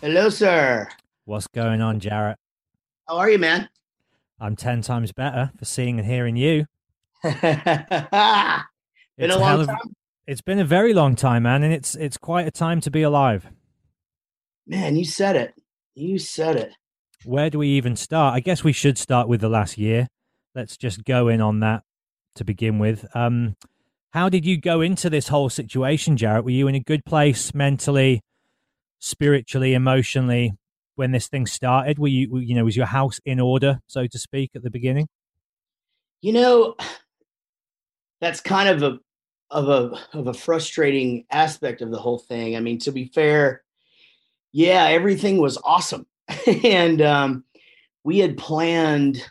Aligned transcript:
Hello, 0.00 0.28
sir. 0.28 0.88
What's 1.24 1.46
going 1.48 1.80
on, 1.80 2.00
Jarrett? 2.00 2.38
How 3.08 3.16
are 3.16 3.28
you, 3.30 3.38
man? 3.38 3.68
I'm 4.40 4.54
10 4.56 4.82
times 4.82 5.12
better 5.12 5.50
for 5.58 5.64
seeing 5.64 5.98
and 5.98 6.06
hearing 6.06 6.36
you. 6.36 6.66
been 7.22 7.34
It's 9.18 9.34
a 9.34 9.38
long 9.38 9.60
of- 9.62 9.66
time, 9.66 9.78
It's 10.26 10.40
been 10.40 10.60
a 10.60 10.64
very 10.64 10.94
long 10.94 11.16
time, 11.16 11.42
man, 11.44 11.62
and 11.64 11.72
it's 11.72 11.94
it's 11.96 12.16
quite 12.16 12.46
a 12.46 12.50
time 12.52 12.80
to 12.82 12.90
be 12.90 13.02
alive. 13.02 13.46
man. 14.66 14.96
You 14.96 15.04
said 15.04 15.34
it. 15.36 15.54
You 15.94 16.18
said 16.18 16.56
it. 16.56 16.72
Where 17.24 17.50
do 17.50 17.58
we 17.58 17.68
even 17.70 17.96
start? 17.96 18.34
I 18.34 18.40
guess 18.40 18.62
we 18.62 18.72
should 18.72 18.96
start 18.98 19.26
with 19.26 19.40
the 19.40 19.48
last 19.48 19.76
year. 19.78 20.06
Let's 20.54 20.76
just 20.76 21.04
go 21.04 21.26
in 21.28 21.40
on 21.40 21.58
that 21.60 21.82
to 22.36 22.44
begin 22.44 22.78
with. 22.78 23.04
Um, 23.16 23.56
how 24.12 24.28
did 24.28 24.46
you 24.46 24.56
go 24.60 24.80
into 24.80 25.10
this 25.10 25.26
whole 25.28 25.50
situation, 25.50 26.16
Jarrett? 26.16 26.44
Were 26.44 26.50
you 26.52 26.68
in 26.68 26.76
a 26.76 26.80
good 26.80 27.04
place 27.04 27.52
mentally, 27.52 28.20
spiritually, 28.98 29.74
emotionally 29.74 30.52
when 30.94 31.12
this 31.12 31.28
thing 31.28 31.46
started? 31.46 31.98
Were 31.98 32.08
you, 32.08 32.38
you 32.38 32.54
know, 32.54 32.64
was 32.64 32.76
your 32.76 32.86
house 32.86 33.20
in 33.24 33.40
order, 33.40 33.80
so 33.86 34.06
to 34.06 34.18
speak, 34.18 34.50
at 34.54 34.62
the 34.62 34.70
beginning? 34.70 35.08
You 36.20 36.32
know, 36.32 36.74
that's 38.20 38.40
kind 38.40 38.68
of 38.68 38.82
a 38.82 38.98
of 39.50 39.68
a 39.68 40.18
of 40.18 40.26
a 40.26 40.34
frustrating 40.34 41.24
aspect 41.30 41.80
of 41.80 41.90
the 41.90 41.98
whole 41.98 42.18
thing. 42.18 42.56
I 42.56 42.60
mean, 42.60 42.78
to 42.80 42.92
be 42.92 43.06
fair, 43.06 43.62
yeah, 44.52 44.86
everything 44.86 45.38
was 45.38 45.58
awesome, 45.64 46.06
and 46.64 47.00
um, 47.00 47.44
we 48.04 48.18
had 48.18 48.36
planned, 48.36 49.24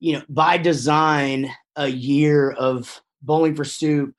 you 0.00 0.14
know, 0.14 0.22
by 0.28 0.58
design, 0.58 1.50
a 1.76 1.88
year 1.88 2.50
of 2.50 3.00
bowling 3.22 3.54
for 3.54 3.64
soup, 3.64 4.14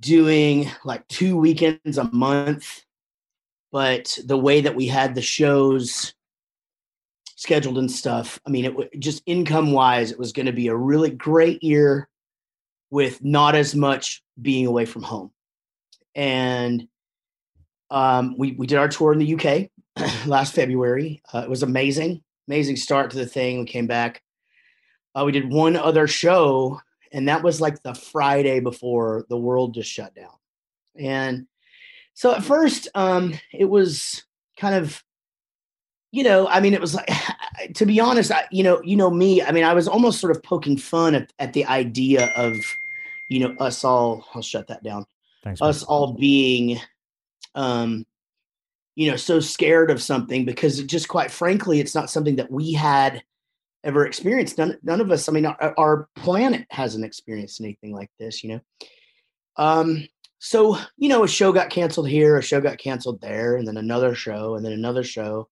doing 0.00 0.70
like 0.84 1.06
two 1.08 1.36
weekends 1.36 1.98
a 1.98 2.04
month. 2.04 2.82
But 3.72 4.18
the 4.24 4.36
way 4.36 4.62
that 4.62 4.74
we 4.74 4.86
had 4.86 5.14
the 5.14 5.22
shows 5.22 6.14
scheduled 7.36 7.78
and 7.78 7.90
stuff, 7.90 8.40
I 8.46 8.50
mean, 8.50 8.64
it 8.64 9.00
just 9.00 9.22
income 9.26 9.72
wise, 9.72 10.10
it 10.10 10.18
was 10.18 10.32
going 10.32 10.46
to 10.46 10.52
be 10.52 10.68
a 10.68 10.74
really 10.74 11.10
great 11.10 11.62
year 11.62 12.08
with 12.90 13.22
not 13.22 13.54
as 13.54 13.74
much 13.74 14.22
being 14.40 14.66
away 14.66 14.84
from 14.84 15.02
home. 15.02 15.30
And 16.14 16.88
um, 17.90 18.36
we 18.36 18.52
we 18.52 18.66
did 18.66 18.78
our 18.78 18.88
tour 18.88 19.12
in 19.12 19.18
the 19.18 19.34
UK 19.34 19.70
last 20.26 20.54
February. 20.54 21.22
Uh, 21.32 21.40
it 21.40 21.50
was 21.50 21.62
amazing, 21.62 22.22
amazing 22.48 22.76
start 22.76 23.10
to 23.10 23.16
the 23.16 23.26
thing. 23.26 23.60
We 23.60 23.66
came 23.66 23.86
back. 23.86 24.22
Uh, 25.14 25.24
we 25.24 25.32
did 25.32 25.50
one 25.50 25.76
other 25.76 26.06
show, 26.06 26.80
and 27.12 27.28
that 27.28 27.42
was 27.42 27.60
like 27.60 27.82
the 27.82 27.94
Friday 27.94 28.60
before 28.60 29.26
the 29.28 29.36
world 29.36 29.74
just 29.74 29.90
shut 29.90 30.14
down. 30.14 30.32
And 30.96 31.46
so 32.14 32.34
at 32.34 32.44
first, 32.44 32.88
um, 32.94 33.34
it 33.52 33.64
was 33.64 34.24
kind 34.58 34.74
of, 34.74 35.02
you 36.12 36.22
know, 36.22 36.46
I 36.48 36.60
mean, 36.60 36.74
it 36.74 36.80
was 36.80 36.94
like, 36.94 37.10
to 37.74 37.86
be 37.86 38.00
honest, 38.00 38.30
I, 38.30 38.46
you 38.50 38.62
know, 38.62 38.80
you 38.82 38.96
know 38.96 39.10
me. 39.10 39.42
I 39.42 39.52
mean, 39.52 39.64
I 39.64 39.74
was 39.74 39.88
almost 39.88 40.20
sort 40.20 40.34
of 40.34 40.42
poking 40.42 40.76
fun 40.76 41.14
at, 41.14 41.32
at 41.38 41.52
the 41.52 41.64
idea 41.66 42.32
of, 42.36 42.56
you 43.28 43.40
know, 43.40 43.54
us 43.58 43.84
all. 43.84 44.26
I'll 44.34 44.42
shut 44.42 44.68
that 44.68 44.82
down 44.82 45.06
Thanks. 45.42 45.60
man. 45.60 45.70
us 45.70 45.82
all 45.82 46.14
being 46.14 46.78
um 47.54 48.06
you 48.94 49.10
know 49.10 49.16
so 49.16 49.40
scared 49.40 49.90
of 49.90 50.02
something 50.02 50.44
because 50.44 50.82
just 50.84 51.08
quite 51.08 51.30
frankly 51.30 51.80
it's 51.80 51.94
not 51.94 52.10
something 52.10 52.36
that 52.36 52.50
we 52.50 52.72
had 52.72 53.22
ever 53.84 54.06
experienced. 54.06 54.58
None, 54.58 54.78
none 54.82 55.00
of 55.00 55.10
us 55.10 55.28
i 55.28 55.32
mean 55.32 55.46
our, 55.46 55.74
our 55.78 56.08
planet 56.16 56.66
hasn't 56.70 57.04
experienced 57.04 57.60
anything 57.60 57.92
like 57.92 58.10
this 58.18 58.42
you 58.42 58.50
know? 58.50 58.60
Um 59.56 60.06
so 60.38 60.78
you 60.96 61.08
know 61.08 61.24
a 61.24 61.28
show 61.28 61.52
got 61.52 61.70
canceled 61.70 62.08
here 62.08 62.36
a 62.36 62.42
show 62.42 62.60
got 62.60 62.78
canceled 62.78 63.20
there 63.20 63.56
and 63.56 63.66
then 63.66 63.76
another 63.76 64.14
show 64.14 64.54
and 64.54 64.64
then 64.64 64.72
another 64.72 65.04
show. 65.04 65.48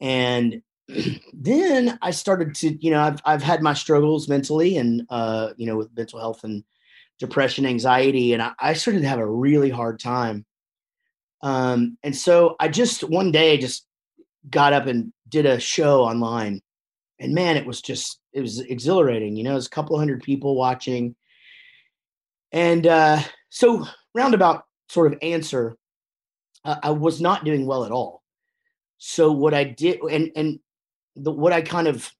And 0.00 0.62
then 1.32 1.98
i 2.02 2.10
started 2.10 2.56
to 2.56 2.76
you 2.84 2.90
know 2.90 3.00
i've, 3.00 3.20
I've 3.24 3.42
had 3.42 3.62
my 3.62 3.72
struggles 3.72 4.28
mentally 4.28 4.76
and 4.76 5.06
uh 5.08 5.50
you 5.56 5.66
know 5.66 5.76
with 5.76 5.96
mental 5.96 6.18
health 6.18 6.42
and 6.42 6.64
depression 7.20 7.64
anxiety 7.66 8.32
and 8.32 8.42
I, 8.42 8.52
I 8.58 8.72
started 8.72 9.02
to 9.02 9.08
have 9.08 9.20
a 9.20 9.26
really 9.26 9.70
hard 9.70 10.00
time. 10.00 10.44
Um 11.40 11.98
and 12.02 12.16
so 12.16 12.56
i 12.58 12.68
just 12.68 13.04
one 13.04 13.30
day 13.30 13.58
just 13.58 13.86
got 14.50 14.72
up 14.72 14.86
and 14.86 15.12
did 15.28 15.46
a 15.46 15.60
show 15.60 16.02
online 16.02 16.60
and 17.22 17.34
man 17.34 17.56
it 17.56 17.64
was 17.64 17.80
just 17.80 18.20
it 18.32 18.40
was 18.40 18.60
exhilarating 18.60 19.36
you 19.36 19.44
know 19.44 19.52
it 19.52 19.54
was 19.54 19.66
a 19.66 19.70
couple 19.70 19.98
hundred 19.98 20.22
people 20.22 20.56
watching. 20.56 21.14
And 22.52 22.86
uh, 22.86 23.20
so, 23.48 23.86
roundabout 24.14 24.64
sort 24.90 25.12
of 25.12 25.18
answer, 25.22 25.76
uh, 26.64 26.76
I 26.82 26.90
was 26.90 27.20
not 27.20 27.44
doing 27.44 27.66
well 27.66 27.84
at 27.84 27.92
all. 27.92 28.22
So 28.98 29.32
what 29.32 29.54
I 29.54 29.64
did, 29.64 30.00
and 30.02 30.30
and 30.36 30.60
the 31.16 31.32
what 31.32 31.52
I 31.52 31.62
kind 31.62 31.88
of 31.88 32.10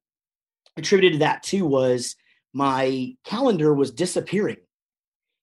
attributed 0.77 1.13
to 1.13 1.19
that 1.21 1.43
to 1.45 1.67
was 1.67 2.17
my 2.55 3.15
calendar 3.25 3.75
was 3.75 3.91
disappearing, 3.91 4.57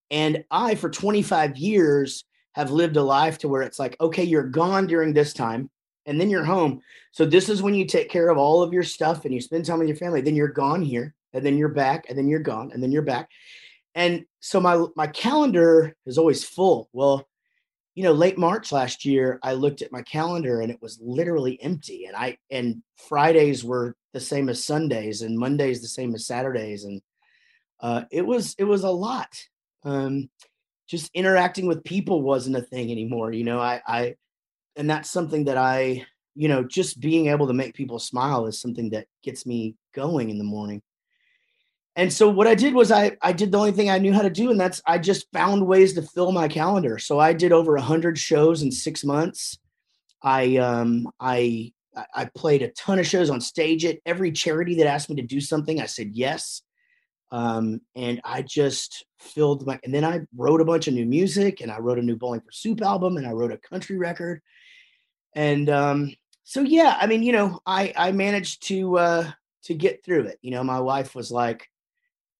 and 0.09 0.43
I 0.49 0.75
for 0.75 0.89
25 0.89 1.55
years 1.57 2.25
have 2.55 2.71
lived 2.71 2.97
a 2.97 3.03
life 3.03 3.37
to 3.39 3.47
where 3.47 3.61
it's 3.61 3.79
like, 3.79 3.95
okay, 4.01 4.23
you're 4.23 4.43
gone 4.43 4.87
during 4.87 5.13
this 5.13 5.33
time, 5.33 5.69
and 6.09 6.19
then 6.19 6.29
you're 6.29 6.43
home. 6.43 6.81
So 7.11 7.23
this 7.23 7.47
is 7.47 7.61
when 7.61 7.75
you 7.75 7.85
take 7.85 8.09
care 8.09 8.29
of 8.29 8.37
all 8.37 8.63
of 8.63 8.73
your 8.73 8.83
stuff 8.83 9.23
and 9.23 9.33
you 9.33 9.39
spend 9.39 9.65
time 9.65 9.79
with 9.79 9.87
your 9.87 9.95
family. 9.95 10.21
Then 10.21 10.35
you're 10.35 10.47
gone 10.47 10.81
here, 10.81 11.13
and 11.33 11.45
then 11.45 11.57
you're 11.57 11.69
back, 11.69 12.07
and 12.09 12.17
then 12.17 12.27
you're 12.27 12.39
gone, 12.39 12.71
and 12.73 12.81
then 12.81 12.91
you're 12.91 13.03
back. 13.03 13.29
And 13.95 14.25
so 14.39 14.59
my 14.59 14.85
my 14.95 15.07
calendar 15.07 15.95
is 16.05 16.17
always 16.17 16.43
full. 16.43 16.89
Well, 16.93 17.27
you 17.93 18.03
know, 18.03 18.11
late 18.11 18.37
March 18.37 18.71
last 18.71 19.05
year, 19.05 19.39
I 19.43 19.53
looked 19.53 19.81
at 19.81 19.91
my 19.91 20.01
calendar 20.01 20.61
and 20.61 20.71
it 20.71 20.81
was 20.81 20.99
literally 21.01 21.61
empty. 21.61 22.05
And 22.05 22.15
I 22.15 22.37
and 22.49 22.81
Fridays 22.95 23.63
were 23.63 23.95
the 24.13 24.19
same 24.19 24.49
as 24.49 24.63
Sundays, 24.63 25.21
and 25.21 25.37
Mondays 25.37 25.81
the 25.81 25.87
same 25.87 26.15
as 26.15 26.25
Saturdays, 26.25 26.85
and 26.85 27.01
uh, 27.81 28.03
it 28.11 28.25
was 28.25 28.55
it 28.57 28.63
was 28.63 28.83
a 28.83 28.89
lot. 28.89 29.29
Um, 29.83 30.29
just 30.87 31.11
interacting 31.13 31.67
with 31.67 31.83
people 31.83 32.23
wasn't 32.23 32.57
a 32.57 32.61
thing 32.63 32.91
anymore. 32.91 33.31
You 33.31 33.43
know, 33.43 33.59
I 33.59 33.81
I 33.85 34.15
and 34.79 34.89
that's 34.89 35.11
something 35.11 35.45
that 35.45 35.57
I 35.57 36.05
you 36.33 36.47
know 36.47 36.63
just 36.63 36.99
being 36.99 37.27
able 37.27 37.47
to 37.47 37.53
make 37.53 37.75
people 37.75 37.99
smile 37.99 38.47
is 38.47 38.59
something 38.59 38.89
that 38.91 39.05
gets 39.21 39.45
me 39.45 39.75
going 39.93 40.31
in 40.31 40.39
the 40.39 40.43
morning 40.43 40.81
and 41.95 42.13
so 42.13 42.29
what 42.29 42.47
I 42.47 42.55
did 42.55 42.73
was 42.73 42.91
I 42.91 43.17
I 43.21 43.33
did 43.33 43.51
the 43.51 43.57
only 43.57 43.73
thing 43.73 43.89
I 43.89 43.97
knew 43.97 44.13
how 44.13 44.21
to 44.21 44.29
do, 44.29 44.51
and 44.51 44.59
that's 44.59 44.81
I 44.85 44.99
just 44.99 45.27
found 45.33 45.67
ways 45.67 45.93
to 45.95 46.01
fill 46.01 46.31
my 46.31 46.47
calendar. 46.47 46.97
So 46.97 47.19
I 47.19 47.33
did 47.33 47.51
over 47.51 47.75
hundred 47.75 48.17
shows 48.17 48.61
in 48.61 48.71
six 48.71 49.03
months. 49.03 49.57
I 50.23 50.55
um 50.57 51.09
I 51.19 51.73
I 52.15 52.29
played 52.33 52.61
a 52.61 52.69
ton 52.69 52.99
of 52.99 53.07
shows 53.07 53.29
on 53.29 53.41
stage 53.41 53.83
at 53.83 53.97
every 54.05 54.31
charity 54.31 54.75
that 54.75 54.87
asked 54.87 55.09
me 55.09 55.17
to 55.17 55.23
do 55.23 55.41
something. 55.41 55.81
I 55.81 55.87
said 55.87 56.11
yes. 56.13 56.61
Um, 57.31 57.81
and 57.97 58.21
I 58.23 58.43
just 58.43 59.05
filled 59.19 59.67
my 59.67 59.77
and 59.83 59.93
then 59.93 60.05
I 60.05 60.21
wrote 60.35 60.61
a 60.61 60.65
bunch 60.65 60.87
of 60.87 60.93
new 60.93 61.05
music 61.05 61.59
and 61.59 61.69
I 61.69 61.79
wrote 61.79 61.99
a 61.99 62.01
new 62.01 62.15
Bowling 62.15 62.39
for 62.39 62.51
Soup 62.53 62.81
album 62.81 63.17
and 63.17 63.27
I 63.27 63.31
wrote 63.31 63.51
a 63.51 63.57
country 63.57 63.97
record. 63.97 64.41
And 65.35 65.69
um, 65.69 66.13
so 66.43 66.61
yeah, 66.61 66.97
I 66.99 67.07
mean, 67.07 67.23
you 67.23 67.31
know, 67.31 67.59
I 67.65 67.93
I 67.95 68.11
managed 68.11 68.67
to 68.67 68.97
uh 68.97 69.31
to 69.63 69.73
get 69.73 70.03
through 70.03 70.23
it. 70.23 70.39
You 70.41 70.51
know, 70.51 70.63
my 70.63 70.79
wife 70.79 71.15
was 71.15 71.31
like, 71.31 71.69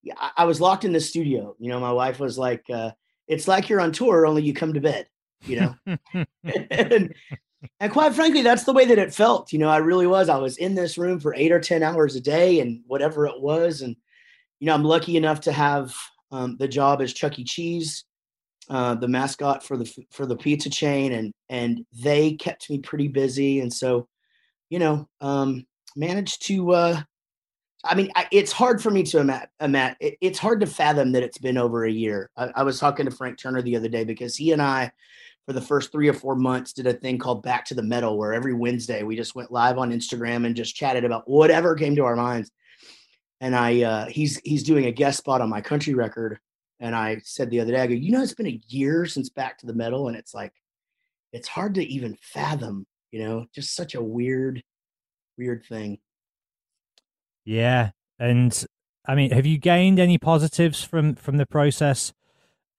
yeah, 0.04 0.16
I, 0.38 0.46
was 0.46 0.62
locked 0.62 0.86
in 0.86 0.94
the 0.94 1.00
studio. 1.00 1.56
You 1.60 1.70
know, 1.70 1.80
my 1.80 1.92
wife 1.92 2.20
was 2.20 2.38
like, 2.38 2.66
uh, 2.74 2.92
it's 3.28 3.48
like 3.48 3.70
you're 3.70 3.82
on 3.82 3.92
tour, 3.92 4.26
only 4.26 4.42
you 4.42 4.54
come 4.54 4.74
to 4.74 4.80
bed, 4.80 5.08
you 5.46 5.60
know? 5.60 5.76
and, 6.72 7.14
and 7.80 7.92
quite 7.92 8.14
frankly, 8.14 8.42
that's 8.42 8.64
the 8.64 8.74
way 8.74 8.86
that 8.86 8.98
it 8.98 9.14
felt. 9.14 9.52
You 9.52 9.60
know, 9.60 9.70
I 9.70 9.78
really 9.78 10.08
was. 10.08 10.30
I 10.30 10.38
was 10.38 10.58
in 10.58 10.76
this 10.76 10.98
room 10.98 11.20
for 11.20 11.36
eight 11.36 11.52
or 11.52 11.60
10 11.60 11.84
hours 11.84 12.16
a 12.16 12.22
day 12.22 12.60
and 12.60 12.82
whatever 12.88 13.28
it 13.28 13.42
was. 13.42 13.82
And, 13.82 13.96
you 14.60 14.68
know, 14.68 14.74
I'm 14.74 14.84
lucky 14.84 15.18
enough 15.18 15.42
to 15.42 15.52
have 15.52 15.94
um, 16.32 16.58
the 16.58 16.68
job 16.68 17.02
as 17.02 17.14
Chuck 17.14 17.38
E. 17.38 17.44
Cheese, 17.44 18.06
uh, 18.70 18.96
the 18.96 19.08
mascot 19.08 19.64
for 19.64 19.78
the 19.78 19.92
for 20.12 20.26
the 20.26 20.38
pizza 20.38 20.70
chain, 20.70 21.14
and 21.14 21.34
and 21.50 21.86
they 21.94 22.34
kept 22.34 22.70
me 22.70 22.80
pretty 22.80 23.08
busy, 23.08 23.60
and 23.62 23.74
so, 23.74 24.08
you 24.70 24.80
know, 24.80 25.08
um, 25.22 25.66
managed 25.96 26.46
to 26.48 26.72
uh, 26.72 27.02
I 27.84 27.96
mean, 27.96 28.12
I, 28.16 28.28
it's 28.32 28.52
hard 28.52 28.82
for 28.82 28.92
me 28.92 29.04
to 29.04 29.42
imagine. 29.62 29.98
It, 30.00 30.18
it's 30.22 30.40
hard 30.40 30.60
to 30.60 30.68
fathom 30.68 31.14
that 31.14 31.24
it's 31.24 31.38
been 31.38 31.58
over 31.58 31.86
a 31.86 31.92
year. 31.92 32.30
I, 32.36 32.50
I, 32.56 32.64
was 32.64 32.80
talking 32.80 33.06
to 33.06 33.12
Frank 33.12 33.40
Turner 33.40 33.62
the 33.62 33.78
other 33.78 33.88
day 33.88 34.04
because 34.04 34.36
he 34.36 34.52
and 34.52 34.62
I, 34.62 34.92
for 35.46 35.54
the 35.54 35.62
first 35.62 35.92
three 35.92 36.10
or 36.10 36.14
four 36.14 36.36
months, 36.36 36.74
did 36.74 36.88
a 36.88 36.94
thing 36.94 37.18
called 37.18 37.42
Back 37.42 37.66
to 37.66 37.76
the 37.76 37.84
Metal, 37.84 38.18
where 38.18 38.34
every 38.34 38.54
Wednesday 38.54 39.04
we 39.04 39.16
just 39.16 39.34
went 39.34 39.52
live 39.52 39.78
on 39.78 39.92
Instagram 39.92 40.46
and 40.46 40.56
just 40.56 40.76
chatted 40.76 41.06
about 41.06 41.30
whatever 41.30 41.74
came 41.76 41.96
to 41.96 42.04
our 42.04 42.18
minds. 42.18 42.52
And 43.40 43.56
I, 43.56 43.82
uh, 43.84 44.06
he's 44.08 44.42
he's 44.44 44.64
doing 44.64 44.86
a 44.86 44.92
guest 44.92 45.20
spot 45.20 45.40
on 45.40 45.50
my 45.50 45.62
country 45.62 45.94
record, 45.94 46.40
and 46.80 46.96
I 46.96 47.22
said 47.24 47.50
the 47.50 47.60
other 47.60 47.74
day, 47.74 47.82
I 47.82 47.88
go, 47.88 47.94
you 47.94 48.12
know, 48.12 48.22
it's 48.22 48.34
been 48.34 48.48
a 48.48 48.62
year 48.68 49.06
since 49.06 49.30
Back 49.30 49.58
to 49.60 49.66
the 49.66 49.74
Metal, 49.74 50.08
and 50.08 50.16
it's 50.16 50.34
like, 50.34 50.54
it's 51.34 51.48
hard 51.48 51.76
to 51.76 51.86
even 51.86 52.18
fathom, 52.22 52.88
you 53.12 53.24
know, 53.24 53.46
just 53.54 53.76
such 53.76 53.96
a 53.96 54.02
weird, 54.02 54.64
weird 55.38 55.66
thing. 55.66 56.00
Yeah, 57.46 57.92
and 58.18 58.66
I 59.06 59.16
mean, 59.16 59.32
have 59.32 59.46
you 59.46 59.58
gained 59.58 60.00
any 60.00 60.18
positives 60.18 60.84
from 60.84 61.16
from 61.16 61.38
the 61.38 61.46
process 61.46 62.14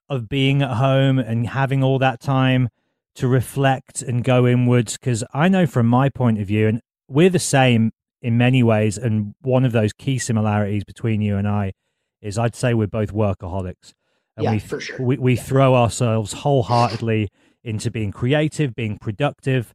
of 0.09 0.29
being 0.29 0.63
at 0.63 0.77
home 0.77 1.19
and 1.19 1.49
having 1.49 1.83
all 1.83 1.99
that 1.99 2.21
time 2.21 2.69
to 3.17 3.29
reflect 3.29 4.03
and 4.03 4.25
go 4.25 4.47
inwards? 4.47 4.97
Because 4.97 5.25
I 5.35 5.49
know 5.49 5.67
from 5.67 5.87
my 5.87 6.09
point 6.09 6.41
of 6.41 6.47
view, 6.47 6.69
and 6.69 6.81
we're 7.09 7.31
the 7.31 7.39
same 7.39 7.93
in 8.23 8.39
many 8.39 8.63
ways, 8.63 8.97
and 8.97 9.35
one 9.41 9.65
of 9.65 9.73
those 9.73 9.93
key 9.93 10.19
similarities 10.19 10.85
between 10.85 11.21
you 11.21 11.37
and 11.37 11.49
I 11.49 11.73
is 12.21 12.39
I'd 12.39 12.55
say 12.55 12.75
we're 12.75 12.87
both 12.87 13.13
workaholics. 13.13 13.95
And 14.37 14.45
yeah, 14.45 14.53
we, 14.53 14.59
for 14.59 14.81
sure. 14.81 15.01
We, 15.01 15.17
we 15.19 15.37
throw 15.37 15.75
ourselves 15.75 16.33
wholeheartedly 16.33 17.31
into 17.63 17.91
being 17.91 18.13
creative, 18.13 18.75
being 18.75 18.99
productive. 18.99 19.75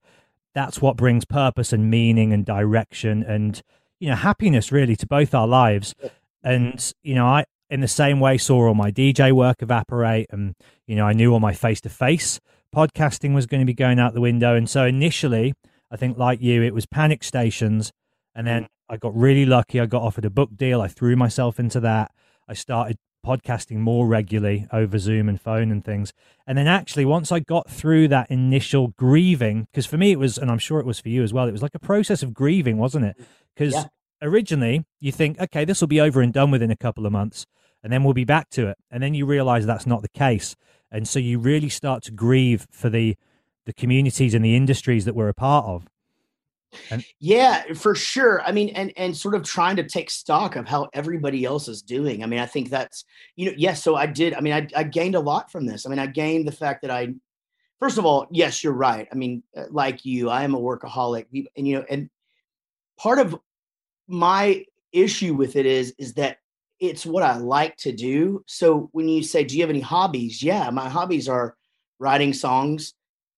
That's 0.54 0.82
what 0.82 0.98
brings 0.98 1.26
purpose 1.26 1.74
and 1.74 1.90
meaning 1.90 2.34
and 2.34 2.46
direction 2.46 3.24
and 3.24 3.62
you 4.00 4.10
know 4.10 4.16
happiness 4.16 4.72
really 4.72 4.96
to 4.96 5.08
both 5.08 5.34
our 5.34 5.48
lives. 5.48 5.94
And 6.44 6.94
you 7.04 7.16
know 7.16 7.26
i 7.26 7.46
in 7.70 7.82
the 7.82 7.88
same 7.88 8.20
way 8.20 8.38
saw 8.38 8.68
all 8.68 8.76
my 8.76 8.92
dj 8.92 9.32
work 9.32 9.64
evaporate 9.64 10.28
and 10.30 10.54
you 10.86 10.96
know 10.96 11.06
i 11.08 11.14
knew 11.14 11.34
all 11.34 11.40
my 11.40 11.54
face-to-face 11.54 12.40
podcasting 12.74 13.34
was 13.34 13.48
going 13.48 13.60
to 13.60 13.66
be 13.66 13.74
going 13.74 14.00
out 14.00 14.14
the 14.14 14.22
window. 14.22 14.56
And 14.56 14.70
so 14.70 14.86
initially 14.86 15.54
i 15.92 15.98
think 15.98 16.18
like 16.18 16.42
you 16.42 16.62
it 16.62 16.74
was 16.74 16.86
panic 16.86 17.24
stations. 17.24 17.92
And 18.34 18.46
then 18.48 18.64
mm. 18.64 18.68
i 18.90 18.98
got 18.98 19.16
really 19.16 19.46
lucky. 19.46 19.80
I 19.80 19.86
got 19.86 20.04
offered 20.04 20.26
a 20.26 20.30
book 20.30 20.56
deal. 20.56 20.82
I 20.82 20.88
threw 20.88 21.16
myself 21.16 21.60
into 21.60 21.80
that 21.82 22.12
i 22.48 22.54
started 22.54 22.98
podcasting 23.26 23.78
more 23.78 24.06
regularly 24.06 24.68
over 24.72 25.00
zoom 25.00 25.28
and 25.28 25.42
phone 25.42 25.72
and 25.72 25.84
things 25.84 26.14
and 26.46 26.58
then 26.58 26.68
actually 26.68 27.06
once 27.06 27.32
i 27.32 27.40
got 27.40 27.68
through 27.70 28.08
that 28.08 28.30
initial 28.30 28.90
grieving 28.90 29.68
because 29.72 29.88
for 29.88 29.98
me 29.98 30.12
it 30.12 30.20
was 30.20 30.38
and 30.38 30.52
i'm 30.52 30.60
sure 30.60 30.80
it 30.80 30.86
was 30.86 31.00
for 31.00 31.10
you 31.10 31.24
as 31.24 31.34
well 31.34 31.48
it 31.48 31.52
was 31.52 31.64
like 31.64 31.74
a 31.74 31.80
process 31.80 32.22
of 32.22 32.36
grieving 32.36 32.78
wasn't 32.78 33.04
it 33.04 33.18
because 33.56 33.74
yeah. 33.74 33.86
originally 34.22 34.86
you 35.00 35.12
think, 35.12 35.40
okay, 35.40 35.66
this 35.66 35.82
will 35.82 35.88
be 35.88 36.02
over 36.02 36.22
and 36.22 36.34
done 36.34 36.52
within 36.52 36.72
a 36.72 36.76
couple 36.76 37.06
of 37.06 37.12
months, 37.12 37.46
and 37.84 37.92
then 37.92 38.04
we'll 38.04 38.14
be 38.14 38.26
back 38.26 38.50
to 38.52 38.68
it. 38.68 38.78
And 38.92 39.02
then 39.02 39.14
you 39.14 39.26
realize 39.26 39.66
that's 39.66 39.86
not 39.86 40.02
the 40.02 40.10
case. 40.10 40.56
And 40.92 41.08
so 41.08 41.20
you 41.20 41.40
really 41.40 41.70
start 41.70 42.04
to 42.04 42.12
grieve 42.12 42.68
for 42.72 42.90
the 42.90 43.16
the 43.66 43.74
communities 43.74 44.36
and 44.36 44.46
the 44.46 44.56
industries 44.56 45.06
that 45.06 45.16
we're 45.16 45.30
a 45.30 45.34
part 45.34 45.66
of. 45.66 45.88
And- 46.92 47.06
yeah, 47.20 47.74
for 47.74 47.96
sure. 47.96 48.42
I 48.42 48.52
mean, 48.52 48.70
and 48.70 48.92
and 48.98 49.16
sort 49.16 49.36
of 49.36 49.44
trying 49.44 49.76
to 49.78 49.84
take 49.84 50.10
stock 50.10 50.56
of 50.56 50.68
how 50.68 50.90
everybody 50.94 51.46
else 51.46 51.68
is 51.68 51.82
doing. 51.82 52.24
I 52.24 52.28
mean, 52.28 52.40
I 52.40 52.46
think 52.46 52.70
that's 52.70 53.06
you 53.36 53.48
know, 53.48 53.56
yes. 53.58 53.84
So 53.84 53.96
I 53.96 54.06
did. 54.06 54.34
I 54.34 54.42
mean, 54.42 54.54
I, 54.54 54.68
I 54.76 54.84
gained 54.84 55.16
a 55.16 55.20
lot 55.20 55.52
from 55.52 55.66
this. 55.66 55.86
I 55.86 55.90
mean, 55.90 56.00
I 56.00 56.08
gained 56.08 56.48
the 56.48 56.52
fact 56.52 56.82
that 56.82 56.92
I, 56.92 57.14
first 57.80 57.98
of 57.98 58.06
all, 58.06 58.28
yes, 58.32 58.64
you're 58.64 58.74
right. 58.74 59.08
I 59.12 59.16
mean, 59.16 59.44
uh, 59.56 59.66
like 59.70 60.06
you, 60.06 60.30
I 60.30 60.44
am 60.44 60.56
a 60.56 60.60
workaholic, 60.60 61.26
and 61.56 61.68
you 61.68 61.78
know, 61.78 61.86
and 61.90 62.10
part 62.98 63.20
of 63.20 63.38
my 64.08 64.64
issue 64.92 65.34
with 65.34 65.56
it 65.56 65.66
is 65.66 65.94
is 65.98 66.14
that 66.14 66.38
it's 66.80 67.06
what 67.06 67.24
I 67.24 67.38
like 67.38 67.78
to 67.78 67.92
do. 67.92 68.44
So 68.48 68.90
when 68.92 69.08
you 69.08 69.24
say, 69.24 69.44
"Do 69.44 69.56
you 69.56 69.62
have 69.64 69.70
any 69.70 69.82
hobbies?" 69.82 70.44
Yeah, 70.44 70.70
my 70.70 70.90
hobbies 70.90 71.30
are 71.30 71.56
writing 72.00 72.34
songs, 72.34 72.94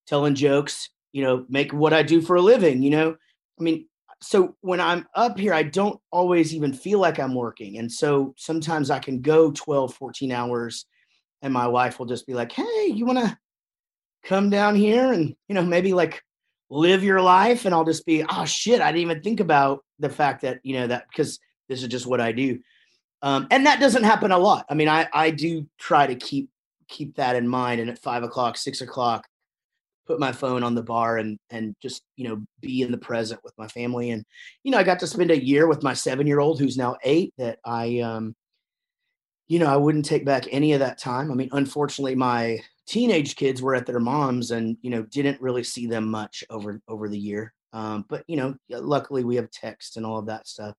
telling 0.08 0.36
jokes, 0.36 0.90
you 1.12 1.24
know, 1.24 1.46
make 1.50 1.74
what 1.74 1.94
I 1.94 2.04
do 2.04 2.22
for 2.22 2.36
a 2.36 2.42
living. 2.42 2.82
You 2.82 2.90
know, 2.90 3.16
I 3.60 3.64
mean, 3.64 3.88
so 4.22 4.56
when 4.62 4.80
I'm 4.80 5.08
up 5.14 5.38
here, 5.38 5.54
I 5.54 5.64
don't 5.64 6.00
always 6.12 6.56
even 6.56 6.74
feel 6.74 7.00
like 7.00 7.20
I'm 7.20 7.36
working, 7.36 7.78
and 7.78 7.92
so 7.92 8.34
sometimes 8.38 8.90
I 8.90 9.00
can 9.00 9.22
go 9.22 9.52
12, 9.52 9.94
14 9.94 10.32
hours, 10.32 10.86
and 11.42 11.54
my 11.54 11.68
wife 11.68 12.00
will 12.00 12.08
just 12.08 12.26
be 12.26 12.34
like, 12.34 12.52
"Hey, 12.52 12.88
you 12.88 13.06
want 13.06 13.20
to 13.20 13.38
come 14.24 14.50
down 14.50 14.76
here 14.76 15.14
and 15.14 15.36
you 15.48 15.56
know 15.56 15.64
maybe 15.64 15.94
like 15.94 16.24
live 16.70 17.04
your 17.04 17.22
life 17.22 17.66
and 17.66 17.74
I'll 17.74 17.86
just 17.86 18.06
be, 18.06 18.24
oh 18.28 18.46
shit, 18.46 18.82
I 18.82 18.92
didn't 18.92 19.10
even 19.10 19.22
think 19.22 19.40
about 19.40 19.84
the 20.00 20.10
fact 20.10 20.42
that, 20.42 20.60
you 20.64 20.74
know, 20.74 20.88
that 20.88 21.06
because 21.10 21.40
this 21.70 21.82
is 21.82 21.88
just 21.88 22.06
what 22.06 22.22
I 22.22 22.32
do. 22.32 22.60
Um, 23.22 23.48
and 23.52 23.66
that 23.66 23.80
doesn't 23.80 24.04
happen 24.04 24.32
a 24.32 24.38
lot. 24.38 24.66
I 24.70 24.74
mean, 24.74 24.90
I, 24.90 25.08
I 25.14 25.32
do 25.32 25.68
try 25.80 26.08
to 26.08 26.16
keep 26.16 26.50
keep 26.88 27.16
that 27.16 27.36
in 27.36 27.48
mind 27.48 27.82
and 27.82 27.90
at 27.90 28.00
five 28.00 28.24
o'clock, 28.24 28.56
six 28.58 28.80
o'clock, 28.80 29.28
put 30.08 30.20
my 30.20 30.32
phone 30.32 30.64
on 30.64 30.76
the 30.76 30.84
bar 30.84 31.18
and 31.18 31.38
and 31.50 31.76
just, 31.82 32.04
you 32.16 32.28
know, 32.28 32.44
be 32.62 32.82
in 32.82 32.92
the 32.92 32.98
present 32.98 33.42
with 33.44 33.54
my 33.58 33.68
family. 33.68 34.12
And, 34.12 34.24
you 34.64 34.72
know, 34.72 34.78
I 34.80 34.84
got 34.84 35.00
to 35.00 35.08
spend 35.08 35.32
a 35.32 35.44
year 35.44 35.68
with 35.68 35.84
my 35.84 35.94
seven 35.94 36.28
year 36.28 36.40
old 36.40 36.60
who's 36.60 36.78
now 36.78 36.98
eight 37.04 37.34
that 37.38 37.60
I 37.66 38.00
um, 38.00 38.36
you 39.48 39.60
know, 39.60 39.68
I 39.68 39.78
wouldn't 39.78 40.06
take 40.06 40.26
back 40.26 40.46
any 40.52 40.74
of 40.74 40.80
that 40.80 40.98
time. 40.98 41.32
I 41.32 41.36
mean, 41.36 41.50
unfortunately, 41.54 42.16
my 42.16 42.60
teenage 42.88 43.36
kids 43.36 43.62
were 43.62 43.76
at 43.76 43.86
their 43.86 44.00
moms 44.00 44.52
and 44.52 44.78
you 44.82 44.90
know 44.90 45.04
didn't 45.04 45.42
really 45.42 45.64
see 45.64 45.88
them 45.88 46.10
much 46.10 46.44
over 46.50 46.82
over 46.88 47.10
the 47.10 47.20
year 47.20 47.54
um, 47.74 48.06
but 48.08 48.24
you 48.28 48.38
know 48.38 48.56
luckily 48.70 49.26
we 49.26 49.36
have 49.36 49.52
text 49.52 49.98
and 49.98 50.06
all 50.06 50.18
of 50.18 50.28
that 50.28 50.48
stuff 50.48 50.74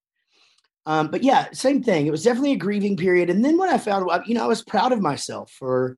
Um, 0.86 1.08
but 1.10 1.22
yeah, 1.22 1.48
same 1.52 1.82
thing. 1.82 2.06
It 2.06 2.10
was 2.10 2.24
definitely 2.24 2.52
a 2.52 2.56
grieving 2.56 2.96
period. 2.96 3.28
And 3.30 3.44
then 3.44 3.58
when 3.58 3.68
I 3.68 3.76
found, 3.78 4.08
you 4.26 4.34
know, 4.34 4.44
I 4.44 4.46
was 4.48 4.64
proud 4.64 4.92
of 4.92 5.02
myself 5.02 5.50
for, 5.52 5.96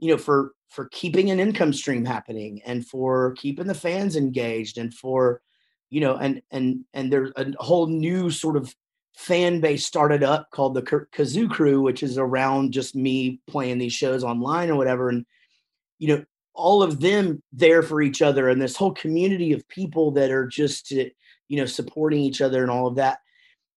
you 0.00 0.10
know, 0.10 0.18
for 0.18 0.52
for 0.68 0.88
keeping 0.90 1.30
an 1.30 1.40
income 1.40 1.72
stream 1.72 2.04
happening 2.04 2.60
and 2.64 2.86
for 2.86 3.32
keeping 3.32 3.66
the 3.66 3.74
fans 3.74 4.16
engaged 4.16 4.78
and 4.78 4.92
for, 4.92 5.42
you 5.90 6.00
know, 6.00 6.16
and 6.16 6.42
and 6.50 6.84
and 6.92 7.12
there's 7.12 7.32
a 7.36 7.52
whole 7.58 7.86
new 7.86 8.30
sort 8.30 8.56
of 8.56 8.74
fan 9.14 9.60
base 9.60 9.86
started 9.86 10.22
up 10.22 10.50
called 10.50 10.74
the 10.74 10.82
Kazoo 10.82 11.48
Crew, 11.48 11.80
which 11.80 12.02
is 12.02 12.18
around 12.18 12.72
just 12.72 12.94
me 12.94 13.40
playing 13.46 13.78
these 13.78 13.94
shows 13.94 14.22
online 14.22 14.70
or 14.70 14.76
whatever. 14.76 15.08
And 15.08 15.24
you 15.98 16.08
know, 16.08 16.24
all 16.56 16.82
of 16.82 17.00
them 17.00 17.42
there 17.52 17.82
for 17.82 18.02
each 18.02 18.22
other 18.22 18.48
and 18.48 18.60
this 18.60 18.76
whole 18.76 18.92
community 18.92 19.52
of 19.52 19.68
people 19.68 20.10
that 20.10 20.30
are 20.30 20.46
just 20.46 20.90
you 20.90 21.10
know 21.50 21.66
supporting 21.66 22.20
each 22.20 22.40
other 22.40 22.62
and 22.62 22.70
all 22.70 22.86
of 22.86 22.96
that 22.96 23.18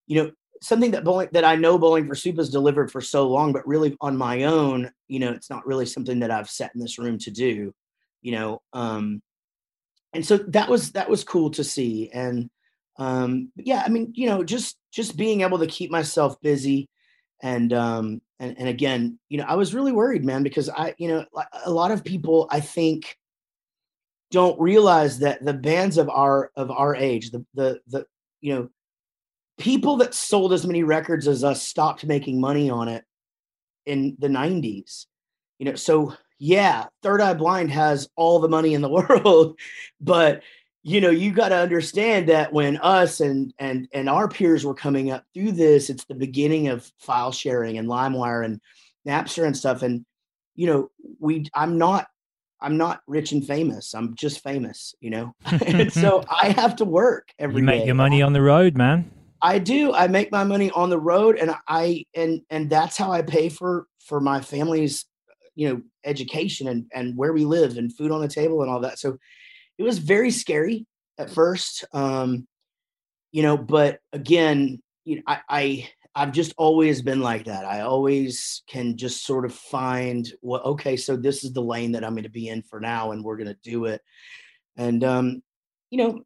you 0.08 0.22
know 0.22 0.31
something 0.62 0.92
that 0.92 1.04
bowling 1.04 1.30
that 1.32 1.44
i 1.44 1.56
know 1.56 1.78
bowling 1.78 2.08
for 2.08 2.16
soup 2.16 2.38
has 2.38 2.50
delivered 2.50 2.92
for 2.92 3.01
so 3.01 3.28
long 3.28 3.54
but 3.54 3.68
really 3.68 3.96
on 4.01 4.18
my 4.18 4.44
own 4.44 4.92
you 5.08 5.20
know 5.20 5.32
it's 5.32 5.50
not 5.50 5.66
really 5.66 5.86
something 5.86 6.20
that 6.20 6.32
i've 6.32 6.50
set 6.50 6.72
in 6.75 6.82
this 6.82 7.00
room 7.00 7.18
to 7.18 7.32
do 7.32 7.74
you 8.22 8.32
know 8.32 8.62
um 8.74 9.22
and 10.13 10.25
so 10.25 10.38
that 10.38 10.70
was 10.70 10.92
that 10.94 11.10
was 11.10 11.24
cool 11.24 11.51
to 11.51 11.63
see. 11.63 12.10
And 12.12 12.50
um 12.98 13.50
yeah 13.56 13.82
i 13.86 13.89
mean 13.89 14.12
you 14.13 14.28
know 14.28 14.44
just 14.44 14.78
just 14.92 15.16
being 15.16 15.39
able 15.39 15.58
to 15.58 15.68
keep 15.68 15.89
myself 15.89 16.36
busy 16.42 16.89
and 17.42 17.72
um 17.72 18.22
and 18.42 18.60
and 18.60 18.68
again 18.68 19.18
you 19.30 19.38
know 19.38 19.46
i 19.48 19.56
was 19.56 19.74
really 19.74 19.94
worried 19.94 20.25
man 20.25 20.44
because 20.44 20.70
i 20.70 20.94
you 20.98 21.08
know 21.08 21.25
a 21.63 21.72
lot 21.72 21.92
of 21.92 22.04
people 22.04 22.46
i 22.51 22.60
think 22.60 23.16
don't 24.32 24.60
realize 24.60 25.20
that 25.20 25.46
the 25.46 25.54
bands 25.54 25.98
of 25.98 26.10
our 26.10 26.51
of 26.58 26.70
our 26.72 26.94
age 26.94 27.32
the 27.32 27.46
the 27.54 27.80
the 27.88 28.06
you 28.42 28.54
know 28.54 28.70
people 29.60 29.98
that 29.98 30.13
sold 30.13 30.54
as 30.54 30.66
many 30.66 30.84
records 30.84 31.28
as 31.28 31.44
us 31.44 31.62
stopped 31.62 32.06
making 32.06 32.39
money 32.39 32.70
on 32.70 32.88
it 32.88 33.04
in 33.86 34.16
the 34.20 34.28
90s 34.28 35.06
you 35.60 35.66
know 35.66 35.75
so 35.75 36.13
yeah 36.39 36.86
third 37.04 37.22
eye 37.22 37.34
blind 37.34 37.70
has 37.70 38.10
all 38.16 38.39
the 38.39 38.50
money 38.50 38.74
in 38.74 38.82
the 38.82 38.89
world 39.10 39.60
but 40.01 40.42
you 40.84 41.01
know 41.01 41.10
you 41.10 41.32
got 41.32 41.50
to 41.50 41.58
understand 41.58 42.30
that 42.30 42.51
when 42.54 42.78
us 42.78 43.20
and 43.20 43.54
and 43.60 43.88
and 43.94 44.10
our 44.10 44.28
peers 44.28 44.66
were 44.66 44.74
coming 44.74 45.12
up 45.12 45.24
through 45.34 45.51
this 45.51 45.89
it's 45.89 46.06
the 46.06 46.16
beginning 46.16 46.70
of 46.70 46.89
file 46.98 47.32
sharing 47.32 47.78
and 47.78 47.88
limewire 47.88 48.46
and 48.46 48.62
napster 49.08 49.46
and 49.46 49.58
stuff 49.58 49.82
and 49.82 50.06
you 50.56 50.68
know 50.68 50.89
we 51.20 51.46
i'm 51.54 51.78
not 51.78 52.08
i'm 52.62 52.78
not 52.78 53.01
rich 53.08 53.34
and 53.34 53.46
famous 53.46 53.94
i'm 53.94 54.16
just 54.16 54.42
famous 54.42 54.96
you 55.01 55.10
know 55.10 55.34
and 55.66 55.92
so 55.92 56.24
i 56.42 56.50
have 56.50 56.75
to 56.75 56.86
work 56.86 57.30
every 57.39 57.58
you 57.58 57.66
make 57.66 57.82
day. 57.82 57.86
your 57.88 57.96
money 57.96 58.22
on 58.22 58.32
the 58.32 58.42
road 58.42 58.78
man 58.78 59.10
i 59.41 59.58
do 59.60 59.93
i 59.93 60.08
make 60.08 60.31
my 60.31 60.43
money 60.43 60.72
on 60.72 60.89
the 60.89 61.00
road 61.00 61.38
and 61.38 61.53
i 61.67 62.03
and 62.15 62.41
and 62.50 62.69
that's 62.69 62.98
how 62.98 63.12
i 63.12 63.22
pay 63.22 63.50
for 63.50 63.88
for 64.00 64.19
my 64.19 64.41
family's 64.41 65.05
you 65.55 65.69
know 65.69 65.81
education 66.05 66.67
and 66.67 66.86
and 66.93 67.17
where 67.17 67.34
we 67.34 67.46
live 67.46 67.77
and 67.77 67.96
food 67.96 68.12
on 68.12 68.22
the 68.22 68.27
table 68.27 68.62
and 68.62 68.72
all 68.72 68.79
that 68.79 69.00
so 69.00 69.17
it 69.79 69.84
was 69.84 69.98
very 69.98 70.29
scary 70.29 70.86
at 71.17 71.29
first. 71.29 71.86
Um, 71.93 72.48
you 73.31 73.41
know, 73.41 73.58
but 73.58 74.00
again, 74.13 74.81
you 75.05 75.17
know, 75.17 75.22
I, 75.25 75.39
I 75.50 75.89
I've 76.15 76.31
just 76.34 76.53
always 76.58 77.01
been 77.01 77.22
like 77.22 77.46
that. 77.46 77.65
I 77.65 77.81
always 77.81 78.63
can 78.67 78.98
just 78.98 79.25
sort 79.25 79.46
of 79.46 79.53
find 79.53 80.27
well, 80.41 80.62
okay, 80.62 80.98
so 80.98 81.15
this 81.15 81.43
is 81.43 81.53
the 81.53 81.62
lane 81.62 81.93
that 81.93 82.03
I'm 82.03 82.13
going 82.13 82.24
to 82.24 82.29
be 82.29 82.50
in 82.50 82.62
for 82.62 82.79
now, 82.79 83.12
and 83.12 83.24
we're 83.24 83.38
going 83.38 83.48
to 83.48 83.58
do 83.63 83.86
it. 83.86 84.01
And 84.75 85.03
um, 85.03 85.43
you 85.91 85.98
know, 85.98 86.22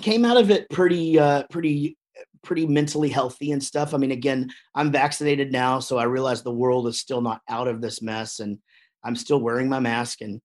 came 0.00 0.24
out 0.24 0.36
of 0.36 0.50
it 0.50 0.68
pretty, 0.70 1.18
uh, 1.18 1.44
pretty, 1.50 1.96
pretty 2.44 2.66
mentally 2.66 3.08
healthy 3.08 3.52
and 3.52 3.62
stuff. 3.62 3.94
I 3.94 3.96
mean, 3.98 4.12
again, 4.12 4.50
I'm 4.74 4.92
vaccinated 4.92 5.50
now, 5.50 5.80
so 5.80 5.98
I 5.98 6.04
realize 6.04 6.42
the 6.42 6.52
world 6.52 6.86
is 6.86 7.00
still 7.00 7.20
not 7.20 7.40
out 7.48 7.68
of 7.68 7.80
this 7.80 8.02
mess, 8.02 8.40
and 8.40 8.58
I'm 9.02 9.16
still 9.16 9.40
wearing 9.40 9.68
my 9.68 9.80
mask 9.80 10.20
and 10.20 10.40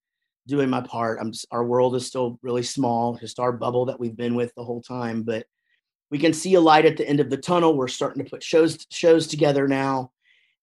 doing 0.48 0.70
my 0.70 0.82
part. 0.82 1.20
I'm 1.22 1.32
our 1.52 1.64
world 1.64 1.96
is 1.96 2.08
still 2.08 2.40
really 2.42 2.64
small, 2.64 3.16
just 3.18 3.40
our 3.40 3.52
bubble 3.52 3.86
that 3.86 4.00
we've 4.00 4.18
been 4.18 4.36
with 4.36 4.52
the 4.56 4.64
whole 4.64 4.82
time, 4.82 5.24
but 5.24 5.46
we 6.12 6.18
can 6.18 6.34
see 6.34 6.56
a 6.56 6.62
light 6.62 6.86
at 6.86 6.98
the 6.98 7.08
end 7.08 7.20
of 7.20 7.30
the 7.30 7.38
tunnel. 7.38 7.78
We're 7.78 7.88
starting 7.88 8.24
to 8.24 8.30
put 8.30 8.44
shows 8.44 8.86
shows 8.90 9.28
together 9.28 9.68
now, 9.68 10.12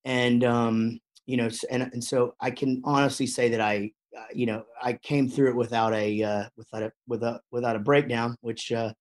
and 0.05 0.43
um, 0.45 1.01
you 1.25 1.37
know, 1.37 1.49
and 1.71 1.85
and 1.85 2.03
so 2.03 2.35
I 2.41 2.51
can 2.51 2.83
honestly 2.85 3.27
say 3.27 3.51
that 3.51 3.61
I, 3.61 3.93
uh, 4.17 4.25
you 4.35 4.47
know, 4.47 4.65
I 4.83 4.95
came 4.95 5.29
through 5.29 5.51
it 5.51 5.57
without 5.57 5.95
a 5.95 6.23
uh, 6.23 6.45
without 6.57 6.83
a 6.83 6.93
without 7.07 7.41
without 7.51 7.77
a 7.77 7.81
breakdown, 7.81 8.37
which 8.41 8.73
uh, 8.73 8.93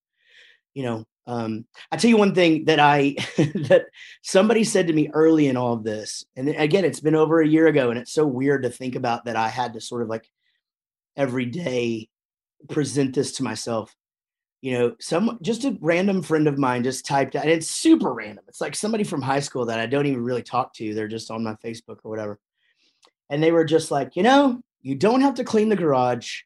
you 0.73 0.83
know. 0.83 1.05
Um, 1.27 1.65
I 1.91 1.97
tell 1.97 2.09
you 2.09 2.17
one 2.17 2.35
thing 2.35 2.65
that 2.65 2.79
I 2.79 3.15
that 3.37 3.85
somebody 4.21 4.63
said 4.63 4.87
to 4.87 4.93
me 4.93 5.09
early 5.13 5.47
in 5.47 5.57
all 5.57 5.73
of 5.73 5.83
this, 5.83 6.25
and 6.35 6.49
again, 6.49 6.85
it's 6.85 6.99
been 6.99 7.15
over 7.15 7.41
a 7.41 7.47
year 7.47 7.67
ago, 7.67 7.89
and 7.89 7.99
it's 7.99 8.13
so 8.13 8.25
weird 8.25 8.63
to 8.63 8.69
think 8.69 8.95
about 8.95 9.25
that 9.25 9.35
I 9.35 9.49
had 9.49 9.73
to 9.73 9.81
sort 9.81 10.03
of 10.03 10.09
like 10.09 10.29
every 11.17 11.45
day 11.45 12.09
present 12.69 13.15
this 13.15 13.33
to 13.33 13.43
myself. 13.43 13.95
You 14.61 14.77
know 14.77 14.95
some 14.99 15.37
just 15.41 15.65
a 15.65 15.77
random 15.79 16.23
friend 16.23 16.47
of 16.47 16.57
mine 16.57 16.83
just 16.83 17.05
typed 17.05 17.35
out 17.35 17.43
and 17.43 17.51
it's 17.51 17.69
super 17.69 18.13
random. 18.13 18.45
It's 18.47 18.61
like 18.61 18.75
somebody 18.75 19.03
from 19.03 19.21
high 19.21 19.39
school 19.39 19.65
that 19.65 19.79
i 19.79 19.85
don't 19.85 20.07
even 20.07 20.23
really 20.23 20.41
talk 20.41 20.73
to. 20.75 20.93
They're 20.93 21.07
just 21.07 21.29
on 21.29 21.43
my 21.43 21.55
facebook 21.63 21.99
or 22.03 22.09
whatever. 22.09 22.39
And 23.29 23.43
they 23.43 23.51
were 23.51 23.65
just 23.65 23.91
like 23.91 24.15
you 24.15 24.23
know 24.23 24.61
you 24.81 24.95
don't 24.95 25.21
have 25.21 25.35
to 25.35 25.43
clean 25.43 25.69
the 25.69 25.75
garage. 25.75 26.41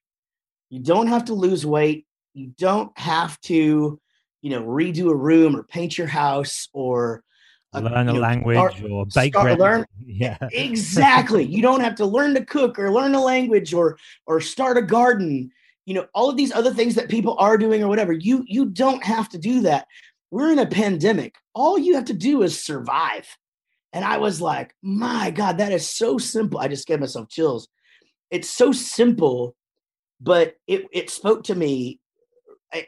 You 0.69 0.81
don't 0.81 1.07
have 1.07 1.25
to 1.25 1.33
lose 1.33 1.65
weight. 1.65 2.07
You 2.33 2.53
don't 2.57 2.97
have 2.97 3.39
to 3.41 4.01
you 4.41 4.49
know 4.49 4.63
redo 4.63 5.09
a 5.09 5.15
room 5.15 5.55
or 5.55 5.63
paint 5.63 5.97
your 5.97 6.07
house 6.07 6.69
or 6.73 7.23
uh, 7.73 7.79
learn 7.79 8.09
a 8.09 8.13
know, 8.13 8.19
language 8.19 8.57
start, 8.57 8.91
or 8.91 9.05
bake 9.13 9.33
start, 9.33 9.45
bread. 9.45 9.59
Learn, 9.59 9.85
yeah, 10.05 10.37
exactly. 10.51 11.43
you 11.43 11.61
don't 11.61 11.81
have 11.81 11.95
to 11.95 12.05
learn 12.05 12.33
to 12.33 12.45
cook 12.45 12.79
or 12.79 12.91
learn 12.91 13.13
a 13.15 13.21
language 13.21 13.73
or 13.73 13.97
or 14.25 14.41
start 14.41 14.77
a 14.77 14.81
garden. 14.81 15.51
You 15.85 15.95
know, 15.95 16.07
all 16.13 16.29
of 16.29 16.37
these 16.37 16.51
other 16.51 16.73
things 16.73 16.95
that 16.95 17.09
people 17.09 17.35
are 17.39 17.57
doing 17.57 17.83
or 17.83 17.87
whatever. 17.87 18.13
You 18.13 18.43
you 18.47 18.65
don't 18.65 19.03
have 19.03 19.29
to 19.29 19.37
do 19.37 19.61
that. 19.61 19.87
We're 20.31 20.51
in 20.51 20.59
a 20.59 20.65
pandemic. 20.65 21.35
All 21.53 21.77
you 21.77 21.95
have 21.95 22.05
to 22.05 22.13
do 22.13 22.43
is 22.43 22.63
survive. 22.63 23.27
And 23.93 24.05
I 24.05 24.17
was 24.17 24.39
like, 24.39 24.75
my 24.83 25.31
God, 25.31 25.57
that 25.57 25.71
is 25.71 25.89
so 25.89 26.19
simple. 26.19 26.59
I 26.59 26.67
just 26.67 26.87
gave 26.87 26.99
myself 26.99 27.27
chills. 27.27 27.67
It's 28.29 28.49
so 28.49 28.71
simple, 28.71 29.55
but 30.21 30.55
it 30.67 30.85
it 30.91 31.09
spoke 31.09 31.43
to 31.45 31.55
me 31.55 31.99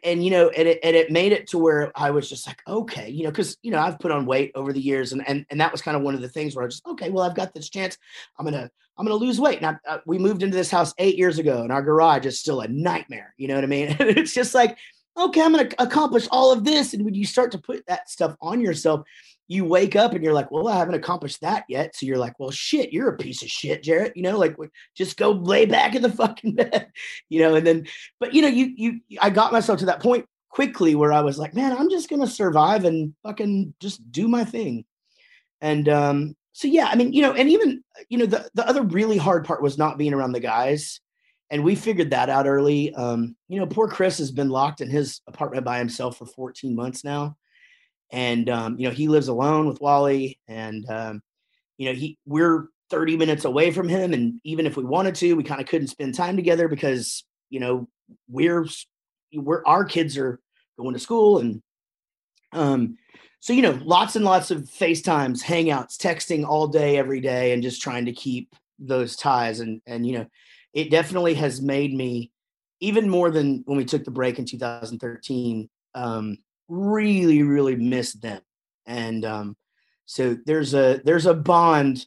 and 0.03 0.23
you 0.23 0.31
know 0.31 0.50
and 0.50 0.67
it, 0.67 0.79
and 0.83 0.95
it 0.95 1.11
made 1.11 1.31
it 1.31 1.47
to 1.47 1.57
where 1.57 1.91
i 1.95 2.11
was 2.11 2.29
just 2.29 2.45
like 2.45 2.61
okay 2.67 3.09
you 3.09 3.23
know 3.23 3.31
because 3.31 3.57
you 3.63 3.71
know 3.71 3.79
i've 3.79 4.00
put 4.00 4.11
on 4.11 4.25
weight 4.25 4.51
over 4.55 4.71
the 4.71 4.79
years 4.79 5.11
and, 5.11 5.27
and 5.27 5.45
and 5.50 5.59
that 5.59 5.71
was 5.71 5.81
kind 5.81 5.97
of 5.97 6.03
one 6.03 6.13
of 6.13 6.21
the 6.21 6.29
things 6.29 6.55
where 6.55 6.63
i 6.63 6.65
was 6.65 6.75
just 6.75 6.88
okay 6.88 7.09
well 7.09 7.23
i've 7.23 7.35
got 7.35 7.53
this 7.53 7.69
chance. 7.69 7.97
I'm 8.38 8.45
gonna 8.45 8.69
i'm 8.97 9.05
gonna 9.05 9.15
lose 9.15 9.39
weight. 9.39 9.61
Now 9.61 9.79
uh, 9.88 10.00
we 10.05 10.17
moved 10.17 10.43
into 10.43 10.55
this 10.55 10.71
house 10.71 10.93
eight 10.97 11.17
years 11.17 11.39
ago 11.39 11.63
and 11.63 11.71
our 11.71 11.81
garage 11.81 12.25
is 12.25 12.39
still 12.39 12.61
a 12.61 12.67
nightmare 12.67 13.33
you 13.38 13.47
know 13.47 13.55
what 13.55 13.63
i 13.63 13.67
mean? 13.67 13.95
It's 14.00 14.33
just 14.33 14.53
like 14.53 14.77
okay 15.17 15.41
i'm 15.41 15.51
gonna 15.51 15.69
accomplish 15.79 16.27
all 16.31 16.51
of 16.51 16.63
this. 16.63 16.93
And 16.93 17.03
when 17.03 17.15
you 17.15 17.25
start 17.25 17.51
to 17.51 17.57
put 17.57 17.85
that 17.88 18.09
stuff 18.09 18.35
on 18.41 18.61
yourself 18.61 19.01
you 19.51 19.65
wake 19.65 19.98
up 19.98 20.13
and 20.13 20.24
you're 20.24 20.34
like, 20.34 20.50
well, 20.50 20.70
I 20.70 20.77
haven't 20.77 20.93
accomplished 20.96 21.41
that 21.41 21.65
yet. 21.67 21.93
So 21.93 22.05
you're 22.05 22.17
like, 22.17 22.39
well, 22.39 22.51
shit, 22.51 22.93
you're 22.93 23.10
a 23.10 23.17
piece 23.17 23.43
of 23.43 23.50
shit, 23.50 23.84
Jarrett. 23.84 24.15
You 24.15 24.24
know, 24.24 24.38
like 24.38 24.55
just 24.96 25.17
go 25.17 25.31
lay 25.31 25.65
back 25.65 25.93
in 25.93 26.01
the 26.01 26.10
fucking 26.24 26.55
bed, 26.55 26.89
you 27.27 27.41
know. 27.41 27.55
And 27.55 27.67
then, 27.67 27.86
but 28.17 28.34
you 28.34 28.41
know, 28.41 28.48
you 28.48 28.72
you, 28.77 29.01
I 29.20 29.29
got 29.29 29.51
myself 29.51 29.79
to 29.79 29.88
that 29.88 30.01
point 30.01 30.25
quickly 30.50 30.96
where 30.96 31.12
I 31.12 31.20
was 31.20 31.38
like, 31.38 31.53
man, 31.53 31.75
I'm 31.75 31.89
just 31.89 32.10
gonna 32.10 32.27
survive 32.27 32.86
and 32.86 33.13
fucking 33.24 33.74
just 33.81 34.10
do 34.10 34.29
my 34.29 34.46
thing. 34.46 34.86
And 35.60 35.89
um, 35.89 36.36
so 36.53 36.70
yeah, 36.70 36.88
I 36.88 36.96
mean, 36.96 37.12
you 37.12 37.22
know, 37.22 37.34
and 37.34 37.50
even 37.50 37.84
you 38.08 38.20
know, 38.20 38.27
the 38.27 38.50
the 38.53 38.65
other 38.65 38.84
really 38.84 39.17
hard 39.17 39.43
part 39.43 39.62
was 39.62 39.77
not 39.77 39.98
being 39.98 40.13
around 40.13 40.31
the 40.31 40.39
guys. 40.39 41.01
And 41.50 41.65
we 41.65 41.75
figured 41.75 42.12
that 42.12 42.29
out 42.29 42.48
early. 42.48 42.96
Um, 42.96 43.36
you 43.50 43.60
know, 43.60 43.67
poor 43.67 43.89
Chris 43.89 44.20
has 44.20 44.31
been 44.31 44.48
locked 44.48 44.79
in 44.79 44.89
his 44.89 45.20
apartment 45.27 45.65
by 45.65 45.79
himself 45.79 46.17
for 46.17 46.25
14 46.25 46.74
months 46.74 47.03
now 47.03 47.36
and 48.12 48.50
um, 48.50 48.77
you 48.77 48.88
know 48.88 48.94
he 48.94 49.08
lives 49.08 49.27
alone 49.27 49.68
with 49.68 49.82
Wally, 49.82 50.39
and 50.48 50.88
um, 50.89 51.22
you 51.77 51.88
know 51.88 51.94
he 51.94 52.18
we're 52.25 52.68
30 52.89 53.18
minutes 53.18 53.46
away 53.46 53.72
from 53.72 53.88
him, 53.88 54.13
and 54.13 54.39
even 54.44 54.65
if 54.65 54.75
we 54.75 54.84
wanted 54.84 55.15
to, 55.15 55.34
we 55.34 55.44
kind 55.44 55.62
of 55.62 55.68
couldn't 55.68 55.88
spend 55.88 56.13
time 56.13 56.36
together 56.36 56.68
because 56.68 57.24
you 57.50 57.60
know 57.60 57.88
we're 58.30 58.65
we're 59.34 59.63
our 59.65 59.86
kids 59.86 60.18
are 60.18 60.39
going 60.77 60.94
to 60.94 61.00
school, 61.00 61.39
and 61.39 61.62
um, 62.51 62.98
so 63.39 63.53
you 63.53 63.62
know 63.62 63.80
lots 63.84 64.15
and 64.15 64.25
lots 64.25 64.51
of 64.51 64.63
FaceTimes, 64.63 65.41
Hangouts, 65.41 65.98
texting 65.98 66.46
all 66.46 66.68
day, 66.68 66.98
every 66.98 67.22
day, 67.22 67.53
and 67.53 67.63
just 67.63 67.82
trying 67.82 68.06
to 68.06 68.13
keep 68.13 68.53
those 68.77 69.15
ties, 69.15 69.62
and 69.62 69.82
and 69.86 70.06
you 70.06 70.18
know 70.18 70.25
it 70.74 70.91
definitely 70.91 71.34
has 71.36 71.62
made 71.62 71.94
me 71.94 72.32
even 72.82 73.10
more 73.10 73.30
than 73.30 73.62
when 73.65 73.77
we 73.77 73.86
took 73.86 74.03
the 74.03 74.12
break 74.12 74.39
in 74.39 74.46
2013 74.46 75.70
um, 75.94 76.38
really 76.72 77.44
really 77.44 77.75
miss 77.75 78.13
them 78.13 78.42
and 78.86 79.25
um, 79.25 79.56
so 80.06 80.38
there's 80.46 80.74
a 80.74 81.01
there's 81.04 81.25
a 81.25 81.34
bond 81.34 82.06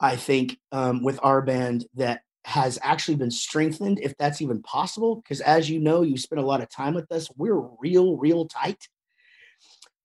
i 0.00 0.16
think 0.16 0.58
um, 0.72 1.02
with 1.02 1.20
our 1.22 1.42
band 1.42 1.84
that 1.94 2.22
has 2.46 2.78
actually 2.82 3.16
been 3.16 3.30
strengthened 3.30 4.00
if 4.02 4.16
that's 4.16 4.40
even 4.40 4.62
possible 4.62 5.16
because 5.16 5.40
as 5.42 5.68
you 5.68 5.78
know 5.78 6.02
you 6.02 6.16
spent 6.16 6.40
a 6.40 6.46
lot 6.46 6.62
of 6.62 6.70
time 6.70 6.94
with 6.94 7.10
us 7.12 7.28
we're 7.36 7.60
real 7.80 8.16
real 8.16 8.46
tight 8.46 8.88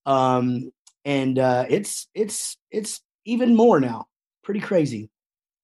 um, 0.06 0.72
and 1.04 1.38
uh, 1.40 1.66
it's 1.70 2.08
it's 2.14 2.58
it's 2.72 3.02
even 3.26 3.56
more 3.56 3.80
now. 3.80 4.06
Pretty 4.44 4.60
crazy. 4.60 5.10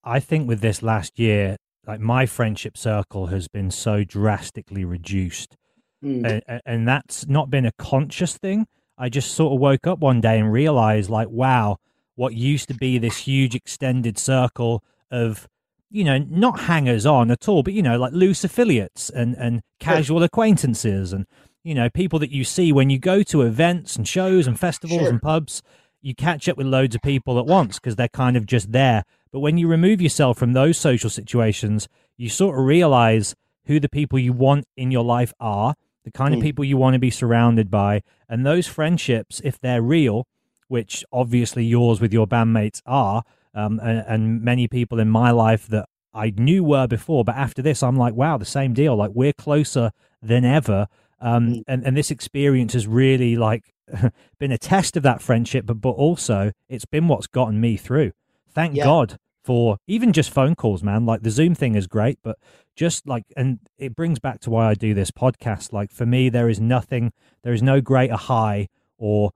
I 0.03 0.19
think 0.19 0.47
with 0.47 0.61
this 0.61 0.81
last 0.81 1.19
year, 1.19 1.57
like 1.85 1.99
my 1.99 2.25
friendship 2.25 2.77
circle 2.77 3.27
has 3.27 3.47
been 3.47 3.71
so 3.71 4.03
drastically 4.03 4.85
reduced. 4.85 5.55
Mm. 6.03 6.41
And, 6.47 6.61
and 6.65 6.87
that's 6.87 7.27
not 7.27 7.49
been 7.49 7.65
a 7.65 7.71
conscious 7.73 8.37
thing. 8.37 8.67
I 8.97 9.09
just 9.09 9.33
sort 9.33 9.53
of 9.53 9.59
woke 9.59 9.87
up 9.87 9.99
one 9.99 10.21
day 10.21 10.39
and 10.39 10.51
realized, 10.51 11.09
like, 11.09 11.29
wow, 11.29 11.77
what 12.15 12.33
used 12.33 12.67
to 12.67 12.73
be 12.73 12.97
this 12.97 13.17
huge 13.17 13.55
extended 13.55 14.17
circle 14.17 14.83
of, 15.09 15.47
you 15.89 16.03
know, 16.03 16.17
not 16.17 16.61
hangers 16.61 17.05
on 17.05 17.31
at 17.31 17.47
all, 17.49 17.63
but, 17.63 17.73
you 17.73 17.81
know, 17.81 17.97
like 17.97 18.13
loose 18.13 18.43
affiliates 18.43 19.09
and, 19.09 19.35
and 19.37 19.61
casual 19.79 20.23
acquaintances 20.23 21.13
and, 21.13 21.25
you 21.63 21.73
know, 21.75 21.89
people 21.89 22.19
that 22.19 22.31
you 22.31 22.43
see 22.43 22.71
when 22.71 22.89
you 22.89 22.99
go 22.99 23.23
to 23.23 23.41
events 23.41 23.95
and 23.95 24.07
shows 24.07 24.47
and 24.47 24.59
festivals 24.59 25.01
Sure. 25.01 25.09
and 25.09 25.21
pubs. 25.21 25.61
You 26.03 26.15
catch 26.15 26.49
up 26.49 26.57
with 26.57 26.65
loads 26.65 26.95
of 26.95 27.01
people 27.03 27.37
at 27.37 27.45
once 27.45 27.77
because 27.77 27.95
they're 27.95 28.07
kind 28.07 28.35
of 28.35 28.47
just 28.47 28.71
there. 28.71 29.03
But 29.31 29.41
when 29.41 29.59
you 29.59 29.67
remove 29.67 30.01
yourself 30.01 30.37
from 30.37 30.53
those 30.53 30.77
social 30.77 31.09
situations, 31.11 31.87
you 32.17 32.27
sort 32.27 32.57
of 32.57 32.65
realize 32.65 33.35
who 33.65 33.79
the 33.79 33.89
people 33.89 34.17
you 34.17 34.33
want 34.33 34.65
in 34.75 34.89
your 34.89 35.03
life 35.03 35.33
are, 35.39 35.75
the 36.03 36.11
kind 36.11 36.33
of 36.33 36.39
Mm. 36.39 36.43
people 36.43 36.65
you 36.65 36.77
want 36.77 36.93
to 36.93 36.99
be 36.99 37.09
surrounded 37.11 37.69
by, 37.69 38.01
and 38.29 38.45
those 38.45 38.67
friendships, 38.67 39.41
if 39.43 39.59
they're 39.59 39.81
real, 39.81 40.25
which 40.67 41.03
obviously 41.11 41.63
yours 41.65 41.99
with 42.01 42.13
your 42.13 42.25
bandmates 42.27 42.81
are, 42.85 43.23
um, 43.53 43.79
and, 43.83 44.03
and 44.07 44.41
many 44.41 44.67
people 44.67 44.99
in 44.99 45.09
my 45.09 45.31
life 45.31 45.67
that 45.67 45.85
I 46.13 46.31
knew 46.35 46.63
were 46.63 46.87
before, 46.87 47.23
but 47.23 47.35
after 47.35 47.61
this, 47.61 47.83
I'm 47.83 47.97
like, 47.97 48.13
wow, 48.13 48.37
the 48.37 48.45
same 48.45 48.73
deal. 48.73 48.95
Like 48.95 49.11
we're 49.13 49.33
closer 49.33 49.91
than 50.21 50.43
ever. 50.45 50.87
Um, 51.19 51.47
Mm. 51.49 51.63
and, 51.67 51.85
and 51.85 51.97
this 51.97 52.09
experience 52.11 52.73
has 52.73 52.87
really 52.87 53.35
like 53.35 53.73
been 54.39 54.51
a 54.51 54.57
test 54.57 54.97
of 54.97 55.03
that 55.03 55.21
friendship, 55.21 55.65
but 55.65 55.81
but 55.81 55.91
also 55.91 56.51
it's 56.69 56.85
been 56.85 57.07
what's 57.07 57.27
gotten 57.27 57.59
me 57.61 57.77
through. 57.77 58.11
Thank 58.53 58.75
Yeah. 58.75 58.85
God 58.85 59.17
for 59.43 59.77
even 59.87 60.13
just 60.13 60.29
phone 60.31 60.55
calls, 60.55 60.81
man. 60.83 61.05
Like 61.05 61.21
the 61.23 61.29
Zoom 61.31 61.53
thing 61.55 61.75
is 61.75 61.87
great, 61.87 62.17
but 62.23 62.37
just 62.75 63.07
like, 63.07 63.23
and 63.35 63.59
it 63.77 63.95
brings 63.95 64.19
back 64.19 64.39
to 64.41 64.49
why 64.49 64.69
I 64.69 64.73
do 64.73 64.93
this 64.93 65.11
podcast. 65.11 65.73
Like 65.73 65.91
for 65.91 66.05
me, 66.05 66.29
there 66.29 66.49
is 66.49 66.59
nothing, 66.59 67.11
there 67.43 67.53
is 67.53 67.61
no 67.63 67.81
greater 67.81 68.15
high 68.15 68.67
or 68.97 69.31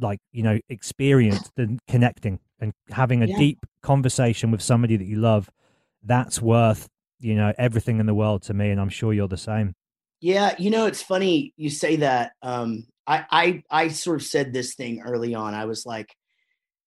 like, 0.00 0.20
you 0.32 0.42
know, 0.42 0.58
experience 0.68 1.50
than 1.56 1.78
connecting 1.88 2.40
and 2.60 2.72
having 2.90 3.22
a 3.22 3.26
Yeah. 3.26 3.36
deep 3.36 3.58
conversation 3.82 4.50
with 4.50 4.62
somebody 4.62 4.96
that 4.96 5.06
you 5.06 5.16
love. 5.16 5.50
That's 6.02 6.40
worth, 6.40 6.88
you 7.20 7.34
know, 7.34 7.52
everything 7.58 7.98
in 8.00 8.06
the 8.06 8.14
world 8.14 8.42
to 8.44 8.54
me. 8.54 8.70
And 8.70 8.80
I'm 8.80 8.88
sure 8.88 9.12
you're 9.12 9.28
the 9.28 9.36
same. 9.36 9.74
Yeah, 10.20 10.54
you 10.58 10.70
know, 10.70 10.86
it's 10.86 11.02
funny 11.02 11.52
you 11.56 11.70
say 11.70 11.96
that. 11.96 12.32
Um, 12.42 12.86
I, 13.06 13.24
I 13.30 13.62
I 13.70 13.88
sort 13.88 14.20
of 14.20 14.26
said 14.26 14.52
this 14.52 14.74
thing 14.74 15.00
early 15.00 15.34
on. 15.34 15.54
I 15.54 15.64
was 15.66 15.86
like, 15.86 16.14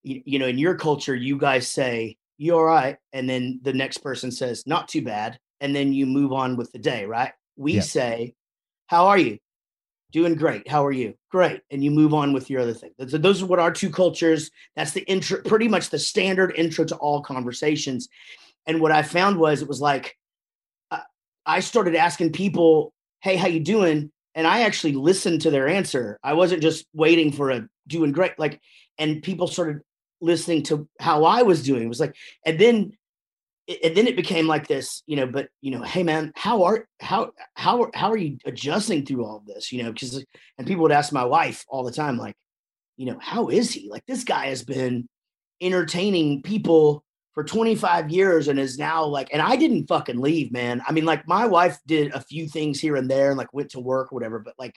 you, 0.03 0.21
you 0.25 0.39
know, 0.39 0.47
in 0.47 0.57
your 0.57 0.75
culture, 0.75 1.15
you 1.15 1.37
guys 1.37 1.67
say 1.67 2.17
you 2.37 2.55
all 2.55 2.63
right, 2.63 2.97
and 3.13 3.29
then 3.29 3.59
the 3.63 3.73
next 3.73 3.99
person 3.99 4.31
says 4.31 4.63
not 4.65 4.87
too 4.87 5.03
bad, 5.03 5.39
and 5.61 5.73
then 5.73 5.93
you 5.93 6.05
move 6.05 6.33
on 6.33 6.57
with 6.57 6.71
the 6.73 6.79
day, 6.79 7.05
right? 7.05 7.31
We 7.55 7.75
Yeah. 7.75 7.81
say, 7.81 8.33
how 8.87 9.05
are 9.07 9.17
you? 9.17 9.37
Doing 10.11 10.35
great. 10.35 10.67
How 10.67 10.85
are 10.85 10.91
you? 10.91 11.13
Great, 11.29 11.61
and 11.71 11.81
you 11.81 11.89
move 11.91 12.13
on 12.13 12.33
with 12.33 12.49
your 12.49 12.59
other 12.59 12.73
thing. 12.73 12.91
Those, 12.97 13.11
those 13.13 13.41
are 13.41 13.45
what 13.45 13.59
our 13.59 13.71
two 13.71 13.89
cultures. 13.89 14.51
That's 14.75 14.91
the 14.91 15.03
intro, 15.03 15.41
pretty 15.43 15.69
much 15.69 15.89
the 15.89 15.99
standard 15.99 16.51
intro 16.57 16.83
to 16.83 16.95
all 16.97 17.21
conversations. 17.21 18.09
And 18.67 18.81
what 18.81 18.91
I 18.91 19.03
found 19.03 19.37
was 19.39 19.61
it 19.61 19.69
was 19.69 19.79
like 19.79 20.17
I- 20.89 21.03
I 21.45 21.59
started 21.61 21.95
asking 21.95 22.33
people 22.33 22.93
hey 23.21 23.35
how 23.37 23.47
you 23.47 23.59
doing 23.59 24.11
and 24.35 24.47
i 24.47 24.61
actually 24.61 24.93
listened 24.93 25.41
to 25.41 25.51
their 25.51 25.67
answer 25.67 26.19
i 26.23 26.33
wasn't 26.33 26.61
just 26.61 26.85
waiting 26.93 27.31
for 27.31 27.51
a 27.51 27.67
doing 27.87 28.11
great 28.11 28.33
like 28.39 28.59
and 28.97 29.21
people 29.21 29.47
started 29.47 29.81
listening 30.21 30.63
to 30.63 30.87
how 30.99 31.23
i 31.23 31.41
was 31.43 31.61
doing 31.63 31.83
it 31.83 31.87
was 31.87 31.99
like 31.99 32.15
and 32.45 32.57
then 32.59 32.91
and 33.83 33.95
then 33.95 34.07
it 34.07 34.15
became 34.15 34.47
like 34.47 34.67
this 34.67 35.03
you 35.05 35.15
know 35.15 35.27
but 35.27 35.49
you 35.61 35.71
know 35.71 35.83
hey 35.83 36.03
man 36.03 36.31
how 36.35 36.63
are 36.63 36.87
how 36.99 37.31
how 37.55 37.89
how 37.93 38.11
are 38.11 38.17
you 38.17 38.37
adjusting 38.45 39.05
through 39.05 39.25
all 39.25 39.37
of 39.37 39.45
this? 39.45 39.71
You 39.71 39.83
know 39.83 39.91
because 39.91 40.23
and 40.57 40.67
people 40.67 40.83
would 40.83 40.91
ask 40.91 41.13
my 41.13 41.25
wife 41.25 41.65
all 41.67 41.83
the 41.83 41.91
time 41.91 42.17
like 42.17 42.35
you 42.97 43.05
know 43.05 43.17
how 43.19 43.49
is 43.49 43.71
he? 43.71 43.89
Like 43.89 44.05
this 44.05 44.23
guy 44.23 44.47
has 44.47 44.63
been 44.63 45.07
entertaining 45.59 46.41
people 46.41 47.03
for 47.33 47.43
25 47.43 48.09
years 48.09 48.47
and 48.47 48.59
is 48.59 48.77
now 48.77 49.05
like 49.05 49.29
and 49.31 49.41
i 49.41 49.55
didn't 49.55 49.87
fucking 49.87 50.19
leave 50.19 50.51
man. 50.51 50.81
I 50.87 50.91
mean 50.91 51.05
like 51.05 51.27
my 51.27 51.45
wife 51.45 51.79
did 51.87 52.13
a 52.13 52.21
few 52.21 52.47
things 52.47 52.79
here 52.79 52.95
and 52.95 53.09
there 53.09 53.29
and 53.29 53.37
like 53.37 53.53
went 53.53 53.71
to 53.71 53.79
work 53.79 54.11
or 54.11 54.15
whatever 54.15 54.39
but 54.39 54.55
like 54.59 54.75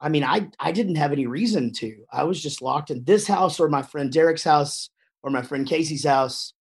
i 0.00 0.08
mean 0.08 0.24
i 0.24 0.48
i 0.58 0.72
didn't 0.72 0.96
have 0.96 1.12
any 1.12 1.26
reason 1.26 1.72
to. 1.74 2.04
I 2.12 2.24
was 2.24 2.42
just 2.42 2.62
locked 2.62 2.90
in 2.90 3.04
this 3.04 3.26
house 3.26 3.60
or 3.60 3.68
my 3.68 3.82
friend 3.82 4.10
derek's 4.10 4.44
house 4.44 4.90
or 5.22 5.30
my 5.30 5.42
friend 5.42 5.66
casey's 5.66 6.04
house 6.04 6.52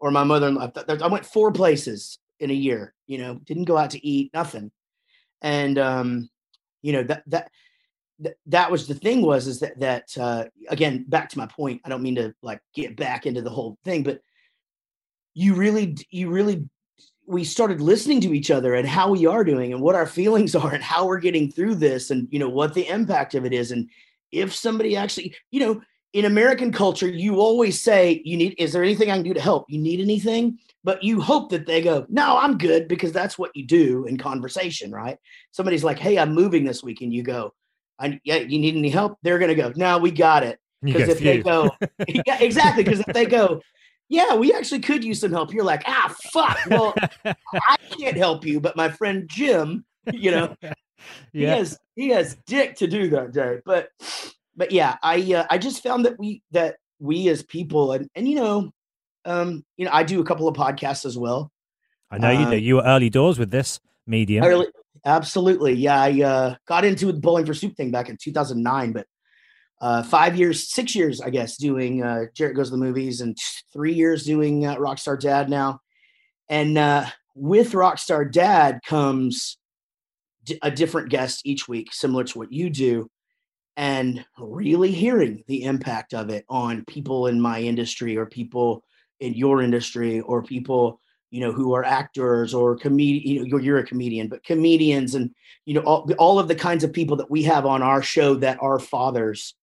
or 0.00 0.10
my 0.10 0.24
mother-in-law 0.24 0.70
i 0.88 1.06
went 1.06 1.26
four 1.26 1.52
places 1.52 2.18
in 2.40 2.50
a 2.50 2.54
year 2.54 2.94
you 3.06 3.18
know 3.18 3.34
didn't 3.44 3.64
go 3.64 3.76
out 3.76 3.90
to 3.90 4.06
eat 4.06 4.32
nothing. 4.34 4.70
And 5.42 5.78
um 5.78 6.30
you 6.82 6.92
know 6.92 7.02
that 7.04 7.22
that 7.26 7.50
th- 8.22 8.36
that 8.46 8.70
was 8.70 8.86
the 8.86 8.94
thing 8.94 9.22
was 9.22 9.46
is 9.46 9.60
that 9.60 9.78
that 9.80 10.16
uh 10.18 10.44
again 10.68 11.04
back 11.08 11.28
to 11.30 11.38
my 11.38 11.46
point 11.46 11.80
i 11.84 11.88
don't 11.88 12.02
mean 12.02 12.16
to 12.16 12.34
like 12.42 12.60
get 12.74 12.96
back 12.96 13.26
into 13.26 13.42
the 13.42 13.50
whole 13.50 13.78
thing 13.84 14.02
but 14.02 14.20
you 15.34 15.54
really 15.54 15.96
you 16.10 16.30
really 16.30 16.68
we 17.26 17.44
started 17.44 17.80
listening 17.80 18.20
to 18.20 18.34
each 18.34 18.50
other 18.50 18.74
and 18.74 18.88
how 18.88 19.08
we 19.08 19.24
are 19.24 19.44
doing 19.44 19.72
and 19.72 19.80
what 19.80 19.94
our 19.94 20.06
feelings 20.06 20.54
are 20.60 20.74
and 20.74 20.82
how 20.82 21.06
we're 21.06 21.20
getting 21.20 21.50
through 21.50 21.76
this 21.76 22.10
and 22.10 22.28
you 22.30 22.38
know 22.38 22.48
what 22.48 22.74
the 22.74 22.86
impact 22.88 23.34
of 23.34 23.44
it 23.44 23.52
is. 23.52 23.70
And 23.70 23.88
if 24.32 24.54
somebody 24.54 24.96
actually 24.96 25.34
you 25.50 25.60
know 25.60 25.80
in 26.12 26.24
american 26.24 26.72
culture 26.72 27.08
you 27.08 27.40
always 27.40 27.80
say 27.80 28.20
you 28.24 28.36
need 28.36 28.54
is 28.58 28.72
there 28.72 28.82
anything 28.82 29.10
i 29.10 29.14
can 29.14 29.22
do 29.22 29.34
to 29.34 29.40
help? 29.40 29.66
You 29.68 29.78
need 29.78 30.00
anything? 30.00 30.58
But 30.82 31.02
you 31.02 31.20
hope 31.20 31.50
that 31.50 31.66
they 31.66 31.82
go 31.82 32.06
no 32.08 32.36
i'm 32.38 32.58
good 32.58 32.88
because 32.88 33.12
that's 33.12 33.38
what 33.38 33.50
you 33.54 33.66
do 33.66 34.06
in 34.06 34.16
conversation 34.16 34.90
right? 34.90 35.18
Somebody's 35.52 35.84
like 35.84 35.98
hey 35.98 36.18
i'm 36.18 36.34
moving 36.34 36.64
this 36.64 36.82
week 36.82 37.00
and 37.00 37.12
you 37.12 37.22
go 37.22 37.54
I, 37.98 38.18
yeah, 38.24 38.36
you 38.36 38.58
need 38.58 38.76
any 38.76 38.88
help? 38.88 39.18
They're 39.22 39.38
going 39.38 39.50
to 39.50 39.54
go 39.54 39.72
no 39.76 39.98
we 39.98 40.10
got 40.10 40.42
it. 40.42 40.58
Because 40.82 41.08
if 41.08 41.18
they 41.18 41.42
go 41.42 41.70
yeah, 42.26 42.38
exactly 42.40 42.82
because 42.82 43.00
if 43.00 43.06
they 43.12 43.26
go 43.26 43.60
yeah 44.08 44.34
we 44.34 44.52
actually 44.52 44.80
could 44.80 45.04
use 45.04 45.20
some 45.20 45.30
help 45.30 45.52
you're 45.52 45.64
like 45.64 45.82
ah 45.86 46.14
fuck 46.32 46.58
well 46.68 46.94
i 47.24 47.76
can't 47.98 48.16
help 48.16 48.44
you 48.44 48.60
but 48.60 48.76
my 48.76 48.88
friend 48.88 49.28
jim 49.30 49.84
you 50.12 50.30
know? 50.30 50.54
He 51.32 51.44
has 51.44 51.78
he 51.96 52.08
has 52.10 52.36
dick 52.46 52.76
to 52.76 52.86
do 52.86 53.08
that 53.10 53.32
day 53.32 53.60
but 53.64 53.88
but 54.60 54.70
yeah 54.70 54.96
i 55.02 55.16
uh, 55.34 55.46
i 55.50 55.58
just 55.58 55.82
found 55.82 56.04
that 56.04 56.16
we 56.20 56.42
that 56.52 56.76
we 57.00 57.28
as 57.28 57.42
people 57.42 57.92
and 57.92 58.08
and 58.14 58.28
you 58.28 58.36
know 58.36 58.70
um 59.24 59.64
you 59.76 59.84
know 59.84 59.90
i 59.92 60.04
do 60.04 60.20
a 60.20 60.24
couple 60.24 60.46
of 60.46 60.54
podcasts 60.54 61.04
as 61.04 61.18
well 61.18 61.50
I 62.10 62.18
know 62.18 62.30
you 62.30 62.46
uh, 62.46 62.50
do. 62.50 62.56
You 62.56 62.76
were 62.76 62.82
early 62.84 63.08
doors 63.08 63.38
with 63.38 63.50
this 63.50 63.80
medium. 64.06 64.44
I 64.44 64.48
really, 64.48 64.66
absolutely. 65.04 65.74
Yeah, 65.74 66.00
I 66.00 66.22
uh, 66.22 66.54
got 66.66 66.84
into 66.84 67.06
the 67.06 67.20
Bowling 67.20 67.46
for 67.46 67.54
Soup 67.54 67.74
thing 67.76 67.90
back 67.90 68.08
in 68.08 68.16
2009, 68.20 68.92
but 68.92 69.06
uh, 69.80 70.02
five 70.02 70.36
years, 70.36 70.68
six 70.70 70.94
years, 70.94 71.20
I 71.20 71.30
guess, 71.30 71.56
doing 71.56 72.02
uh, 72.02 72.24
Jarrett 72.34 72.56
Goes 72.56 72.68
to 72.68 72.76
the 72.76 72.82
Movies, 72.82 73.20
and 73.20 73.36
three 73.72 73.94
years 73.94 74.24
doing 74.24 74.66
uh, 74.66 74.76
Rockstar 74.76 75.18
Dad 75.18 75.48
now. 75.48 75.80
And 76.48 76.76
uh, 76.76 77.06
with 77.34 77.72
Rockstar 77.72 78.30
Dad 78.30 78.80
comes 78.84 79.56
d- 80.44 80.58
a 80.62 80.70
different 80.70 81.10
guest 81.10 81.42
each 81.44 81.68
week, 81.68 81.92
similar 81.92 82.24
to 82.24 82.38
what 82.38 82.52
you 82.52 82.70
do, 82.70 83.08
and 83.76 84.24
really 84.38 84.92
hearing 84.92 85.42
the 85.46 85.64
impact 85.64 86.14
of 86.14 86.30
it 86.30 86.44
on 86.48 86.84
people 86.86 87.26
in 87.26 87.40
my 87.40 87.60
industry 87.60 88.16
or 88.16 88.26
people 88.26 88.84
in 89.20 89.34
your 89.34 89.62
industry 89.62 90.20
or 90.20 90.42
people 90.42 91.00
you 91.30 91.40
know 91.40 91.52
who 91.52 91.74
are 91.74 91.84
actors 91.84 92.52
or 92.52 92.76
comedian 92.76 93.22
you 93.26 93.40
know 93.40 93.46
you're, 93.46 93.60
you're 93.60 93.78
a 93.78 93.86
comedian 93.86 94.28
but 94.28 94.42
comedians 94.42 95.14
and 95.14 95.30
you 95.64 95.74
know 95.74 95.82
all, 95.82 96.10
all 96.18 96.38
of 96.38 96.48
the 96.48 96.54
kinds 96.54 96.82
of 96.82 96.92
people 96.92 97.16
that 97.16 97.30
we 97.30 97.42
have 97.42 97.64
on 97.64 97.82
our 97.82 98.02
show 98.02 98.34
that 98.34 98.58
are 98.60 98.78
fathers 98.78 99.54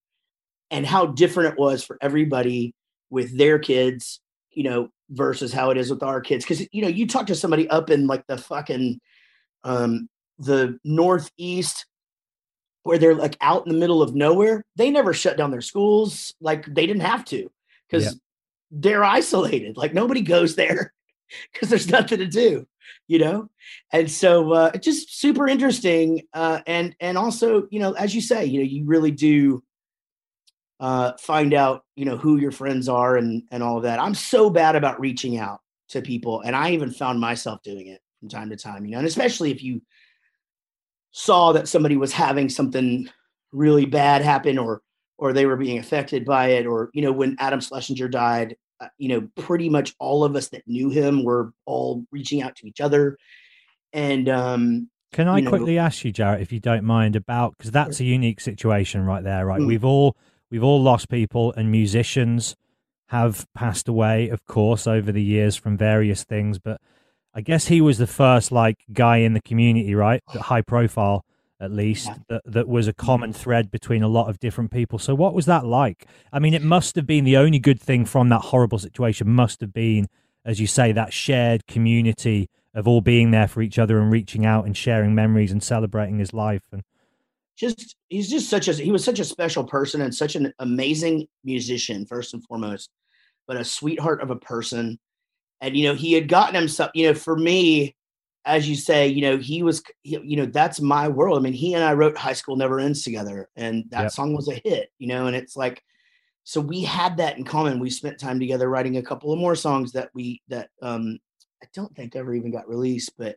and 0.71 0.85
how 0.85 1.05
different 1.05 1.53
it 1.53 1.59
was 1.59 1.83
for 1.83 1.97
everybody 2.01 2.73
with 3.09 3.37
their 3.37 3.59
kids 3.59 4.21
you 4.51 4.63
know 4.63 4.89
versus 5.09 5.53
how 5.53 5.69
it 5.69 5.77
is 5.77 5.89
with 5.89 6.03
our 6.03 6.21
kids. 6.21 6.43
Because 6.43 6.67
you 6.71 6.81
know 6.81 6.87
you 6.87 7.07
talk 7.07 7.27
to 7.27 7.35
somebody 7.35 7.69
up 7.69 7.89
in 7.89 8.07
like 8.07 8.25
the 8.27 8.37
fucking 8.37 8.99
um 9.63 10.09
the 10.39 10.79
northeast 10.83 11.85
where 12.87 12.97
they're 12.97 13.15
like 13.15 13.37
out 13.41 13.65
in 13.67 13.71
the 13.73 13.77
middle 13.79 14.01
of 14.01 14.15
nowhere 14.15 14.63
they 14.75 14.89
never 14.89 15.13
shut 15.13 15.37
down 15.37 15.51
their 15.51 15.61
schools 15.61 16.33
like 16.41 16.65
they 16.65 16.87
didn't 16.87 17.01
have 17.03 17.23
to 17.25 17.49
because 17.87 18.05
Yeah. 18.05 18.11
they're 18.71 19.03
isolated 19.03 19.77
like 19.77 19.93
nobody 19.93 20.21
goes 20.21 20.55
there 20.55 20.93
because 21.53 21.69
there's 21.69 21.89
nothing 21.89 22.19
to 22.19 22.25
do 22.27 22.65
you 23.09 23.19
know? 23.19 23.49
And 23.91 24.09
so 24.09 24.53
uh 24.53 24.71
it's 24.73 24.85
just 24.85 25.19
super 25.19 25.45
interesting 25.47 26.21
uh 26.33 26.61
and 26.65 26.95
and 27.01 27.17
also 27.17 27.67
you 27.69 27.79
know 27.79 27.91
as 27.93 28.15
you 28.15 28.21
say 28.21 28.45
you 28.45 28.59
know 28.59 28.65
you 28.65 28.85
really 28.85 29.11
do 29.11 29.61
uh 30.79 31.11
find 31.19 31.53
out 31.53 31.83
you 31.95 32.05
know 32.05 32.17
who 32.17 32.37
your 32.37 32.51
friends 32.51 32.87
are 32.87 33.17
and 33.17 33.43
and 33.51 33.61
all 33.63 33.77
of 33.77 33.83
that. 33.83 33.99
I'm 33.99 34.15
so 34.15 34.49
bad 34.49 34.75
about 34.75 34.99
reaching 35.01 35.37
out 35.37 35.59
to 35.89 36.01
people 36.01 36.41
and 36.41 36.55
i 36.55 36.71
even 36.71 36.91
found 36.91 37.19
myself 37.19 37.61
doing 37.63 37.87
it 37.87 38.01
from 38.19 38.29
time 38.29 38.49
to 38.49 38.57
time 38.57 38.85
you 38.85 38.91
know? 38.91 38.97
And 38.99 39.07
especially 39.07 39.51
if 39.51 39.63
you 39.63 39.81
saw 41.17 41.51
that 41.51 41.67
somebody 41.67 41.97
was 41.97 42.13
having 42.13 42.47
something 42.47 43.09
really 43.51 43.85
bad 43.85 44.21
happen 44.21 44.59
or 44.59 44.83
or 45.17 45.33
they 45.33 45.47
were 45.47 45.57
being 45.57 45.79
affected 45.79 46.23
by 46.23 46.49
it, 46.49 46.67
or 46.67 46.91
you 46.93 47.01
know, 47.01 47.11
when 47.11 47.35
Adam 47.39 47.59
Schlesinger 47.59 48.07
died, 48.07 48.55
uh, 48.79 48.87
you 48.99 49.09
know, 49.09 49.27
pretty 49.35 49.67
much 49.67 49.95
all 49.97 50.23
of 50.23 50.35
us 50.35 50.49
that 50.49 50.61
knew 50.67 50.91
him 50.91 51.23
were 51.23 51.53
all 51.65 52.05
reaching 52.11 52.43
out 52.43 52.55
to 52.57 52.67
each 52.67 52.79
other, 52.79 53.17
and 53.91 54.29
um, 54.29 54.91
Can 55.11 55.27
I 55.27 55.37
you 55.37 55.45
know- 55.45 55.49
quickly 55.49 55.79
ask 55.79 56.05
you, 56.05 56.11
Jarrett, 56.11 56.41
if 56.41 56.51
you 56.51 56.59
don't 56.59 56.83
mind, 56.83 57.15
about 57.15 57.57
because 57.57 57.71
that's 57.71 57.99
a 57.99 58.05
unique 58.05 58.39
situation 58.39 59.03
right 59.03 59.23
there, 59.23 59.47
right? 59.47 59.59
Mm. 59.59 59.65
We've 59.65 59.85
all 59.85 60.15
we've 60.51 60.63
all 60.63 60.79
lost 60.79 61.09
people, 61.09 61.51
and 61.53 61.71
musicians 61.71 62.55
have 63.07 63.47
passed 63.55 63.87
away, 63.87 64.29
of 64.29 64.45
course, 64.45 64.85
over 64.85 65.11
the 65.11 65.23
years 65.23 65.55
from 65.55 65.77
various 65.77 66.23
things. 66.23 66.59
But 66.59 66.79
I 67.37 67.41
guess 67.41 67.67
he 67.67 67.81
was 67.81 67.99
the 67.99 68.07
first 68.07 68.51
like 68.51 68.83
guy 68.91 69.17
in 69.17 69.33
the 69.33 69.41
community, 69.41 69.93
right? 69.93 70.23
High 70.27 70.63
profile, 70.63 71.23
at 71.61 71.71
least, 71.71 72.09
that 72.29 72.41
that 72.45 72.67
was 72.67 72.87
a 72.87 72.93
common 72.93 73.31
mm. 73.31 73.35
thread 73.35 73.69
between 73.69 74.01
a 74.01 74.07
lot 74.07 74.27
of 74.27 74.39
different 74.39 74.71
people. 74.71 74.97
So 74.97 75.13
what 75.13 75.35
was 75.35 75.45
that 75.45 75.63
like? 75.63 76.07
I 76.33 76.39
mean, 76.39 76.55
it 76.55 76.63
must 76.63 76.95
have 76.95 77.05
been 77.05 77.25
the 77.25 77.37
only 77.37 77.59
good 77.59 77.79
thing 77.79 78.05
from 78.05 78.29
that 78.29 78.39
horrible 78.39 78.79
situation. 78.79 79.29
Must 79.29 79.61
have 79.61 79.71
been, 79.71 80.07
as 80.43 80.59
you 80.59 80.65
say, 80.65 80.91
that 80.93 81.13
shared 81.13 81.67
community 81.67 82.49
of 82.73 82.87
all 82.87 83.01
being 83.01 83.29
there 83.29 83.47
for 83.47 83.61
each 83.61 83.77
other 83.77 83.99
and 83.99 84.11
reaching 84.11 84.43
out 84.43 84.65
and 84.65 84.75
sharing 84.75 85.13
memories 85.13 85.51
and 85.51 85.61
celebrating 85.61 86.17
his 86.17 86.33
life. 86.33 86.63
And 86.71 86.81
just 87.55 87.97
he's 88.09 88.31
just 88.31 88.49
such 88.49 88.67
a 88.67 88.73
he 88.73 88.91
was 88.91 89.03
such 89.03 89.19
a 89.19 89.23
special 89.23 89.63
person 89.63 90.01
and 90.01 90.13
such 90.13 90.35
an 90.35 90.51
amazing 90.57 91.27
musician 91.43 92.03
first 92.07 92.33
and 92.33 92.43
foremost 92.45 92.89
but 93.47 93.57
a 93.57 93.63
sweetheart 93.63 94.21
of 94.21 94.29
a 94.29 94.35
person 94.35 94.99
and 95.61 95.75
you 95.75 95.87
know 95.87 95.93
he 95.95 96.13
had 96.13 96.27
gotten 96.27 96.55
himself 96.55 96.91
you 96.93 97.07
know 97.07 97.13
for 97.13 97.35
me 97.35 97.95
as 98.45 98.69
you 98.69 98.75
say 98.75 99.07
you 99.07 99.21
know 99.21 99.37
he 99.37 99.63
was 99.63 99.83
he- 100.03 100.19
you 100.23 100.37
know 100.37 100.45
that's 100.45 100.79
my 100.79 101.07
world. 101.07 101.37
I 101.37 101.41
mean 101.41 101.53
he 101.53 101.73
and 101.73 101.83
i 101.83 101.93
wrote 101.93 102.17
high 102.17 102.33
school 102.33 102.55
never 102.55 102.79
ends 102.79 103.03
together 103.03 103.49
and 103.55 103.85
that 103.89 104.03
Yep. 104.03 104.11
song 104.11 104.33
was 104.35 104.47
a 104.47 104.61
hit 104.63 104.89
you 104.99 105.07
know 105.07 105.27
and 105.27 105.35
it's 105.35 105.55
like 105.55 105.83
so 106.43 106.61
we 106.61 106.81
had 106.81 107.17
that 107.17 107.37
in 107.37 107.43
common. 107.43 107.77
We 107.77 107.89
spent 107.89 108.17
time 108.21 108.39
together 108.39 108.69
writing 108.69 108.95
a 108.95 109.03
couple 109.03 109.33
of 109.33 109.39
more 109.39 109.53
songs 109.53 109.91
that 109.91 110.09
we 110.13 110.41
that 110.47 110.69
um 110.81 111.19
i 111.61 111.65
don't 111.73 111.93
think 111.95 112.15
ever 112.15 112.33
even 112.33 112.51
got 112.51 112.69
released 112.69 113.11
but 113.17 113.35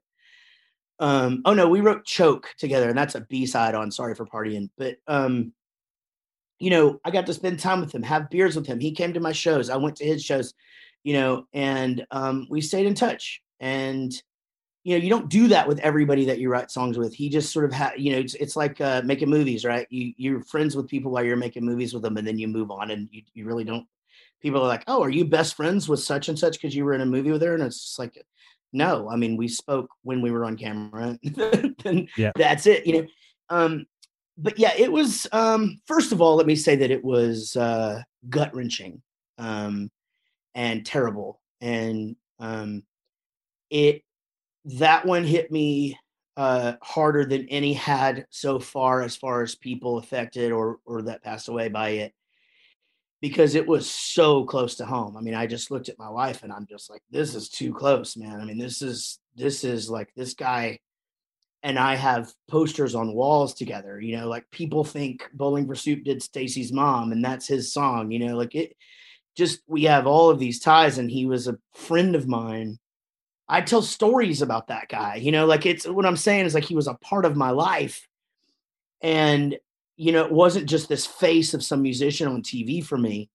um 1.00 1.42
oh 1.44 1.54
no 1.54 1.68
we 1.68 1.80
wrote 1.80 2.04
choke 2.04 2.48
together 2.58 2.88
and 2.88 2.96
that's 2.98 3.14
a 3.16 3.22
b-side 3.22 3.74
on 3.74 3.90
sorry 3.90 4.14
for 4.14 4.26
partying 4.26 4.68
but 4.76 4.96
um 5.08 5.52
you 6.58 6.70
know 6.70 7.00
i 7.04 7.10
got 7.10 7.26
to 7.26 7.34
spend 7.34 7.58
time 7.58 7.80
with 7.80 7.92
him 7.92 8.02
have 8.02 8.30
beers 8.30 8.54
with 8.54 8.66
him. 8.66 8.78
He 8.78 8.92
came 8.92 9.12
to 9.14 9.20
my 9.20 9.32
shows. 9.32 9.70
I 9.70 9.76
went 9.76 9.96
to 9.96 10.04
his 10.04 10.22
shows 10.22 10.54
you 11.02 11.14
know 11.14 11.46
and 11.52 12.06
um 12.10 12.46
we 12.50 12.60
stayed 12.60 12.86
in 12.86 12.94
touch. 12.94 13.40
And 13.60 14.12
you 14.84 14.96
know 14.96 15.04
you 15.04 15.10
don't 15.10 15.28
do 15.28 15.48
that 15.48 15.68
with 15.68 15.78
everybody 15.80 16.24
that 16.26 16.38
you 16.38 16.48
write 16.48 16.70
songs 16.70 16.96
with. 16.96 17.14
He 17.14 17.28
just 17.28 17.52
sort 17.52 17.66
of 17.66 17.72
had 17.72 17.92
you 17.98 18.12
know 18.12 18.18
it's, 18.18 18.34
it's 18.34 18.56
like 18.56 18.80
uh 18.80 19.02
making 19.04 19.28
movies 19.28 19.64
right? 19.64 19.86
You 19.90 20.12
you're 20.16 20.42
friends 20.42 20.74
with 20.74 20.88
people 20.88 21.12
while 21.12 21.24
you're 21.24 21.36
making 21.36 21.64
movies 21.64 21.92
with 21.92 22.02
them 22.02 22.16
and 22.16 22.26
then 22.26 22.38
you 22.38 22.48
move 22.48 22.70
on 22.70 22.90
and 22.90 23.08
you, 23.12 23.22
you 23.34 23.44
really 23.44 23.64
don't 23.64 23.86
people 24.40 24.62
are 24.62 24.68
like 24.68 24.84
oh 24.86 25.02
are 25.02 25.10
you 25.10 25.24
best 25.24 25.54
friends 25.54 25.88
with 25.88 26.00
such 26.00 26.28
and 26.28 26.38
such 26.38 26.54
because 26.54 26.74
you 26.74 26.84
were 26.84 26.94
in 26.94 27.02
a 27.02 27.06
movie 27.06 27.30
with 27.30 27.42
her? 27.42 27.54
And 27.54 27.62
it's 27.62 27.80
just 27.82 27.98
like 27.98 28.16
no 28.72 29.10
i 29.10 29.16
mean 29.16 29.36
we 29.36 29.48
spoke 29.48 29.90
when 30.02 30.22
we 30.22 30.30
were 30.30 30.44
on 30.44 30.56
camera. 30.56 31.18
And 31.84 32.08
Yeah. 32.16 32.32
that's 32.36 32.66
it 32.66 32.86
you 32.86 33.02
know? 33.02 33.06
Um 33.50 33.86
but 34.38 34.58
yeah 34.58 34.72
it 34.78 34.90
was 34.90 35.26
um 35.32 35.78
first 35.86 36.12
of 36.12 36.22
all 36.22 36.36
let 36.36 36.46
me 36.46 36.56
say 36.56 36.76
that 36.76 36.90
it 36.90 37.04
was 37.04 37.54
uh 37.56 38.00
gut 38.30 38.54
wrenching 38.54 39.02
um 39.38 39.90
and 40.54 40.84
terrible 40.84 41.40
and 41.60 42.16
um 42.38 42.82
it 43.70 44.02
that 44.64 45.06
one 45.06 45.24
hit 45.24 45.50
me 45.50 45.98
uh 46.36 46.74
harder 46.82 47.24
than 47.24 47.48
any 47.48 47.72
had 47.72 48.26
so 48.30 48.58
far 48.58 49.02
as 49.02 49.16
far 49.16 49.42
as 49.42 49.54
people 49.54 49.98
affected 49.98 50.52
or 50.52 50.78
or 50.84 51.02
that 51.02 51.22
passed 51.22 51.48
away 51.48 51.68
by 51.68 51.90
it 51.90 52.12
because 53.20 53.54
it 53.54 53.66
was 53.66 53.90
so 53.90 54.44
close 54.44 54.76
to 54.76 54.86
home. 54.86 55.16
I 55.16 55.20
mean, 55.20 55.34
I 55.34 55.46
just 55.46 55.70
looked 55.70 55.88
at 55.88 55.98
my 55.98 56.08
wife 56.08 56.42
and 56.42 56.52
I'm 56.52 56.66
just 56.66 56.88
like, 56.88 57.02
this 57.10 57.34
is 57.34 57.48
too 57.48 57.72
close, 57.72 58.16
man. 58.16 58.40
I 58.40 58.44
mean, 58.44 58.58
this 58.58 58.82
is 58.82 59.18
this 59.36 59.62
is 59.64 59.90
like 59.90 60.08
this 60.16 60.34
guy 60.34 60.78
and 61.62 61.78
I 61.78 61.94
have 61.94 62.32
posters 62.48 62.94
on 62.94 63.12
walls 63.12 63.54
together, 63.54 64.00
you 64.00 64.16
know, 64.16 64.28
like 64.28 64.50
people 64.50 64.84
think 64.84 65.28
Bowling 65.34 65.66
for 65.66 65.74
Soup 65.74 66.02
did 66.02 66.22
Stacy's 66.22 66.72
mom 66.72 67.12
and 67.12 67.22
that's 67.22 67.46
his 67.46 67.72
song, 67.72 68.10
you 68.10 68.18
know, 68.18 68.36
like 68.36 68.54
it 68.54 68.74
just 69.36 69.60
we 69.66 69.84
have 69.84 70.06
all 70.06 70.30
of 70.30 70.38
these 70.38 70.60
ties 70.60 70.98
and 70.98 71.10
he 71.10 71.26
was 71.26 71.46
a 71.48 71.58
friend 71.74 72.14
of 72.14 72.26
mine. 72.28 72.78
I 73.48 73.60
tell 73.62 73.82
stories 73.82 74.42
about 74.42 74.68
that 74.68 74.88
guy, 74.88 75.16
you 75.16 75.32
know, 75.32 75.44
like 75.46 75.66
it's 75.66 75.86
what 75.86 76.06
I'm 76.06 76.16
saying 76.16 76.46
is 76.46 76.54
like 76.54 76.64
he 76.64 76.76
was 76.76 76.86
a 76.86 76.94
part 76.94 77.24
of 77.24 77.36
my 77.36 77.50
life. 77.50 78.06
And 79.02 79.58
you 79.96 80.12
know, 80.12 80.24
it 80.24 80.32
wasn't 80.32 80.68
just 80.68 80.88
this 80.88 81.06
face 81.06 81.52
of 81.52 81.62
some 81.62 81.82
musician 81.82 82.26
on 82.28 82.42
TV 82.42 82.84
for 82.84 82.96
me. 82.96 83.28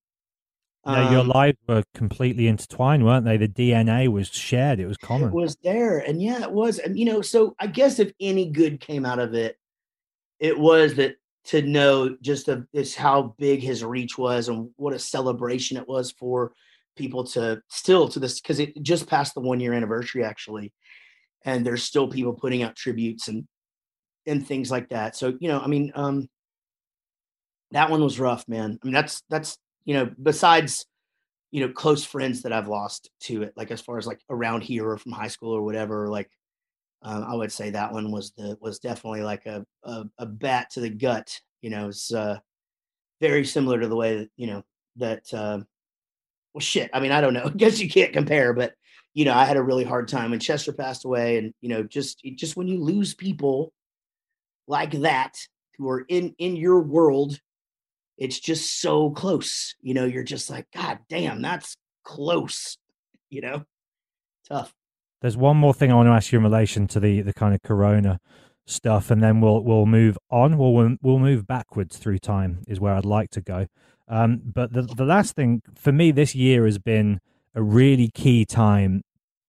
no, 0.86 1.12
your 1.12 1.20
Um, 1.22 1.28
lives 1.30 1.58
were 1.68 1.84
completely 1.94 2.48
intertwined, 2.48 3.06
weren't 3.06 3.26
they? 3.26 3.38
The 3.38 3.48
DNA 3.48 4.08
was 4.08 4.30
shared. 4.30 4.80
It 4.80 4.88
was 4.88 4.98
common. 4.98 5.30
It 5.30 5.34
was 5.34 5.58
there, 5.64 6.00
and 6.00 6.22
yeah, 6.22 6.42
it 6.44 6.52
was. 6.52 6.80
And 6.80 6.98
you 6.98 7.06
know, 7.06 7.22
so 7.22 7.56
I 7.60 7.68
guess 7.68 8.00
if 8.00 8.12
any 8.20 8.50
good 8.50 8.80
came 8.80 9.06
out 9.06 9.20
of 9.20 9.34
it, 9.34 9.58
it 10.40 10.58
was 10.58 10.96
that 10.96 11.16
to 11.46 11.62
know 11.62 12.18
just 12.22 12.50
how 12.96 13.36
big 13.38 13.62
his 13.62 13.84
reach 13.84 14.18
was 14.18 14.50
and 14.50 14.70
what 14.78 14.94
a 14.94 15.00
celebration 15.00 15.78
it 15.78 15.88
was 15.88 16.12
for 16.12 16.54
people 16.96 17.24
to 17.24 17.62
still 17.70 18.08
to 18.08 18.20
this 18.20 18.40
because 18.40 18.60
it 18.60 18.82
just 18.82 19.08
passed 19.08 19.34
the 19.36 19.42
one 19.42 19.60
year 19.60 19.74
anniversary 19.74 20.24
actually, 20.24 20.74
and 21.44 21.66
there's 21.66 21.84
still 21.84 22.08
people 22.08 22.34
putting 22.34 22.64
out 22.64 22.76
tributes 22.76 23.28
and 23.28 23.48
and 24.26 24.48
things 24.48 24.72
like 24.72 24.90
that. 24.90 25.16
So 25.16 25.34
you 25.40 25.48
know, 25.48 25.60
I 25.60 25.68
mean, 25.68 25.92
um, 25.96 26.28
that 27.72 27.90
one 27.90 28.04
was 28.04 28.20
rough, 28.20 28.48
man. 28.48 28.80
I 28.82 28.86
mean, 28.86 28.94
that's 28.94 29.22
that's 29.30 29.58
you 29.86 29.94
know, 29.94 30.10
besides 30.22 30.86
you 31.52 31.66
know 31.66 31.72
close 31.72 32.04
friends 32.04 32.42
that 32.42 32.54
I've 32.54 32.68
lost 32.68 33.12
to 33.22 33.44
it, 33.44 33.54
like 33.56 33.70
as 33.70 33.82
far 33.82 33.98
as 33.98 34.08
like 34.08 34.20
around 34.30 34.62
here 34.62 34.90
or 34.90 34.98
from 34.98 35.12
high 35.12 35.28
school 35.28 35.52
or 35.52 35.62
whatever, 35.62 36.10
like 36.10 36.30
um, 37.02 37.24
I 37.24 37.36
would 37.36 37.52
say 37.52 37.70
that 37.72 37.92
one 37.92 38.12
was 38.12 38.32
the 38.32 38.58
was 38.62 38.80
definitely 38.80 39.22
like 39.22 39.46
a 39.46 39.66
a, 39.84 40.06
a 40.18 40.26
bat 40.26 40.72
to 40.72 40.80
the 40.80 40.90
gut. 40.90 41.40
You 41.62 41.70
know, 41.70 41.90
it's 41.90 42.14
uh, 42.14 42.40
very 43.22 43.46
similar 43.46 43.80
to 43.80 43.88
the 43.88 43.96
way 43.96 44.18
that 44.18 44.30
you 44.36 44.48
know 44.48 44.64
that. 44.98 45.34
Uh, 45.34 45.62
well, 46.54 46.62
shit. 46.62 46.90
I 46.94 47.02
mean, 47.02 47.12
I 47.12 47.20
don't 47.20 47.34
know. 47.34 47.46
I 47.46 47.50
guess 47.50 47.80
you 47.80 47.90
can't 47.90 48.14
compare, 48.14 48.54
but 48.54 48.74
you 49.14 49.26
know, 49.26 49.34
I 49.34 49.46
had 49.46 49.58
a 49.58 49.64
really 49.64 49.84
hard 49.84 50.08
time 50.08 50.32
when 50.32 50.40
Chester 50.40 50.74
passed 50.74 51.06
away, 51.06 51.38
and 51.38 51.54
you 51.62 51.70
know, 51.70 51.84
just 51.84 52.22
just 52.36 52.56
when 52.56 52.68
you 52.68 52.84
lose 52.84 53.14
people 53.14 53.74
like 54.68 54.92
that 54.92 55.38
who 55.78 55.90
are 55.90 56.06
in 56.08 56.34
in 56.38 56.56
your 56.56 56.82
world 56.82 57.40
it's 58.18 58.40
just 58.40 58.80
so 58.80 59.10
close 59.12 59.76
you 59.82 59.94
know 59.94 60.06
you're 60.06 60.24
just 60.24 60.50
like 60.50 60.66
god 60.74 61.00
damn 61.10 61.42
that's 61.42 61.76
close 62.04 62.78
you 63.30 63.42
know 63.42 63.64
tough 64.48 64.74
There's 65.26 65.36
one 65.36 65.58
more 65.58 65.74
thing 65.74 65.92
I 65.92 65.96
want 65.96 66.06
to 66.06 66.12
ask 66.12 66.32
you 66.32 66.38
in 66.38 66.44
relation 66.44 66.86
to 66.86 67.00
the 67.00 67.22
the 67.22 67.34
kind 67.34 67.56
of 67.56 67.64
corona 67.64 68.20
stuff, 68.68 69.10
and 69.10 69.24
then 69.24 69.42
we'll 69.42 69.64
we'll 69.64 69.88
move 69.88 70.20
on. 70.30 70.56
We'll 70.56 70.98
we'll 71.02 71.18
move 71.18 71.48
backwards 71.48 71.98
through 71.98 72.20
time 72.20 72.60
is 72.68 72.80
where 72.80 72.94
I'd 72.94 73.06
like 73.06 73.32
to 73.32 73.42
go. 73.42 73.66
Um, 74.08 74.44
but 74.46 74.74
the 74.74 74.84
the 74.84 75.04
last 75.04 75.34
thing 75.34 75.64
for 75.74 75.92
me 75.92 76.12
this 76.12 76.36
year 76.36 76.66
has 76.66 76.78
been 76.78 77.22
a 77.56 77.64
really 77.64 78.12
key 78.14 78.46
time 78.46 79.02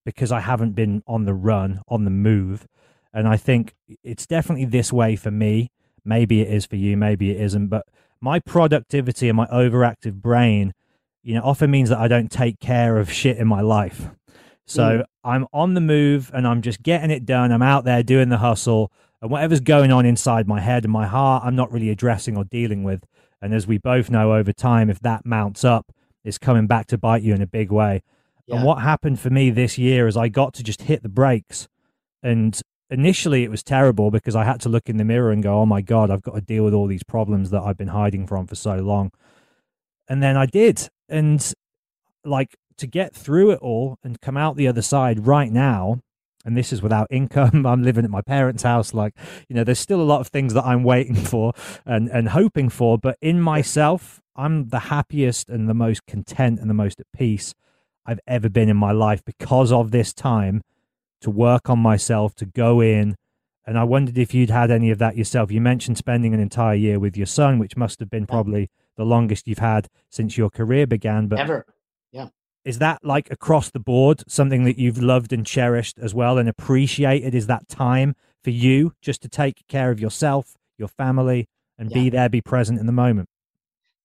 because 0.03 0.31
I 0.31 0.39
haven't 0.39 0.71
been 0.71 1.03
on 1.05 1.25
the 1.25 1.35
run, 1.35 1.81
on 1.87 2.05
the 2.05 2.09
move, 2.09 2.67
and 3.13 3.27
I 3.27 3.37
think 3.37 3.75
it's 4.03 4.25
definitely 4.25 4.65
this 4.65 4.91
way 4.91 5.15
for 5.15 5.29
me. 5.29 5.69
Maybe 6.03 6.41
it 6.41 6.51
is 6.51 6.65
for 6.65 6.77
you, 6.77 6.97
maybe 6.97 7.29
it 7.29 7.39
isn't, 7.39 7.67
but 7.67 7.85
my 8.19 8.39
productivity 8.39 9.29
and 9.29 9.37
my 9.37 9.45
overactive 9.45 10.13
brain, 10.13 10.73
you 11.21 11.35
know, 11.35 11.41
often 11.43 11.69
means 11.69 11.89
that 11.89 11.99
I 11.99 12.07
don't 12.07 12.31
take 12.31 12.59
care 12.59 12.97
of 12.97 13.13
shit 13.13 13.37
in 13.37 13.47
my 13.47 13.61
life. 13.61 14.09
So 14.67 14.99
mm. 14.99 15.03
I'm 15.23 15.47
on 15.53 15.73
the 15.73 15.81
move 15.81 16.29
and 16.33 16.47
I'm 16.47 16.61
just 16.61 16.83
getting 16.83 17.09
it 17.09 17.25
done. 17.25 17.51
I'm 17.51 17.63
out 17.63 17.85
there 17.85 18.03
doing 18.03 18.29
the 18.29 18.37
hustle 18.37 18.91
and 19.21 19.31
whatever's 19.31 19.61
going 19.61 19.91
on 19.91 20.05
inside 20.05 20.47
my 20.47 20.59
head 20.59 20.83
and 20.83 20.93
my 20.93 21.07
heart, 21.07 21.43
I'm 21.43 21.55
not 21.55 21.71
really 21.71 21.89
addressing 21.89 22.37
or 22.37 22.43
dealing 22.43 22.83
with. 22.83 23.03
And 23.41 23.53
as 23.53 23.65
we 23.65 23.77
both 23.77 24.09
know 24.09 24.33
over 24.33 24.53
time, 24.53 24.89
if 24.89 24.99
that 24.99 25.25
mounts 25.25 25.63
up, 25.63 25.91
it's 26.23 26.37
coming 26.37 26.67
back 26.67 26.87
to 26.87 26.97
bite 26.97 27.23
you 27.23 27.33
in 27.33 27.41
a 27.41 27.47
big 27.47 27.71
way. 27.71 28.03
Yeah. 28.45 28.57
And 28.57 28.65
what 28.65 28.81
happened 28.81 29.19
for 29.19 29.29
me 29.29 29.49
this 29.49 29.77
year 29.77 30.07
is 30.07 30.17
I 30.17 30.27
got 30.27 30.53
to 30.55 30.63
just 30.63 30.83
hit 30.83 31.01
the 31.01 31.09
brakes. 31.09 31.67
And 32.21 32.59
initially 32.89 33.43
it 33.43 33.51
was 33.51 33.63
terrible 33.63 34.11
because 34.11 34.35
I 34.35 34.43
had 34.43 34.59
to 34.61 34.69
look 34.69 34.89
in 34.89 34.97
the 34.97 35.05
mirror 35.05 35.31
and 35.31 35.41
go, 35.41 35.59
oh 35.59 35.65
my 35.65 35.81
God, 35.81 36.11
I've 36.11 36.21
got 36.21 36.35
to 36.35 36.41
deal 36.41 36.63
with 36.63 36.73
all 36.73 36.87
these 36.87 37.03
problems 37.03 37.49
that 37.51 37.61
I've 37.61 37.77
been 37.77 37.89
hiding 37.89 38.27
from 38.27 38.47
for 38.47 38.55
so 38.55 38.75
long. 38.75 39.11
And 40.09 40.21
then 40.21 40.37
I 40.37 40.45
did. 40.45 40.89
And 41.09 41.53
like 42.23 42.55
to 42.77 42.87
get 42.87 43.15
through 43.15 43.51
it 43.51 43.59
all 43.59 43.97
and 44.03 44.21
come 44.21 44.37
out 44.37 44.55
the 44.55 44.67
other 44.67 44.81
side 44.81 45.25
right 45.27 45.51
now, 45.51 45.99
and 46.45 46.55
this 46.55 46.71
is 46.71 46.81
without 46.81 47.07
income. 47.09 47.65
I'm 47.67 47.83
living 47.83 48.05
at 48.05 48.11
my 48.11 48.21
parents' 48.21 48.63
house. 48.63 48.93
Like, 48.93 49.13
you 49.49 49.55
know, 49.55 49.63
there's 49.63 49.79
still 49.79 50.01
a 50.01 50.03
lot 50.03 50.21
of 50.21 50.27
things 50.27 50.53
that 50.53 50.65
I'm 50.65 50.83
waiting 50.83 51.15
for 51.31 51.53
and, 51.85 52.09
and 52.09 52.29
hoping 52.29 52.69
for. 52.69 52.97
But 52.97 53.17
in 53.21 53.41
myself, 53.41 54.21
I'm 54.35 54.69
the 54.69 54.79
happiest 54.79 55.49
and 55.49 55.67
the 55.67 55.73
most 55.73 56.05
content 56.05 56.59
and 56.59 56.69
the 56.69 56.73
most 56.73 56.99
at 56.99 57.07
peace 57.15 57.53
I've 58.05 58.21
ever 58.25 58.49
been 58.49 58.69
in 58.69 58.77
my 58.77 58.91
life 58.91 59.23
because 59.25 59.71
of 59.71 59.91
this 59.91 60.13
time 60.13 60.61
to 61.21 61.29
work 61.29 61.69
on 61.69 61.79
myself, 61.79 62.33
to 62.35 62.45
go 62.45 62.79
in. 62.79 63.17
And 63.65 63.77
I 63.77 63.83
wondered 63.83 64.17
if 64.17 64.33
you'd 64.33 64.49
had 64.49 64.71
any 64.71 64.91
of 64.91 64.99
that 64.99 65.17
yourself. 65.17 65.51
You 65.51 65.59
mentioned 65.59 65.97
spending 65.97 66.33
an 66.33 66.39
entire 66.39 66.75
year 66.75 66.99
with 66.99 67.17
your 67.17 67.25
son, 67.25 67.59
which 67.59 67.75
must 67.75 67.99
have 67.99 68.09
been 68.09 68.25
probably 68.25 68.69
the 68.95 69.03
longest 69.05 69.47
you've 69.47 69.57
had 69.57 69.87
since 70.09 70.37
your 70.37 70.49
career 70.49 70.87
began. 70.87 71.27
But 71.27 71.39
Ever. 71.39 71.65
Is 72.67 72.79
that 72.79 72.99
like 73.03 73.31
across 73.31 73.69
the 73.71 73.79
board 73.79 74.23
something 74.27 74.65
that 74.65 74.77
you've 74.77 75.01
loved 75.01 75.31
and 75.31 75.45
cherished 75.45 75.97
as 75.99 76.13
well 76.13 76.37
and 76.37 76.49
appreciated? 76.49 77.33
Is 77.33 77.47
that 77.47 77.67
time 77.67 78.15
for 78.43 78.49
you 78.49 78.93
just 79.01 79.21
to 79.21 79.29
take 79.29 79.63
care 79.67 79.89
of 79.89 79.99
yourself, 79.99 80.55
your 80.77 80.89
family, 80.89 81.47
and 81.77 81.89
be 81.89 82.09
there, 82.09 82.27
be 82.27 82.41
present 82.41 82.79
in 82.79 82.85
the 82.85 82.91
moment? 82.91 83.29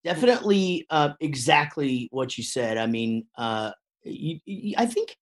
definitely 0.04 0.86
uh, 0.90 1.10
exactly 1.20 2.08
what 2.10 2.36
you 2.36 2.44
said. 2.44 2.76
I 2.76 2.86
mean, 2.86 3.26
uh, 3.36 3.72
you, 4.02 4.40
you, 4.44 4.74
I 4.76 4.86
think, 4.86 5.16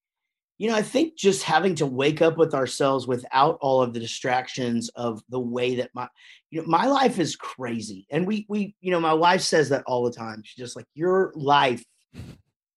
you 0.58 0.68
know, 0.68 0.76
I 0.76 0.82
think 0.82 1.16
just 1.16 1.42
having 1.42 1.74
to 1.76 1.86
wake 1.86 2.22
up 2.22 2.36
with 2.36 2.54
ourselves 2.54 3.06
without 3.06 3.58
all 3.60 3.82
of 3.82 3.92
the 3.92 4.00
distractions 4.00 4.90
of 4.90 5.22
the 5.28 5.40
way 5.40 5.76
that 5.76 5.90
my, 5.94 6.08
you 6.50 6.60
know, 6.60 6.66
my 6.66 6.86
life 6.86 7.18
is 7.18 7.36
crazy. 7.36 8.06
And 8.10 8.26
we, 8.26 8.46
we, 8.48 8.74
you 8.80 8.90
know, 8.90 9.00
my 9.00 9.14
wife 9.14 9.40
says 9.42 9.68
that 9.70 9.84
all 9.86 10.04
the 10.04 10.12
time. 10.12 10.42
She's 10.44 10.62
just 10.64 10.76
like, 10.76 10.86
your 10.94 11.32
life 11.34 11.84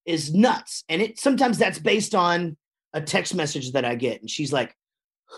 is 0.05 0.33
nuts. 0.33 0.83
And 0.89 1.01
it 1.01 1.19
sometimes 1.19 1.57
that's 1.57 1.79
based 1.79 2.15
on 2.15 2.57
a 2.93 3.01
text 3.01 3.33
message 3.35 3.71
that 3.71 3.85
I 3.85 3.95
get. 3.95 4.21
And 4.21 4.29
she's 4.29 4.53
like, 4.53 4.75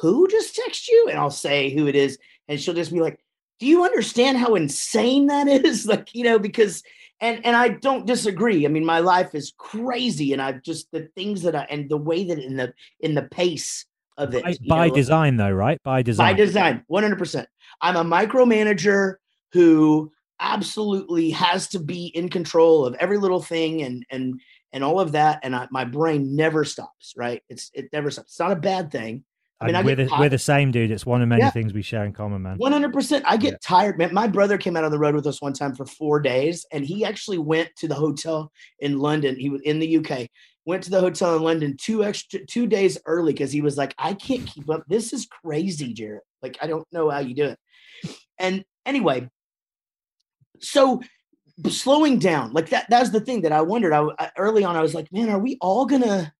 who 0.02 0.28
just 0.28 0.58
texted 0.58 0.90
you? 0.90 1.08
And 1.10 1.18
I'll 1.18 1.32
say 1.32 1.70
who 1.70 1.88
it 1.88 1.96
is. 1.96 2.18
And 2.48 2.60
she'll 2.60 2.74
just 2.74 2.94
be 2.94 3.00
like, 3.00 3.20
do 3.60 3.66
you 3.66 3.84
understand 3.84 4.38
how 4.38 4.56
insane 4.56 5.28
that 5.28 5.48
is 5.48 5.86
like 5.88 6.14
you 6.14 6.24
know 6.24 6.40
because 6.40 6.84
and 7.22 7.46
and 7.46 7.56
i 7.56 7.70
don't 7.70 8.06
disagree 8.06 8.66
i 8.66 8.70
mean 8.70 8.86
my 8.86 9.00
life 9.00 9.34
is 9.34 9.54
crazy 9.58 10.34
and 10.34 10.42
i've 10.42 10.62
just 10.62 10.92
the 10.92 11.10
things 11.16 11.42
that 11.42 11.56
i 11.56 11.66
and 11.70 11.90
the 11.90 11.98
way 11.98 12.26
that 12.26 12.40
in 12.40 12.56
the 12.56 12.74
in 13.00 13.16
the 13.16 13.24
pace 13.24 13.86
of 14.18 14.34
it 14.34 14.44
By, 14.44 14.58
by 14.70 14.88
know, 14.88 14.96
design, 14.96 15.36
though, 15.36 15.52
right? 15.52 15.78
By 15.84 16.02
design, 16.02 16.34
by 16.34 16.38
design. 16.38 16.84
design 16.90 17.18
100% 17.18 17.46
i'm 17.82 17.96
a 17.96 18.04
micromanager 18.04 19.16
who 19.52 20.12
absolutely 20.40 21.30
has 21.32 21.68
to 21.70 21.80
be 21.80 22.08
in 22.08 22.30
control 22.30 22.86
of 22.86 22.94
every 22.96 23.18
little 23.18 23.42
thing 23.42 23.82
and 23.84 24.06
and 24.10 24.40
and 24.76 24.84
all 24.84 25.00
of 25.00 25.14
that 25.14 25.40
and 25.42 25.56
I, 25.56 25.68
my 25.72 25.86
brain 25.86 26.36
never 26.36 26.64
stops 26.64 27.14
right 27.18 27.42
it's 27.50 27.72
it 27.74 27.90
never 27.92 28.12
stops 28.12 28.32
it's 28.32 28.40
not 28.40 28.52
a 28.52 28.56
bad 28.58 28.92
thing 28.92 29.24
I 29.62 29.68
mean, 29.68 29.76
I 29.76 29.84
we're, 29.84 29.96
the, 29.96 30.10
we're 30.20 30.28
the 30.28 30.38
same, 30.38 30.72
dude. 30.72 30.92
It's 30.92 31.06
one 31.06 31.22
of 31.22 31.30
many 31.30 31.42
Yeah. 31.42 31.50
things 31.50 31.74
we 31.74 31.82
share 31.82 32.04
in 32.04 32.12
common, 32.12 32.42
man. 32.42 32.58
One 32.58 32.74
hundred 32.74 32.92
percent. 32.92 33.24
I 33.26 33.38
get 33.38 33.54
Yeah. 33.54 33.58
tired, 33.64 33.98
man. 33.98 34.14
My 34.14 34.28
brother 34.28 34.58
came 34.58 34.76
out 34.76 34.84
on 34.84 34.92
the 34.92 35.00
road 35.00 35.16
with 35.16 35.26
us 35.26 35.42
one 35.42 35.54
time 35.54 35.74
for 35.74 35.86
four 35.86 36.20
days, 36.20 36.66
and 36.74 36.86
he 36.86 37.06
actually 37.06 37.38
went 37.38 37.70
to 37.78 37.88
the 37.88 37.96
hotel 37.96 38.52
in 38.80 39.00
London. 39.00 39.40
He 39.40 39.50
was 39.50 39.62
in 39.62 39.80
the 39.80 39.98
UK. 39.98 40.28
Went 40.66 40.84
to 40.84 40.90
the 40.90 41.00
hotel 41.00 41.38
in 41.38 41.42
London 41.42 41.78
two 41.80 42.04
extra 42.04 42.46
two 42.46 42.68
days 42.68 42.98
early 43.06 43.32
because 43.32 43.54
he 43.54 43.62
was 43.62 43.78
like, 43.78 43.96
I 43.98 44.14
can't 44.14 44.46
keep 44.46 44.70
up. 44.70 44.84
This 44.90 45.14
is 45.14 45.26
crazy, 45.26 45.94
Jared. 45.94 46.24
Like, 46.44 46.58
I 46.62 46.68
don't 46.68 46.86
know 46.92 47.10
how 47.10 47.20
you 47.20 47.34
do 47.34 47.46
it. 47.46 47.60
And 48.38 48.66
anyway, 48.86 49.30
so 50.60 51.02
slowing 51.70 52.20
down 52.20 52.54
like 52.54 52.70
that. 52.70 52.88
That's 52.90 53.10
the 53.10 53.22
thing 53.22 53.42
that 53.42 53.52
I 53.52 53.62
wondered. 53.62 53.94
I, 53.94 54.08
I 54.20 54.32
early 54.38 54.64
on, 54.64 54.76
I 54.76 54.82
was 54.82 54.94
like, 54.94 55.12
man, 55.12 55.30
are 55.30 55.40
we 55.40 55.58
all 55.62 55.86
gonna 55.86 56.34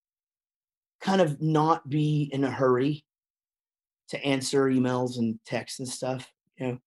kind 1.02 1.22
of 1.22 1.42
not 1.42 1.88
be 1.90 2.30
in 2.32 2.44
a 2.44 2.52
hurry 2.52 3.06
to 4.10 4.24
answer 4.24 4.66
emails 4.66 5.18
and 5.18 5.40
texts 5.46 5.80
and 5.80 5.88
stuff? 5.88 6.30
You 6.58 6.68
know, 6.68 6.78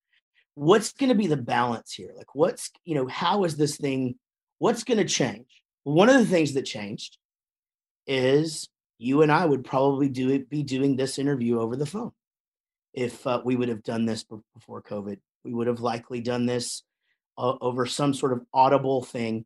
what's 0.54 0.92
to 0.92 1.14
be 1.14 1.26
the 1.26 1.36
balance 1.36 1.92
here? 1.92 2.12
Like, 2.16 2.34
what's, 2.34 2.70
you 2.84 2.94
know, 2.94 3.06
how 3.06 3.44
is 3.44 3.56
this 3.56 3.76
thing, 3.76 4.16
what's 4.58 4.84
to 4.84 5.04
change? 5.04 5.62
One 5.84 6.08
of 6.08 6.16
the 6.16 6.26
things 6.26 6.54
that 6.54 6.62
changed 6.62 7.16
is 8.06 8.68
you 8.98 9.22
and 9.22 9.30
I 9.30 9.44
would 9.44 9.64
probably 9.64 10.08
do 10.08 10.30
it, 10.30 10.50
be 10.50 10.62
doing 10.62 10.96
this 10.96 11.18
interview 11.18 11.60
over 11.60 11.76
the 11.76 11.86
phone. 11.86 12.12
If 12.92 13.26
uh, 13.26 13.40
we 13.44 13.54
would 13.54 13.68
have 13.68 13.82
done 13.82 14.04
this 14.04 14.24
before 14.24 14.82
COVID, 14.82 15.18
we 15.44 15.54
would 15.54 15.68
have 15.68 15.80
likely 15.80 16.20
done 16.20 16.46
this 16.46 16.82
uh, 17.38 17.56
over 17.60 17.86
some 17.86 18.12
sort 18.12 18.32
of 18.32 18.44
audible 18.52 19.02
thing. 19.02 19.44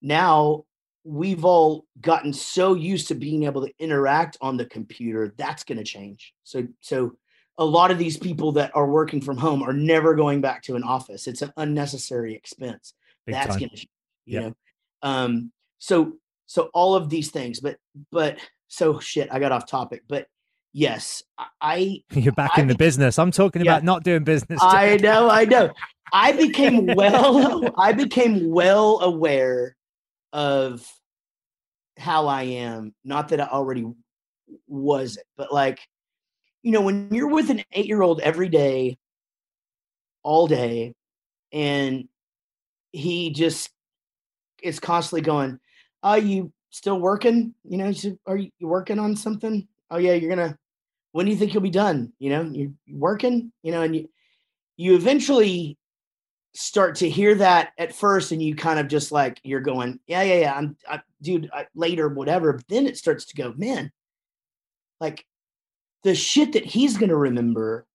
Now 0.00 0.64
we've 1.04 1.44
all 1.44 1.86
gotten 2.00 2.32
so 2.32 2.74
used 2.74 3.08
to 3.08 3.14
being 3.14 3.44
able 3.44 3.64
to 3.66 3.72
interact 3.78 4.36
on 4.40 4.56
the 4.56 4.66
computer. 4.66 5.34
That's 5.38 5.64
going 5.64 5.78
to 5.78 5.84
change. 5.84 6.34
So, 6.44 6.68
so 6.80 7.16
a 7.56 7.64
lot 7.64 7.90
of 7.90 7.98
these 7.98 8.18
people 8.18 8.52
that 8.52 8.70
are 8.74 8.86
working 8.86 9.20
from 9.20 9.38
home 9.38 9.62
are 9.62 9.72
never 9.72 10.14
going 10.14 10.40
back 10.40 10.62
to 10.64 10.76
an 10.76 10.84
office. 10.84 11.26
It's 11.26 11.42
an 11.42 11.52
unnecessary 11.56 12.34
expense. 12.34 12.94
Big 13.26 13.34
That's 13.34 13.56
going 13.56 13.70
to, 13.70 13.86
you 14.26 14.40
Yep. 14.40 14.42
know, 14.42 14.54
um, 15.02 15.52
so, 15.78 16.12
so 16.46 16.70
all 16.74 16.94
of 16.94 17.08
these 17.08 17.30
things, 17.30 17.58
but, 17.60 17.78
but 18.12 18.38
so 18.68 18.98
shit, 19.00 19.28
I 19.32 19.38
got 19.38 19.52
off 19.52 19.66
topic, 19.66 20.02
but 20.08 20.26
yes, 20.78 21.22
I, 21.60 22.02
You're 22.12 22.32
back 22.32 22.52
I 22.56 22.62
in 22.62 22.68
the 22.68 22.76
business. 22.76 23.18
I'm 23.18 23.30
talking 23.30 23.62
Yeah. 23.62 23.72
about 23.72 23.84
not 23.84 24.04
doing 24.04 24.24
business. 24.24 24.60
I 24.62 24.96
know, 25.00 25.28
I 25.28 25.44
know. 25.44 25.72
I 26.12 26.32
became 26.32 26.86
well, 26.94 27.74
I 27.78 27.92
became 27.92 28.50
well 28.50 29.00
aware 29.00 29.76
of 30.32 30.88
how 31.98 32.28
I 32.28 32.42
am. 32.42 32.94
Not 33.04 33.28
that 33.28 33.40
I 33.40 33.46
already 33.46 33.86
was 34.66 35.16
it, 35.16 35.24
but 35.36 35.52
like, 35.52 35.80
you 36.62 36.72
know, 36.72 36.80
when 36.80 37.08
you're 37.12 37.28
with 37.28 37.50
an 37.50 37.62
eight 37.72 37.86
year 37.86 38.02
old 38.02 38.20
every 38.20 38.48
day, 38.48 38.98
all 40.22 40.46
day, 40.46 40.94
and 41.52 42.08
he 42.92 43.30
just 43.30 43.70
is 44.62 44.80
constantly 44.80 45.22
going, 45.22 45.58
Are 46.02 46.18
you 46.18 46.52
still 46.70 47.00
working? 47.00 47.54
You 47.64 47.78
know, 47.78 47.92
are 48.26 48.36
you 48.36 48.50
you 48.58 48.68
working 48.68 48.98
on 48.98 49.16
something? 49.16 49.66
Oh, 49.90 49.98
yeah, 49.98 50.12
you're 50.12 50.34
gonna, 50.34 50.58
when 51.12 51.26
do 51.26 51.32
you 51.32 51.38
think 51.38 51.54
you'll 51.54 51.62
be 51.62 51.70
done? 51.70 52.12
You 52.18 52.30
know, 52.30 52.42
you're 52.42 52.72
working, 52.90 53.52
you 53.62 53.72
know, 53.72 53.82
and 53.82 53.94
you, 53.94 54.08
you 54.76 54.94
eventually 54.94 55.78
start 56.54 56.96
to 56.96 57.08
hear 57.08 57.34
that 57.36 57.72
at 57.78 57.94
first 57.94 58.32
and 58.32 58.42
you 58.42 58.54
kind 58.54 58.80
of 58.80 58.88
just 58.88 59.12
like 59.12 59.38
you're 59.44 59.60
going 59.60 60.00
yeah 60.06 60.22
yeah 60.22 60.40
yeah 60.40 60.54
i'm 60.54 60.76
I, 60.88 61.00
dude 61.22 61.50
I, 61.52 61.66
later 61.74 62.08
whatever. 62.08 62.54
But 62.54 62.66
then 62.68 62.86
it 62.86 62.96
starts 62.96 63.26
to 63.26 63.36
go 63.36 63.54
man 63.56 63.92
like 65.00 65.24
the 66.04 66.14
shit 66.14 66.52
that 66.52 66.64
he's 66.64 66.96
going 66.96 67.10
to 67.10 67.16
remember 67.16 67.86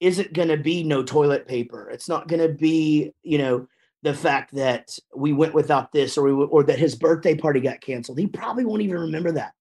isn't 0.00 0.32
going 0.32 0.48
to 0.48 0.56
be 0.56 0.82
no 0.82 1.02
toilet 1.02 1.46
paper. 1.46 1.90
It's 1.90 2.08
not 2.08 2.26
going 2.26 2.40
to 2.40 2.54
be 2.54 3.12
you 3.22 3.38
know 3.38 3.66
the 4.02 4.14
fact 4.14 4.54
that 4.54 4.88
we 5.14 5.32
went 5.32 5.52
without 5.52 5.92
this 5.92 6.16
or 6.16 6.24
we, 6.24 6.32
or 6.32 6.64
that 6.64 6.78
his 6.78 6.94
birthday 6.94 7.34
party 7.34 7.60
got 7.60 7.82
canceled. 7.82 8.18
He 8.18 8.26
probably 8.26 8.64
won't 8.64 8.82
even 8.82 8.98
remember 8.98 9.32
that 9.32 9.52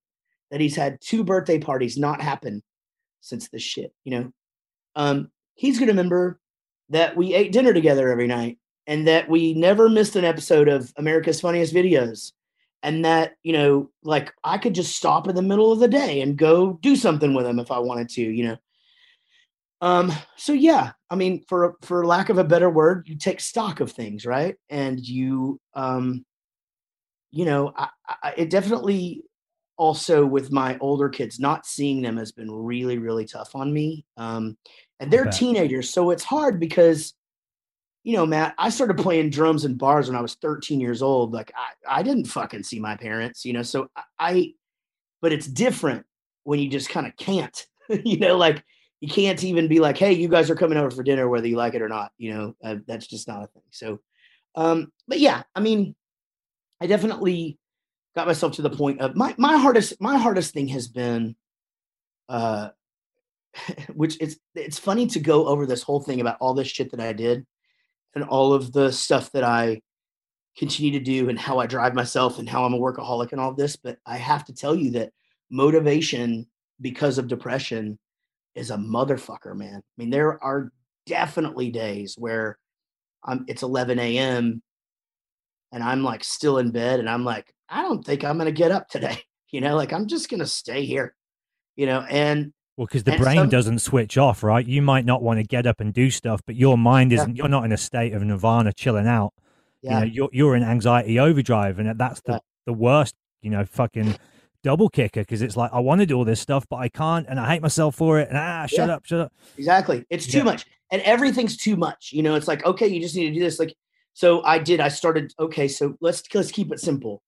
that 0.49 0.61
he's 0.61 0.75
had 0.75 0.99
two 1.01 1.23
birthday 1.23 1.59
parties 1.59 1.97
not 1.97 2.21
happen 2.21 2.63
since 3.21 3.49
this 3.49 3.61
shit 3.61 3.93
you 4.03 4.11
know 4.11 4.31
um 4.95 5.29
he's 5.55 5.77
going 5.77 5.87
to 5.87 5.93
remember 5.93 6.39
that 6.89 7.15
we 7.15 7.33
ate 7.33 7.51
dinner 7.51 7.73
together 7.73 8.09
every 8.09 8.27
night 8.27 8.57
and 8.87 9.07
that 9.07 9.29
we 9.29 9.53
never 9.53 9.87
missed 9.87 10.15
an 10.15 10.25
episode 10.25 10.67
of 10.67 10.91
America's 10.97 11.39
Funniest 11.41 11.73
Videos. 11.73 12.31
And 12.81 13.05
that, 13.05 13.33
you 13.43 13.53
know, 13.53 13.91
like 14.03 14.33
I 14.43 14.57
could 14.57 14.73
just 14.73 14.95
stop 14.95 15.27
in 15.27 15.35
the 15.35 15.41
middle 15.41 15.71
of 15.71 15.79
the 15.79 15.87
day 15.87 16.21
and 16.21 16.37
go 16.37 16.79
do 16.81 16.95
something 16.95 17.33
with 17.33 17.45
him 17.45 17.59
if 17.59 17.71
I 17.71 17.79
wanted 17.79 18.09
to, 18.09 18.21
you 18.21 18.47
know. 18.47 18.57
Um, 19.81 20.11
so 20.37 20.53
yeah, 20.53 20.93
I 21.09 21.15
mean, 21.15 21.43
for 21.47 21.75
for 21.83 22.05
lack 22.05 22.29
of 22.29 22.37
a 22.37 22.43
better 22.43 22.69
word, 22.69 23.07
you 23.07 23.17
take 23.17 23.41
stock 23.41 23.79
of 23.79 23.91
things, 23.91 24.25
right? 24.25 24.55
And 24.69 24.99
you 24.99 25.59
um, 25.73 26.25
you 27.31 27.45
know, 27.45 27.73
I, 27.75 27.89
I 28.07 28.33
it 28.37 28.49
definitely 28.49 29.23
also 29.79 30.25
with 30.25 30.51
my 30.51 30.77
older 30.79 31.07
kids, 31.07 31.39
not 31.39 31.65
seeing 31.65 32.01
them 32.01 32.17
has 32.17 32.33
been 32.33 32.51
really, 32.51 32.97
really 32.97 33.25
tough 33.25 33.55
on 33.55 33.73
me. 33.73 34.05
Um, 34.17 34.57
and 34.99 35.09
they're 35.09 35.25
teenagers, 35.25 35.89
so 35.89 36.11
it's 36.11 36.25
hard 36.25 36.59
because, 36.59 37.13
you 38.03 38.17
know, 38.17 38.25
Matt, 38.25 38.53
I 38.57 38.69
started 38.69 38.97
playing 38.97 39.29
drums 39.29 39.63
in 39.63 39.75
bars 39.75 40.09
when 40.09 40.17
I 40.17 40.21
was 40.21 40.35
13 40.35 40.81
years 40.81 41.01
old. 41.01 41.31
Like 41.31 41.53
I, 41.55 41.99
I 41.99 42.03
didn't 42.03 42.25
fucking 42.25 42.63
see 42.63 42.81
my 42.81 42.97
parents, 42.97 43.45
you 43.45 43.53
know. 43.53 43.63
So 43.63 43.89
I, 43.95 44.03
I 44.19 44.53
but 45.21 45.31
it's 45.31 45.47
different 45.47 46.05
when 46.43 46.59
you 46.59 46.69
just 46.69 46.89
kind 46.89 47.07
of 47.07 47.15
can't, 47.15 47.65
you 48.03 48.19
know, 48.19 48.35
like 48.35 48.61
you 48.99 49.07
can't 49.07 49.41
even 49.45 49.69
be 49.69 49.79
like, 49.79 49.97
hey, 49.97 50.11
you 50.11 50.27
guys 50.27 50.49
are 50.49 50.55
coming 50.55 50.77
over 50.77 50.91
for 50.91 51.03
dinner, 51.03 51.29
whether 51.29 51.47
you 51.47 51.55
like 51.55 51.73
it 51.73 51.81
or 51.81 51.89
not, 51.89 52.11
you 52.17 52.33
know. 52.33 52.55
Uh, 52.61 52.75
that's 52.85 53.07
just 53.07 53.29
not 53.29 53.43
a 53.43 53.47
thing. 53.47 53.63
So, 53.71 54.01
um, 54.55 54.91
but 55.07 55.19
yeah, 55.19 55.43
I 55.55 55.61
mean, 55.61 55.95
I 56.81 56.87
definitely 56.87 57.57
got 58.15 58.27
myself 58.27 58.53
to 58.53 58.61
the 58.61 58.69
point 58.69 59.01
of 59.01 59.15
my 59.15 59.33
my 59.37 59.57
hardest 59.57 59.99
my 59.99 60.17
hardest 60.17 60.53
thing 60.53 60.67
has 60.67 60.87
been 60.87 61.35
uh 62.27 62.69
which 63.93 64.17
it's 64.21 64.37
it's 64.55 64.79
funny 64.79 65.07
to 65.07 65.19
go 65.19 65.47
over 65.47 65.65
this 65.65 65.83
whole 65.83 66.01
thing 66.01 66.21
about 66.21 66.37
all 66.39 66.53
this 66.53 66.67
shit 66.67 66.91
that 66.91 66.99
I 66.99 67.13
did 67.13 67.45
and 68.15 68.23
all 68.23 68.53
of 68.53 68.71
the 68.71 68.91
stuff 68.91 69.31
that 69.31 69.43
I 69.43 69.81
continue 70.57 70.91
to 70.91 70.99
do 70.99 71.29
and 71.29 71.39
how 71.39 71.59
I 71.59 71.67
drive 71.67 71.93
myself 71.93 72.39
and 72.39 72.49
how 72.49 72.65
I'm 72.65 72.73
a 72.73 72.79
workaholic 72.79 73.31
and 73.31 73.41
all 73.41 73.53
this 73.53 73.75
but 73.75 73.97
I 74.05 74.17
have 74.17 74.45
to 74.45 74.53
tell 74.53 74.75
you 74.75 74.91
that 74.91 75.11
motivation 75.49 76.47
because 76.81 77.17
of 77.17 77.27
depression 77.27 77.97
is 78.55 78.71
a 78.71 78.77
motherfucker 78.77 79.55
man. 79.55 79.77
I 79.77 79.93
mean 79.97 80.09
there 80.09 80.43
are 80.43 80.71
definitely 81.05 81.71
days 81.71 82.15
where 82.17 82.57
I'm 83.23 83.45
it's 83.47 83.63
11 83.63 83.99
a.m 83.99 84.61
and 85.71 85.83
I'm 85.83 86.03
like 86.03 86.23
still 86.23 86.57
in 86.57 86.71
bed 86.71 86.99
and 86.99 87.09
I'm 87.09 87.23
like, 87.23 87.53
I 87.69 87.81
don't 87.83 88.03
think 88.05 88.23
I'm 88.23 88.37
gonna 88.37 88.51
get 88.51 88.71
up 88.71 88.89
today. 88.89 89.19
You 89.51 89.61
know, 89.61 89.75
like 89.75 89.91
I'm 89.91 90.05
just 90.05 90.29
gonna 90.29 90.45
stay 90.45 90.85
here. 90.85 91.15
You 91.75 91.87
know, 91.87 92.01
and 92.07 92.53
Well, 92.77 92.85
because 92.85 93.03
the 93.03 93.13
And 93.13 93.23
brain 93.23 93.35
some- 93.37 93.49
doesn't 93.49 93.79
switch 93.79 94.15
off, 94.15 94.43
right? 94.43 94.63
You 94.63 94.83
might 94.83 95.05
not 95.05 95.23
want 95.23 95.39
to 95.39 95.43
get 95.43 95.65
up 95.65 95.79
and 95.79 95.91
do 95.91 96.11
stuff, 96.11 96.41
but 96.45 96.55
your 96.55 96.77
mind 96.77 97.11
isn't. 97.13 97.35
You're 97.35 97.47
not 97.47 97.65
in 97.65 97.71
a 97.71 97.77
state 97.77 98.13
of 98.13 98.21
nirvana, 98.21 98.73
chilling 98.73 99.07
out. 99.07 99.33
Yeah. 99.81 100.01
You 100.01 100.05
know, 100.05 100.11
you're 100.11 100.29
you're 100.33 100.55
in 100.55 100.61
anxiety 100.61 101.19
overdrive, 101.19 101.79
and 101.79 101.99
that's 101.99 102.21
the 102.21 102.33
Yeah. 102.33 102.39
the 102.67 102.73
worst. 102.73 103.15
You 103.41 103.49
know, 103.49 103.65
fucking 103.65 104.17
double 104.63 104.87
kicker 104.87 105.21
because 105.21 105.41
it's 105.41 105.57
like 105.57 105.71
I 105.73 105.79
want 105.79 106.01
to 106.01 106.05
do 106.05 106.15
all 106.15 106.25
this 106.25 106.39
stuff, 106.41 106.67
but 106.69 106.75
I 106.75 106.89
can't, 106.89 107.25
and 107.27 107.39
I 107.39 107.49
hate 107.51 107.63
myself 107.63 107.95
for 107.95 108.19
it. 108.19 108.29
And 108.29 108.37
ah, 108.37 108.67
shut 108.67 108.87
Yeah. 108.89 108.95
up, 108.97 109.05
shut 109.07 109.19
up. 109.21 109.33
Exactly. 109.57 110.05
It's 110.11 110.27
too 110.27 110.43
much. 110.43 110.67
And 110.91 111.01
everything's 111.01 111.57
too 111.57 111.75
much. 111.75 112.11
You 112.13 112.21
know, 112.21 112.35
it's 112.35 112.47
like, 112.47 112.63
okay, 112.67 112.87
you 112.87 113.01
just 113.01 113.15
need 113.15 113.29
to 113.29 113.33
do 113.33 113.39
this. 113.39 113.57
Like, 113.57 113.73
so 114.13 114.43
I 114.43 114.59
did, 114.59 114.79
I 114.79 114.89
started, 114.89 115.33
okay, 115.39 115.67
so 115.67 115.95
let's 116.01 116.21
let's 116.35 116.51
keep 116.51 116.71
it 116.71 116.79
simple. 116.79 117.23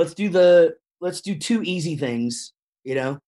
Let's 0.00 0.14
do 0.14 0.28
the 0.28 0.76
let's 1.00 1.20
do 1.20 1.34
two 1.34 1.62
easy 1.62 1.96
things, 1.96 2.52
you 2.84 2.94
know, 2.94 3.18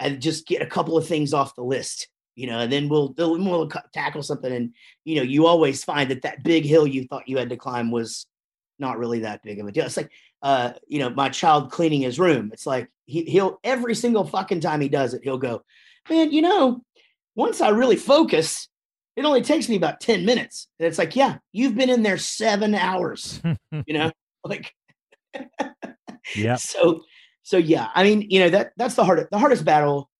and 0.00 0.20
just 0.20 0.46
get 0.46 0.62
a 0.62 0.66
couple 0.66 0.96
of 0.96 1.06
things 1.06 1.32
off 1.32 1.54
the 1.54 1.62
list, 1.62 2.08
you 2.34 2.46
know, 2.46 2.58
and 2.58 2.72
then 2.72 2.88
we'll 2.88 3.14
we'll 3.16 3.70
tackle 3.92 4.22
something. 4.22 4.52
And 4.52 4.74
you 5.04 5.16
know, 5.16 5.22
you 5.22 5.46
always 5.46 5.84
find 5.84 6.10
that 6.10 6.22
that 6.22 6.42
big 6.42 6.64
hill 6.64 6.86
you 6.86 7.04
thought 7.04 7.28
you 7.28 7.38
had 7.38 7.50
to 7.50 7.56
climb 7.56 7.90
was 7.90 8.26
not 8.78 8.98
really 8.98 9.20
that 9.20 9.42
big 9.42 9.60
of 9.60 9.66
a 9.66 9.72
deal. 9.72 9.86
It's 9.86 9.96
like, 9.96 10.10
uh, 10.42 10.72
you 10.86 10.98
know, 10.98 11.10
my 11.10 11.28
child 11.28 11.70
cleaning 11.70 12.02
his 12.02 12.18
room. 12.18 12.50
It's 12.52 12.66
like 12.66 12.90
he, 13.06 13.22
he'll 13.24 13.58
every 13.64 13.94
single 13.94 14.24
fucking 14.24 14.60
time 14.60 14.80
he 14.80 14.88
does 14.88 15.14
it, 15.14 15.22
he'll 15.24 15.38
go, 15.38 15.62
man, 16.10 16.32
you 16.32 16.42
know, 16.42 16.82
once 17.34 17.60
I 17.60 17.68
really 17.68 17.96
focus, 17.96 18.68
it 19.16 19.24
only 19.24 19.42
takes 19.42 19.68
me 19.68 19.76
about 19.76 20.00
10 20.00 20.24
minutes. 20.24 20.68
And 20.78 20.86
it's 20.86 20.98
like, 20.98 21.16
yeah, 21.16 21.38
you've 21.52 21.74
been 21.74 21.90
in 21.90 22.02
there 22.02 22.18
seven 22.18 22.74
hours, 22.74 23.40
you 23.86 23.94
know, 23.94 24.12
like, 24.44 24.74
yeah, 26.34 26.54
so, 26.56 27.02
so 27.42 27.56
yeah, 27.56 27.88
I 27.94 28.02
mean, 28.02 28.26
you 28.28 28.40
know, 28.40 28.50
that 28.50 28.72
that's 28.76 28.94
the 28.94 29.04
hardest, 29.04 29.30
the 29.30 29.38
hardest 29.38 29.64
battle 29.64 30.10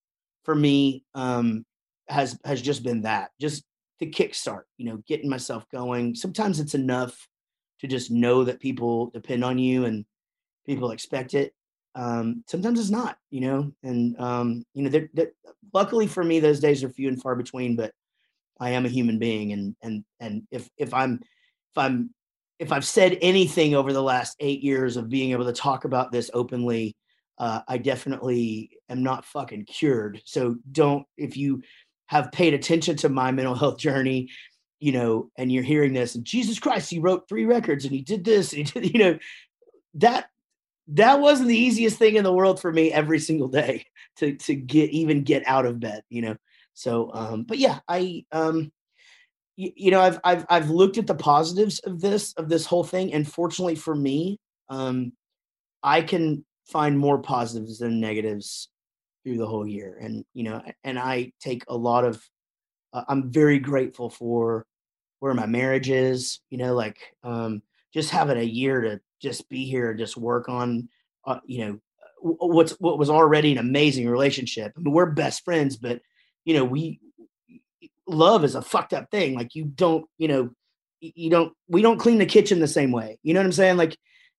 for 0.44 0.54
me, 0.54 1.04
um, 1.14 1.64
has, 2.08 2.38
has 2.44 2.62
just 2.62 2.84
been 2.84 3.02
that 3.02 3.30
just 3.40 3.64
the 3.98 4.10
kickstart, 4.10 4.62
you 4.76 4.86
know, 4.86 5.02
getting 5.08 5.28
myself 5.28 5.68
going. 5.70 6.14
Sometimes 6.14 6.60
it's 6.60 6.74
enough 6.74 7.28
to 7.80 7.86
just 7.86 8.10
know 8.10 8.44
that 8.44 8.60
people 8.60 9.10
depend 9.10 9.44
on 9.44 9.58
you 9.58 9.84
and 9.84 10.04
people 10.66 10.90
expect 10.90 11.34
it. 11.34 11.54
Um, 11.94 12.44
sometimes 12.46 12.78
it's 12.78 12.90
not, 12.90 13.16
you 13.30 13.40
know, 13.40 13.72
and 13.82 14.18
um, 14.20 14.64
you 14.74 14.82
know, 14.82 14.90
they're, 15.14 15.32
luckily 15.72 16.06
for 16.06 16.22
me, 16.22 16.40
those 16.40 16.60
days 16.60 16.84
are 16.84 16.90
few 16.90 17.08
and 17.08 17.20
far 17.20 17.34
between. 17.34 17.74
But 17.74 17.92
I 18.60 18.70
am 18.70 18.84
a 18.84 18.90
human 18.90 19.18
being, 19.18 19.52
and 19.52 19.74
and 19.82 20.04
and 20.20 20.42
if 20.50 20.68
if 20.76 20.92
I'm 20.92 21.20
if 21.22 21.78
I'm 21.78 22.10
if 22.58 22.72
I've 22.72 22.84
said 22.84 23.18
anything 23.20 23.74
over 23.74 23.92
the 23.92 24.02
last 24.02 24.36
eight 24.40 24.62
years 24.62 24.96
of 24.96 25.08
being 25.08 25.32
able 25.32 25.44
to 25.44 25.52
talk 25.52 25.84
about 25.84 26.10
this 26.10 26.30
openly, 26.32 26.96
uh, 27.38 27.60
I 27.68 27.78
definitely 27.78 28.70
am 28.88 29.02
not 29.02 29.24
fucking 29.26 29.66
cured. 29.66 30.22
So 30.24 30.56
don't 30.72 31.06
if 31.16 31.36
you 31.36 31.62
have 32.06 32.32
paid 32.32 32.54
attention 32.54 32.96
to 32.98 33.08
my 33.08 33.30
mental 33.30 33.54
health 33.54 33.78
journey, 33.78 34.30
you 34.80 34.92
know, 34.92 35.30
and 35.36 35.50
you're 35.52 35.62
hearing 35.62 35.92
this, 35.92 36.14
and 36.14 36.24
Jesus 36.24 36.58
Christ, 36.58 36.90
he 36.90 36.98
wrote 36.98 37.28
three 37.28 37.44
records 37.44 37.84
and 37.84 37.92
he 37.92 38.02
did 38.02 38.24
this, 38.24 38.52
and 38.52 38.68
he 38.68 38.80
did, 38.80 38.94
you 38.94 39.00
know, 39.00 39.18
that 39.94 40.26
that 40.88 41.20
wasn't 41.20 41.48
the 41.48 41.58
easiest 41.58 41.98
thing 41.98 42.14
in 42.16 42.24
the 42.24 42.32
world 42.32 42.60
for 42.60 42.72
me 42.72 42.92
every 42.92 43.18
single 43.18 43.48
day 43.48 43.84
to 44.16 44.36
to 44.36 44.54
get 44.54 44.90
even 44.90 45.22
get 45.22 45.46
out 45.46 45.66
of 45.66 45.80
bed, 45.80 46.02
you 46.08 46.22
know. 46.22 46.36
So, 46.74 47.10
um, 47.12 47.42
but 47.44 47.58
yeah, 47.58 47.80
I 47.88 48.24
um, 48.32 48.70
you, 49.56 49.72
you 49.74 49.90
know, 49.90 50.00
I've 50.00 50.20
I've 50.22 50.46
I've 50.48 50.70
looked 50.70 50.98
at 50.98 51.06
the 51.06 51.14
positives 51.14 51.80
of 51.80 52.00
this 52.00 52.32
of 52.34 52.48
this 52.48 52.66
whole 52.66 52.84
thing, 52.84 53.12
and 53.12 53.30
fortunately 53.30 53.74
for 53.74 53.94
me, 53.94 54.38
um, 54.68 55.12
I 55.82 56.02
can 56.02 56.44
find 56.66 56.98
more 56.98 57.18
positives 57.18 57.78
than 57.78 58.00
negatives 58.00 58.68
through 59.24 59.38
the 59.38 59.46
whole 59.46 59.66
year, 59.66 59.98
and 60.00 60.24
you 60.34 60.44
know, 60.44 60.62
and 60.84 60.98
I 60.98 61.32
take 61.40 61.64
a 61.68 61.76
lot 61.76 62.04
of. 62.04 62.22
Uh, 62.92 63.04
I'm 63.08 63.30
very 63.32 63.58
grateful 63.58 64.10
for 64.10 64.66
where 65.20 65.34
my 65.34 65.46
marriage 65.46 65.90
is. 65.90 66.40
You 66.50 66.58
know, 66.58 66.74
like 66.74 66.98
um, 67.24 67.62
just 67.92 68.10
having 68.10 68.38
a 68.38 68.42
year 68.42 68.82
to 68.82 69.00
just 69.20 69.48
be 69.48 69.64
here 69.64 69.90
and 69.90 69.98
just 69.98 70.16
work 70.16 70.48
on, 70.48 70.88
uh, 71.26 71.40
you 71.46 71.64
know, 71.64 71.80
what's 72.20 72.72
what 72.72 72.98
was 72.98 73.10
already 73.10 73.52
an 73.52 73.58
amazing 73.58 74.08
relationship. 74.08 74.72
I 74.76 74.80
mean, 74.80 74.92
we're 74.92 75.06
best 75.06 75.44
friends, 75.44 75.76
but 75.76 76.00
you 76.44 76.54
know, 76.54 76.64
we 76.64 77.00
love 78.06 78.44
is 78.44 78.54
a 78.54 78.62
fucked 78.62 78.92
up 78.92 79.10
thing. 79.10 79.34
Like 79.34 79.54
you 79.54 79.64
don't, 79.64 80.06
you 80.18 80.28
know, 80.28 80.50
you 81.00 81.30
don't. 81.30 81.52
We 81.68 81.82
don't 81.82 81.98
clean 81.98 82.18
the 82.18 82.26
kitchen 82.26 82.58
the 82.58 82.68
same 82.68 82.92
way. 82.92 83.18
You 83.22 83.34
know 83.34 83.40
what 83.40 83.46
I'm 83.46 83.52
saying? 83.52 83.76
Like 83.76 83.96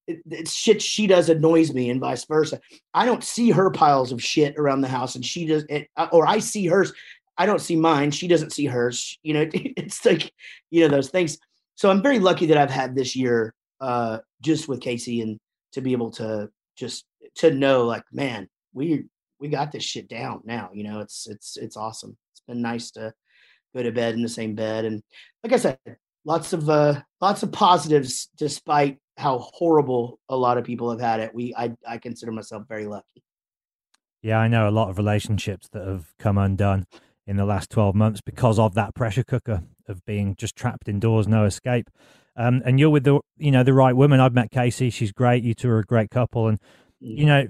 it, 0.07 0.19
it's 0.29 0.53
shit 0.53 0.81
she 0.81 1.07
does 1.07 1.29
annoys 1.29 1.73
me, 1.73 1.89
and 1.89 1.99
vice 1.99 2.25
versa. 2.25 2.59
I 2.93 3.05
don't 3.05 3.23
see 3.23 3.51
her 3.51 3.69
piles 3.69 4.11
of 4.11 4.23
shit 4.23 4.57
around 4.57 4.81
the 4.81 4.87
house, 4.87 5.15
and 5.15 5.25
she 5.25 5.45
does, 5.45 5.65
it, 5.69 5.89
or 6.11 6.27
I 6.27 6.39
see 6.39 6.65
hers. 6.65 6.93
I 7.37 7.45
don't 7.45 7.61
see 7.61 7.75
mine. 7.75 8.11
She 8.11 8.27
doesn't 8.27 8.53
see 8.53 8.65
hers. 8.65 9.19
You 9.21 9.35
know, 9.35 9.49
it's 9.53 10.03
like, 10.05 10.31
you 10.71 10.81
know, 10.81 10.87
those 10.87 11.09
things. 11.09 11.37
So 11.75 11.91
I'm 11.91 12.01
very 12.01 12.19
lucky 12.19 12.47
that 12.47 12.57
I've 12.57 12.71
had 12.71 12.95
this 12.95 13.15
year 13.15 13.53
uh 13.79 14.17
just 14.41 14.67
with 14.67 14.81
Casey 14.81 15.21
and 15.21 15.37
to 15.73 15.81
be 15.81 15.91
able 15.91 16.09
to 16.09 16.49
just 16.75 17.05
to 17.35 17.51
know 17.51 17.85
like, 17.85 18.03
man, 18.11 18.49
we 18.73 19.05
we 19.39 19.47
got 19.49 19.71
this 19.71 19.83
shit 19.83 20.07
down 20.07 20.41
now. 20.45 20.69
You 20.73 20.83
know, 20.83 20.99
it's 20.99 21.27
it's 21.27 21.57
it's 21.57 21.77
awesome. 21.77 22.17
It's 22.33 22.41
been 22.47 22.61
nice 22.61 22.91
to 22.91 23.13
go 23.77 23.83
to 23.83 23.91
bed 23.91 24.15
in 24.15 24.21
the 24.21 24.29
same 24.29 24.55
bed. 24.55 24.85
And 24.85 25.01
like 25.43 25.53
I 25.53 25.57
said, 25.57 25.79
lots 26.25 26.53
of 26.53 26.69
uh 26.69 27.01
lots 27.21 27.43
of 27.43 27.51
positives 27.51 28.29
despite 28.37 28.99
how 29.17 29.39
horrible 29.39 30.19
a 30.29 30.35
lot 30.35 30.57
of 30.57 30.65
people 30.65 30.91
have 30.91 30.99
had 30.99 31.19
it. 31.19 31.33
We 31.33 31.53
I 31.55 31.75
I 31.87 31.97
consider 31.97 32.31
myself 32.31 32.63
very 32.67 32.85
lucky. 32.85 33.23
Yeah, 34.21 34.39
I 34.39 34.47
know 34.47 34.67
a 34.67 34.71
lot 34.71 34.89
of 34.89 34.97
relationships 34.97 35.67
that 35.71 35.87
have 35.87 36.13
come 36.17 36.37
undone 36.37 36.85
in 37.27 37.37
the 37.37 37.45
last 37.45 37.69
12 37.69 37.93
months 37.93 38.21
because 38.21 38.57
of 38.57 38.73
that 38.73 38.95
pressure 38.95 39.23
cooker 39.23 39.61
of 39.87 40.03
being 40.05 40.35
just 40.35 40.55
trapped 40.55 40.87
indoors, 40.87 41.27
no 41.27 41.45
escape. 41.45 41.89
Um, 42.35 42.61
and 42.65 42.79
you're 42.79 42.89
with 42.89 43.03
the, 43.03 43.19
you 43.37 43.51
know, 43.51 43.63
the 43.63 43.73
right 43.73 43.95
woman. 43.95 44.19
I've 44.19 44.33
met 44.33 44.51
Casey. 44.51 44.89
She's 44.89 45.11
great. 45.11 45.43
You 45.43 45.53
two 45.53 45.69
are 45.69 45.79
a 45.79 45.83
great 45.83 46.09
couple. 46.09 46.47
And, 46.47 46.59
you 46.99 47.25
know, 47.25 47.47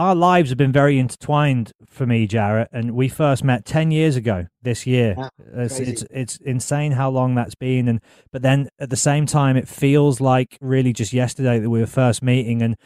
our 0.00 0.14
lives 0.14 0.48
have 0.48 0.56
been 0.56 0.72
very 0.72 0.98
intertwined 0.98 1.72
for 1.84 2.06
me, 2.06 2.26
Jaret. 2.26 2.68
And 2.72 2.92
we 2.92 3.06
first 3.06 3.44
met 3.44 3.66
10 3.66 3.90
years 3.90 4.16
ago 4.16 4.46
this 4.62 4.86
year. 4.86 5.14
It's, 5.52 5.78
it's, 5.78 6.04
it's 6.10 6.36
insane 6.38 6.92
how 6.92 7.10
long 7.10 7.34
that's 7.34 7.54
been. 7.54 7.86
And, 7.86 8.00
but 8.32 8.40
then 8.40 8.70
at 8.78 8.88
the 8.88 8.96
same 8.96 9.26
time, 9.26 9.58
it 9.58 9.68
feels 9.68 10.18
like 10.18 10.56
really 10.62 10.94
just 10.94 11.12
yesterday 11.12 11.58
that 11.58 11.68
we 11.68 11.80
were 11.80 11.86
first 11.86 12.22
meeting. 12.22 12.62
And 12.62 12.76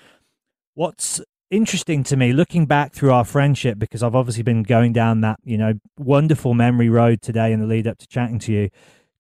what's 0.75 1.21
interesting 1.51 2.03
to 2.03 2.17
me 2.17 2.33
looking 2.33 2.67
back 2.67 2.93
through 2.93 3.13
our 3.13 3.25
friendship 3.25 3.79
because 3.79 4.03
I've 4.03 4.17
obviously 4.17 4.43
been 4.43 4.65
going 4.65 4.93
down 4.93 5.21
that 5.21 5.39
you 5.45 5.57
know 5.57 5.75
wonderful 5.97 6.53
memory 6.53 6.89
road 6.89 7.23
today 7.23 7.53
in 7.53 7.61
the 7.61 7.67
lead 7.67 7.87
up 7.87 7.99
to 7.99 8.09
chatting 8.09 8.41
to 8.41 8.53
you 8.53 8.71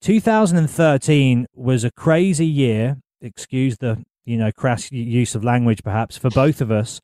2013 0.00 1.46
was 1.54 1.84
a 1.84 1.92
crazy 1.92 2.46
year 2.46 2.96
excuse 3.20 3.76
the 3.76 4.02
you 4.24 4.36
know 4.36 4.50
crass 4.50 4.90
use 4.90 5.36
of 5.36 5.44
language 5.44 5.84
perhaps 5.84 6.16
for 6.16 6.30
both 6.30 6.60
of 6.60 6.72
us 6.72 7.00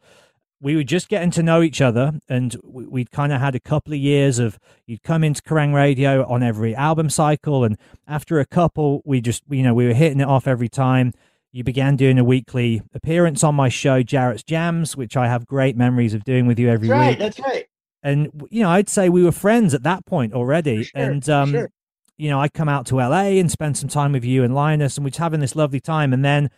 we 0.63 0.77
were 0.77 0.85
just 0.85 1.09
getting 1.09 1.31
to 1.31 1.43
know 1.43 1.63
each 1.63 1.81
other 1.81 2.13
and 2.29 2.55
we- 2.63 2.87
we'd 2.87 3.11
kind 3.11 3.33
of 3.33 3.41
had 3.41 3.55
a 3.55 3.61
couple 3.61 3.93
of 3.95 3.99
years 3.99 4.39
of 4.39 4.59
you'd 4.87 5.03
come 5.03 5.25
into 5.25 5.41
Kerrang 5.43 5.75
radio 5.75 6.27
on 6.29 6.43
every 6.43 6.75
album 6.75 7.09
cycle 7.11 7.65
and 7.65 7.79
after 8.07 8.39
a 8.41 8.45
couple 8.47 9.01
we 9.05 9.21
just 9.21 9.43
you 9.49 9.63
know 9.63 9.73
we 9.75 9.87
were 9.87 9.95
hitting 9.95 10.21
it 10.21 10.29
off 10.29 10.47
every 10.47 10.69
time 10.69 11.13
you 11.53 11.65
began 11.65 11.97
doing 11.97 12.19
a 12.19 12.25
weekly 12.25 12.83
appearance 12.95 13.43
on 13.43 13.55
my 13.55 13.69
show 13.69 14.03
Jaret's 14.03 14.43
Jams 14.43 14.97
which 14.97 15.17
I 15.17 15.29
have 15.29 15.47
great 15.47 15.77
memories 15.77 16.15
of 16.15 16.25
doing 16.25 16.47
with 16.47 16.59
you 16.59 16.69
every 16.69 16.89
That's 16.89 16.99
right. 17.01 17.09
week 17.11 17.19
That's 17.19 17.41
right. 17.41 17.67
and 18.03 18.29
you 18.51 18.63
know 18.63 18.71
I'd 18.71 18.89
say 18.89 19.09
we 19.09 19.23
were 19.25 19.33
friends 19.33 19.73
at 19.75 19.83
that 19.85 20.05
point 20.07 20.35
already 20.35 20.85
sure, 20.85 20.93
and 21.01 21.29
um 21.31 21.51
sure. 21.53 21.71
you 22.19 22.29
know 22.29 22.41
I'd 22.41 22.53
come 22.53 22.69
out 22.69 22.85
to 22.87 22.97
LA 22.97 23.39
and 23.41 23.51
spend 23.51 23.79
some 23.79 23.89
time 23.89 24.13
with 24.13 24.25
you 24.25 24.45
and 24.45 24.55
Linus 24.55 24.97
and 24.99 25.05
we're 25.07 25.13
having 25.17 25.41
this 25.41 25.57
lovely 25.57 25.81
time 25.81 26.13
and 26.13 26.23
then 26.25 26.51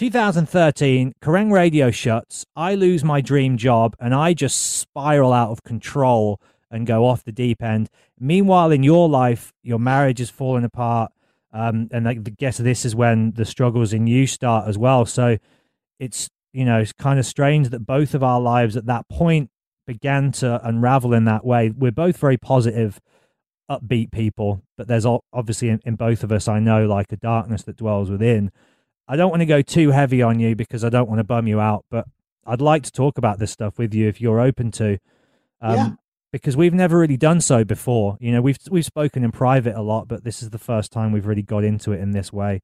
2013 0.00 1.12
Kerrang! 1.20 1.52
Radio 1.52 1.90
shuts. 1.90 2.46
I 2.56 2.74
lose 2.74 3.04
my 3.04 3.20
dream 3.20 3.58
job 3.58 3.94
and 4.00 4.14
I 4.14 4.32
just 4.32 4.78
spiral 4.78 5.30
out 5.30 5.50
of 5.50 5.62
control 5.62 6.40
and 6.70 6.86
go 6.86 7.04
off 7.04 7.22
the 7.22 7.32
deep 7.32 7.62
end. 7.62 7.90
Meanwhile 8.18 8.70
in 8.70 8.82
your 8.82 9.10
life 9.10 9.52
your 9.62 9.78
marriage 9.78 10.18
is 10.18 10.30
falling 10.30 10.64
apart 10.64 11.12
um 11.52 11.88
and 11.92 12.08
I 12.08 12.14
guess 12.14 12.56
this 12.56 12.86
is 12.86 12.96
when 12.96 13.32
the 13.32 13.44
struggles 13.44 13.92
in 13.92 14.06
you 14.06 14.26
start 14.26 14.68
as 14.68 14.78
well. 14.78 15.04
So 15.04 15.36
it's 15.98 16.30
you 16.54 16.64
know 16.64 16.78
it's 16.78 16.94
kind 16.94 17.18
of 17.18 17.26
strange 17.26 17.68
that 17.68 17.80
both 17.80 18.14
of 18.14 18.22
our 18.22 18.40
lives 18.40 18.78
at 18.78 18.86
that 18.86 19.06
point 19.10 19.50
began 19.86 20.32
to 20.32 20.66
unravel 20.66 21.12
in 21.12 21.26
that 21.26 21.44
way. 21.44 21.68
We're 21.76 21.92
both 21.92 22.16
very 22.16 22.38
positive 22.38 22.98
upbeat 23.70 24.12
people 24.12 24.62
but 24.78 24.88
there's 24.88 25.04
obviously 25.04 25.68
in, 25.68 25.80
in 25.84 25.94
both 25.94 26.24
of 26.24 26.32
us 26.32 26.48
i 26.48 26.58
know 26.58 26.86
like 26.86 27.12
a 27.12 27.16
darkness 27.16 27.62
that 27.62 27.76
dwells 27.76 28.10
within 28.10 28.50
i 29.10 29.16
don't 29.16 29.30
want 29.30 29.40
to 29.40 29.46
go 29.46 29.60
too 29.62 29.90
heavy 29.90 30.22
on 30.22 30.38
you 30.40 30.54
because 30.56 30.82
i 30.84 30.88
don't 30.88 31.08
want 31.08 31.18
to 31.18 31.24
bum 31.24 31.46
you 31.46 31.60
out 31.60 31.84
but 31.90 32.06
i'd 32.46 32.60
like 32.62 32.82
to 32.82 32.92
talk 32.92 33.18
about 33.18 33.38
this 33.38 33.50
stuff 33.50 33.76
with 33.78 33.92
you 33.94 34.08
if 34.08 34.20
you're 34.20 34.40
open 34.40 34.70
to 34.70 34.98
um, 35.60 35.74
Yeah. 35.76 35.88
because 36.32 36.56
we've 36.56 36.72
never 36.74 36.96
really 36.98 37.16
done 37.18 37.40
so 37.40 37.64
before 37.64 38.16
you 38.20 38.32
know 38.32 38.40
we've 38.40 38.58
we've 38.70 38.86
spoken 38.86 39.24
in 39.24 39.32
private 39.32 39.76
a 39.76 39.82
lot 39.82 40.08
but 40.08 40.24
this 40.24 40.42
is 40.42 40.50
the 40.50 40.58
first 40.70 40.90
time 40.92 41.12
we've 41.12 41.26
really 41.26 41.42
got 41.42 41.64
into 41.64 41.92
it 41.92 42.00
in 42.00 42.12
this 42.12 42.32
way 42.32 42.62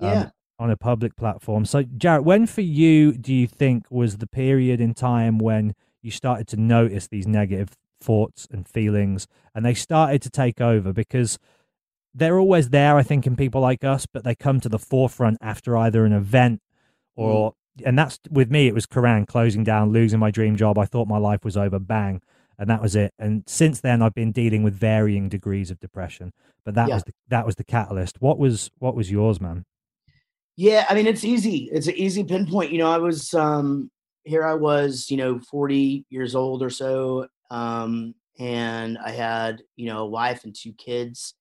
um, 0.00 0.08
Yeah. 0.12 0.30
on 0.58 0.70
a 0.70 0.76
public 0.76 1.16
platform. 1.16 1.64
So, 1.64 1.84
Jaret, 1.84 2.24
when 2.24 2.46
for 2.46 2.60
you 2.62 3.12
do 3.12 3.32
you 3.34 3.46
think 3.46 3.84
was 3.90 4.18
the 4.18 4.26
period 4.26 4.80
in 4.80 4.94
time 4.94 5.38
when 5.38 5.74
you 6.02 6.10
started 6.10 6.46
to 6.48 6.56
notice 6.56 7.06
these 7.08 7.26
negative 7.26 7.76
thoughts 8.00 8.46
and 8.50 8.66
feelings 8.66 9.26
and 9.54 9.64
they 9.64 9.74
started 9.74 10.22
to 10.22 10.30
take 10.30 10.60
over? 10.60 10.92
Because 10.92 11.38
they're 12.14 12.38
always 12.38 12.70
there, 12.70 12.96
I 12.96 13.02
think, 13.02 13.26
in 13.26 13.36
people 13.36 13.60
like 13.60 13.84
us, 13.84 14.06
but 14.06 14.24
they 14.24 14.34
come 14.34 14.60
to 14.60 14.68
the 14.68 14.78
forefront 14.78 15.38
after 15.40 15.76
either 15.76 16.04
an 16.04 16.12
event 16.12 16.60
or, 17.16 17.54
and 17.84 17.98
that's 17.98 18.18
with 18.30 18.50
me, 18.50 18.66
it 18.66 18.74
was 18.74 18.86
Kerrang 18.86 19.26
closing 19.26 19.64
down, 19.64 19.92
losing 19.92 20.18
my 20.18 20.30
dream 20.30 20.56
job. 20.56 20.78
I 20.78 20.86
thought 20.86 21.06
my 21.08 21.18
life 21.18 21.44
was 21.44 21.56
over, 21.56 21.78
bang. 21.78 22.20
And 22.58 22.68
that 22.68 22.82
was 22.82 22.94
it. 22.94 23.14
And 23.18 23.42
since 23.46 23.80
then, 23.80 24.02
I've 24.02 24.14
been 24.14 24.32
dealing 24.32 24.62
with 24.62 24.74
varying 24.74 25.28
degrees 25.30 25.70
of 25.70 25.80
depression. 25.80 26.32
But 26.64 26.74
that 26.74 26.88
Yeah. 26.88 26.96
was 26.96 27.04
the, 27.04 27.12
that 27.28 27.46
was 27.46 27.56
the 27.56 27.64
catalyst. 27.64 28.20
What 28.20 28.38
was 28.38 28.70
what 28.78 28.94
was 28.94 29.10
yours, 29.10 29.40
man? 29.40 29.64
Yeah, 30.56 30.84
I 30.90 30.94
mean 30.94 31.06
it's 31.06 31.24
easy. 31.24 31.70
It's 31.72 31.86
an 31.86 31.94
easy 31.96 32.22
pinpoint. 32.24 32.70
You 32.72 32.78
know, 32.78 32.90
I 32.90 32.98
was 32.98 33.32
um 33.32 33.90
here 34.24 34.44
I 34.44 34.54
was, 34.54 35.10
you 35.10 35.16
know, 35.16 35.38
40 35.50 36.04
years 36.10 36.34
old 36.34 36.62
or 36.62 36.68
so. 36.70 37.28
Um, 37.50 38.14
and 38.38 38.98
I 38.98 39.10
had, 39.10 39.62
you 39.76 39.86
know, 39.86 40.02
a 40.02 40.06
wife 40.06 40.44
and 40.44 40.54
two 40.54 40.72
kids. 40.74 41.34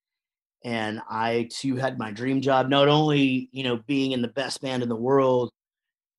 And 0.63 1.01
I 1.09 1.47
too 1.51 1.75
had 1.77 1.97
my 1.97 2.11
dream 2.11 2.41
job, 2.41 2.69
not 2.69 2.87
only, 2.87 3.49
you 3.51 3.63
know, 3.63 3.77
being 3.87 4.11
in 4.11 4.21
the 4.21 4.27
best 4.27 4.61
band 4.61 4.83
in 4.83 4.89
the 4.89 4.95
world, 4.95 5.51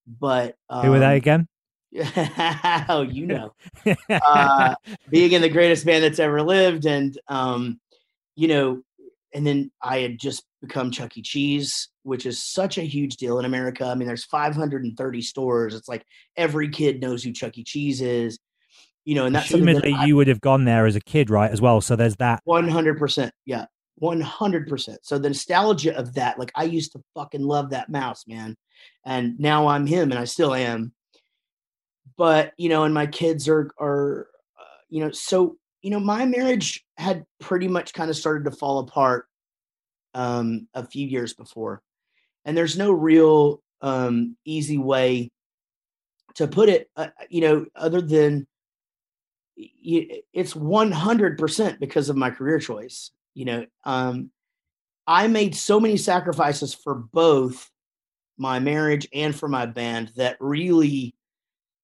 but 0.06 0.56
um, 0.68 0.86
Who 0.86 0.90
were 0.92 0.98
they 1.00 1.16
again? 1.16 1.46
oh, 2.88 3.02
you 3.02 3.26
know. 3.26 3.52
uh, 4.26 4.74
being 5.08 5.32
in 5.32 5.42
the 5.42 5.48
greatest 5.48 5.84
band 5.84 6.04
that's 6.04 6.18
ever 6.18 6.42
lived 6.42 6.86
and 6.86 7.18
um 7.28 7.80
you 8.36 8.48
know 8.48 8.82
and 9.34 9.46
then 9.46 9.70
i 9.82 9.98
had 9.98 10.18
just 10.18 10.44
become 10.60 10.90
chuck 10.90 11.16
e 11.16 11.22
cheese 11.22 11.88
which 12.02 12.26
is 12.26 12.42
such 12.42 12.78
a 12.78 12.82
huge 12.82 13.16
deal 13.16 13.38
in 13.38 13.44
america 13.44 13.84
i 13.84 13.94
mean 13.94 14.06
there's 14.06 14.24
530 14.24 15.22
stores 15.22 15.74
it's 15.74 15.88
like 15.88 16.04
every 16.36 16.68
kid 16.68 17.00
knows 17.00 17.22
who 17.22 17.32
chuck 17.32 17.56
e 17.58 17.64
cheese 17.64 18.00
is 18.00 18.38
you 19.04 19.14
know 19.14 19.26
and 19.26 19.34
that's 19.34 19.50
something 19.50 19.74
that 19.74 19.84
I- 19.86 20.06
you 20.06 20.16
would 20.16 20.28
have 20.28 20.40
gone 20.40 20.64
there 20.64 20.86
as 20.86 20.96
a 20.96 21.00
kid, 21.00 21.30
right? 21.30 21.50
As 21.50 21.60
well. 21.60 21.80
So 21.80 21.96
there's 21.96 22.16
that. 22.16 22.42
100% 22.44 23.30
yeah 23.46 23.66
100% 24.00 24.96
so 25.02 25.18
the 25.18 25.28
nostalgia 25.28 25.96
of 25.96 26.14
that 26.14 26.38
like 26.38 26.50
i 26.54 26.64
used 26.64 26.92
to 26.92 27.02
fucking 27.14 27.42
love 27.42 27.70
that 27.70 27.90
mouse 27.90 28.26
man. 28.26 28.56
And 29.04 29.38
now 29.38 29.68
i'm 29.68 29.86
him 29.86 30.10
and 30.10 30.18
i 30.18 30.24
still 30.24 30.54
am. 30.54 30.92
But 32.16 32.52
you 32.56 32.68
know 32.68 32.84
and 32.84 32.94
my 32.94 33.06
kids 33.06 33.48
are 33.48 33.70
are 33.78 34.28
uh, 34.58 34.78
you 34.88 35.00
know 35.04 35.10
so 35.10 35.56
you 35.82 35.90
know 35.90 36.00
my 36.00 36.24
marriage 36.26 36.84
had 36.96 37.24
pretty 37.40 37.68
much 37.68 37.92
kind 37.92 38.10
of 38.10 38.16
started 38.16 38.44
to 38.44 38.56
fall 38.56 38.80
apart 38.80 39.26
um 40.14 40.66
a 40.74 40.86
few 40.86 41.06
years 41.06 41.34
before. 41.34 41.82
And 42.44 42.56
there's 42.56 42.78
no 42.78 42.92
real 42.92 43.62
um 43.82 44.36
easy 44.44 44.78
way 44.78 45.30
to 46.34 46.46
put 46.46 46.68
it 46.68 46.90
uh, 46.96 47.08
you 47.28 47.40
know 47.42 47.66
other 47.74 48.00
than 48.00 48.46
it's 49.56 50.54
100% 50.54 51.80
because 51.80 52.08
of 52.08 52.16
my 52.16 52.30
career 52.30 52.58
choice 52.58 53.10
you 53.34 53.44
know 53.44 53.64
um 53.84 54.30
i 55.06 55.26
made 55.26 55.54
so 55.54 55.78
many 55.80 55.96
sacrifices 55.96 56.74
for 56.74 56.94
both 56.94 57.70
my 58.38 58.58
marriage 58.58 59.06
and 59.12 59.34
for 59.34 59.48
my 59.48 59.66
band 59.66 60.12
that 60.16 60.36
really 60.40 61.14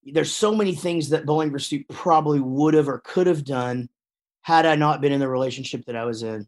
there's 0.04 0.32
so 0.32 0.54
many 0.54 0.72
things 0.72 1.08
that 1.08 1.26
Bowling 1.26 1.50
for 1.50 1.58
Soup 1.58 1.84
probably 1.90 2.38
would 2.38 2.74
have 2.74 2.88
or 2.88 3.00
could 3.00 3.26
have 3.26 3.44
done 3.44 3.88
had 4.42 4.66
i 4.66 4.74
not 4.74 5.00
been 5.00 5.12
in 5.12 5.20
the 5.20 5.28
relationship 5.28 5.84
that 5.86 5.96
i 5.96 6.04
was 6.04 6.22
in 6.22 6.46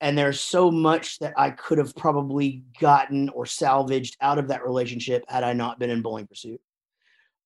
and 0.00 0.18
there's 0.18 0.40
so 0.40 0.70
much 0.70 1.18
that 1.18 1.32
i 1.36 1.50
could 1.50 1.78
have 1.78 1.94
probably 1.96 2.62
gotten 2.80 3.28
or 3.30 3.46
salvaged 3.46 4.16
out 4.20 4.38
of 4.38 4.48
that 4.48 4.64
relationship 4.64 5.24
had 5.28 5.42
i 5.44 5.52
not 5.52 5.78
been 5.78 5.90
in 5.90 6.02
Bowling 6.02 6.26
for 6.26 6.34
Soup 6.34 6.60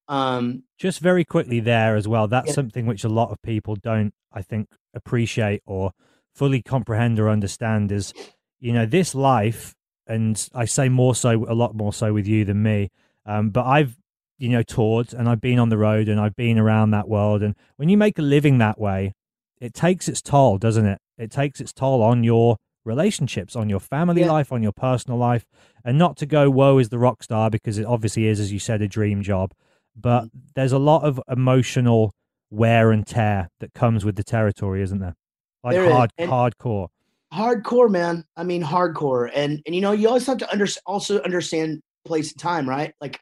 um 0.09 0.63
Just 0.79 1.01
very 1.01 1.25
quickly 1.25 1.61
there 1.61 1.97
as 1.97 2.07
well. 2.09 2.29
That's 2.29 2.49
Yeah. 2.49 2.55
something 2.55 2.87
which 2.87 3.05
a 3.05 3.09
lot 3.09 3.31
of 3.31 3.43
people 3.43 3.77
don't, 3.77 4.13
I 4.33 4.43
think, 4.43 4.69
appreciate 4.95 5.63
or 5.67 5.93
fully 6.39 6.63
comprehend 6.63 7.19
or 7.19 7.29
understand 7.29 7.91
is, 7.93 8.15
you 8.61 8.73
know, 8.73 8.87
this 8.87 9.15
life, 9.15 9.75
and 10.07 10.49
I 10.55 10.65
say 10.67 10.89
more 10.89 11.15
so, 11.15 11.31
a 11.49 11.57
lot 11.63 11.75
more 11.75 11.93
so 11.93 12.13
with 12.13 12.27
you 12.27 12.45
than 12.45 12.63
me. 12.63 12.91
Um, 13.27 13.51
but 13.51 13.67
I've, 13.67 13.97
you 14.39 14.49
know, 14.49 14.63
toured 14.63 15.13
and 15.13 15.29
I've 15.29 15.41
been 15.41 15.59
on 15.59 15.69
the 15.69 15.77
road 15.79 16.09
and 16.09 16.19
I've 16.21 16.37
been 16.37 16.59
around 16.59 16.93
that 16.93 17.09
world. 17.09 17.43
And 17.43 17.55
when 17.77 17.89
you 17.89 17.97
make 17.99 18.19
a 18.19 18.23
living 18.23 18.59
that 18.59 18.79
way, 18.81 19.13
it 19.61 19.75
takes 19.75 20.09
its 20.09 20.23
toll, 20.23 20.59
doesn't 20.59 20.87
it? 20.87 20.99
It 21.19 21.31
takes 21.31 21.61
its 21.61 21.73
toll 21.73 22.03
on 22.03 22.23
your 22.25 22.57
relationships, 22.85 23.57
on 23.57 23.69
your 23.69 23.81
family 23.81 24.23
Yeah. 24.23 24.31
life, 24.33 24.53
on 24.53 24.63
your 24.63 24.73
personal 24.73 25.19
life. 25.19 25.45
And 25.85 25.99
not 25.99 26.17
to 26.19 26.27
go, 26.27 26.49
woe 26.49 26.79
is 26.79 26.89
the 26.89 26.99
rock 26.99 27.23
star, 27.23 27.51
because 27.51 27.77
it 27.77 27.85
obviously 27.85 28.27
is, 28.27 28.39
as 28.39 28.53
you 28.53 28.61
said, 28.61 28.81
a 28.81 28.89
dream 28.89 29.23
job. 29.23 29.53
But 29.95 30.27
Mm-hmm. 30.27 30.39
there's 30.55 30.73
a 30.73 30.79
lot 30.79 31.03
of 31.03 31.21
emotional 31.29 32.13
wear 32.51 32.93
and 32.93 33.05
tear 33.07 33.49
that 33.61 33.75
comes 33.75 34.05
with 34.05 34.17
the 34.17 34.25
territory, 34.25 34.81
isn't 34.83 35.01
there? 35.01 35.17
Like 35.65 35.75
There 35.75 35.91
hard, 35.91 36.11
hardcore. 36.19 36.89
hardcore 37.33 37.91
man. 37.91 38.25
I 38.37 38.45
mean 38.45 38.63
hardcore. 38.63 39.31
And 39.35 39.63
and 39.67 39.75
you 39.75 39.81
know 39.81 39.93
you 39.93 40.09
always 40.09 40.27
have 40.27 40.39
to 40.39 40.51
under, 40.51 40.67
also 40.87 41.21
understand 41.23 41.83
place 42.05 42.33
and 42.33 42.41
time 42.41 42.69
right? 42.69 42.95
Like 43.01 43.21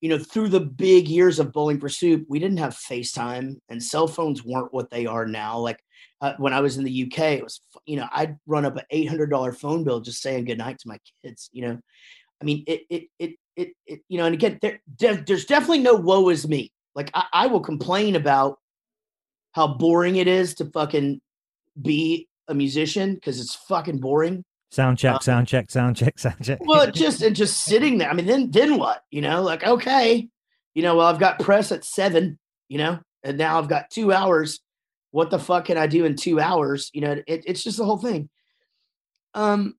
you 0.00 0.08
know 0.08 0.18
through 0.18 0.48
the 0.48 0.60
big 0.60 1.08
years 1.08 1.38
of 1.38 1.52
Bowling 1.52 1.80
for 1.80 1.88
Soup 1.88 2.24
we 2.28 2.38
didn't 2.38 2.58
have 2.58 2.74
facetime 2.74 3.56
and 3.68 3.82
cell 3.82 4.06
phones 4.06 4.44
weren't 4.44 4.72
what 4.72 4.90
they 4.90 5.06
are 5.06 5.26
now. 5.26 5.58
Like 5.58 5.80
uh, 6.20 6.34
when 6.38 6.52
i 6.52 6.60
was 6.60 6.76
in 6.76 6.84
the 6.84 7.04
uk 7.04 7.18
it 7.18 7.42
was 7.42 7.60
you 7.84 7.96
know 7.96 8.06
i'd 8.12 8.36
run 8.46 8.64
up 8.64 8.76
an 8.76 8.84
$800 8.92 9.56
phone 9.56 9.82
bill 9.82 10.00
just 10.00 10.22
saying 10.22 10.44
goodnight 10.44 10.78
to 10.78 10.88
my 10.88 10.98
kids 11.24 11.50
you 11.52 11.66
know? 11.66 11.78
I 12.40 12.44
mean 12.44 12.64
it 12.66 12.82
it 12.88 13.04
it 13.18 13.36
it, 13.56 13.68
it 13.86 14.00
you 14.08 14.18
know 14.18 14.26
and 14.26 14.34
again 14.34 14.58
there, 14.62 14.80
there's 14.98 15.44
definitely 15.44 15.80
no 15.80 15.94
woe 15.94 16.28
is 16.28 16.46
me. 16.48 16.72
Like 16.94 17.10
I, 17.14 17.26
I 17.32 17.46
will 17.46 17.60
complain 17.60 18.16
about 18.16 18.58
how 19.52 19.68
boring 19.68 20.16
it 20.16 20.28
is 20.28 20.54
to 20.56 20.66
fucking 20.66 21.20
be 21.80 22.28
a 22.48 22.54
musician 22.54 23.14
because 23.14 23.40
it's 23.40 23.54
fucking 23.54 23.98
boring. 23.98 24.44
Sound 24.70 24.98
check, 24.98 25.16
Uh, 25.16 25.18
sound 25.18 25.48
check, 25.48 25.70
sound 25.70 25.96
check, 25.96 26.18
sound 26.18 26.42
check. 26.42 26.58
Well, 26.62 26.88
it 26.88 26.94
just 26.94 27.22
and 27.22 27.36
just 27.36 27.64
sitting 27.64 27.98
there. 27.98 28.10
I 28.10 28.14
mean, 28.14 28.26
then 28.26 28.50
then 28.50 28.78
what? 28.78 29.02
You 29.10 29.20
know, 29.20 29.42
like 29.42 29.64
okay, 29.64 30.28
you 30.74 30.82
know, 30.82 30.96
well, 30.96 31.06
I've 31.06 31.20
got 31.20 31.40
press 31.40 31.72
at 31.72 31.84
seven, 31.84 32.38
you 32.68 32.78
know, 32.78 32.98
and 33.22 33.36
now 33.36 33.58
I've 33.58 33.68
got 33.68 33.90
two 33.90 34.12
hours. 34.12 34.60
What 35.10 35.30
the 35.30 35.38
fuck 35.38 35.66
can 35.66 35.76
I 35.76 35.86
do 35.86 36.06
in 36.06 36.16
two 36.16 36.40
hours? 36.40 36.90
You 36.94 37.02
know, 37.02 37.12
it, 37.12 37.44
it's 37.46 37.62
just 37.62 37.76
the 37.76 37.84
whole 37.84 37.98
thing. 37.98 38.30
Um, 39.34 39.74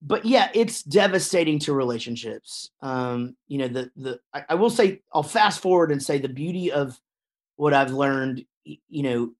but 0.00 0.24
yeah, 0.24 0.48
it's 0.54 0.82
devastating 0.82 1.58
to 1.60 1.74
relationships. 1.74 2.70
Um, 2.80 3.36
you 3.46 3.58
know, 3.58 3.68
the 3.68 3.90
the 3.96 4.20
I, 4.32 4.44
I 4.50 4.54
will 4.54 4.70
say 4.70 5.02
I'll 5.12 5.22
fast 5.22 5.60
forward 5.60 5.92
and 5.92 6.02
say 6.02 6.18
the 6.18 6.28
beauty 6.28 6.72
of 6.72 6.98
what 7.56 7.74
I've 7.74 7.90
learned, 7.90 8.44
you 8.64 9.02
know, 9.02 9.32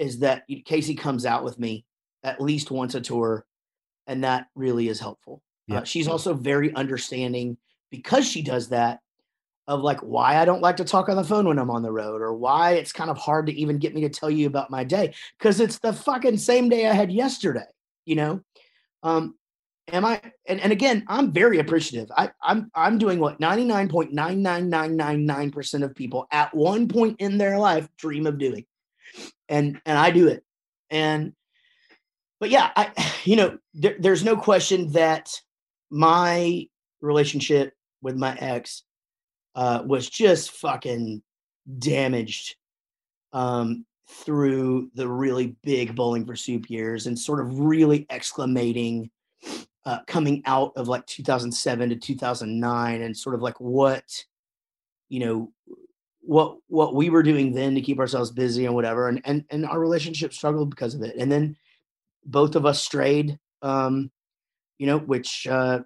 is 0.00 0.20
that 0.20 0.44
Casey 0.64 0.94
comes 0.94 1.26
out 1.26 1.44
with 1.44 1.58
me 1.58 1.84
at 2.24 2.40
least 2.40 2.70
once 2.70 2.94
a 2.94 3.00
tour, 3.00 3.44
and 4.06 4.24
that 4.24 4.46
really 4.54 4.88
is 4.88 4.98
helpful. 4.98 5.42
Yeah. 5.68 5.80
Uh, 5.80 5.84
she's 5.84 6.08
also 6.08 6.32
very 6.34 6.74
understanding 6.74 7.58
because 7.90 8.26
she 8.26 8.42
does 8.42 8.70
that 8.70 9.00
of 9.68 9.82
like 9.82 10.00
why 10.00 10.38
I 10.38 10.44
don't 10.44 10.62
like 10.62 10.78
to 10.78 10.84
talk 10.84 11.08
on 11.08 11.14
the 11.16 11.22
phone 11.22 11.46
when 11.46 11.58
I'm 11.58 11.70
on 11.70 11.82
the 11.82 11.92
road 11.92 12.22
or 12.22 12.34
why 12.34 12.72
it's 12.72 12.92
kind 12.92 13.10
of 13.10 13.18
hard 13.18 13.46
to 13.46 13.52
even 13.52 13.78
get 13.78 13.94
me 13.94 14.00
to 14.00 14.08
tell 14.08 14.30
you 14.30 14.48
about 14.48 14.70
my 14.70 14.82
day 14.82 15.14
because 15.38 15.60
it's 15.60 15.78
the 15.78 15.92
fucking 15.92 16.38
same 16.38 16.68
day 16.68 16.88
I 16.88 16.94
had 16.94 17.12
yesterday, 17.12 17.66
you 18.04 18.16
know? 18.16 18.40
Um, 19.04 19.36
am 19.92 20.04
I 20.04 20.20
and, 20.46 20.60
and 20.60 20.72
again, 20.72 21.04
I'm 21.08 21.30
very 21.30 21.60
appreciative. 21.60 22.10
I, 22.16 22.30
I'm 22.42 22.68
I'm 22.74 22.98
doing 22.98 23.20
what 23.20 23.38
99.99999% 23.38 25.84
of 25.84 25.94
people 25.94 26.26
at 26.32 26.52
one 26.54 26.88
point 26.88 27.20
in 27.20 27.38
their 27.38 27.58
life 27.58 27.88
dream 27.96 28.26
of 28.26 28.38
doing. 28.38 28.64
And 29.48 29.80
and 29.86 29.98
I 29.98 30.10
do 30.10 30.28
it. 30.28 30.44
And 30.90 31.32
but 32.38 32.50
yeah, 32.50 32.70
I 32.76 32.90
you 33.24 33.36
know, 33.36 33.58
there, 33.74 33.96
there's 33.98 34.24
no 34.24 34.36
question 34.36 34.92
that 34.92 35.30
my 35.90 36.66
relationship 37.00 37.72
with 38.02 38.16
my 38.16 38.36
ex 38.36 38.84
uh, 39.54 39.82
was 39.84 40.08
just 40.08 40.52
fucking 40.52 41.22
damaged 41.78 42.56
um, 43.32 43.84
through 44.08 44.90
the 44.94 45.08
really 45.08 45.56
big 45.62 45.94
bowling 45.94 46.26
for 46.26 46.36
soup 46.36 46.68
years 46.68 47.06
and 47.06 47.18
sort 47.18 47.40
of 47.40 47.58
really 47.60 48.06
exclamating 48.06 49.10
uh, 49.84 49.98
coming 50.06 50.42
out 50.46 50.72
of 50.76 50.88
like 50.88 51.06
2007 51.06 51.88
to 51.88 51.96
2009 51.96 53.02
and 53.02 53.16
sort 53.16 53.34
of 53.34 53.42
like 53.42 53.58
what 53.60 54.04
you 55.08 55.20
know 55.20 55.52
what 56.30 56.58
what 56.68 56.94
we 56.94 57.10
were 57.10 57.24
doing 57.24 57.52
then 57.52 57.74
to 57.74 57.80
keep 57.80 57.98
ourselves 57.98 58.30
busy 58.30 58.64
and 58.64 58.72
whatever 58.72 59.08
and 59.08 59.20
and, 59.24 59.44
and 59.50 59.66
our 59.66 59.80
relationship 59.80 60.32
struggled 60.32 60.70
because 60.70 60.94
of 60.94 61.02
it. 61.02 61.16
And 61.16 61.30
then 61.30 61.56
both 62.24 62.54
of 62.54 62.64
us 62.64 62.80
strayed 62.80 63.36
um 63.62 64.12
you 64.78 64.86
know 64.86 64.98
which 64.98 65.48
uh 65.48 65.80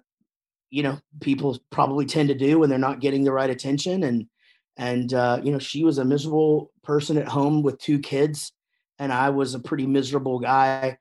you 0.69 0.83
know 0.83 0.99
people 1.19 1.57
probably 1.71 2.05
tend 2.05 2.29
to 2.29 2.35
do 2.35 2.59
when 2.59 2.69
they're 2.69 2.77
not 2.77 2.99
getting 2.99 3.23
the 3.23 3.31
right 3.31 3.49
attention 3.49 4.03
and 4.03 4.27
and 4.77 5.15
uh 5.15 5.41
you 5.43 5.51
know 5.51 5.57
she 5.57 5.83
was 5.83 5.97
a 5.97 6.05
miserable 6.05 6.71
person 6.83 7.17
at 7.17 7.27
home 7.27 7.63
with 7.63 7.79
two 7.79 7.97
kids 7.97 8.51
and 8.99 9.11
i 9.11 9.31
was 9.31 9.55
a 9.55 9.59
pretty 9.59 9.87
miserable 9.87 10.37
guy 10.37 10.95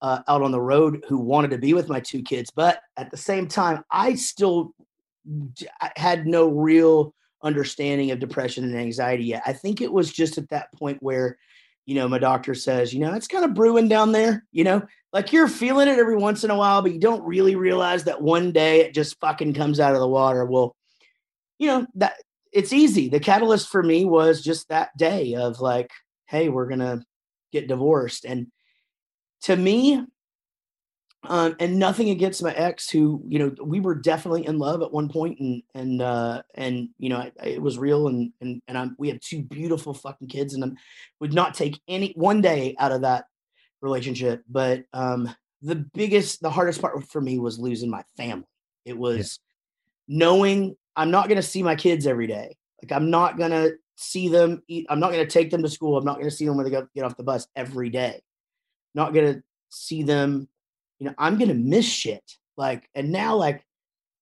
uh, 0.00 0.20
out 0.26 0.40
on 0.40 0.52
the 0.52 0.60
road 0.60 1.04
who 1.06 1.18
wanted 1.18 1.50
to 1.50 1.58
be 1.58 1.74
with 1.74 1.90
my 1.90 2.00
two 2.00 2.22
kids 2.22 2.50
but 2.50 2.80
at 2.96 3.10
the 3.10 3.16
same 3.16 3.46
time 3.46 3.84
i 3.90 4.14
still 4.14 4.74
had 5.96 6.26
no 6.26 6.48
real 6.48 7.14
understanding 7.44 8.10
of 8.10 8.18
depression 8.18 8.64
and 8.64 8.76
anxiety 8.76 9.24
yet 9.24 9.42
i 9.46 9.52
think 9.52 9.80
it 9.80 9.92
was 9.92 10.12
just 10.12 10.38
at 10.38 10.48
that 10.48 10.72
point 10.72 10.98
where 11.00 11.38
you 11.86 11.94
know, 11.94 12.08
my 12.08 12.18
doctor 12.18 12.54
says, 12.54 12.94
you 12.94 13.00
know, 13.00 13.12
it's 13.12 13.28
kind 13.28 13.44
of 13.44 13.54
brewing 13.54 13.88
down 13.88 14.12
there, 14.12 14.44
you 14.52 14.64
know, 14.64 14.82
like 15.12 15.32
you're 15.32 15.48
feeling 15.48 15.88
it 15.88 15.98
every 15.98 16.16
once 16.16 16.42
in 16.42 16.50
a 16.50 16.56
while, 16.56 16.80
but 16.80 16.92
you 16.92 16.98
don't 16.98 17.24
really 17.24 17.56
realize 17.56 18.04
that 18.04 18.22
one 18.22 18.52
day 18.52 18.80
it 18.80 18.94
just 18.94 19.18
fucking 19.20 19.54
comes 19.54 19.80
out 19.80 19.94
of 19.94 20.00
the 20.00 20.08
water. 20.08 20.44
Well, 20.46 20.74
you 21.58 21.68
know, 21.68 21.86
that 21.96 22.14
it's 22.52 22.72
easy. 22.72 23.08
The 23.08 23.20
catalyst 23.20 23.68
for 23.68 23.82
me 23.82 24.04
was 24.04 24.42
just 24.42 24.68
that 24.68 24.96
day 24.96 25.34
of 25.34 25.60
like, 25.60 25.90
hey, 26.26 26.48
we're 26.48 26.68
going 26.68 26.80
to 26.80 27.02
get 27.52 27.68
divorced. 27.68 28.24
And 28.24 28.46
to 29.42 29.54
me, 29.54 30.02
um, 31.26 31.56
and 31.58 31.78
nothing 31.78 32.10
against 32.10 32.42
my 32.42 32.52
ex, 32.52 32.88
who 32.90 33.22
you 33.26 33.38
know 33.38 33.54
we 33.62 33.80
were 33.80 33.94
definitely 33.94 34.46
in 34.46 34.58
love 34.58 34.82
at 34.82 34.92
one 34.92 35.08
point, 35.08 35.38
and 35.40 35.62
and 35.74 36.02
uh, 36.02 36.42
and 36.54 36.88
you 36.98 37.08
know 37.08 37.16
I, 37.18 37.32
I- 37.42 37.46
it 37.48 37.62
was 37.62 37.78
real, 37.78 38.08
and 38.08 38.32
and 38.40 38.60
and 38.68 38.76
I'm, 38.78 38.96
we 38.98 39.08
have 39.08 39.20
two 39.20 39.42
beautiful 39.42 39.94
fucking 39.94 40.28
kids, 40.28 40.54
and 40.54 40.64
I 40.64 40.68
would 41.20 41.32
not 41.32 41.54
take 41.54 41.80
any 41.88 42.12
one 42.16 42.40
day 42.40 42.74
out 42.78 42.92
of 42.92 43.02
that 43.02 43.26
relationship. 43.80 44.42
But 44.48 44.84
um, 44.92 45.34
the 45.62 45.76
biggest, 45.76 46.42
the 46.42 46.50
hardest 46.50 46.80
part 46.80 47.02
for 47.10 47.20
me 47.20 47.38
was 47.38 47.58
losing 47.58 47.90
my 47.90 48.02
family. 48.16 48.46
It 48.84 48.96
was 48.98 49.38
knowing 50.08 50.76
I'm 50.96 51.10
not 51.10 51.28
going 51.28 51.36
to 51.36 51.42
see 51.42 51.62
my 51.62 51.74
kids 51.76 52.06
every 52.06 52.26
day. 52.26 52.56
Like 52.82 52.92
I'm 52.92 53.10
not 53.10 53.38
going 53.38 53.50
to 53.50 53.74
see 53.96 54.28
them. 54.28 54.62
Eat, 54.68 54.86
I'm 54.88 55.00
not 55.00 55.12
going 55.12 55.24
to 55.24 55.30
take 55.30 55.50
them 55.50 55.62
to 55.62 55.68
school. 55.70 55.96
I'm 55.96 56.04
not 56.04 56.16
going 56.16 56.28
to 56.28 56.34
see 56.34 56.46
them 56.46 56.56
when 56.56 56.64
they 56.64 56.70
go, 56.70 56.86
get 56.94 57.04
off 57.04 57.16
the 57.16 57.22
bus 57.22 57.46
every 57.56 57.88
day. 57.90 58.20
Not 58.94 59.14
going 59.14 59.34
to 59.34 59.42
see 59.70 60.02
them. 60.02 60.48
You 61.04 61.10
know, 61.10 61.16
I'm 61.18 61.38
to 61.38 61.54
miss 61.54 61.84
shit. 61.84 62.22
Like, 62.56 62.88
and 62.94 63.12
now 63.12 63.36
like 63.36 63.62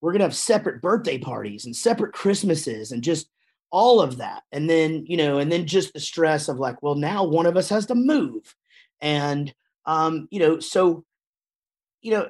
we're 0.00 0.12
to 0.14 0.24
have 0.24 0.34
separate 0.34 0.82
birthday 0.82 1.16
parties 1.16 1.64
and 1.64 1.76
separate 1.76 2.12
Christmases 2.12 2.90
and 2.90 3.04
just 3.04 3.28
all 3.70 4.00
of 4.00 4.16
that. 4.16 4.42
And 4.50 4.68
then, 4.68 5.04
you 5.06 5.16
know, 5.16 5.38
and 5.38 5.50
then 5.50 5.64
just 5.64 5.92
the 5.92 6.00
stress 6.00 6.48
of 6.48 6.58
like, 6.58 6.82
well, 6.82 6.96
now 6.96 7.22
one 7.22 7.46
of 7.46 7.56
us 7.56 7.68
has 7.68 7.86
to 7.86 7.94
move. 7.94 8.52
And, 9.00 9.54
um, 9.86 10.26
you 10.32 10.40
know, 10.40 10.58
so, 10.58 11.04
you 12.00 12.10
know, 12.10 12.28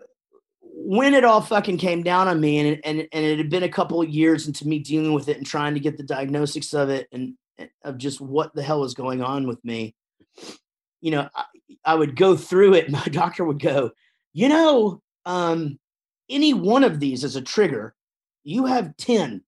when 0.60 1.14
it 1.14 1.24
all 1.24 1.40
fucking 1.40 1.78
came 1.78 2.02
down 2.02 2.28
on 2.28 2.38
me 2.38 2.58
and, 2.58 2.80
and, 2.84 3.08
and 3.10 3.24
it 3.24 3.38
had 3.38 3.48
been 3.48 3.62
a 3.62 3.70
couple 3.70 4.02
of 4.02 4.10
years 4.10 4.46
into 4.46 4.68
me 4.68 4.80
dealing 4.80 5.14
with 5.14 5.30
it 5.30 5.38
and 5.38 5.46
trying 5.46 5.72
to 5.72 5.80
get 5.80 5.96
the 5.96 6.02
diagnosis 6.02 6.74
of 6.74 6.90
it 6.90 7.08
and 7.10 7.34
and 7.58 7.70
of 7.84 7.96
just 7.96 8.20
what 8.20 8.54
the 8.54 8.62
hell 8.62 8.80
was 8.80 8.94
going 8.94 9.22
on 9.22 9.46
with 9.46 9.64
me, 9.64 9.94
you 11.00 11.10
know, 11.10 11.28
I, 11.34 11.44
I 11.84 11.94
would 11.94 12.16
go 12.16 12.36
through 12.36 12.74
it. 12.74 12.90
My 12.90 13.04
doctor 13.04 13.44
would 13.44 13.60
go, 13.60 13.92
you 14.32 14.48
know, 14.48 15.00
um, 15.24 15.78
any 16.28 16.54
one 16.54 16.84
of 16.84 17.00
these 17.00 17.24
is 17.24 17.36
a 17.36 17.42
trigger. 17.42 17.94
You 18.44 18.66
have 18.66 18.96
10, 18.96 19.42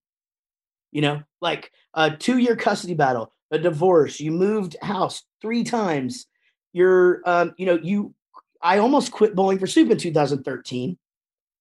you 0.93 1.03
know, 1.03 1.23
like 1.41 1.71
a 1.95 2.11
two 2.11 2.39
year 2.39 2.57
custody 2.57 2.95
battle, 2.95 3.33
a 3.51 3.59
divorce, 3.59 4.21
you 4.21 4.31
moved 4.31 4.77
house 4.83 5.23
three 5.41 5.65
times. 5.65 6.27
You're, 6.73 7.23
um, 7.25 7.55
you 7.57 7.67
know, 7.67 7.79
you, 7.83 8.15
I 8.63 8.79
almost 8.79 9.13
quit 9.13 9.35
bowling 9.35 9.59
for 9.59 9.67
soup 9.67 9.91
in 9.91 9.99
2013 9.99 10.99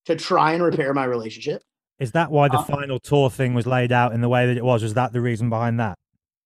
to 0.06 0.16
try 0.16 0.52
and 0.52 0.62
repair 0.62 0.92
my 0.94 1.04
relationship. 1.04 1.62
Is 1.98 2.12
that 2.12 2.30
why 2.30 2.48
the 2.48 2.58
Uh, 2.58 2.64
final 2.64 2.98
tour 2.98 3.30
thing 3.30 3.54
was 3.54 3.66
laid 3.66 3.92
out 3.92 4.12
in 4.12 4.20
the 4.20 4.28
way 4.28 4.46
that 4.46 4.56
it 4.56 4.64
was? 4.64 4.82
Was 4.82 4.94
that 4.94 5.12
the 5.12 5.20
reason 5.20 5.48
behind 5.48 5.78
that? 5.80 5.96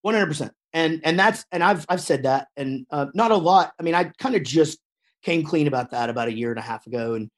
One 0.02 0.14
hundred 0.14 0.26
percent, 0.26 0.52
and 0.72 1.00
and 1.04 1.18
that's 1.18 1.44
and 1.50 1.64
I've 1.64 1.84
I've 1.88 2.00
said 2.02 2.22
that, 2.22 2.48
and 2.56 2.86
uh, 2.90 3.06
not 3.14 3.30
a 3.30 3.36
lot. 3.36 3.72
I 3.80 3.82
mean, 3.82 3.94
I 3.94 4.04
kind 4.18 4.36
of 4.36 4.42
just 4.42 4.78
came 5.28 5.44
clean 5.44 5.66
about 5.66 5.90
that 5.90 6.08
about 6.08 6.28
a 6.28 6.32
year 6.32 6.48
and 6.50 6.58
a 6.58 6.62
half 6.62 6.86
ago, 6.86 7.12
and 7.12 7.28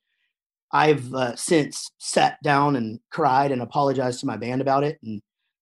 I've 0.71 1.13
uh, 1.13 1.35
since 1.35 1.91
sat 1.99 2.39
down 2.41 2.77
and 2.77 3.01
cried 3.11 3.51
and 3.51 3.61
apologized 3.61 4.21
to 4.21 4.27
my 4.27 4.37
band 4.37 4.61
about 4.61 4.85
it, 4.85 4.99
and 5.03 5.21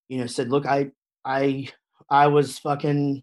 you 0.09 0.19
know 0.19 0.27
said, 0.27 0.51
look, 0.51 0.67
I 0.67 0.91
I 1.25 1.71
I 2.11 2.27
was 2.27 2.59
fucking 2.59 3.23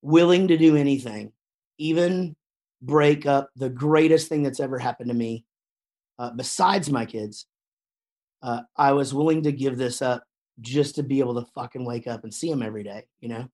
willing 0.00 0.48
to 0.48 0.56
do 0.56 0.76
anything, 0.76 1.32
even 1.76 2.34
break 2.80 3.26
up 3.26 3.50
the 3.56 3.68
greatest 3.68 4.28
thing 4.28 4.42
that's 4.42 4.60
ever 4.60 4.78
happened 4.78 5.10
to 5.10 5.14
me, 5.14 5.44
uh, 6.18 6.30
besides 6.30 6.90
my 6.90 7.04
kids. 7.04 7.46
Uh, 8.42 8.62
I 8.74 8.92
was 8.92 9.12
willing 9.12 9.42
to 9.42 9.52
give 9.52 9.76
this 9.76 10.00
up 10.00 10.24
just 10.62 10.94
to 10.94 11.02
be 11.02 11.18
able 11.18 11.34
to 11.34 11.50
fucking 11.54 11.84
wake 11.84 12.06
up 12.06 12.24
and 12.24 12.32
see 12.32 12.48
them 12.48 12.62
every 12.62 12.82
day, 12.82 13.04
you 13.20 13.28
know? 13.28 13.46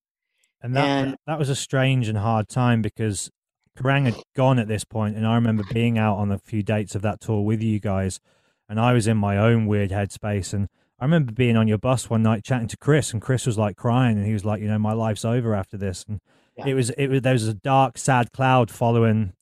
And 0.63 0.77
that 0.77 0.85
And- 0.85 1.17
that 1.27 1.41
was 1.41 1.49
a 1.49 1.57
strange 1.57 2.07
and 2.07 2.17
hard 2.17 2.49
time 2.49 2.83
because 2.83 3.29
Kerrang 3.77 4.05
had 4.07 4.17
gone 4.35 4.59
at 4.59 4.69
this 4.69 4.85
point, 4.85 5.17
and 5.17 5.27
I 5.27 5.35
remember 5.35 5.65
being 5.73 5.99
out 5.99 6.17
on 6.17 6.33
a 6.33 6.39
few 6.39 6.63
dates 6.63 6.95
of 6.95 7.03
that 7.03 7.21
tour 7.21 7.43
with 7.43 7.63
you 7.63 7.79
guys, 7.79 8.21
and 8.69 8.81
I 8.81 8.93
was 8.93 9.07
in 9.07 9.17
my 9.17 9.37
own 9.37 9.67
weird 9.67 9.91
headspace. 9.91 10.53
And 10.55 10.69
I 10.99 11.05
remember 11.05 11.33
being 11.33 11.57
on 11.57 11.69
your 11.69 11.79
bus 11.79 12.09
one 12.09 12.23
night 12.23 12.43
chatting 12.45 12.69
to 12.69 12.77
Chris, 12.77 13.13
and 13.13 13.21
Chris 13.23 13.47
was 13.47 13.59
like 13.59 13.77
crying, 13.77 14.17
and 14.17 14.27
he 14.27 14.33
was 14.33 14.45
like, 14.45 14.61
"You 14.63 14.69
know, 14.69 14.79
my 14.79 14.93
life's 14.93 15.25
over 15.25 15.55
after 15.55 15.77
this." 15.77 16.05
And 16.09 16.21
Yeah. 16.57 16.67
it 16.69 16.75
was 16.75 16.91
it 16.91 17.09
was 17.09 17.21
there 17.23 17.35
was 17.35 17.47
a 17.49 17.55
dark, 17.55 17.99
sad 17.99 18.33
cloud 18.33 18.71
following, 18.71 19.35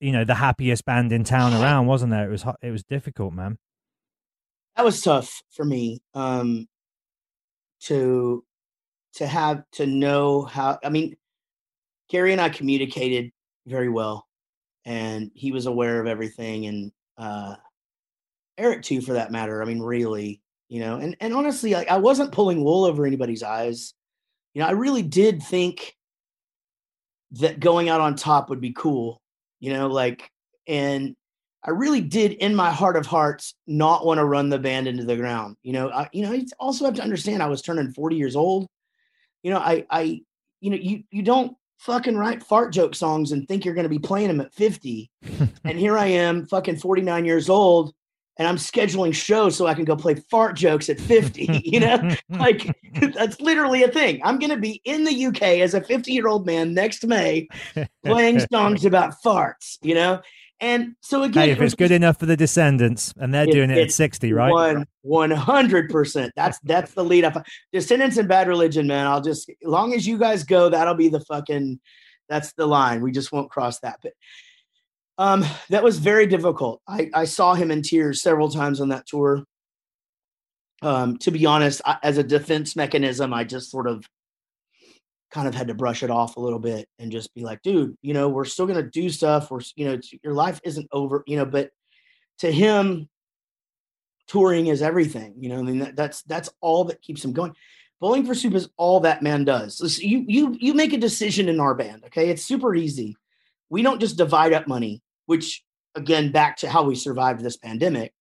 you 0.00 0.12
know, 0.12 0.24
the 0.24 0.36
happiest 0.36 0.84
band 0.84 1.12
in 1.12 1.24
town 1.24 1.52
around, 1.52 1.86
wasn't 1.86 2.10
there? 2.10 2.26
It 2.26 2.30
was 2.32 2.44
it 2.62 2.70
was 2.70 2.82
difficult, 2.84 3.34
man. 3.34 3.58
that 4.76 4.84
was 4.84 5.02
tough 5.02 5.42
for 5.50 5.64
me 5.64 6.00
um 6.14 6.68
to 7.80 8.44
to 9.14 9.26
have 9.26 9.62
to 9.72 9.86
know 9.86 10.42
how 10.42 10.78
i 10.84 10.88
mean 10.88 11.16
gary 12.08 12.30
and 12.32 12.40
i 12.40 12.48
communicated 12.48 13.32
very 13.68 13.88
well 13.88 14.26
and 14.84 15.30
he 15.34 15.52
was 15.52 15.66
aware 15.66 16.00
of 16.00 16.06
everything 16.06 16.66
and 16.66 16.92
uh 17.18 17.54
eric 18.56 18.82
too 18.82 19.00
for 19.00 19.12
that 19.12 19.30
matter 19.30 19.62
i 19.62 19.64
mean 19.64 19.80
really 19.80 20.40
you 20.68 20.80
know 20.80 20.96
and 20.96 21.16
and 21.20 21.34
honestly 21.34 21.72
like 21.72 21.88
i 21.88 21.96
wasn't 21.96 22.32
pulling 22.32 22.64
wool 22.64 22.84
over 22.84 23.06
anybody's 23.06 23.42
eyes 23.42 23.94
you 24.54 24.62
know 24.62 24.68
i 24.68 24.72
really 24.72 25.02
did 25.02 25.42
think 25.42 25.94
that 27.32 27.60
going 27.60 27.88
out 27.88 28.00
on 28.00 28.14
top 28.14 28.48
would 28.50 28.60
be 28.60 28.72
cool 28.72 29.20
you 29.60 29.72
know 29.72 29.86
like 29.88 30.30
and 30.66 31.14
I 31.64 31.70
really 31.70 32.00
did, 32.00 32.32
in 32.32 32.54
my 32.54 32.70
heart 32.70 32.96
of 32.96 33.04
hearts, 33.04 33.54
not 33.66 34.06
want 34.06 34.16
to 34.18 34.24
run 34.24 34.48
the 34.48 34.58
band 34.58 34.86
into 34.86 35.04
the 35.04 35.16
ground. 35.16 35.56
You 35.62 35.74
know, 35.74 35.90
I, 35.90 36.08
you 36.14 36.22
know, 36.22 36.32
you 36.32 36.46
also 36.58 36.86
have 36.86 36.94
to 36.94 37.02
understand 37.02 37.42
I 37.42 37.48
was 37.48 37.62
turning 37.62 37.92
40 37.92 38.16
years 38.16 38.36
old. 38.36 38.68
You 39.42 39.50
know, 39.50 39.58
I, 39.58 39.84
I, 39.90 40.22
you 40.60 40.70
know, 40.70 40.76
you, 40.76 41.02
you 41.10 41.22
don't 41.22 41.57
fucking 41.78 42.16
write 42.16 42.42
fart 42.42 42.72
joke 42.72 42.94
songs 42.94 43.32
and 43.32 43.46
think 43.46 43.64
you're 43.64 43.74
going 43.74 43.84
to 43.84 43.88
be 43.88 43.98
playing 43.98 44.28
them 44.28 44.40
at 44.40 44.52
50. 44.52 45.10
and 45.64 45.78
here 45.78 45.96
I 45.96 46.06
am, 46.06 46.46
fucking 46.46 46.76
49 46.76 47.24
years 47.24 47.48
old, 47.48 47.94
and 48.36 48.46
I'm 48.46 48.56
scheduling 48.56 49.14
shows 49.14 49.56
so 49.56 49.66
I 49.66 49.74
can 49.74 49.84
go 49.84 49.96
play 49.96 50.14
fart 50.14 50.56
jokes 50.56 50.88
at 50.88 51.00
50. 51.00 51.62
you 51.64 51.80
know, 51.80 52.14
like 52.28 52.76
that's 53.14 53.40
literally 53.40 53.82
a 53.82 53.88
thing. 53.88 54.20
I'm 54.24 54.38
going 54.38 54.50
to 54.50 54.56
be 54.56 54.80
in 54.84 55.04
the 55.04 55.26
UK 55.26 55.42
as 55.42 55.74
a 55.74 55.80
50 55.80 56.12
year 56.12 56.28
old 56.28 56.46
man 56.46 56.74
next 56.74 57.06
May 57.06 57.48
playing 58.04 58.40
songs 58.52 58.84
about 58.84 59.14
farts. 59.24 59.78
You 59.82 59.94
know. 59.94 60.20
And 60.60 60.94
so 61.00 61.22
again, 61.22 61.44
Hey, 61.46 61.50
if 61.52 61.60
it's 61.60 61.74
good 61.74 61.88
just- 61.88 61.96
enough 61.96 62.18
for 62.18 62.26
the 62.26 62.36
Descendents, 62.36 63.14
and 63.16 63.32
they're 63.32 63.48
It- 63.48 63.52
doing 63.52 63.70
it 63.70 63.78
at 63.78 63.92
sixty, 63.92 64.32
right? 64.32 64.84
One 65.02 65.30
hundred 65.30 65.88
percent. 65.90 66.32
That's 66.34 66.58
that's 66.64 66.94
the 66.94 67.04
lead 67.04 67.24
up. 67.24 67.46
Descendents 67.72 68.16
and 68.16 68.28
bad 68.28 68.48
religion, 68.48 68.86
man. 68.88 69.06
I'll 69.06 69.20
just 69.22 69.48
as 69.48 69.54
long 69.62 69.94
as 69.94 70.06
you 70.06 70.18
guys 70.18 70.42
go, 70.44 70.68
that'll 70.68 70.94
be 70.94 71.08
the 71.08 71.20
fucking 71.20 71.78
that's 72.28 72.52
the 72.54 72.66
line. 72.66 73.02
We 73.02 73.12
just 73.12 73.30
won't 73.32 73.50
cross 73.50 73.78
that. 73.80 74.00
But 74.02 74.12
um 75.16 75.44
that 75.70 75.82
was 75.84 75.98
very 75.98 76.26
difficult. 76.26 76.82
I, 76.88 77.08
I 77.14 77.24
saw 77.24 77.54
him 77.54 77.70
in 77.70 77.82
tears 77.82 78.20
several 78.20 78.50
times 78.50 78.80
on 78.80 78.88
that 78.88 79.06
tour. 79.06 79.44
Um, 80.82 81.16
to 81.18 81.30
be 81.32 81.44
honest, 81.46 81.80
I, 81.84 81.98
as 82.02 82.18
a 82.18 82.22
defense 82.22 82.76
mechanism, 82.76 83.32
I 83.34 83.44
just 83.44 83.70
sort 83.70 83.86
of 83.88 84.04
kind 85.30 85.46
of 85.46 85.54
had 85.54 85.68
to 85.68 85.74
brush 85.74 86.02
it 86.02 86.10
off 86.10 86.36
a 86.36 86.40
little 86.40 86.58
bit 86.58 86.88
and 86.98 87.12
just 87.12 87.34
be 87.34 87.42
like, 87.42 87.62
dude, 87.62 87.96
you 88.02 88.14
know, 88.14 88.28
we're 88.28 88.44
still 88.44 88.66
gonna 88.66 88.82
do 88.82 89.10
stuff. 89.10 89.50
We're 89.50 89.60
you 89.76 89.86
know, 89.86 90.00
your 90.22 90.34
life 90.34 90.60
isn't 90.64 90.88
over, 90.92 91.22
you 91.26 91.36
know, 91.36 91.44
but 91.44 91.70
to 92.38 92.50
him, 92.50 93.08
touring 94.26 94.68
is 94.68 94.82
everything. 94.82 95.34
You 95.38 95.50
know, 95.50 95.58
I 95.58 95.62
mean 95.62 95.78
that, 95.80 95.96
that's 95.96 96.22
that's 96.22 96.50
all 96.60 96.84
that 96.84 97.02
keeps 97.02 97.24
him 97.24 97.32
going. 97.32 97.54
Bowling 98.00 98.24
for 98.24 98.34
Soup 98.34 98.54
is 98.54 98.68
all 98.76 99.00
that 99.00 99.22
man 99.22 99.44
does. 99.44 99.80
Listen, 99.80 100.08
you 100.08 100.24
you 100.28 100.56
you 100.58 100.74
make 100.74 100.92
a 100.92 100.98
decision 100.98 101.48
in 101.48 101.60
our 101.60 101.74
band, 101.74 102.04
okay? 102.06 102.30
It's 102.30 102.44
super 102.44 102.74
easy. 102.74 103.16
We 103.70 103.82
don't 103.82 104.00
just 104.00 104.16
divide 104.16 104.52
up 104.52 104.68
money, 104.68 105.02
which 105.26 105.64
again, 105.94 106.30
back 106.30 106.58
to 106.58 106.68
how 106.68 106.84
we 106.84 106.94
survived 106.94 107.40
this 107.42 107.56
pandemic. 107.56 108.12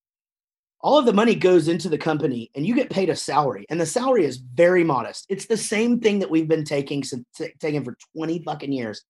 All 0.81 0.97
of 0.97 1.05
the 1.05 1.13
money 1.13 1.33
goes 1.33 1.67
into 1.67 1.89
the 1.89 1.97
company, 1.97 2.51
and 2.55 2.65
you 2.65 2.75
get 2.75 2.89
paid 2.89 3.09
a 3.09 3.15
salary, 3.15 3.65
and 3.69 3.81
the 3.81 3.85
salary 3.85 4.25
is 4.25 4.37
very 4.37 4.83
modest. 4.83 5.25
It's 5.27 5.47
the 5.47 5.57
same 5.57 5.99
thing 5.99 6.19
that 6.19 6.29
we've 6.29 6.47
been 6.47 6.63
taking 6.63 7.03
since 7.03 7.25
taking 7.59 7.83
for 7.83 7.97
twenty 8.15 8.43
fucking 8.43 8.71
years. 8.71 9.03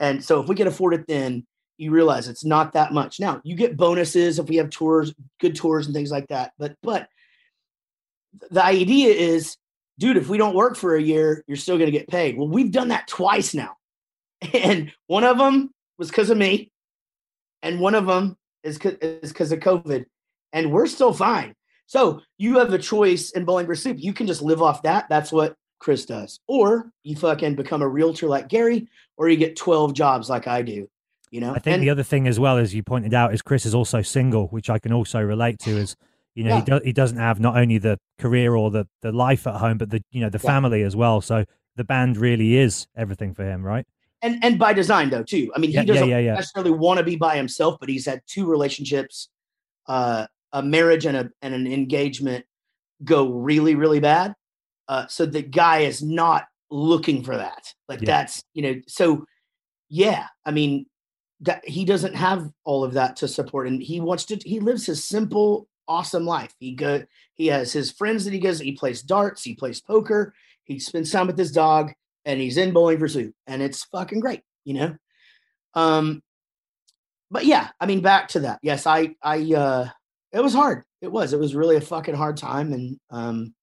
And 0.00 0.24
so, 0.24 0.40
if 0.40 0.48
we 0.48 0.56
can 0.56 0.66
afford 0.66 0.94
it, 0.94 1.06
then 1.06 1.46
you 1.76 1.90
realize 1.90 2.28
it's 2.28 2.44
not 2.44 2.72
that 2.72 2.92
much. 2.92 3.20
Now 3.20 3.40
you 3.44 3.56
get 3.56 3.76
bonuses 3.76 4.38
if 4.38 4.48
we 4.48 4.56
have 4.56 4.70
tours, 4.70 5.14
good 5.40 5.56
tours 5.56 5.86
and 5.86 5.94
things 5.94 6.10
like 6.10 6.28
that. 6.28 6.52
But 6.58 6.76
but 6.82 7.08
the 8.50 8.64
idea 8.64 9.12
is, 9.12 9.56
dude, 9.98 10.16
if 10.16 10.28
we 10.28 10.38
don't 10.38 10.54
work 10.54 10.76
for 10.76 10.96
a 10.96 11.02
year, 11.02 11.44
you're 11.46 11.56
still 11.56 11.78
going 11.78 11.90
to 11.90 11.96
get 11.98 12.08
paid. 12.08 12.36
Well, 12.36 12.48
we've 12.48 12.72
done 12.72 12.88
that 12.88 13.08
twice 13.08 13.54
now, 13.54 13.76
and 14.52 14.92
one 15.06 15.24
of 15.24 15.38
them 15.38 15.70
was 15.98 16.08
because 16.08 16.30
of 16.30 16.38
me, 16.38 16.70
and 17.62 17.80
one 17.80 17.94
of 17.94 18.06
them 18.06 18.36
is 18.62 18.78
because 18.78 19.52
of 19.52 19.60
COVID, 19.60 20.06
and 20.54 20.72
we're 20.72 20.86
still 20.86 21.12
fine. 21.12 21.54
So 21.86 22.22
you 22.38 22.58
have 22.58 22.72
a 22.72 22.78
choice 22.78 23.30
in 23.32 23.44
Bowling 23.44 23.66
for 23.66 23.74
Soup. 23.74 23.98
You 24.00 24.14
can 24.14 24.26
just 24.26 24.40
live 24.40 24.62
off 24.62 24.82
that. 24.84 25.06
That's 25.10 25.30
what 25.30 25.54
Chris 25.78 26.06
does, 26.06 26.40
or 26.48 26.90
you 27.02 27.14
fucking 27.16 27.56
become 27.56 27.82
a 27.82 27.88
realtor 27.88 28.26
like 28.26 28.48
Gary, 28.48 28.88
or 29.18 29.28
you 29.28 29.36
get 29.36 29.54
12 29.56 29.92
jobs 29.92 30.30
like 30.30 30.46
I 30.46 30.62
do. 30.62 30.88
You 31.30 31.40
know, 31.40 31.50
I 31.50 31.58
think 31.58 31.74
And- 31.74 31.82
the 31.82 31.90
other 31.90 32.02
thing 32.04 32.26
as 32.26 32.40
well, 32.40 32.56
as 32.56 32.74
you 32.74 32.82
pointed 32.82 33.12
out, 33.12 33.34
is 33.34 33.42
Chris 33.42 33.66
is 33.66 33.74
also 33.74 34.00
single, 34.00 34.46
which 34.48 34.70
I 34.70 34.78
can 34.78 34.92
also 34.92 35.20
relate 35.20 35.58
to. 35.60 35.72
Is 35.72 35.94
you 36.34 36.44
know 36.44 36.56
he 36.56 36.62
do, 36.62 36.80
he 36.84 36.92
doesn't 36.92 37.18
have 37.18 37.38
not 37.38 37.56
only 37.56 37.76
the 37.78 37.98
career 38.18 38.54
or 38.54 38.70
the 38.70 38.86
the 39.02 39.12
life 39.12 39.46
at 39.46 39.56
home, 39.56 39.76
but 39.76 39.90
the 39.90 40.02
you 40.10 40.20
know 40.22 40.30
the 40.30 40.40
Yeah. 40.42 40.50
family 40.50 40.82
as 40.84 40.96
well. 40.96 41.20
So 41.20 41.44
the 41.76 41.84
band 41.84 42.16
really 42.16 42.56
is 42.56 42.86
everything 42.96 43.34
for 43.34 43.44
him, 43.44 43.62
right? 43.62 43.84
and 44.22 44.42
and 44.42 44.58
by 44.58 44.72
design 44.72 45.10
though 45.10 45.22
too. 45.24 45.52
I 45.54 45.58
mean, 45.58 45.68
he 45.70 45.74
Yeah, 45.74 45.82
yeah, 45.82 45.86
doesn't 45.92 46.08
yeah, 46.08 46.18
yeah. 46.18 46.34
necessarily 46.36 46.70
want 46.70 46.96
to 46.98 47.04
be 47.04 47.16
by 47.16 47.36
himself, 47.36 47.76
but 47.78 47.90
he's 47.90 48.06
had 48.06 48.22
two 48.26 48.46
relationships, 48.46 49.28
uh, 49.86 50.26
a 50.54 50.62
marriage 50.62 51.04
and 51.04 51.16
a 51.16 51.30
and 51.42 51.52
an 51.52 51.66
engagement 51.66 52.46
go 53.04 53.28
really 53.30 53.74
really 53.74 54.00
bad. 54.00 54.34
Uh, 54.88 55.06
so 55.08 55.26
the 55.26 55.42
guy 55.42 55.80
is 55.80 56.02
not 56.02 56.44
looking 56.70 57.22
for 57.22 57.36
that. 57.36 57.74
Like 57.88 58.00
Yeah. 58.00 58.06
that's 58.06 58.42
you 58.54 58.62
know. 58.62 58.80
So 58.88 59.26
yeah, 59.90 60.26
I 60.46 60.50
mean 60.50 60.86
that 61.40 61.68
he 61.68 61.84
doesn't 61.84 62.14
have 62.14 62.48
all 62.64 62.84
of 62.84 62.94
that 62.94 63.16
to 63.16 63.28
support, 63.28 63.68
and 63.68 63.82
he 63.82 64.00
wants 64.00 64.24
to. 64.26 64.36
He 64.36 64.60
lives 64.60 64.86
his 64.86 65.04
simple, 65.04 65.68
awesome 65.86 66.24
life. 66.24 66.54
He 66.58 66.72
go. 66.72 67.04
He 67.34 67.48
has 67.48 67.72
his 67.72 67.90
friends 67.90 68.24
that 68.24 68.32
he 68.32 68.38
goes. 68.38 68.60
He 68.60 68.72
plays 68.72 69.02
darts. 69.02 69.42
He 69.42 69.54
plays 69.54 69.82
poker. 69.82 70.32
He 70.64 70.78
spends 70.78 71.12
time 71.12 71.26
with 71.26 71.36
his 71.36 71.52
dog 71.52 71.92
and 72.24 72.40
he's 72.40 72.56
in 72.56 72.72
bowling 72.72 72.98
for 72.98 73.08
soup 73.08 73.34
and 73.46 73.62
it's 73.62 73.84
fucking 73.84 74.20
great 74.20 74.42
you 74.64 74.74
know 74.74 74.96
um 75.74 76.22
but 77.30 77.44
yeah 77.44 77.68
i 77.80 77.86
mean 77.86 78.00
back 78.00 78.28
to 78.28 78.40
that 78.40 78.58
yes 78.62 78.86
i 78.86 79.14
i 79.22 79.40
uh 79.54 79.88
it 80.34 80.42
was 80.42 80.52
hard 80.52 80.84
it 81.00 81.10
was 81.10 81.32
it 81.32 81.38
was 81.38 81.54
really 81.54 81.76
a 81.76 81.80
fucking 81.80 82.14
hard 82.14 82.36
time 82.36 82.72
and 82.72 82.98
um 83.10 83.54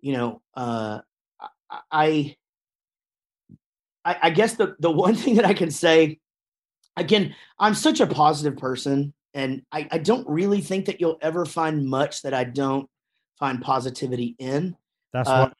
you 0.00 0.12
know 0.12 0.40
uh 0.54 1.00
i 1.90 2.34
i, 4.04 4.16
I, 4.22 4.30
guess 4.30 4.54
the 4.54 4.76
the 4.80 4.90
one 4.90 5.14
thing 5.22 5.36
that 5.36 5.44
i 5.44 5.54
can 5.54 5.70
say 5.70 6.18
again 6.96 7.34
i'm 7.58 7.74
such 7.74 8.00
a 8.00 8.06
positive 8.06 8.58
person 8.58 9.12
and 9.32 9.62
I, 9.70 9.86
I 9.92 9.98
don't 9.98 10.28
really 10.28 10.60
think 10.60 10.86
that 10.86 11.00
you'll 11.00 11.18
ever 11.20 11.44
find 11.44 11.86
much 11.86 12.22
that 12.22 12.34
i 12.34 12.44
don't 12.44 12.88
find 13.38 13.60
positivity 13.60 14.36
in 14.38 14.76
That's 15.12 15.28
Uh, 15.28 15.40
what. 15.40 15.54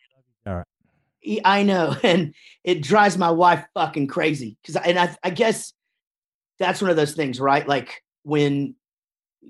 E- 1.23 1.41
I 1.45 1.65
know, 1.65 1.97
and 2.03 2.35
it 2.65 2.83
drives 2.83 3.19
my 3.19 3.31
wife 3.31 3.65
fucking 3.75 4.07
crazy 4.07 4.57
because, 4.63 4.77
and 4.77 4.99
I, 4.99 5.17
I 5.25 5.31
guess 5.31 5.73
that's 6.59 6.81
one 6.81 6.91
of 6.91 6.97
those 6.97 7.15
things, 7.15 7.41
right? 7.41 7.67
Like 7.67 8.03
when 8.23 8.75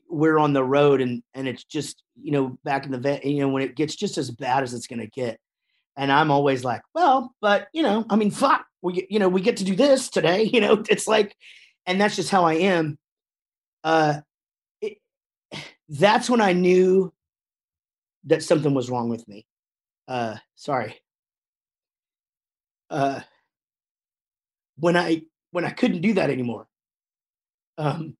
we're 0.09 0.39
on 0.39 0.53
the 0.53 0.65
road 0.65 1.01
and 1.01 1.23
and 1.35 1.49
it's 1.49 1.65
just 1.65 2.03
you 2.21 2.33
know 2.33 2.59
back 2.65 2.87
in 2.87 2.93
the 2.93 2.99
vet, 2.99 3.25
you 3.25 3.41
know 3.41 3.49
when 3.49 3.63
it 3.63 3.77
gets 3.77 3.95
just 3.97 4.19
as 4.19 4.31
bad 4.31 4.63
as 4.63 4.75
it's 4.75 4.87
gonna 4.87 5.07
get, 5.07 5.39
and 5.97 6.13
I'm 6.13 6.31
always 6.31 6.65
like, 6.65 6.83
well, 6.95 7.35
but 7.41 7.69
you 7.73 7.83
know, 7.83 8.05
I 8.11 8.17
mean, 8.17 8.31
fuck, 8.31 8.67
we 8.83 9.07
you 9.11 9.19
know 9.19 9.29
we 9.29 9.41
get 9.41 9.59
to 9.59 9.65
do 9.65 9.77
this 9.77 10.11
today, 10.11 10.45
you 10.53 10.61
know, 10.61 10.83
it's 10.89 11.07
like, 11.07 11.37
and 11.87 12.01
that's 12.01 12.17
just 12.17 12.31
how 12.31 12.45
I 12.45 12.55
am. 12.55 12.99
Uh, 13.85 14.21
it, 14.81 14.99
that's 15.89 16.31
when 16.31 16.41
I 16.41 16.53
knew 16.53 17.13
that 18.25 18.43
something 18.43 18.75
was 18.75 18.91
wrong 18.91 19.09
with 19.09 19.27
me. 19.27 19.47
Uh, 20.07 20.37
sorry 20.57 21.01
uh 22.91 23.21
when 24.77 24.97
i 24.97 25.23
when 25.53 25.65
i 25.65 25.71
couldn't 25.71 26.01
do 26.01 26.15
that 26.15 26.31
anymore 26.31 26.67
um 27.79 28.17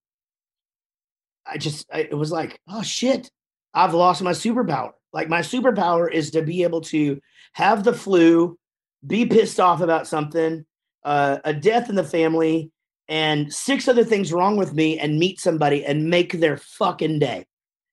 i 1.51 1.59
just 1.59 1.87
I, 1.93 2.01
it 2.01 2.15
was 2.15 2.33
like 2.33 2.61
oh 2.69 2.83
shit 2.83 3.31
i've 3.75 3.95
lost 3.95 4.23
my 4.23 4.33
superpower 4.33 4.93
like 5.13 5.29
my 5.29 5.41
superpower 5.41 6.11
is 6.11 6.31
to 6.33 6.43
be 6.43 6.63
able 6.63 6.81
to 6.83 7.21
have 7.53 7.85
the 7.85 7.93
flu 7.93 8.59
be 9.07 9.27
pissed 9.27 9.61
off 9.61 9.81
about 9.81 10.07
something 10.07 10.65
uh 11.05 11.39
a 11.45 11.53
death 11.53 11.89
in 11.89 11.95
the 11.95 12.05
family 12.05 12.71
and 13.09 13.53
six 13.53 13.89
other 13.89 14.05
things 14.05 14.33
wrong 14.33 14.57
with 14.57 14.73
me 14.73 14.99
and 14.99 15.19
meet 15.19 15.41
somebody 15.41 15.85
and 15.85 16.09
make 16.09 16.33
their 16.33 16.57
fucking 16.57 17.19
day 17.19 17.45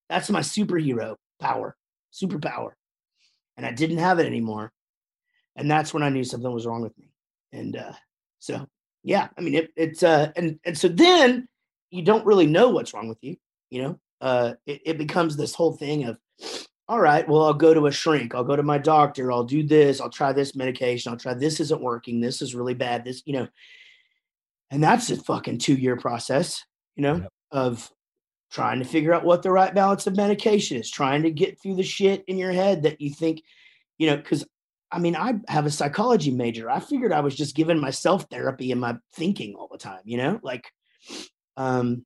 that's 0.09 0.29
my 0.29 0.41
superhero 0.41 1.15
power 1.39 1.75
superpower 2.13 2.71
and 3.55 3.65
i 3.65 3.71
didn't 3.71 3.97
have 3.97 4.19
it 4.19 4.25
anymore 4.25 4.71
and 5.57 5.69
that's 5.69 5.93
when 5.93 6.03
I 6.03 6.09
knew 6.09 6.23
something 6.23 6.51
was 6.51 6.65
wrong 6.65 6.81
with 6.81 6.97
me. 6.97 7.09
And 7.51 7.75
uh, 7.75 7.93
so, 8.39 8.67
yeah, 9.03 9.27
I 9.37 9.41
mean, 9.41 9.55
it, 9.55 9.71
it's 9.75 10.03
uh, 10.03 10.31
and 10.35 10.59
and 10.63 10.77
so 10.77 10.87
then 10.87 11.47
you 11.89 12.03
don't 12.03 12.25
really 12.25 12.45
know 12.45 12.69
what's 12.69 12.93
wrong 12.93 13.09
with 13.09 13.17
you. 13.21 13.35
You 13.69 13.83
know, 13.83 13.99
uh, 14.21 14.53
it, 14.65 14.81
it 14.85 14.97
becomes 14.97 15.35
this 15.35 15.53
whole 15.53 15.73
thing 15.73 16.05
of, 16.05 16.19
all 16.87 16.99
right, 16.99 17.27
well, 17.27 17.43
I'll 17.43 17.53
go 17.53 17.73
to 17.73 17.87
a 17.87 17.91
shrink, 17.91 18.33
I'll 18.33 18.43
go 18.43 18.55
to 18.55 18.63
my 18.63 18.77
doctor, 18.77 19.31
I'll 19.31 19.43
do 19.43 19.63
this, 19.63 19.99
I'll 19.99 20.09
try 20.09 20.31
this 20.31 20.55
medication, 20.55 21.11
I'll 21.11 21.19
try 21.19 21.33
this 21.33 21.59
isn't 21.59 21.81
working, 21.81 22.21
this 22.21 22.41
is 22.41 22.55
really 22.55 22.73
bad, 22.73 23.03
this, 23.03 23.21
you 23.25 23.33
know, 23.33 23.47
and 24.71 24.81
that's 24.83 25.09
a 25.09 25.17
fucking 25.17 25.57
two 25.57 25.75
year 25.75 25.97
process, 25.97 26.63
you 26.95 27.03
know, 27.03 27.15
Yep. 27.17 27.31
of 27.51 27.91
trying 28.51 28.79
to 28.79 28.85
figure 28.85 29.13
out 29.13 29.25
what 29.25 29.43
the 29.43 29.51
right 29.51 29.75
balance 29.75 30.07
of 30.07 30.15
medication 30.15 30.77
is, 30.77 30.89
trying 30.89 31.23
to 31.23 31.31
get 31.31 31.61
through 31.61 31.75
the 31.75 31.83
shit 31.83 32.23
in 32.27 32.37
your 32.37 32.53
head 32.53 32.83
that 32.83 33.01
you 33.01 33.09
think, 33.09 33.41
you 33.97 34.07
know, 34.07 34.15
because 34.15 34.45
I 34.89 34.99
mean, 34.99 35.17
I 35.17 35.33
have 35.49 35.65
a 35.65 35.71
psychology 35.71 36.31
major. 36.31 36.69
I 36.69 36.79
figured 36.79 37.11
I 37.11 37.19
was 37.19 37.35
just 37.35 37.55
giving 37.55 37.79
myself 37.79 38.25
therapy 38.31 38.71
in 38.71 38.79
my 38.79 38.95
thinking 39.13 39.55
all 39.55 39.67
the 39.69 39.77
time, 39.77 39.99
you 40.05 40.15
know, 40.15 40.39
like, 40.43 40.71
um, 41.57 42.05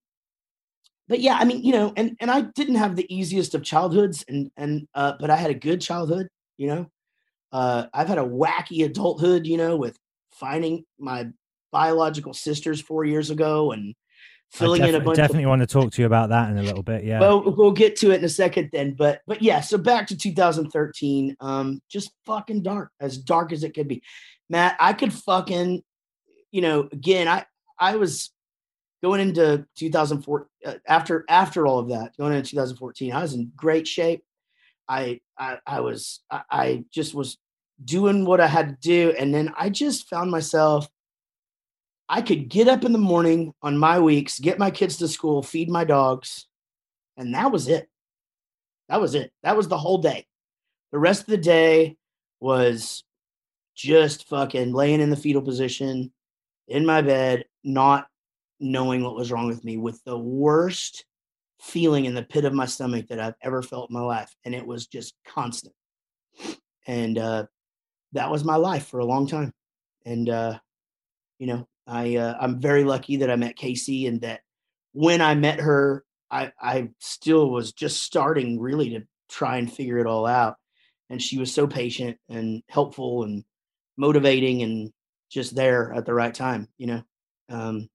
but 1.12 1.20
yeah, 1.20 1.36
I 1.38 1.44
mean, 1.44 1.62
you 1.62 1.74
know, 1.74 1.92
and 1.98 2.16
and 2.22 2.32
I 2.32 2.40
didn't 2.40 2.76
have 2.76 2.96
the 2.96 3.14
easiest 3.14 3.54
of 3.54 3.64
childhoods, 3.64 4.24
and 4.30 4.50
and 4.56 4.88
uh, 4.96 5.16
but 5.20 5.30
I 5.30 5.36
had 5.36 5.52
a 5.52 5.54
good 5.54 5.82
childhood, 5.82 6.30
you 6.56 6.68
know. 6.68 6.88
Uh, 7.52 7.88
I've 7.94 8.08
had 8.08 8.18
a 8.18 8.24
wacky 8.24 8.86
adulthood, 8.86 9.46
you 9.46 9.58
know, 9.58 9.76
with 9.76 9.98
finding 10.32 10.86
my 10.98 11.28
biological 11.70 12.34
sisters 12.34 12.80
four 12.80 13.04
years 13.04 13.30
ago 13.30 13.74
and 13.74 13.94
filling 14.54 14.86
in 14.86 14.96
a 14.96 15.02
bunch 15.02 15.18
definitely 15.18 15.44
of 15.44 15.50
want 15.50 15.60
to 15.60 15.68
talk 15.68 15.92
to 15.92 16.02
you 16.02 16.06
about 16.06 16.30
that 16.30 16.50
in 16.50 16.58
a 16.58 16.64
little 16.64 16.82
bit. 16.82 17.04
Yeah. 17.04 17.20
well, 17.20 17.44
we'll 17.44 17.72
get 17.74 17.98
to 17.98 18.12
it 18.12 18.20
in 18.20 18.24
a 18.24 18.30
second 18.30 18.70
then. 18.72 18.94
But 18.94 19.20
but 19.28 19.42
yeah, 19.42 19.60
so 19.60 19.78
back 19.78 20.08
to 20.08 20.18
2013. 20.18 21.36
Um, 21.42 21.82
just 21.90 22.12
fucking 22.26 22.64
dark, 22.64 22.92
as 23.02 23.18
dark 23.18 23.52
as 23.52 23.66
it 23.66 23.74
could 23.74 23.90
be. 23.90 24.02
Matt, 24.50 24.78
I 24.80 24.94
could 24.94 25.12
fucking, 25.12 25.84
you 26.52 26.62
know, 26.62 26.88
again, 26.90 27.28
I 27.28 27.44
I 27.78 27.98
was 27.98 28.32
going 29.02 29.22
into 29.22 29.66
2004 29.76 30.48
uh, 30.66 30.74
after 30.88 31.26
after 31.30 31.66
all 31.66 31.80
of 31.80 31.90
that, 31.90 32.16
going 32.18 32.34
into 32.34 32.52
2014, 32.52 33.12
I 33.12 33.22
was 33.22 33.34
in 33.34 33.52
great 33.56 33.88
shape. 33.88 34.24
I 34.88 35.22
I, 35.38 35.58
I 35.66 35.80
was 35.80 36.22
I, 36.30 36.42
I 36.50 36.86
just 36.92 37.14
was 37.14 37.38
doing 37.84 38.26
what 38.26 38.40
I 38.40 38.48
had 38.48 38.70
to 38.70 38.78
do, 38.82 39.14
and 39.18 39.34
then 39.34 39.54
I 39.58 39.70
just 39.70 40.10
found 40.10 40.32
myself. 40.32 40.88
I 42.10 42.22
could 42.22 42.50
get 42.50 42.68
up 42.68 42.84
in 42.84 42.92
the 42.92 42.98
morning 42.98 43.54
on 43.62 43.78
my 43.78 43.98
weeks, 43.98 44.38
get 44.38 44.60
my 44.60 44.70
kids 44.70 44.98
to 44.98 45.08
school, 45.08 45.42
feed 45.42 45.70
my 45.70 45.86
dogs, 45.86 46.46
and 47.16 47.34
that 47.34 47.52
was 47.52 47.70
it. 47.70 47.88
That 48.90 49.00
was 49.00 49.16
it. 49.16 49.32
That 49.44 49.56
was 49.56 49.70
the 49.70 49.78
whole 49.78 50.00
day. 50.00 50.26
The 50.92 51.00
rest 51.00 51.22
of 51.22 51.28
the 51.28 51.38
day 51.38 51.96
was 52.42 53.06
just 53.76 54.28
fucking 54.28 54.74
laying 54.74 55.00
in 55.00 55.10
the 55.10 55.16
fetal 55.16 55.42
position 55.42 56.12
in 56.68 56.86
my 56.86 57.02
bed, 57.02 57.46
not 57.64 58.08
knowing 58.62 59.04
what 59.04 59.16
was 59.16 59.32
wrong 59.32 59.48
with 59.48 59.64
me, 59.64 59.78
with 59.78 60.02
the 60.06 60.18
worst 60.18 61.06
feeling 61.60 62.06
in 62.06 62.16
the 62.16 62.24
pit 62.24 62.46
of 62.46 62.54
my 62.54 62.66
stomach 62.66 63.08
that 63.08 63.20
I've 63.20 63.36
ever 63.42 63.62
felt 63.62 63.90
in 63.90 63.94
my 63.94 64.02
life. 64.02 64.34
And 64.46 64.56
it 64.56 64.66
was 64.66 64.88
just 64.88 65.14
constant. 65.28 65.74
And 66.88 67.18
uh, 67.18 67.46
that 68.14 68.32
was 68.32 68.44
my 68.44 68.56
life 68.56 68.88
for 68.88 69.00
a 69.00 69.06
long 69.06 69.28
time. 69.28 69.54
And, 70.06 70.30
uh, 70.30 70.60
you 71.38 71.48
know, 71.48 71.68
I, 71.86 72.16
uh, 72.16 72.38
I'm 72.40 72.60
very 72.60 72.84
lucky 72.84 73.18
that 73.18 73.30
I 73.30 73.36
met 73.36 73.56
Casey 73.56 74.08
and 74.08 74.22
that 74.22 74.42
when 74.94 75.22
I 75.22 75.36
met 75.36 75.60
her, 75.60 76.04
I, 76.30 76.52
I 76.60 76.90
still 77.00 77.50
was 77.50 77.74
just 77.74 78.04
starting 78.04 78.60
really 78.60 78.92
to 78.92 79.02
try 79.30 79.58
and 79.58 79.72
figure 79.72 80.00
it 80.00 80.08
all 80.08 80.26
out. 80.26 80.56
And 81.10 81.22
she 81.22 81.38
was 81.38 81.54
so 81.54 81.68
patient 81.68 82.18
and 82.30 82.64
helpful 82.70 83.24
and 83.24 83.44
motivating 83.98 84.64
and 84.64 84.92
just 85.30 85.56
there 85.56 85.94
at 85.94 86.06
the 86.06 86.14
right 86.14 86.34
time, 86.34 86.68
you 86.78 86.88
know. 86.88 87.04
Um, 87.50 87.90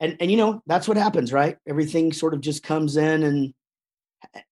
and 0.00 0.16
and 0.20 0.30
you 0.30 0.36
know 0.36 0.62
that's 0.66 0.88
what 0.88 0.96
happens, 0.96 1.32
right? 1.32 1.56
Everything 1.66 2.12
sort 2.12 2.34
of 2.34 2.40
just 2.40 2.62
comes 2.62 2.96
in 2.96 3.22
and 3.22 3.54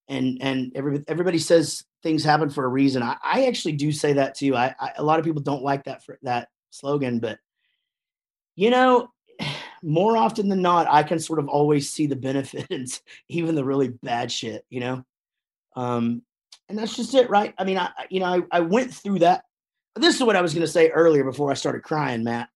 and 0.08 0.38
and 0.40 0.72
every, 0.74 1.04
everybody 1.08 1.38
says 1.38 1.84
things 2.02 2.22
happen 2.24 2.50
for 2.50 2.64
a 2.64 2.68
reason. 2.68 3.02
I, 3.02 3.16
I 3.22 3.46
actually 3.46 3.72
do 3.72 3.92
say 3.92 4.14
that 4.14 4.34
too. 4.34 4.56
I, 4.56 4.74
I 4.78 4.92
a 4.98 5.02
lot 5.02 5.18
of 5.18 5.24
people 5.24 5.42
don't 5.42 5.62
like 5.62 5.84
that 5.84 6.04
for 6.04 6.18
that 6.22 6.48
slogan, 6.70 7.18
but 7.18 7.38
you 8.56 8.70
know, 8.70 9.08
more 9.82 10.16
often 10.16 10.48
than 10.48 10.62
not, 10.62 10.86
I 10.88 11.02
can 11.02 11.18
sort 11.18 11.38
of 11.38 11.48
always 11.48 11.90
see 11.90 12.06
the 12.06 12.16
benefits, 12.16 13.02
even 13.28 13.54
the 13.54 13.64
really 13.64 13.88
bad 13.88 14.30
shit, 14.32 14.64
you 14.70 14.80
know? 14.80 15.04
Um, 15.76 16.22
and 16.68 16.78
that's 16.78 16.96
just 16.96 17.14
it, 17.14 17.28
right? 17.28 17.52
I 17.58 17.64
mean, 17.64 17.78
I, 17.78 17.86
I- 17.96 18.06
you 18.10 18.20
know, 18.20 18.26
I, 18.26 18.40
I 18.50 18.60
went 18.60 18.94
through 18.94 19.20
that. 19.20 19.44
This 19.96 20.16
is 20.16 20.22
what 20.22 20.36
I 20.36 20.40
was 20.42 20.54
going 20.54 20.66
to 20.66 20.72
say 20.72 20.88
earlier 20.90 21.24
before 21.24 21.50
I 21.50 21.54
started 21.54 21.82
crying, 21.82 22.24
Matt. 22.24 22.48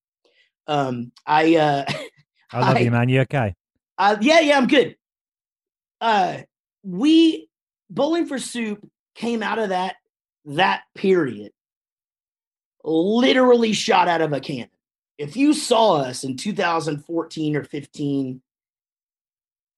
Um, 0.66 1.12
I, 1.26 1.56
uh, 1.56 1.84
I 2.52 2.60
love 2.60 2.76
I- 2.76 2.80
you, 2.80 2.90
man. 2.90 3.08
You 3.08 3.20
okay? 3.22 3.54
uh, 3.98 4.16
yeah, 4.20 4.40
yeah, 4.40 4.56
I'm 4.56 4.66
good. 4.66 4.96
Uh, 6.00 6.38
we 6.82 7.48
bowling 7.90 8.26
for 8.26 8.38
soup 8.38 8.88
came 9.14 9.42
out 9.42 9.58
of 9.58 9.70
that 9.70 9.96
that 10.44 10.82
period 10.94 11.52
literally 12.84 13.72
shot 13.72 14.08
out 14.08 14.20
of 14.20 14.32
a 14.32 14.40
cannon. 14.40 14.70
If 15.18 15.36
you 15.36 15.52
saw 15.52 15.96
us 15.96 16.24
in 16.24 16.36
2014 16.36 17.56
or 17.56 17.64
15, 17.64 18.40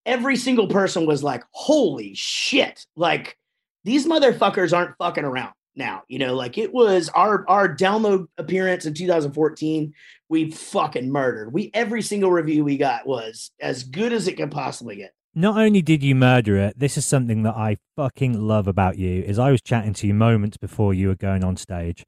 every 0.06 0.36
single 0.36 0.68
person 0.68 1.06
was 1.06 1.22
like, 1.22 1.42
holy 1.52 2.14
shit. 2.14 2.86
Like 2.94 3.38
these 3.84 4.06
motherfuckers 4.06 4.76
aren't 4.76 4.96
fucking 4.98 5.24
around 5.24 5.54
now. 5.80 6.04
You 6.06 6.20
know, 6.20 6.36
like 6.36 6.56
it 6.58 6.72
was 6.72 7.08
our 7.08 7.44
our 7.48 7.74
download 7.74 8.28
appearance 8.38 8.86
in 8.86 8.94
2014. 8.94 9.92
We 10.28 10.52
fucking 10.52 11.10
murdered. 11.10 11.52
We 11.52 11.72
every 11.74 12.02
single 12.02 12.30
review 12.30 12.62
we 12.62 12.76
got 12.76 13.04
was 13.04 13.50
as 13.60 13.82
good 13.82 14.12
as 14.12 14.28
it 14.28 14.36
could 14.36 14.52
possibly 14.52 14.94
get. 14.94 15.12
Not 15.34 15.56
only 15.58 15.82
did 15.82 16.02
you 16.02 16.14
murder 16.14 16.56
it, 16.56 16.78
this 16.78 16.96
is 16.96 17.06
something 17.06 17.42
that 17.44 17.56
I 17.56 17.78
fucking 17.96 18.40
love 18.40 18.68
about 18.68 18.98
you. 18.98 19.22
Is 19.22 19.38
I 19.38 19.50
was 19.50 19.60
chatting 19.60 19.94
to 19.94 20.06
you 20.06 20.14
moments 20.14 20.56
before 20.56 20.94
you 20.94 21.08
were 21.08 21.16
going 21.16 21.42
on 21.42 21.56
stage, 21.56 22.04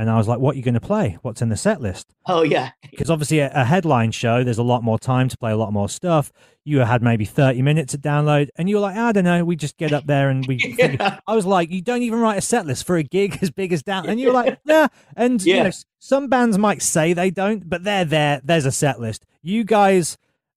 and 0.00 0.08
I 0.10 0.16
was 0.16 0.26
like, 0.26 0.38
"What 0.38 0.54
are 0.54 0.56
you 0.58 0.62
going 0.64 0.74
to 0.74 0.80
play? 0.80 1.18
What's 1.22 1.42
in 1.42 1.50
the 1.50 1.56
set 1.56 1.80
list?" 1.80 2.06
Oh 2.26 2.42
yeah. 2.42 2.70
Because 2.90 3.10
obviously, 3.10 3.40
a, 3.40 3.50
a 3.54 3.64
headline 3.64 4.10
show, 4.12 4.42
there's 4.42 4.58
a 4.58 4.62
lot 4.62 4.82
more 4.82 4.98
time 4.98 5.28
to 5.28 5.36
play 5.36 5.52
a 5.52 5.56
lot 5.56 5.72
more 5.72 5.88
stuff. 5.88 6.32
You 6.64 6.78
had 6.80 7.02
maybe 7.02 7.24
30 7.24 7.62
minutes 7.62 7.92
to 7.92 7.98
download, 7.98 8.48
and 8.56 8.68
you 8.68 8.76
were 8.76 8.82
like, 8.82 8.96
"I 8.96 9.12
don't 9.12 9.24
know." 9.24 9.44
We 9.44 9.56
just 9.56 9.76
get 9.76 9.92
up 9.92 10.06
there 10.06 10.30
and 10.30 10.46
we. 10.46 10.56
Yeah. 10.78 11.18
I 11.26 11.34
was 11.36 11.44
like, 11.46 11.70
"You 11.70 11.82
don't 11.82 12.02
even 12.02 12.18
write 12.20 12.38
a 12.38 12.42
set 12.42 12.66
list 12.66 12.86
for 12.86 12.96
a 12.96 13.02
gig 13.02 13.38
as 13.42 13.50
big 13.50 13.72
as 13.72 13.82
down," 13.82 14.08
and 14.08 14.18
you 14.18 14.28
were 14.28 14.32
like, 14.32 14.58
"Yeah." 14.64 14.88
And 15.16 15.42
you 15.44 15.54
Yeah. 15.56 15.62
know, 15.64 15.70
some 15.98 16.28
bands 16.28 16.56
might 16.58 16.80
say 16.82 17.12
they 17.12 17.30
don't, 17.30 17.68
but 17.68 17.84
they're 17.84 18.04
there. 18.06 18.40
There's 18.42 18.66
a 18.66 18.72
set 18.72 19.00
list. 19.00 19.24
You 19.42 19.64
guys. 19.64 20.16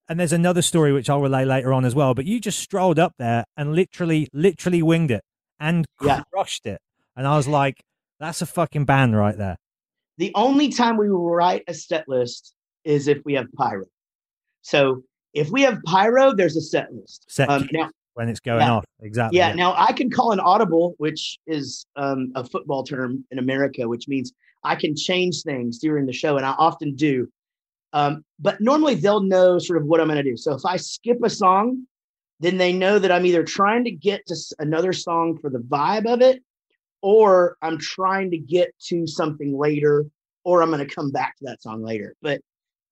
And 0.10 0.20
there's 0.20 0.34
another 0.34 0.62
story 0.62 0.92
which 0.92 1.10
I'll 1.10 1.22
relay 1.22 1.46
later 1.46 1.72
on 1.74 1.86
as 1.86 1.96
well. 1.96 2.14
But 2.14 2.26
you 2.26 2.42
just 2.42 2.60
strolled 2.60 3.00
up 3.00 3.14
there 3.18 3.46
and 3.56 3.74
literally, 3.74 4.28
literally 4.34 4.84
winged 4.84 5.12
it 5.12 5.24
and 5.62 5.86
Yeah. 6.04 6.24
crushed 6.32 6.66
it. 6.66 6.82
And 7.16 7.26
I 7.26 7.38
was 7.38 7.48
like, 7.48 7.82
that's 8.24 8.42
a 8.42 8.46
fucking 8.46 8.86
band 8.86 9.16
right 9.16 9.38
there. 9.38 9.58
The 10.18 10.32
only 10.36 10.70
time 10.70 10.98
we 10.98 11.08
write 11.10 11.64
a 11.68 11.74
set 11.74 12.08
list 12.08 12.54
is 12.84 13.08
if 13.08 13.20
we 13.26 13.34
have 13.34 13.48
pyro. 13.54 13.86
So 14.62 15.04
if 15.34 15.50
we 15.50 15.64
have 15.64 15.80
pyro, 15.86 16.34
there's 16.34 16.56
a 16.56 16.62
set 16.62 16.94
list. 16.94 17.26
Set 17.28 17.50
Um, 17.50 17.68
now, 17.72 17.90
when 18.14 18.30
it's 18.30 18.40
going 18.40 18.62
yeah. 18.62 18.74
off. 18.74 18.86
Exactly. 19.02 19.38
yeah, 19.38 19.54
now 19.54 19.74
I 19.78 19.92
can 19.92 20.10
call 20.10 20.32
an 20.32 20.40
audible, 20.40 20.96
which 20.98 21.38
is 21.48 21.86
um, 21.96 22.32
a 22.36 22.44
football 22.44 22.84
term 22.84 23.26
in 23.32 23.40
America, 23.40 23.88
which 23.88 24.08
means 24.08 24.32
I 24.64 24.76
can 24.76 24.96
change 24.96 25.42
things 25.42 25.80
during 25.80 26.06
the 26.06 26.14
show, 26.14 26.38
and 26.38 26.46
I 26.46 26.52
often 26.52 26.96
do. 26.96 27.28
Um, 27.92 28.24
but 28.40 28.62
normally 28.62 28.96
they'll 28.96 29.22
know 29.22 29.60
sort 29.60 29.82
of 29.82 29.86
what 29.86 30.00
I'm 30.00 30.08
going 30.08 30.18
to 30.18 30.24
do. 30.24 30.38
So 30.38 30.54
if 30.54 30.66
I 30.66 30.78
skip 30.78 31.18
a 31.24 31.30
song, 31.30 31.86
then 32.40 32.58
they 32.58 32.74
know 32.74 33.00
that 33.00 33.12
I'm 33.12 33.26
either 33.26 33.44
trying 33.44 33.84
to 33.86 33.92
get 33.92 34.26
to 34.28 34.36
another 34.60 34.94
song 34.94 35.38
for 35.40 35.50
the 35.50 35.60
vibe 35.60 36.06
of 36.06 36.22
it, 36.22 36.42
or 37.04 37.58
I'm 37.62 37.78
trying 37.78 38.32
to 38.32 38.38
get 38.38 38.74
to 38.86 39.06
something 39.06 39.56
later, 39.56 40.06
or 40.46 40.64
I'm 40.64 40.72
going 40.72 40.88
to 40.88 40.96
come 40.96 41.12
back 41.12 41.36
to 41.38 41.44
that 41.46 41.62
song 41.62 41.84
later. 41.84 42.16
But 42.22 42.40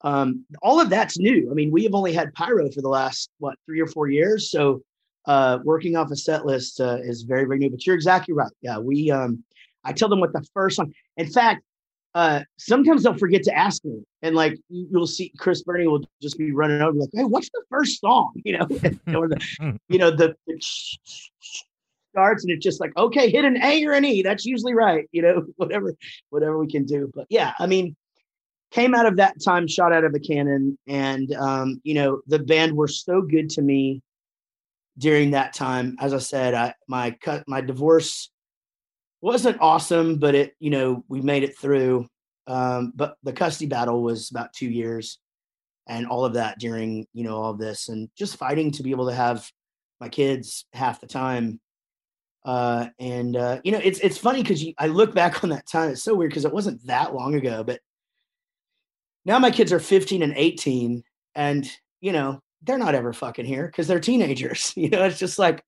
um, 0.02 0.46
all 0.62 0.82
of 0.82 0.90
that's 0.90 1.18
new. 1.18 1.50
I 1.50 1.54
mean, 1.54 1.72
we 1.72 1.84
have 1.84 1.96
only 1.96 2.12
had 2.12 2.34
pyro 2.34 2.70
for 2.70 2.82
the 2.82 2.90
last 2.90 3.30
what 3.40 3.56
three 3.66 3.80
or 3.80 3.88
four 3.88 4.10
years, 4.10 4.52
so 4.52 4.82
uh, 5.26 5.60
working 5.64 5.96
off 5.96 6.12
a 6.12 6.16
set 6.18 6.46
list 6.46 6.82
uh, 6.82 6.98
is 7.02 7.22
very 7.24 7.46
very 7.46 7.58
new. 7.58 7.70
But 7.70 7.86
you're 7.88 7.96
exactly 7.96 8.34
right. 8.34 8.52
Yeah, 8.62 8.80
we 8.80 9.10
um, 9.12 9.44
I 9.86 9.94
tell 9.94 10.10
them 10.10 10.20
what 10.20 10.34
the 10.34 10.46
first 10.54 10.76
song. 10.76 10.94
In 11.16 11.28
fact, 11.32 11.64
uh, 12.14 12.42
sometimes 12.58 13.04
they'll 13.04 13.18
forget 13.18 13.44
to 13.44 13.58
ask 13.58 13.86
me, 13.86 14.02
and 14.24 14.36
like 14.36 14.60
you- 14.68 14.88
you'll 14.92 15.08
see 15.08 15.32
Chris 15.38 15.64
Burney 15.64 15.88
will 15.88 16.04
just 16.22 16.38
be 16.38 16.52
running 16.52 16.82
over 16.82 16.98
like, 16.98 17.10
"Hey, 17.14 17.24
what's 17.24 17.50
the 17.52 17.64
first 17.70 18.02
song?" 18.02 18.34
You 18.44 18.58
know, 18.58 18.68
or 19.16 19.30
the 19.30 19.40
you 19.88 20.00
know 20.00 20.12
the, 20.12 20.36
the 20.48 20.60
starts, 22.12 22.44
and 22.44 22.52
it's 22.52 22.64
just 22.64 22.80
like, 22.80 22.96
okay, 22.98 23.30
hit 23.30 23.46
an 23.46 23.62
A 23.62 23.86
or 23.86 23.94
an 23.94 24.06
E. 24.06 24.22
That's 24.22 24.46
usually 24.46 24.74
right. 24.74 25.08
You 25.12 25.22
know, 25.22 25.46
whatever 25.56 25.96
whatever 26.30 26.58
we 26.58 26.68
can 26.68 26.86
do. 26.86 27.12
But 27.14 27.28
yeah, 27.30 27.54
I 27.60 27.68
mean, 27.68 27.96
came 28.72 28.96
out 28.96 29.06
of 29.06 29.18
that 29.18 29.42
time 29.44 29.68
shot 29.68 29.94
out 29.94 30.04
of 30.04 30.14
a 30.14 30.20
cannon, 30.20 30.78
and 30.88 31.34
um, 31.34 31.82
you 31.84 31.94
know, 31.94 32.22
the 32.28 32.40
band 32.40 32.76
were 32.76 32.88
so 32.88 33.22
good 33.22 33.50
to 33.52 33.62
me 33.62 34.02
during 34.98 35.32
that 35.32 35.54
time. 35.54 35.96
As 36.00 36.14
I 36.14 36.20
said, 36.20 36.54
I 36.54 36.74
my 36.88 37.12
cut 37.12 37.44
my 37.48 37.62
divorce 37.62 38.30
wasn't 39.22 39.62
awesome, 39.62 40.18
but 40.18 40.36
it 40.36 40.56
you 40.60 40.70
know 40.70 41.04
we 41.08 41.22
made 41.22 41.44
it 41.44 41.58
through. 41.58 42.08
Um, 42.48 42.92
but 42.96 43.16
the 43.24 43.34
custody 43.34 43.68
battle 43.68 44.02
was 44.02 44.32
about 44.32 44.54
two 44.54 44.70
years, 44.70 45.20
and 45.88 46.08
all 46.08 46.26
of 46.26 46.34
that 46.34 46.60
during 46.60 47.08
you 47.14 47.24
know 47.24 47.38
all 47.38 47.52
of 47.52 47.60
this, 47.60 47.90
and 47.90 48.10
just 48.18 48.38
fighting 48.38 48.72
to 48.72 48.84
be 48.84 48.92
able 48.92 49.08
to 49.08 49.16
have 49.16 49.50
my 50.00 50.10
kids 50.10 50.66
half 50.74 51.00
the 51.00 51.08
time. 51.08 51.60
Uh, 52.44 52.88
and 53.00 53.36
uh, 53.36 53.62
you 53.64 53.72
know 53.72 53.82
it's 53.84 54.00
it's 54.00 54.18
funny 54.18 54.42
because 54.42 54.66
I 54.80 54.88
look 54.88 55.14
back 55.14 55.44
on 55.44 55.52
that 55.52 55.68
time. 55.68 55.92
It's 55.92 56.04
so 56.04 56.16
weird 56.16 56.32
because 56.32 56.46
it 56.46 56.54
wasn't 56.54 56.86
that 56.88 57.14
long 57.14 57.36
ago, 57.36 57.64
but 57.64 57.80
now 59.26 59.38
my 59.38 59.52
kids 59.52 59.72
are 59.72 59.80
15 59.80 60.24
and 60.24 60.34
18, 60.36 61.04
and 61.36 61.72
you 62.00 62.12
know 62.12 62.42
they're 62.64 62.78
not 62.78 62.96
ever 62.96 63.14
fucking 63.14 63.46
here 63.46 63.68
because 63.68 63.88
they're 63.88 64.00
teenagers. 64.00 64.74
You 64.82 64.90
know, 64.90 65.04
it's 65.06 65.20
just 65.20 65.40
like, 65.40 65.64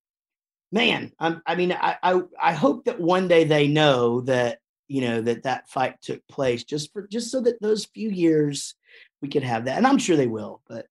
man, 0.71 1.11
I'm, 1.19 1.41
I 1.45 1.55
mean, 1.55 1.71
I, 1.71 1.97
I, 2.01 2.21
I 2.41 2.53
hope 2.53 2.85
that 2.85 2.99
one 2.99 3.27
day 3.27 3.43
they 3.43 3.67
know 3.67 4.21
that, 4.21 4.59
you 4.87 5.01
know, 5.01 5.21
that 5.21 5.43
that 5.43 5.69
fight 5.69 6.01
took 6.01 6.25
place 6.27 6.63
just 6.63 6.91
for, 6.93 7.07
just 7.07 7.31
so 7.31 7.41
that 7.41 7.61
those 7.61 7.85
few 7.85 8.09
years 8.09 8.75
we 9.21 9.29
could 9.29 9.43
have 9.43 9.65
that. 9.65 9.77
And 9.77 9.87
I'm 9.87 9.97
sure 9.97 10.15
they 10.15 10.27
will, 10.27 10.61
but, 10.67 10.87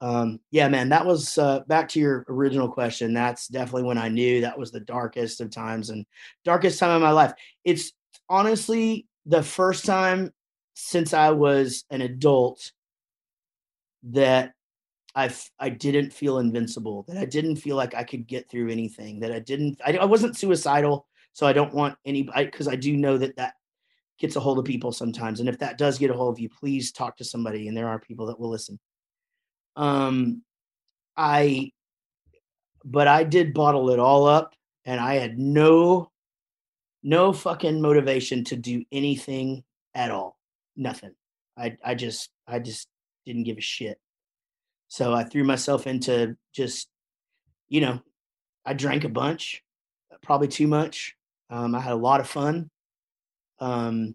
um, 0.00 0.40
yeah, 0.50 0.68
man, 0.68 0.90
that 0.90 1.06
was, 1.06 1.38
uh, 1.38 1.60
back 1.68 1.88
to 1.90 2.00
your 2.00 2.26
original 2.28 2.68
question. 2.68 3.14
That's 3.14 3.48
definitely 3.48 3.84
when 3.84 3.98
I 3.98 4.08
knew 4.08 4.42
that 4.42 4.58
was 4.58 4.70
the 4.70 4.80
darkest 4.80 5.40
of 5.40 5.50
times 5.50 5.90
and 5.90 6.04
darkest 6.44 6.78
time 6.78 6.90
of 6.90 7.02
my 7.02 7.10
life. 7.10 7.32
It's 7.64 7.92
honestly 8.28 9.06
the 9.24 9.42
first 9.42 9.84
time 9.84 10.32
since 10.74 11.14
I 11.14 11.30
was 11.30 11.84
an 11.90 12.02
adult 12.02 12.72
that 14.04 14.52
I 15.14 15.34
I 15.58 15.70
didn't 15.70 16.12
feel 16.12 16.38
invincible. 16.38 17.04
That 17.08 17.16
I 17.16 17.24
didn't 17.24 17.56
feel 17.56 17.76
like 17.76 17.94
I 17.94 18.04
could 18.04 18.26
get 18.26 18.50
through 18.50 18.70
anything. 18.70 19.20
That 19.20 19.32
I 19.32 19.38
didn't. 19.38 19.80
I, 19.84 19.96
I 19.96 20.04
wasn't 20.04 20.36
suicidal, 20.36 21.06
so 21.32 21.46
I 21.46 21.54
don't 21.54 21.74
want 21.74 21.96
any. 22.04 22.22
Because 22.22 22.68
I, 22.68 22.76
do 22.76 22.96
know 22.96 23.16
that 23.16 23.36
that 23.36 23.54
gets 24.18 24.36
a 24.36 24.40
hold 24.40 24.58
of 24.58 24.66
people 24.66 24.92
sometimes, 24.92 25.40
and 25.40 25.48
if 25.48 25.58
that 25.58 25.78
does 25.78 25.98
get 25.98 26.10
a 26.10 26.14
hold 26.14 26.34
of 26.34 26.40
you, 26.40 26.50
please 26.50 26.92
talk 26.92 27.16
to 27.16 27.24
somebody. 27.24 27.66
And 27.66 27.76
there 27.76 27.88
are 27.88 27.98
people 27.98 28.26
that 28.26 28.38
will 28.38 28.50
listen. 28.50 28.78
Um, 29.76 30.42
I, 31.16 31.70
but 32.84 33.08
I 33.08 33.24
did 33.24 33.54
bottle 33.54 33.90
it 33.90 33.98
all 33.98 34.26
up, 34.26 34.54
and 34.84 35.00
I 35.00 35.14
had 35.14 35.38
no, 35.38 36.10
no 37.02 37.32
fucking 37.32 37.80
motivation 37.80 38.44
to 38.44 38.56
do 38.56 38.84
anything 38.90 39.64
at 39.94 40.10
all. 40.10 40.38
Nothing. 40.76 41.12
I 41.56 41.76
I 41.84 41.94
just 41.94 42.30
I 42.46 42.58
just 42.58 42.88
didn't 43.24 43.44
give 43.44 43.58
a 43.58 43.62
shit. 43.62 43.98
So 44.88 45.12
I 45.12 45.24
threw 45.24 45.42
myself 45.42 45.86
into 45.86 46.36
just, 46.52 46.88
you 47.68 47.80
know, 47.80 48.00
I 48.64 48.74
drank 48.74 49.04
a 49.04 49.08
bunch, 49.08 49.62
probably 50.22 50.48
too 50.48 50.66
much. 50.66 51.16
Um, 51.50 51.74
I 51.74 51.80
had 51.80 51.92
a 51.92 51.96
lot 51.96 52.20
of 52.20 52.28
fun. 52.28 52.70
Um, 53.58 54.14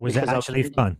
Was 0.00 0.16
it 0.16 0.28
I 0.28 0.34
was 0.34 0.48
actually 0.48 0.64
fun? 0.64 0.96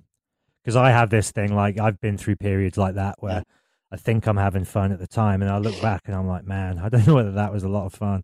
Because 0.63 0.77
I 0.77 0.91
have 0.91 1.11
this 1.11 1.31
thing, 1.33 1.55
like 1.55 1.81
I've 1.81 2.01
been 2.01 2.19
through 2.19 2.37
periods 2.37 2.77
like 2.77 2.95
that 2.95 3.17
where 3.21 3.45
I 3.93 3.97
think 3.97 4.27
I'm 4.27 4.37
having 4.37 4.65
fun 4.65 4.93
at 4.93 4.99
the 4.99 5.07
time, 5.07 5.43
and 5.43 5.51
I 5.51 5.59
look 5.59 5.81
back 5.81 6.03
and 6.07 6.15
I'm 6.17 6.27
like, 6.27 6.45
man, 6.45 6.79
I 6.79 6.89
don't 6.89 7.07
know 7.07 7.15
whether 7.15 7.33
that 7.33 7.53
was 7.53 7.63
a 7.63 7.69
lot 7.69 7.87
of 7.87 7.95
fun. 7.95 8.23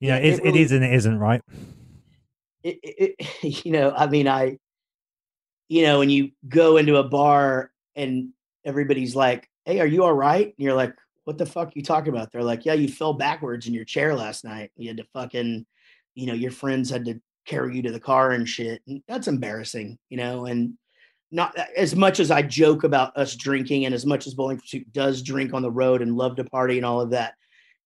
You 0.00 0.08
know, 0.08 0.16
Yeah, 0.16 0.20
it, 0.22 0.26
is, 0.26 0.38
it 0.38 0.42
it 0.42 0.46
really- 0.46 0.62
is 0.62 0.72
and 0.72 0.84
it 0.84 0.92
isn't, 0.94 1.18
right? 1.18 1.42
it, 2.62 2.78
it, 2.82 3.14
it- 3.18 3.64
you 3.64 3.72
know, 3.72 3.92
I 3.96 4.06
mean, 4.06 4.28
I, 4.28 4.58
you 5.68 5.82
know, 5.82 5.98
when 5.98 6.10
you 6.10 6.30
go 6.48 6.76
into 6.76 6.96
a 6.96 7.04
bar 7.04 7.70
and 7.96 8.30
everybody's 8.64 9.14
like, 9.16 9.48
"Hey, 9.64 9.80
are 9.80 9.86
you 9.86 10.04
all 10.04 10.12
right?" 10.12 10.46
And 10.46 10.54
you're 10.58 10.74
like, 10.74 10.94
"What 11.24 11.38
the 11.38 11.46
fuck 11.46 11.74
you 11.76 11.82
talking 11.82 12.12
about?" 12.14 12.30
They're 12.32 12.42
like, 12.42 12.64
"Yeah, 12.66 12.74
you 12.74 12.88
fell 12.88 13.14
backwards 13.14 13.66
in 13.66 13.74
your 13.74 13.84
chair 13.84 14.14
last 14.14 14.44
night. 14.44 14.70
You 14.76 14.88
had 14.88 14.96
to 14.98 15.04
fucking, 15.12 15.64
you 16.14 16.26
know, 16.26 16.34
your 16.34 16.50
friends 16.50 16.90
had 16.90 17.04
to 17.06 17.20
carry 17.46 17.74
you 17.76 17.82
to 17.82 17.90
the 17.92 18.00
car 18.00 18.32
and 18.32 18.48
shit. 18.48 18.82
And 18.86 19.02
that's 19.08 19.28
embarrassing, 19.28 19.98
you 20.10 20.16
know." 20.18 20.44
And 20.46 20.74
not 21.32 21.56
as 21.76 21.96
much 21.96 22.20
as 22.20 22.30
I 22.30 22.42
joke 22.42 22.84
about 22.84 23.16
us 23.16 23.34
drinking, 23.34 23.86
and 23.86 23.94
as 23.94 24.06
much 24.06 24.26
as 24.26 24.34
Bowling 24.34 24.60
Soup 24.64 24.84
does 24.92 25.22
drink 25.22 25.52
on 25.54 25.62
the 25.62 25.70
road 25.70 26.02
and 26.02 26.14
love 26.16 26.36
to 26.36 26.44
party 26.44 26.76
and 26.76 26.86
all 26.86 27.00
of 27.00 27.10
that, 27.10 27.34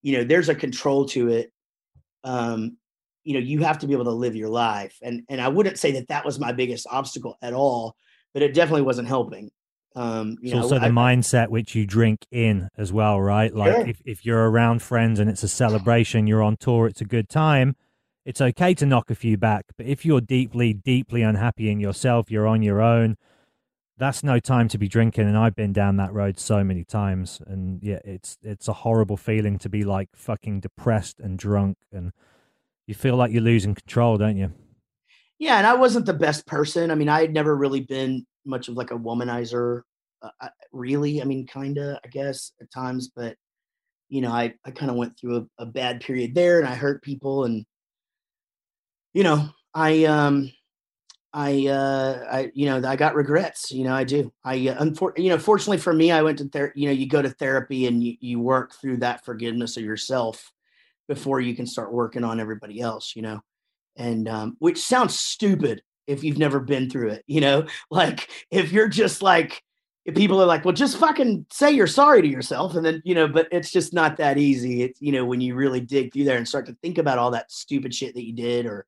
you 0.03 0.17
know, 0.19 0.25
there's 0.25 0.49
a 0.51 0.55
control 0.55 1.07
to 1.07 1.29
it. 1.29 1.53
Um, 2.25 2.77
you 3.25 3.35
know 3.35 3.41
you 3.41 3.65
have 3.65 3.79
to 3.81 3.89
be 3.89 3.93
able 3.93 4.05
to 4.05 4.13
live 4.13 4.37
your 4.37 4.49
life 4.49 4.97
and 5.03 5.25
and 5.29 5.41
i 5.41 5.49
wouldn't 5.49 5.81
say 5.81 5.91
that 5.91 6.07
that 6.07 6.25
was 6.25 6.39
my 6.39 6.53
biggest 6.53 6.87
obstacle 6.89 7.37
at 7.43 7.53
all 7.53 7.97
but 8.33 8.41
it 8.41 8.55
definitely 8.55 8.83
wasn't 8.83 9.09
helping 9.09 9.51
um 9.97 10.37
you 10.41 10.45
It's 10.51 10.53
know 10.55 10.63
also 10.63 10.79
the 10.79 10.87
I- 10.87 10.91
mindset 10.91 11.49
which 11.49 11.75
you 11.75 11.87
drink 11.87 12.25
in 12.31 12.69
as 12.79 12.93
well, 12.93 13.21
right? 13.21 13.53
Like 13.53 13.75
Sure. 13.75 13.89
if, 13.89 14.01
if 14.05 14.25
you're 14.25 14.49
around 14.49 14.81
friends 14.81 15.19
and 15.19 15.29
it's 15.29 15.43
a 15.43 15.49
celebration, 15.49 16.29
you're 16.29 16.43
on 16.43 16.57
tour, 16.57 16.87
it's 16.87 17.01
a 17.01 17.05
good 17.05 17.29
time. 17.29 17.75
It's 18.25 18.41
okay 18.41 18.75
to 18.75 18.87
knock 18.87 19.11
a 19.11 19.17
few 19.17 19.37
back, 19.37 19.65
but 19.77 19.87
if 19.87 20.05
you're 20.07 20.21
deeply, 20.21 20.73
deeply 20.73 21.23
unhappy 21.23 21.69
in 21.69 21.81
yourself, 21.81 22.31
you're 22.31 22.47
on 22.47 22.63
your 22.63 22.81
own. 22.81 23.17
That's 23.99 24.23
no 24.23 24.39
time 24.39 24.69
to 24.69 24.79
be 24.79 24.89
drinking, 24.89 25.27
and 25.27 25.39
I've 25.39 25.55
been 25.57 25.73
down 25.73 25.97
that 25.97 26.13
road 26.13 26.39
so 26.39 26.63
many 26.63 26.85
times. 26.85 27.41
And 27.47 27.83
yeah, 27.83 28.01
it's 28.05 28.37
it's 28.43 28.69
a 28.69 28.73
horrible 28.75 29.17
feeling 29.17 29.59
to 29.61 29.69
be 29.71 29.85
like 29.85 30.11
fucking 30.15 30.61
depressed 30.61 31.19
and 31.21 31.39
drunk, 31.39 31.79
and 31.93 32.13
you 32.87 32.95
feel 32.95 33.17
like 33.17 33.33
you're 33.33 33.43
losing 33.43 33.75
control, 33.75 34.19
don't 34.19 34.37
you? 34.37 34.53
yeah, 35.39 35.59
and 35.59 35.67
I 35.67 35.75
wasn't 35.75 36.07
the 36.07 36.15
best 36.15 36.47
person. 36.47 36.91
I 36.91 36.95
mean, 36.95 37.09
I 37.09 37.21
had 37.21 37.33
never 37.33 37.55
really 37.57 37.81
been 37.81 38.27
much 38.45 38.69
of 38.69 38.75
like 38.75 38.91
a 38.91 38.99
womanizer, 38.99 39.83
uh, 40.23 40.31
I- 40.41 40.51
really. 40.73 41.21
I 41.21 41.25
mean, 41.25 41.47
kind 41.47 41.79
of, 41.79 41.99
I 42.05 42.09
guess, 42.09 42.53
at 42.61 42.71
times, 42.71 43.11
but 43.15 43.37
you 44.09 44.21
know, 44.23 44.33
I 44.33 44.55
I 44.65 44.71
kind 44.73 44.91
of 44.91 44.97
went 44.97 45.19
through 45.19 45.49
a, 45.59 45.65
a 45.65 45.67
bad 45.67 46.01
period 46.01 46.35
there, 46.35 46.59
and 46.61 46.69
I 46.69 46.75
hurt 46.75 47.03
people, 47.03 47.45
and 47.45 47.65
you 49.15 49.23
know, 49.25 49.49
I 49.75 50.05
um, 50.05 50.53
I 51.33 51.67
uh, 51.67 52.27
I 52.31 52.51
you 52.55 52.67
know, 52.67 52.89
I 52.89 52.97
got 52.97 53.15
regrets. 53.15 53.71
You 53.71 53.85
know, 53.85 53.95
I 53.95 54.05
do. 54.05 54.33
I 54.45 54.69
uh, 54.69 54.83
unfor- 54.83 55.19
you 55.19 55.29
know, 55.29 55.39
fortunately 55.39 55.79
for 55.79 55.93
me, 55.93 56.11
I 56.11 56.23
went 56.23 56.39
to 56.39 56.49
therapy. 56.49 56.81
You 56.81 56.87
know, 56.87 56.93
you 56.93 57.09
go 57.09 57.23
to 57.23 57.31
therapy 57.31 57.87
and 57.87 58.03
you 58.03 58.17
you 58.21 58.41
work 58.41 58.75
through 58.75 58.99
that 58.99 59.25
forgiveness 59.25 59.77
of 59.77 59.85
yourself 59.85 60.53
before 61.09 61.41
you 61.41 61.55
can 61.55 61.67
start 61.67 61.93
working 61.93 62.25
on 62.25 62.41
everybody 62.41 62.81
else. 62.81 63.15
You 63.15 63.23
know 63.23 63.43
and 63.97 64.29
um, 64.29 64.57
which 64.59 64.79
sounds 64.79 65.19
stupid 65.19 65.83
if 66.07 66.23
you've 66.23 66.39
never 66.39 66.61
been 66.61 66.89
through 66.89 67.11
it 67.11 67.25
you 67.27 67.41
know 67.41 67.67
like 67.91 68.29
if 68.51 68.73
you're 68.73 68.89
just 68.89 69.23
like 69.23 69.63
if 70.05 70.15
people 70.15 70.41
are 70.41 70.47
like 70.47 70.65
well 70.65 70.75
just 70.75 70.99
fucking 70.99 71.45
say 71.51 71.71
you're 71.71 71.87
sorry 71.87 72.23
to 72.23 72.29
yourself 72.29 72.75
and 72.77 72.85
then 72.85 73.03
you 73.05 73.15
know 73.15 73.27
but 73.27 73.49
it's 73.51 73.73
just 73.73 73.93
not 73.93 74.17
that 74.17 74.39
easy 74.39 74.83
it's 74.83 75.01
you 75.01 75.13
know 75.13 75.25
when 75.25 75.41
you 75.41 75.55
really 75.55 75.81
dig 75.81 76.13
through 76.13 76.25
there 76.25 76.37
and 76.37 76.47
start 76.47 76.67
to 76.67 76.77
think 76.83 76.99
about 76.99 77.19
all 77.19 77.31
that 77.31 77.51
stupid 77.51 77.95
shit 77.95 78.15
that 78.15 78.25
you 78.25 78.33
did 78.33 78.67
or 78.67 78.87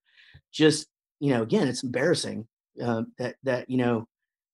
just 0.53 0.89
you 1.21 1.33
know 1.33 1.43
again 1.43 1.69
it's 1.69 1.83
embarrassing 1.83 2.47
uh, 2.83 3.03
that 3.19 3.37
that 3.43 3.69
you 3.69 3.77
know 3.77 4.07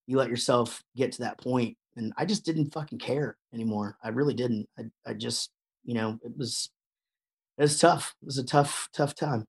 you 0.07 0.17
let 0.17 0.29
yourself 0.29 0.83
get 0.97 1.13
to 1.13 1.23
that 1.23 1.39
point 1.39 1.77
and 1.97 2.13
i 2.17 2.25
just 2.25 2.45
didn't 2.45 2.73
fucking 2.73 2.99
care 2.99 3.37
anymore 3.53 3.97
i 4.03 4.09
really 4.09 4.35
didn't 4.35 4.69
i, 4.79 4.83
I 5.07 5.15
just 5.15 5.51
you 5.85 5.95
know 5.95 6.19
it 6.23 6.37
was 6.37 6.71
it 7.59 7.63
was 7.63 7.79
tough 7.79 8.15
it 8.23 8.27
was 8.27 8.39
a 8.39 8.45
tough 8.45 8.89
tough 8.93 9.15
time. 9.15 9.45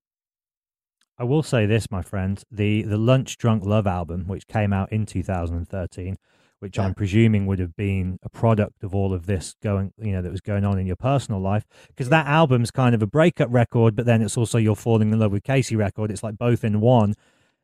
I 1.18 1.24
will 1.24 1.44
say 1.44 1.66
this, 1.66 1.90
my 1.90 2.02
friend: 2.02 2.44
the 2.52 2.84
the 2.84 2.98
Lunch 2.98 3.38
Drunk 3.38 3.66
Love 3.66 3.88
album, 3.88 4.26
which 4.28 4.48
came 4.48 4.74
out 4.74 4.92
in 4.92 5.06
2013, 5.06 6.18
which 6.60 6.78
Yeah. 6.78 6.86
I'm 6.86 6.94
presuming 6.94 7.46
would 7.46 7.60
have 7.60 7.76
been 7.76 8.18
a 8.24 8.30
product 8.30 8.84
of 8.84 8.96
all 8.96 9.14
of 9.14 9.26
this 9.26 9.56
going, 9.62 9.92
you 9.98 10.12
know, 10.14 10.22
that 10.22 10.32
was 10.32 10.42
going 10.42 10.66
on 10.66 10.80
in 10.80 10.88
your 10.88 10.96
personal 10.96 11.40
life, 11.40 11.66
because 11.88 12.10
that 12.10 12.28
album's 12.28 12.72
kind 12.72 12.96
of 12.96 13.02
a 13.02 13.08
breakup 13.08 13.50
record, 13.52 13.96
but 13.96 14.06
then 14.06 14.22
it's 14.22 14.38
also 14.38 14.58
your 14.58 14.76
falling 14.76 15.12
in 15.12 15.20
love 15.20 15.32
with 15.32 15.44
Casey 15.44 15.76
record. 15.76 16.12
It's 16.12 16.24
like 16.24 16.38
both 16.38 16.64
in 16.64 16.82
one. 16.82 17.14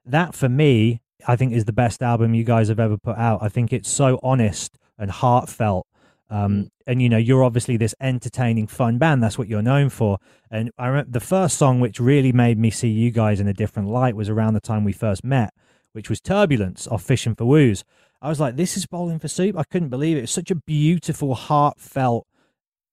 That 0.05 0.35
for 0.35 0.49
me, 0.49 1.01
I 1.27 1.35
think 1.35 1.53
is 1.53 1.65
the 1.65 1.73
best 1.73 2.01
album 2.01 2.33
you 2.33 2.43
guys 2.43 2.67
have 2.69 2.79
ever 2.79 2.97
put 2.97 3.17
out. 3.17 3.39
I 3.41 3.49
think 3.49 3.71
it's 3.71 3.89
so 3.89 4.19
honest 4.23 4.77
and 4.97 5.11
heartfelt. 5.11 5.87
Um, 6.29 6.69
and 6.87 7.01
you 7.01 7.09
know, 7.09 7.17
you're 7.17 7.43
obviously 7.43 7.77
this 7.77 7.93
entertaining, 7.99 8.67
fun 8.67 8.97
band. 8.97 9.21
That's 9.21 9.37
what 9.37 9.47
you're 9.47 9.61
known 9.61 9.89
for. 9.89 10.17
And 10.49 10.71
I 10.77 10.87
remember 10.87 11.11
the 11.11 11.19
first 11.19 11.57
song 11.57 11.79
which 11.79 11.99
really 11.99 12.31
made 12.31 12.57
me 12.57 12.71
see 12.71 12.87
you 12.89 13.11
guys 13.11 13.39
in 13.39 13.47
a 13.47 13.53
different 13.53 13.89
light 13.89 14.15
was 14.15 14.29
around 14.29 14.53
the 14.53 14.61
time 14.61 14.83
we 14.83 14.93
first 14.93 15.23
met, 15.23 15.53
which 15.91 16.09
was 16.09 16.21
Turbulence 16.21 16.87
off 16.87 17.03
Fishing 17.03 17.35
for 17.35 17.45
Woos. 17.45 17.83
I 18.21 18.29
was 18.29 18.39
like, 18.39 18.55
this 18.55 18.77
is 18.77 18.85
Bowling 18.85 19.19
for 19.19 19.27
Soup. 19.27 19.57
I 19.57 19.63
couldn't 19.63 19.89
believe 19.89 20.17
it. 20.17 20.23
It's 20.23 20.31
such 20.31 20.51
a 20.51 20.55
beautiful, 20.55 21.33
heartfelt, 21.33 22.27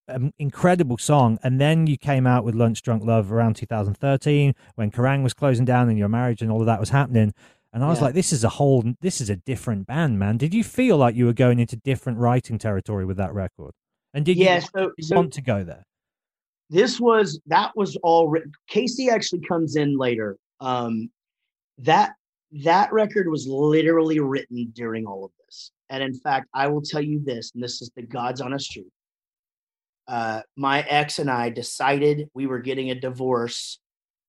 um, 0.08 0.32
incredible 0.38 0.96
song. 0.96 1.38
And 1.42 1.60
then 1.60 1.86
you 1.86 1.98
came 1.98 2.26
out 2.26 2.44
with 2.44 2.54
Lunch 2.54 2.80
Drunk 2.82 3.04
Love 3.04 3.30
around 3.30 3.56
2013 3.56 4.54
when 4.76 4.90
Kerrang 4.90 5.22
was 5.22 5.34
closing 5.34 5.66
down 5.66 5.88
and 5.90 5.98
your 5.98 6.08
marriage 6.08 6.40
and 6.40 6.50
all 6.50 6.60
of 6.60 6.66
that 6.66 6.80
was 6.80 6.88
happening. 6.90 7.34
And 7.74 7.84
I 7.84 7.88
was 7.90 7.98
Yeah. 7.98 8.06
like, 8.06 8.14
this 8.14 8.32
is 8.32 8.42
a 8.42 8.48
whole, 8.48 8.82
this 9.02 9.20
is 9.20 9.28
a 9.28 9.36
different 9.36 9.86
band, 9.86 10.18
man. 10.18 10.38
Did 10.38 10.54
you 10.54 10.64
feel 10.64 10.96
like 10.96 11.14
you 11.14 11.26
were 11.26 11.34
going 11.34 11.58
into 11.58 11.76
different 11.76 12.18
writing 12.18 12.56
territory 12.56 13.04
with 13.04 13.18
that 13.18 13.34
record? 13.34 13.72
And 14.14 14.24
did 14.24 14.38
yeah 14.38 14.60
you 14.60 14.60
so, 14.74 14.92
so 15.00 15.16
want 15.16 15.34
to 15.34 15.42
go 15.42 15.62
there? 15.62 15.82
this 16.70 16.98
was 16.98 17.38
that 17.46 17.74
was 17.76 17.96
all 18.02 18.28
written 18.28 18.52
casey 18.68 19.08
actually 19.08 19.40
comes 19.40 19.76
in 19.76 19.96
later 19.96 20.36
um 20.60 21.10
that 21.78 22.14
that 22.52 22.92
record 22.92 23.28
was 23.28 23.46
literally 23.46 24.20
written 24.20 24.70
during 24.74 25.06
all 25.06 25.24
of 25.24 25.30
this 25.44 25.72
and 25.90 26.02
in 26.02 26.14
fact 26.14 26.48
i 26.54 26.66
will 26.66 26.82
tell 26.82 27.02
you 27.02 27.20
this 27.24 27.52
and 27.54 27.62
this 27.62 27.82
is 27.82 27.90
the 27.94 28.02
god's 28.02 28.40
honest 28.40 28.72
truth 28.72 28.86
uh 30.08 30.40
my 30.56 30.80
ex 30.88 31.18
and 31.18 31.30
i 31.30 31.50
decided 31.50 32.28
we 32.34 32.46
were 32.46 32.58
getting 32.58 32.90
a 32.90 32.94
divorce 32.94 33.80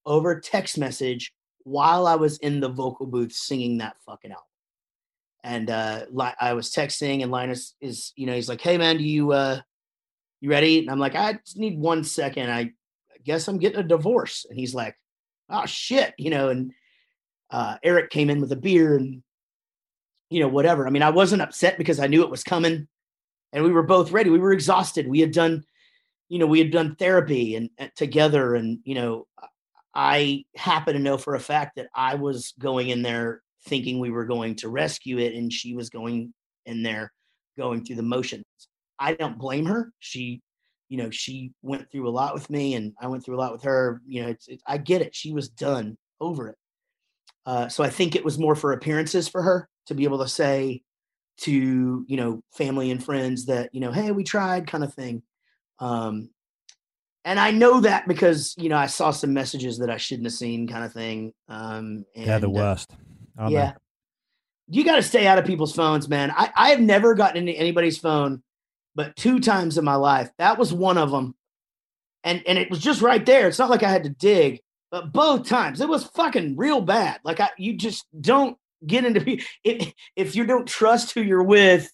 over 0.06 0.40
text 0.40 0.78
message 0.78 1.32
while 1.64 2.08
i 2.08 2.16
was 2.16 2.38
in 2.40 2.60
the 2.60 2.70
vocal 2.70 3.06
booth 3.06 3.32
singing 3.32 3.78
that 3.78 3.96
fucking 4.06 4.32
album 4.32 4.44
and 5.44 5.70
uh 5.70 6.02
i 6.42 6.54
was 6.54 6.72
texting 6.72 7.24
and 7.24 7.32
linus 7.32 7.76
is 7.80 8.12
you 8.16 8.26
know 8.26 8.34
he's 8.34 8.50
like 8.50 8.62
hey 8.62 8.78
man 8.78 8.98
do 8.98 9.04
you 9.04 9.32
uh 9.32 9.60
you 10.42 10.50
ready? 10.50 10.80
And 10.80 10.90
I'm 10.90 11.00
like, 11.00 11.16
I 11.16 11.34
just 11.34 11.58
need 11.58 11.78
one 11.78 12.04
second. 12.04 12.52
I, 12.52 12.60
I 12.60 12.72
guess 13.24 13.48
I'm 13.48 13.58
getting 13.58 13.80
a 13.80 13.84
divorce. 13.84 14.46
And 14.50 14.58
he's 14.58 14.74
like, 14.74 14.96
oh 15.50 15.66
shit, 15.66 16.14
you 16.18 16.30
know, 16.30 16.50
and 16.50 16.72
uh, 17.52 17.78
Eric 17.84 18.10
came 18.10 18.30
in 18.30 18.42
with 18.42 18.52
a 18.52 18.56
beer 18.56 18.96
and, 18.96 19.24
you 20.30 20.40
know, 20.40 20.48
whatever. 20.48 20.86
I 20.86 20.90
mean, 20.90 21.04
I 21.04 21.10
wasn't 21.10 21.42
upset 21.42 21.78
because 21.78 22.00
I 22.00 22.08
knew 22.08 22.24
it 22.24 22.30
was 22.30 22.44
coming 22.44 22.88
and 23.54 23.64
we 23.64 23.72
were 23.72 23.84
both 23.84 24.12
ready. 24.12 24.30
We 24.30 24.40
were 24.40 24.54
exhausted. 24.54 25.08
We 25.08 25.20
had 25.20 25.32
done, 25.32 25.64
you 26.28 26.40
know, 26.40 26.48
we 26.48 26.60
had 26.60 26.72
done 26.72 26.96
therapy 26.96 27.56
and, 27.56 27.70
and 27.78 27.92
together. 27.96 28.56
And, 28.56 28.80
you 28.84 28.96
know, 28.96 29.28
I 29.96 30.46
happen 30.56 30.94
to 30.94 31.00
know 31.00 31.18
for 31.18 31.36
a 31.36 31.40
fact 31.40 31.76
that 31.78 31.88
I 31.96 32.16
was 32.16 32.54
going 32.60 32.90
in 32.90 33.02
there 33.02 33.42
thinking 33.66 34.00
we 34.00 34.12
were 34.12 34.26
going 34.26 34.56
to 34.56 34.70
rescue 34.70 35.18
it 35.18 35.34
and 35.34 35.52
she 35.52 35.76
was 35.76 35.90
going 35.90 36.34
in 36.66 36.84
there 36.84 37.12
going 37.58 37.84
through 37.84 37.98
the 37.98 38.04
motions. 38.04 38.46
I 39.00 39.14
don't 39.14 39.38
blame 39.38 39.66
her. 39.66 39.92
She, 40.00 40.42
you 40.88 40.98
know, 40.98 41.10
she 41.10 41.52
went 41.62 41.92
through 41.92 42.08
a 42.08 42.12
lot 42.12 42.34
with 42.34 42.50
me, 42.50 42.76
and 42.76 42.94
I 43.00 43.08
went 43.08 43.24
through 43.24 43.36
a 43.36 43.42
lot 43.42 43.52
with 43.52 43.64
her. 43.64 44.02
You 44.08 44.24
know, 44.24 44.30
it's, 44.30 44.48
it's 44.48 44.64
I 44.66 44.78
get 44.78 45.02
it. 45.02 45.16
She 45.16 45.34
was 45.34 45.50
done 45.50 45.98
over 46.20 46.50
it. 46.50 46.58
Uh, 47.50 47.68
so 47.68 47.84
I 47.84 47.90
think 47.90 48.16
it 48.16 48.24
was 48.24 48.38
more 48.38 48.54
for 48.54 48.74
appearances 48.74 49.28
for 49.28 49.42
her 49.42 49.68
to 49.88 49.96
be 49.96 50.04
able 50.04 50.20
to 50.20 50.28
say 50.28 50.84
to 51.38 52.06
you 52.08 52.16
know 52.16 52.44
family 52.52 52.92
and 52.92 53.04
friends 53.04 53.48
that 53.48 53.74
you 53.74 53.80
know, 53.80 53.92
hey, 53.92 54.12
we 54.12 54.24
tried, 54.24 54.68
kind 54.68 54.84
of 54.84 54.94
thing. 54.94 55.24
Um, 55.80 56.30
and 57.26 57.40
I 57.40 57.50
know 57.50 57.82
that 57.82 58.08
because 58.08 58.54
you 58.56 58.70
know 58.70 58.78
I 58.78 58.86
saw 58.86 59.10
some 59.10 59.34
messages 59.34 59.80
that 59.80 59.90
I 59.90 59.98
shouldn't 59.98 60.28
have 60.28 60.34
seen, 60.34 60.68
kind 60.68 60.86
of 60.86 60.94
thing. 60.94 61.34
Um, 61.48 62.06
and, 62.16 62.28
the 62.38 62.46
uh, 62.46 62.52
worst. 62.52 62.92
aren't 63.36 63.50
they? 63.50 63.56
yeah. 63.56 63.74
You 64.68 64.84
got 64.84 64.98
to 64.98 65.02
stay 65.02 65.26
out 65.26 65.40
of 65.40 65.46
people's 65.46 65.74
phones, 65.74 66.08
man. 66.08 66.30
I, 66.30 66.52
I 66.56 66.70
have 66.70 66.80
never 66.80 67.16
gotten 67.16 67.38
into 67.38 67.60
anybody's 67.60 67.98
phone, 67.98 68.44
but 68.94 69.16
two 69.16 69.40
times 69.40 69.80
in 69.80 69.84
my 69.84 69.96
life. 69.96 70.30
That 70.38 70.60
was 70.60 70.72
one 70.72 71.00
of 71.00 71.10
them. 71.10 71.34
And 72.24 72.44
and 72.46 72.60
it 72.60 72.70
was 72.70 72.80
just 72.80 73.02
right 73.02 73.26
there. 73.26 73.48
It's 73.48 73.58
not 73.58 73.72
like 73.72 73.82
I 73.82 73.90
had 73.90 74.04
to 74.04 74.12
dig, 74.12 74.62
but 74.92 75.12
both 75.14 75.48
times 75.48 75.82
it 75.82 75.90
was 75.90 76.06
fucking 76.06 76.56
real 76.58 76.82
bad. 76.82 77.20
Like 77.24 77.40
I 77.40 77.50
you 77.58 77.74
just 77.76 78.06
don't 78.20 78.58
get 78.86 79.06
into 79.06 79.38
if 79.64 79.94
if 80.16 80.36
you 80.36 80.46
don't 80.46 80.68
trust 80.68 81.12
who 81.14 81.22
you're 81.22 81.44
with, 81.44 81.92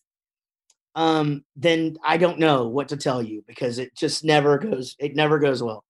um, 0.96 1.44
then 1.56 1.98
I 2.04 2.18
don't 2.18 2.40
know 2.40 2.68
what 2.68 2.90
to 2.90 2.98
tell 2.98 3.22
you 3.22 3.44
because 3.48 3.80
it 3.80 3.96
just 3.96 4.24
never 4.24 4.58
goes, 4.58 4.96
it 5.00 5.16
never 5.16 5.40
goes 5.40 5.62
well. 5.62 5.84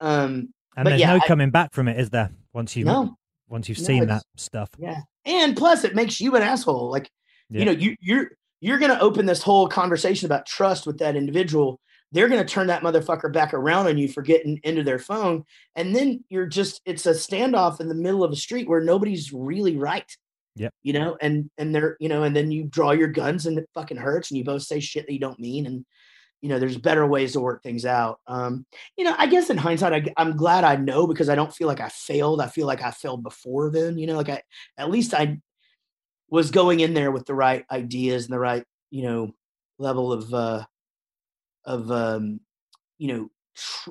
Um, 0.00 0.52
And 0.76 0.84
But 0.84 0.90
there's 0.90 1.00
yeah, 1.00 1.12
no 1.14 1.20
I- 1.22 1.26
coming 1.26 1.50
back 1.50 1.74
from 1.74 1.88
it, 1.88 1.98
is 1.98 2.10
there? 2.10 2.30
Once 2.52 2.74
you 2.76 2.84
no, 2.84 3.16
once 3.48 3.68
you've 3.68 3.78
No, 3.80 3.84
seen 3.84 4.06
that 4.06 4.22
stuff. 4.36 4.70
Yeah. 4.78 5.00
And 5.26 5.56
plus 5.56 5.84
it 5.84 5.94
makes 5.94 6.20
you 6.20 6.34
an 6.36 6.42
asshole. 6.42 6.90
Like, 6.90 7.10
Yeah. 7.50 7.58
you 7.60 7.64
know, 7.66 7.72
you 7.72 7.96
you're 8.00 8.30
you're 8.60 8.78
gonna 8.78 8.98
open 9.00 9.26
this 9.26 9.42
whole 9.42 9.68
conversation 9.68 10.26
about 10.26 10.46
trust 10.46 10.86
with 10.86 10.98
that 10.98 11.16
individual. 11.16 11.80
They're 12.12 12.28
gonna 12.28 12.44
turn 12.44 12.68
that 12.68 12.82
motherfucker 12.82 13.32
back 13.32 13.54
around 13.54 13.86
on 13.86 13.98
you 13.98 14.08
for 14.08 14.22
getting 14.22 14.60
into 14.64 14.82
their 14.82 14.98
phone. 14.98 15.44
And 15.76 15.94
then 15.94 16.24
you're 16.28 16.46
just 16.46 16.80
it's 16.84 17.06
a 17.06 17.12
standoff 17.12 17.80
in 17.80 17.88
the 17.88 17.94
middle 17.94 18.24
of 18.24 18.32
a 18.32 18.36
street 18.36 18.68
where 18.68 18.80
nobody's 18.80 19.32
really 19.32 19.76
right. 19.76 20.10
Yeah. 20.56 20.70
You 20.82 20.92
know, 20.92 21.16
and 21.20 21.50
and 21.58 21.74
they're, 21.74 21.96
you 22.00 22.08
know, 22.08 22.24
and 22.24 22.34
then 22.34 22.50
you 22.50 22.64
draw 22.64 22.90
your 22.90 23.08
guns 23.08 23.46
and 23.46 23.58
it 23.58 23.68
fucking 23.74 23.96
hurts 23.96 24.30
and 24.30 24.38
you 24.38 24.44
both 24.44 24.62
say 24.62 24.80
shit 24.80 25.06
that 25.06 25.12
you 25.12 25.20
don't 25.20 25.38
mean. 25.38 25.66
And 25.66 25.84
you 26.42 26.48
know, 26.48 26.58
there's 26.58 26.78
better 26.78 27.06
ways 27.06 27.32
to 27.32 27.40
work 27.40 27.62
things 27.62 27.84
out. 27.84 28.18
Um, 28.26 28.64
you 28.96 29.04
know, 29.04 29.14
I 29.18 29.26
guess 29.26 29.50
in 29.50 29.58
hindsight, 29.58 29.92
I, 29.92 30.12
I'm 30.16 30.36
glad 30.36 30.64
I 30.64 30.76
know 30.76 31.06
because 31.06 31.28
I 31.28 31.34
don't 31.34 31.54
feel 31.54 31.68
like 31.68 31.80
I 31.80 31.90
failed. 31.90 32.40
I 32.40 32.46
feel 32.46 32.66
like 32.66 32.82
I 32.82 32.90
failed 32.90 33.22
before 33.22 33.70
then. 33.70 33.98
You 33.98 34.06
know, 34.06 34.16
like 34.16 34.30
I 34.30 34.42
at 34.78 34.90
least 34.90 35.14
I 35.14 35.38
was 36.30 36.50
going 36.50 36.80
in 36.80 36.94
there 36.94 37.10
with 37.10 37.26
the 37.26 37.34
right 37.34 37.64
ideas 37.70 38.24
and 38.24 38.32
the 38.32 38.38
right, 38.38 38.64
you 38.90 39.02
know, 39.02 39.32
level 39.78 40.12
of 40.12 40.32
uh 40.32 40.64
of 41.64 41.90
um, 41.90 42.40
you 42.98 43.08
know, 43.08 43.30
tr- 43.56 43.90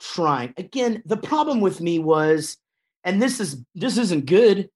trying. 0.00 0.54
Again, 0.56 1.02
the 1.06 1.16
problem 1.16 1.60
with 1.60 1.80
me 1.80 1.98
was, 1.98 2.56
and 3.04 3.20
this 3.20 3.40
is 3.40 3.62
this 3.74 3.98
isn't 3.98 4.26
good, 4.26 4.68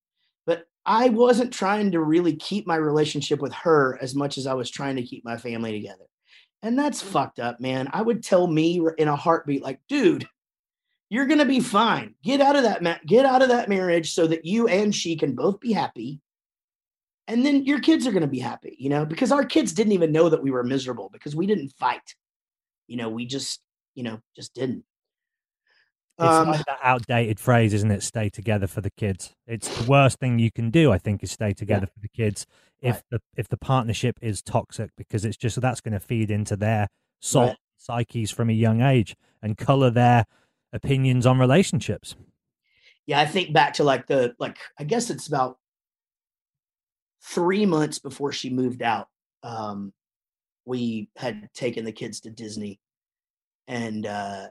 but 0.46 0.64
I 0.84 1.08
wasn't 1.08 1.52
trying 1.52 1.92
to 1.92 2.00
really 2.00 2.36
keep 2.36 2.66
my 2.66 2.76
relationship 2.76 3.40
with 3.40 3.52
her 3.52 3.98
as 4.00 4.14
much 4.14 4.38
as 4.38 4.46
I 4.46 4.54
was 4.54 4.70
trying 4.70 4.96
to 4.96 5.02
keep 5.02 5.24
my 5.24 5.36
family 5.36 5.72
together. 5.72 6.04
And 6.62 6.78
that's 6.78 7.00
fucked 7.00 7.38
up, 7.38 7.60
man. 7.60 7.88
I 7.92 8.02
would 8.02 8.22
tell 8.22 8.46
me 8.46 8.80
in 8.98 9.08
a 9.08 9.16
heartbeat, 9.16 9.62
like, 9.62 9.80
dude, 9.88 10.28
you're 11.08 11.26
gonna 11.26 11.44
be 11.44 11.60
fine. 11.60 12.14
Get 12.22 12.40
out 12.40 12.56
of 12.56 12.62
that 12.62 12.82
ma- 12.82 12.98
get 13.06 13.24
out 13.24 13.42
of 13.42 13.48
that 13.48 13.68
marriage 13.68 14.12
so 14.12 14.26
that 14.26 14.44
you 14.44 14.68
and 14.68 14.94
she 14.94 15.16
can 15.16 15.34
both 15.34 15.60
be 15.60 15.72
happy. 15.72 16.20
And 17.30 17.46
then 17.46 17.64
your 17.64 17.78
kids 17.80 18.06
are 18.08 18.12
gonna 18.12 18.26
be 18.26 18.40
happy, 18.40 18.74
you 18.78 18.90
know, 18.90 19.06
because 19.06 19.30
our 19.30 19.44
kids 19.44 19.72
didn't 19.72 19.92
even 19.92 20.10
know 20.10 20.28
that 20.28 20.42
we 20.42 20.50
were 20.50 20.64
miserable 20.64 21.08
because 21.12 21.36
we 21.36 21.46
didn't 21.46 21.72
fight. 21.78 22.16
You 22.88 22.96
know, 22.96 23.08
we 23.08 23.24
just, 23.24 23.60
you 23.94 24.02
know, 24.02 24.20
just 24.34 24.52
didn't. 24.52 24.84
It's 26.18 26.38
Um, 26.38 26.48
like 26.48 26.66
that 26.66 26.80
outdated 26.82 27.38
phrase, 27.38 27.72
isn't 27.72 27.90
it? 27.90 28.02
Stay 28.02 28.28
together 28.28 28.66
for 28.66 28.80
the 28.80 28.90
kids. 28.90 29.32
It's 29.46 29.68
the 29.68 29.84
worst 29.84 30.18
thing 30.18 30.38
you 30.40 30.50
can 30.50 30.70
do, 30.70 30.90
I 30.92 30.98
think, 30.98 31.22
is 31.22 31.30
stay 31.30 31.54
together 31.54 31.86
for 31.86 32.00
the 32.00 32.08
kids 32.08 32.46
if 32.82 32.96
Right. 32.96 33.02
the 33.10 33.20
if 33.36 33.48
the 33.48 33.56
partnership 33.56 34.18
is 34.20 34.42
toxic 34.42 34.90
because 34.96 35.24
it's 35.24 35.36
just 35.36 35.60
that's 35.60 35.80
going 35.80 35.94
to 35.94 36.00
feed 36.00 36.30
into 36.30 36.56
their 36.56 36.88
soul 37.20 37.46
Right. 37.46 37.56
psyches 37.78 38.30
from 38.32 38.50
a 38.50 38.54
young 38.54 38.82
age 38.82 39.14
and 39.40 39.56
color 39.56 39.88
their 39.90 40.26
opinions 40.72 41.26
on 41.26 41.38
relationships. 41.38 42.16
yeah, 43.06 43.20
I 43.20 43.26
think 43.26 43.52
back 43.52 43.74
to 43.74 43.84
like 43.84 44.06
the 44.06 44.34
like 44.38 44.58
I 44.78 44.84
guess 44.84 45.10
it's 45.10 45.28
about 45.28 45.59
three 47.22 47.66
months 47.66 47.98
before 47.98 48.32
she 48.32 48.50
moved 48.50 48.82
out. 48.82 49.08
Um, 49.42 49.92
we 50.64 51.08
had 51.16 51.48
taken 51.54 51.84
the 51.84 51.92
kids 51.92 52.20
to 52.20 52.30
Disney, 52.30 52.80
and 53.66 54.06
uh, 54.06 54.46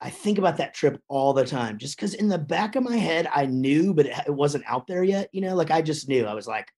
I 0.00 0.10
think 0.10 0.38
about 0.38 0.56
that 0.56 0.74
trip 0.74 1.00
all 1.08 1.32
the 1.32 1.44
time, 1.44 1.78
just 1.78 1.96
because 1.96 2.14
in 2.14 2.28
the 2.28 2.38
back 2.38 2.74
of 2.74 2.82
my 2.82 2.96
head 2.96 3.28
I 3.32 3.46
knew, 3.46 3.94
but 3.94 4.06
it, 4.06 4.14
it 4.26 4.34
wasn't 4.34 4.64
out 4.66 4.86
there 4.88 5.04
yet. 5.04 5.28
You 5.32 5.42
know, 5.42 5.54
like 5.54 5.70
I 5.70 5.80
just 5.80 6.08
knew. 6.08 6.26
I 6.26 6.34
was 6.34 6.48
like, 6.48 6.68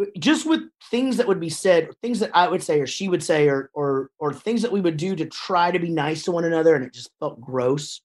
uh, 0.00 0.04
just 0.18 0.46
with 0.46 0.60
things 0.90 1.16
that 1.16 1.26
would 1.26 1.40
be 1.40 1.48
said, 1.48 1.88
things 2.02 2.20
that 2.20 2.30
I 2.32 2.46
would 2.46 2.62
say, 2.62 2.80
or 2.80 2.86
she 2.86 3.08
would 3.08 3.24
say, 3.24 3.48
or 3.48 3.70
or 3.74 4.10
or 4.18 4.32
things 4.32 4.62
that 4.62 4.70
we 4.72 4.80
would 4.80 4.96
do 4.96 5.16
to 5.16 5.26
try 5.26 5.70
to 5.72 5.78
be 5.80 5.90
nice 5.90 6.24
to 6.24 6.32
one 6.32 6.44
another, 6.44 6.76
and 6.76 6.84
it 6.84 6.94
just 6.94 7.10
felt 7.18 7.40
gross. 7.40 8.00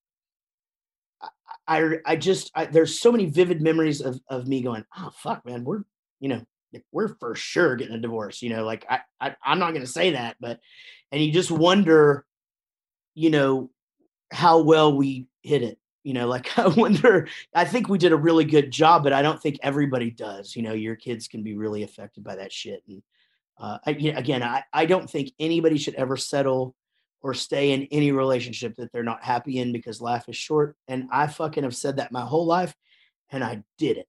I 1.67 1.97
I 2.05 2.15
just 2.15 2.51
I, 2.55 2.65
there's 2.65 2.99
so 2.99 3.11
many 3.11 3.25
vivid 3.27 3.61
memories 3.61 4.01
of 4.01 4.19
of 4.29 4.47
me 4.47 4.61
going, 4.61 4.83
oh 4.97 5.11
fuck, 5.15 5.45
man, 5.45 5.63
we're 5.63 5.83
you 6.21 6.29
know 6.29 6.41
we're 6.91 7.09
for 7.15 7.35
sure 7.35 7.75
getting 7.75 7.95
a 7.95 7.99
divorce. 7.99 8.41
You 8.41 8.51
know, 8.51 8.63
like 8.63 8.85
I, 8.89 9.01
I 9.19 9.35
I'm 9.43 9.59
not 9.59 9.73
gonna 9.73 9.85
say 9.85 10.11
that, 10.11 10.37
but 10.39 10.59
and 11.11 11.21
you 11.21 11.31
just 11.31 11.51
wonder, 11.51 12.25
you 13.13 13.29
know, 13.29 13.69
how 14.31 14.61
well 14.61 14.95
we 14.95 15.27
hit 15.41 15.63
it. 15.63 15.77
You 16.03 16.13
know, 16.13 16.27
like 16.27 16.57
I 16.57 16.67
wonder. 16.67 17.27
I 17.53 17.65
think 17.65 17.89
we 17.89 17.97
did 17.97 18.13
a 18.13 18.17
really 18.17 18.45
good 18.45 18.71
job, 18.71 19.03
but 19.03 19.13
I 19.13 19.21
don't 19.21 19.41
think 19.41 19.59
everybody 19.61 20.11
does. 20.11 20.55
You 20.55 20.61
know, 20.61 20.73
your 20.73 20.95
kids 20.95 21.27
can 21.27 21.43
be 21.43 21.55
really 21.55 21.83
affected 21.83 22.23
by 22.23 22.37
that 22.37 22.53
shit. 22.53 22.83
And 22.87 23.01
uh, 23.59 23.79
I, 23.85 23.91
you 23.91 24.13
know, 24.13 24.19
again, 24.19 24.43
I 24.43 24.63
I 24.71 24.85
don't 24.85 25.09
think 25.09 25.31
anybody 25.39 25.77
should 25.77 25.95
ever 25.95 26.15
settle 26.15 26.75
or 27.23 27.35
stay 27.35 27.71
in 27.71 27.83
any 27.91 28.11
relationship 28.11 28.75
that 28.75 28.91
they're 28.91 29.03
not 29.03 29.23
happy 29.23 29.59
in 29.59 29.71
because 29.71 30.01
life 30.01 30.27
is 30.27 30.35
short. 30.35 30.75
And 30.87 31.07
I 31.11 31.27
fucking 31.27 31.63
have 31.63 31.75
said 31.75 31.97
that 31.97 32.11
my 32.11 32.21
whole 32.21 32.47
life, 32.47 32.73
and 33.29 33.43
I 33.43 33.63
did 33.77 33.97
it. 33.97 34.07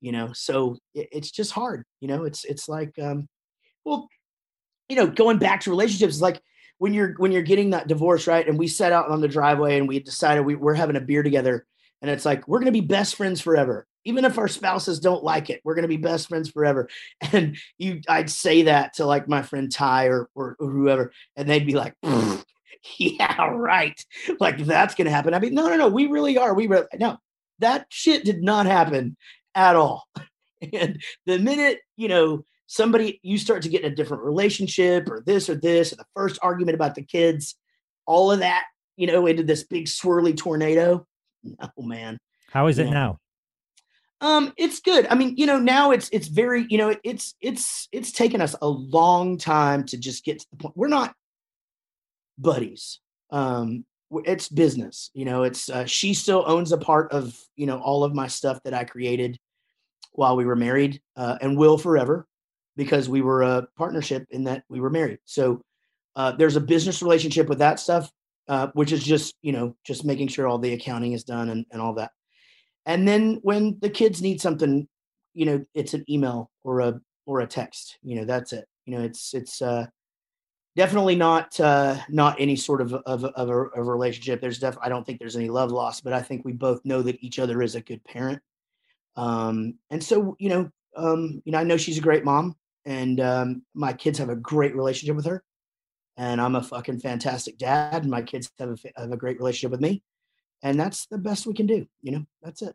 You 0.00 0.12
know, 0.12 0.32
so 0.32 0.76
it, 0.94 1.08
it's 1.12 1.30
just 1.30 1.52
hard. 1.52 1.84
You 2.00 2.08
know, 2.08 2.24
it's 2.24 2.44
it's 2.44 2.68
like, 2.68 2.98
um, 2.98 3.28
well, 3.84 4.08
you 4.88 4.96
know, 4.96 5.06
going 5.06 5.38
back 5.38 5.60
to 5.62 5.70
relationships, 5.70 6.20
like 6.20 6.40
when 6.78 6.94
you're 6.94 7.14
when 7.18 7.30
you're 7.30 7.42
getting 7.42 7.70
that 7.70 7.88
divorce, 7.88 8.26
right? 8.26 8.46
And 8.46 8.58
we 8.58 8.66
set 8.66 8.92
out 8.92 9.10
on 9.10 9.20
the 9.20 9.28
driveway 9.28 9.76
and 9.78 9.86
we 9.86 10.00
decided 10.00 10.44
we, 10.44 10.54
we're 10.54 10.74
having 10.74 10.96
a 10.96 11.00
beer 11.00 11.22
together, 11.22 11.66
and 12.00 12.10
it's 12.10 12.24
like 12.24 12.48
we're 12.48 12.58
gonna 12.58 12.72
be 12.72 12.80
best 12.80 13.16
friends 13.16 13.40
forever. 13.40 13.86
Even 14.06 14.24
if 14.24 14.38
our 14.38 14.48
spouses 14.48 14.98
don't 14.98 15.22
like 15.22 15.50
it, 15.50 15.60
we're 15.62 15.74
gonna 15.74 15.88
be 15.88 15.98
best 15.98 16.28
friends 16.28 16.50
forever. 16.50 16.88
And 17.32 17.58
you, 17.76 18.00
I'd 18.08 18.30
say 18.30 18.62
that 18.62 18.94
to 18.94 19.04
like 19.04 19.28
my 19.28 19.42
friend 19.42 19.70
Ty 19.70 20.06
or 20.06 20.30
or, 20.34 20.56
or 20.58 20.70
whoever, 20.70 21.12
and 21.36 21.48
they'd 21.48 21.66
be 21.66 21.74
like, 21.74 21.94
"Yeah, 22.98 23.50
right." 23.50 24.02
Like 24.40 24.58
that's 24.58 24.94
gonna 24.94 25.10
happen. 25.10 25.34
I 25.34 25.38
mean, 25.38 25.52
no, 25.52 25.68
no, 25.68 25.76
no. 25.76 25.88
We 25.88 26.06
really 26.06 26.38
are. 26.38 26.54
We 26.54 26.66
really 26.66 26.86
no. 26.98 27.18
That 27.58 27.86
shit 27.90 28.24
did 28.24 28.42
not 28.42 28.64
happen 28.64 29.18
at 29.54 29.76
all. 29.76 30.06
And 30.74 31.00
the 31.24 31.38
minute 31.38 31.78
you 31.96 32.08
know 32.08 32.44
somebody 32.66 33.18
you 33.22 33.38
start 33.38 33.62
to 33.62 33.70
get 33.70 33.82
in 33.82 33.90
a 33.90 33.94
different 33.94 34.22
relationship 34.22 35.08
or 35.10 35.22
this 35.24 35.48
or 35.48 35.54
this, 35.54 35.90
or 35.90 35.96
the 35.96 36.04
first 36.14 36.38
argument 36.42 36.74
about 36.74 36.94
the 36.94 37.02
kids, 37.02 37.56
all 38.04 38.30
of 38.30 38.40
that, 38.40 38.64
you 38.96 39.06
know, 39.06 39.26
into 39.26 39.42
this 39.42 39.64
big 39.64 39.86
swirly 39.86 40.36
tornado. 40.36 41.06
Oh 41.62 41.82
man. 41.82 42.18
How 42.52 42.66
is 42.66 42.78
it 42.78 42.90
now? 42.90 43.18
Um, 44.20 44.52
it's 44.58 44.80
good. 44.80 45.06
I 45.08 45.14
mean, 45.14 45.36
you 45.38 45.46
know, 45.46 45.58
now 45.58 45.92
it's 45.92 46.10
it's 46.12 46.28
very, 46.28 46.66
you 46.68 46.76
know, 46.76 46.94
it's 47.02 47.34
it's 47.40 47.88
it's 47.92 48.12
taken 48.12 48.42
us 48.42 48.54
a 48.60 48.68
long 48.68 49.38
time 49.38 49.84
to 49.86 49.96
just 49.96 50.24
get 50.24 50.40
to 50.40 50.46
the 50.50 50.56
point. 50.58 50.76
We're 50.76 50.88
not 50.88 51.14
buddies. 52.36 53.00
Um, 53.30 53.86
it's 54.24 54.48
business. 54.48 55.10
You 55.14 55.24
know, 55.24 55.42
it's 55.44 55.68
uh, 55.68 55.84
she 55.84 56.14
still 56.14 56.44
owns 56.46 56.72
a 56.72 56.78
part 56.78 57.12
of 57.12 57.36
you 57.56 57.66
know 57.66 57.78
all 57.78 58.04
of 58.04 58.14
my 58.14 58.26
stuff 58.26 58.60
that 58.64 58.74
I 58.74 58.84
created 58.84 59.38
while 60.12 60.36
we 60.36 60.44
were 60.44 60.56
married, 60.56 61.00
uh, 61.16 61.38
and 61.40 61.56
will 61.56 61.78
forever 61.78 62.26
because 62.76 63.08
we 63.08 63.20
were 63.20 63.42
a 63.42 63.66
partnership 63.76 64.26
in 64.30 64.44
that 64.44 64.64
we 64.68 64.80
were 64.80 64.90
married. 64.90 65.18
So 65.24 65.62
uh, 66.16 66.32
there's 66.32 66.56
a 66.56 66.60
business 66.60 67.02
relationship 67.02 67.48
with 67.48 67.58
that 67.58 67.78
stuff, 67.78 68.10
uh, 68.48 68.68
which 68.74 68.92
is 68.92 69.04
just 69.04 69.34
you 69.42 69.52
know 69.52 69.76
just 69.84 70.04
making 70.04 70.28
sure 70.28 70.48
all 70.48 70.58
the 70.58 70.72
accounting 70.72 71.12
is 71.12 71.24
done 71.24 71.50
and, 71.50 71.64
and 71.70 71.80
all 71.80 71.94
that. 71.94 72.10
And 72.86 73.06
then 73.06 73.38
when 73.42 73.78
the 73.80 73.90
kids 73.90 74.22
need 74.22 74.40
something, 74.40 74.88
you 75.34 75.46
know, 75.46 75.64
it's 75.74 75.94
an 75.94 76.04
email 76.08 76.50
or 76.64 76.80
a 76.80 77.00
or 77.26 77.40
a 77.40 77.46
text. 77.46 77.98
You 78.02 78.16
know, 78.16 78.24
that's 78.24 78.52
it. 78.52 78.66
You 78.86 78.96
know, 78.96 79.04
it's 79.04 79.34
it's 79.34 79.62
uh, 79.62 79.86
definitely 80.76 81.16
not 81.16 81.58
uh, 81.60 81.96
not 82.08 82.40
any 82.40 82.56
sort 82.56 82.80
of 82.80 82.94
of, 82.94 83.24
of, 83.24 83.50
a, 83.50 83.52
of 83.52 83.86
a 83.86 83.90
relationship. 83.90 84.40
There's 84.40 84.58
def 84.58 84.76
I 84.82 84.88
don't 84.88 85.04
think 85.04 85.18
there's 85.18 85.36
any 85.36 85.48
love 85.48 85.70
lost, 85.70 86.04
but 86.04 86.12
I 86.12 86.22
think 86.22 86.44
we 86.44 86.52
both 86.52 86.84
know 86.84 87.02
that 87.02 87.22
each 87.22 87.38
other 87.38 87.62
is 87.62 87.74
a 87.74 87.80
good 87.80 88.02
parent. 88.04 88.40
Um, 89.16 89.74
and 89.90 90.02
so 90.02 90.36
you 90.38 90.48
know, 90.48 90.70
um, 90.96 91.42
you 91.44 91.52
know, 91.52 91.58
I 91.58 91.64
know 91.64 91.76
she's 91.76 91.98
a 91.98 92.02
great 92.02 92.24
mom, 92.24 92.56
and 92.84 93.20
um, 93.20 93.62
my 93.74 93.92
kids 93.92 94.18
have 94.18 94.30
a 94.30 94.36
great 94.36 94.74
relationship 94.74 95.16
with 95.16 95.26
her, 95.26 95.42
and 96.16 96.40
I'm 96.40 96.56
a 96.56 96.62
fucking 96.62 97.00
fantastic 97.00 97.58
dad, 97.58 98.02
and 98.02 98.10
my 98.10 98.22
kids 98.22 98.50
have 98.58 98.70
a, 98.70 99.00
have 99.00 99.12
a 99.12 99.16
great 99.16 99.38
relationship 99.38 99.72
with 99.72 99.80
me, 99.80 100.02
and 100.62 100.78
that's 100.78 101.06
the 101.06 101.18
best 101.18 101.46
we 101.46 101.54
can 101.54 101.66
do. 101.66 101.86
You 102.02 102.12
know, 102.12 102.26
that's 102.42 102.62
it. 102.62 102.74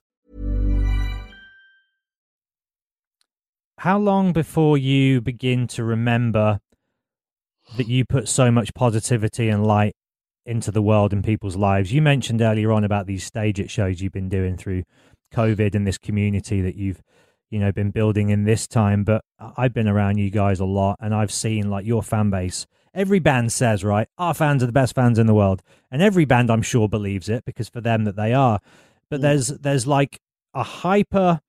How 3.81 3.97
long 3.97 4.31
before 4.31 4.77
you 4.77 5.21
begin 5.21 5.65
to 5.69 5.83
remember 5.83 6.59
that 7.77 7.87
you 7.87 8.05
put 8.05 8.29
so 8.29 8.51
much 8.51 8.75
positivity 8.75 9.49
and 9.49 9.65
light 9.65 9.95
into 10.45 10.69
the 10.69 10.83
world 10.83 11.13
and 11.13 11.23
people's 11.23 11.55
lives? 11.55 11.91
You 11.91 11.99
mentioned 11.99 12.43
earlier 12.43 12.71
on 12.71 12.83
about 12.83 13.07
these 13.07 13.23
stage 13.23 13.59
it 13.59 13.71
shows 13.71 13.99
you've 13.99 14.13
been 14.13 14.29
doing 14.29 14.55
through 14.55 14.83
COVID 15.33 15.73
and 15.73 15.87
this 15.87 15.97
community 15.97 16.61
that 16.61 16.75
you've 16.75 17.01
you 17.49 17.57
know 17.57 17.71
been 17.71 17.89
building 17.89 18.29
in 18.29 18.43
this 18.43 18.67
time 18.67 19.03
but 19.03 19.23
I've 19.57 19.73
been 19.73 19.87
around 19.87 20.19
you 20.19 20.29
guys 20.29 20.59
a 20.59 20.65
lot 20.65 20.97
and 20.99 21.11
I've 21.15 21.31
seen 21.31 21.71
like 21.71 21.83
your 21.83 22.03
fan 22.03 22.29
base 22.29 22.67
every 22.93 23.17
band 23.17 23.51
says, 23.51 23.83
right, 23.83 24.07
our 24.19 24.35
fans 24.35 24.61
are 24.61 24.67
the 24.67 24.71
best 24.71 24.93
fans 24.93 25.17
in 25.17 25.25
the 25.25 25.33
world, 25.33 25.63
and 25.89 26.03
every 26.03 26.25
band 26.25 26.51
I'm 26.51 26.61
sure 26.61 26.87
believes 26.87 27.29
it 27.29 27.45
because 27.45 27.67
for 27.67 27.81
them 27.81 28.03
that 28.03 28.15
they 28.15 28.31
are. 28.31 28.59
But 29.09 29.21
Mm. 29.21 29.23
there's 29.23 29.47
there's 29.47 29.87
like 29.87 30.19
a 30.53 30.61
hyper 30.61 31.41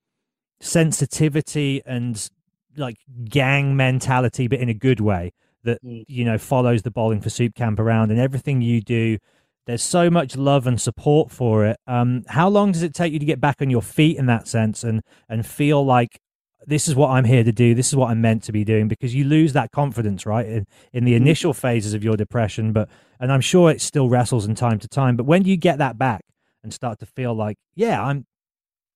sensitivity 0.63 1.83
and 1.85 2.31
like 2.77 2.97
gang 3.25 3.77
mentality, 3.77 4.49
but 4.49 4.59
in 4.59 4.69
a 4.69 4.75
good 4.75 5.01
way 5.01 5.33
that 5.65 5.83
Mm. 5.85 6.05
you 6.09 6.25
know 6.25 6.39
follows 6.39 6.83
the 6.83 6.91
bowling 6.91 7.21
for 7.21 7.31
soup 7.31 7.55
camp 7.55 7.79
around, 7.79 8.11
and 8.11 8.19
everything 8.19 8.63
you 8.63 8.81
do. 8.81 9.19
There's 9.67 9.83
so 9.83 10.11
much 10.11 10.37
love 10.37 10.67
and 10.67 10.81
support 10.81 11.31
for 11.31 11.65
it. 11.67 11.77
Um, 11.87 12.25
how 12.27 12.49
long 12.49 12.73
does 12.73 12.83
it 12.83 12.95
take 12.95 13.13
you 13.13 13.21
to 13.21 13.25
get 13.25 13.41
back 13.41 13.63
on 13.63 13.71
your 13.71 13.83
feet 13.83 14.17
in 14.17 14.27
that 14.27 14.49
sense 14.49 14.83
and 14.83 15.03
and 15.29 15.47
feel 15.47 15.85
like 15.85 16.19
this 16.67 16.89
is 16.89 16.95
what 16.95 17.11
I'm 17.11 17.25
here 17.25 17.45
to 17.45 17.53
do. 17.53 17.75
This 17.75 17.89
is 17.89 17.97
what 17.97 18.11
I'm 18.11 18.21
meant 18.21 18.43
to 18.45 18.53
be 18.53 18.65
doing 18.65 18.89
because 18.89 19.15
you 19.15 19.25
lose 19.25 19.53
that 19.53 19.71
confidence, 19.73 20.25
right? 20.27 20.47
In, 20.47 20.67
in 20.93 21.05
the 21.05 21.15
initial 21.15 21.53
phases 21.53 21.93
of 21.95 22.05
your 22.05 22.17
depression, 22.17 22.73
but, 22.73 22.89
and 23.19 23.33
I'm 23.33 23.41
sure 23.41 23.71
it 23.71 23.81
still 23.81 24.09
wrestles 24.09 24.47
in 24.47 24.55
time 24.55 24.79
to 24.79 24.89
time, 24.89 25.17
but 25.17 25.27
when 25.27 25.45
you 25.45 25.57
get 25.57 25.79
that 25.79 25.99
back 25.99 26.23
and 26.63 26.73
start 26.73 27.01
to 27.01 27.07
feel 27.07 27.35
like, 27.35 27.57
yeah, 27.75 28.01
I'm, 28.01 28.27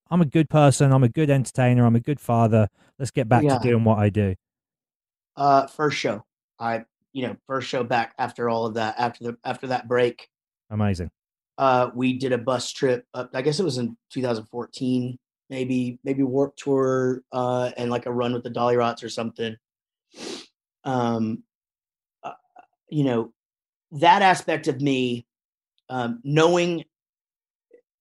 I'm 0.09 0.21
a 0.21 0.25
good 0.25 0.49
person. 0.49 0.91
I'm 0.91 1.03
a 1.03 1.09
good 1.09 1.29
entertainer. 1.29 1.85
I'm 1.85 1.95
a 1.95 1.99
good 1.99 2.19
father. 2.19 2.69
Let's 2.99 3.11
get 3.11 3.27
back 3.27 3.43
Yeah. 3.43 3.57
to 3.57 3.63
doing 3.63 3.83
what 3.83 3.99
I 3.99 4.09
do. 4.09 4.35
Uh, 5.35 5.67
first 5.67 5.97
show, 5.97 6.23
I 6.59 6.85
you 7.13 7.27
know 7.27 7.35
first 7.47 7.67
show 7.67 7.83
back 7.83 8.13
after 8.17 8.49
all 8.49 8.65
of 8.65 8.73
that 8.75 8.95
after 8.97 9.23
the 9.25 9.37
after 9.43 9.67
that 9.67 9.87
break. 9.87 10.29
Amazing. 10.69 11.11
Uh, 11.57 11.89
we 11.95 12.13
did 12.13 12.31
a 12.31 12.37
bus 12.37 12.71
trip 12.71 13.05
up. 13.13 13.29
I 13.33 13.41
guess 13.41 13.59
it 13.59 13.63
was 13.63 13.77
in 13.77 13.97
2014, 14.11 15.17
maybe 15.49 15.99
maybe 16.03 16.23
Warped 16.23 16.59
Tour, 16.59 17.21
uh, 17.31 17.71
and 17.77 17.89
like 17.91 18.05
a 18.05 18.11
run 18.11 18.33
with 18.33 18.43
the 18.43 18.49
Dollyrots 18.51 19.03
or 19.03 19.09
something. 19.09 19.55
Um, 20.83 21.43
uh, 22.23 22.33
you 22.89 23.03
know, 23.03 23.33
that 23.91 24.21
aspect 24.21 24.67
of 24.67 24.81
me, 24.81 25.25
um, 25.89 26.19
knowing. 26.23 26.83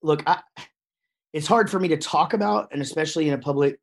Look, 0.03 0.23
I, 0.27 0.41
it's 1.37 1.47
hard 1.47 1.71
for 1.71 1.79
me 1.79 1.89
to 1.89 1.97
talk 1.99 2.33
about, 2.33 2.69
and 2.73 2.81
especially 2.81 3.29
in 3.29 3.35
a 3.35 3.39
public 3.39 3.79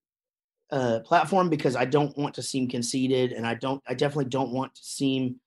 uh, 0.72 1.00
platform 1.06 1.50
because 1.50 1.76
I 1.76 1.86
don't 1.86 2.18
want 2.18 2.34
to 2.36 2.42
seem 2.42 2.68
conceited, 2.68 3.32
and 3.32 3.46
I 3.46 3.54
don't. 3.54 3.82
I 3.88 3.94
definitely 3.94 4.30
don't 4.30 4.52
want 4.52 4.74
to 4.76 4.82
seem 4.84 5.40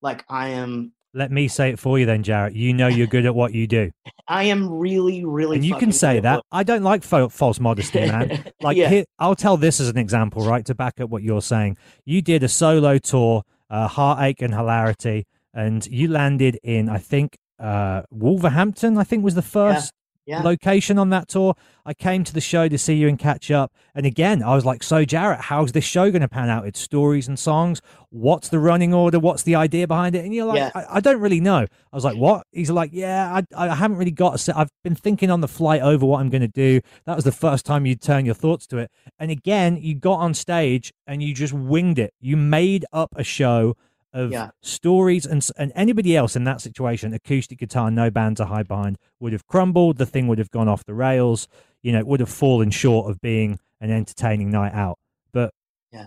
like 0.00 0.24
I 0.28 0.50
am. 0.50 0.92
Let 1.14 1.30
me 1.30 1.46
say 1.48 1.70
it 1.70 1.78
for 1.78 1.98
you 1.98 2.06
then, 2.06 2.22
Jaret. 2.22 2.54
You 2.54 2.72
know 2.72 2.86
you're 2.86 3.06
good 3.06 3.26
at 3.26 3.34
what 3.34 3.52
you 3.52 3.66
do. 3.66 3.90
I 4.28 4.44
am 4.44 4.68
really, 4.70 5.24
really. 5.24 5.56
and 5.56 5.64
you 5.64 5.74
can 5.76 5.92
say 5.92 6.20
that. 6.20 6.36
what- 6.36 6.44
I 6.52 6.62
don't 6.62 6.82
like 6.84 7.02
fo- 7.02 7.28
false 7.28 7.60
modesty, 7.60 8.00
man. 8.06 8.44
Like, 8.62 8.76
Yeah. 8.78 8.88
here, 8.88 9.04
I'll 9.18 9.34
tell 9.34 9.56
this 9.58 9.78
as 9.80 9.88
an 9.88 9.98
example, 9.98 10.42
right, 10.46 10.64
to 10.66 10.74
back 10.74 11.00
up 11.00 11.10
what 11.10 11.22
you're 11.22 11.42
saying. 11.42 11.76
You 12.06 12.22
did 12.22 12.42
a 12.42 12.48
solo 12.48 12.96
tour, 12.98 13.42
uh, 13.68 13.88
Heartache 13.88 14.40
and 14.40 14.54
Hilarity, 14.54 15.26
and 15.52 15.84
you 15.86 16.08
landed 16.08 16.58
in, 16.62 16.88
I 16.88 16.96
think, 16.98 17.36
uh, 17.58 18.02
Wolverhampton, 18.10 18.96
I 18.96 19.04
think 19.04 19.22
was 19.22 19.34
the 19.34 19.42
first 19.42 19.92
yeah. 20.26 20.42
location 20.42 20.98
on 20.98 21.10
that 21.10 21.28
tour. 21.28 21.54
I 21.84 21.94
came 21.94 22.22
to 22.24 22.32
the 22.32 22.40
show 22.40 22.68
to 22.68 22.78
see 22.78 22.94
you 22.94 23.08
and 23.08 23.18
catch 23.18 23.50
up. 23.50 23.72
And 23.94 24.06
again, 24.06 24.42
I 24.42 24.54
was 24.54 24.64
like, 24.64 24.82
so 24.82 25.04
Jaret, 25.04 25.40
how's 25.40 25.72
this 25.72 25.84
show 25.84 26.10
going 26.10 26.22
to 26.22 26.28
pan 26.28 26.48
out? 26.48 26.66
It's 26.66 26.78
stories 26.80 27.26
and 27.26 27.38
songs. 27.38 27.80
What's 28.10 28.48
the 28.48 28.58
running 28.58 28.94
order? 28.94 29.18
What's 29.18 29.42
the 29.42 29.56
idea 29.56 29.88
behind 29.88 30.14
it? 30.14 30.24
And 30.24 30.34
you're 30.34 30.46
like, 30.46 30.58
Yeah. 30.58 30.70
I, 30.74 30.96
I 30.96 31.00
don't 31.00 31.20
really 31.20 31.40
know. 31.40 31.66
I 31.92 31.96
was 31.96 32.04
like, 32.04 32.16
what? 32.16 32.46
He's 32.52 32.70
like, 32.70 32.90
yeah, 32.92 33.42
I, 33.56 33.70
I 33.70 33.74
haven't 33.74 33.96
really 33.96 34.12
got 34.12 34.34
a 34.34 34.38
set. 34.38 34.56
I've 34.56 34.70
been 34.84 34.94
thinking 34.94 35.30
on 35.30 35.40
the 35.40 35.48
flight 35.48 35.82
over 35.82 36.06
what 36.06 36.20
I'm 36.20 36.30
going 36.30 36.42
to 36.42 36.48
do. 36.48 36.80
That 37.06 37.16
was 37.16 37.24
the 37.24 37.32
first 37.32 37.66
time 37.66 37.84
you 37.86 37.96
turn 37.96 38.24
your 38.24 38.34
thoughts 38.34 38.66
to 38.68 38.78
it. 38.78 38.90
And 39.18 39.30
again, 39.30 39.76
you 39.76 39.94
got 39.94 40.20
on 40.20 40.34
stage 40.34 40.92
and 41.06 41.22
you 41.22 41.34
just 41.34 41.52
winged 41.52 41.98
it. 41.98 42.14
You 42.20 42.36
made 42.36 42.84
up 42.92 43.12
a 43.16 43.24
show 43.24 43.76
of 44.12 44.30
Yeah. 44.32 44.50
stories 44.62 45.24
and 45.26 45.46
and 45.56 45.72
anybody 45.74 46.16
else 46.16 46.36
in 46.36 46.44
that 46.44 46.60
situation, 46.60 47.12
acoustic 47.14 47.58
guitar, 47.58 47.90
no 47.90 48.10
band 48.10 48.36
to 48.38 48.46
hide 48.46 48.68
behind, 48.68 48.98
would 49.20 49.32
have 49.32 49.46
crumbled. 49.46 49.96
The 49.98 50.06
thing 50.06 50.26
would 50.28 50.38
have 50.38 50.50
gone 50.50 50.68
off 50.68 50.84
the 50.84 50.94
rails. 50.94 51.48
You 51.82 51.92
know, 51.92 51.98
it 51.98 52.06
would 52.06 52.20
have 52.20 52.28
fallen 52.30 52.70
short 52.70 53.10
of 53.10 53.20
being 53.20 53.58
an 53.80 53.90
entertaining 53.90 54.50
night 54.50 54.72
out. 54.74 54.98
But 55.32 55.52
Yeah. 55.92 56.06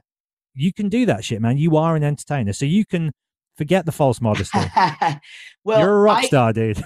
you 0.53 0.71
can 0.71 0.87
do 0.89 1.05
that 1.07 1.23
shit, 1.25 1.41
man. 1.41 1.57
You 1.57 1.77
are 1.77 1.95
an 1.95 2.03
entertainer, 2.03 2.53
so 2.53 2.65
you 2.65 2.85
can 2.85 3.11
forget 3.57 3.85
the 3.85 3.91
false 3.91 4.21
modesty. 4.21 4.59
well, 5.63 5.79
You're 5.79 5.97
a 5.99 6.01
rock 6.01 6.19
I- 6.19 6.27
star, 6.27 6.53
dude. 6.53 6.81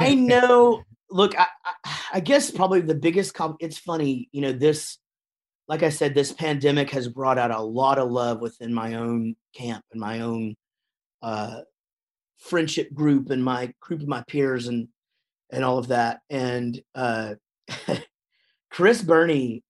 I 0.00 0.14
know. 0.16 0.82
Look, 1.10 1.38
I, 1.38 1.46
I, 1.64 1.96
I 2.14 2.20
guess 2.20 2.50
probably 2.50 2.82
the 2.82 2.94
biggest. 2.94 3.32
Com- 3.34 3.56
it's 3.60 3.78
funny, 3.78 4.28
you 4.32 4.42
know. 4.42 4.52
This, 4.52 4.98
like 5.68 5.82
I 5.82 5.90
said, 5.90 6.14
this 6.14 6.32
pandemic 6.32 6.90
has 6.90 7.08
brought 7.08 7.38
out 7.38 7.50
a 7.50 7.60
lot 7.60 7.98
of 7.98 8.10
love 8.10 8.40
within 8.40 8.72
my 8.72 8.94
own 8.94 9.36
camp 9.54 9.84
and 9.92 10.00
my 10.00 10.20
own 10.20 10.56
uh, 11.22 11.60
friendship 12.38 12.92
group 12.94 13.30
and 13.30 13.44
my 13.44 13.72
group 13.80 14.00
of 14.00 14.08
my 14.08 14.24
peers 14.28 14.66
and 14.66 14.88
and 15.50 15.64
all 15.64 15.78
of 15.78 15.88
that. 15.88 16.20
And 16.30 16.80
uh, 16.94 17.34
Chris 18.70 19.02
Burney, 19.02 19.62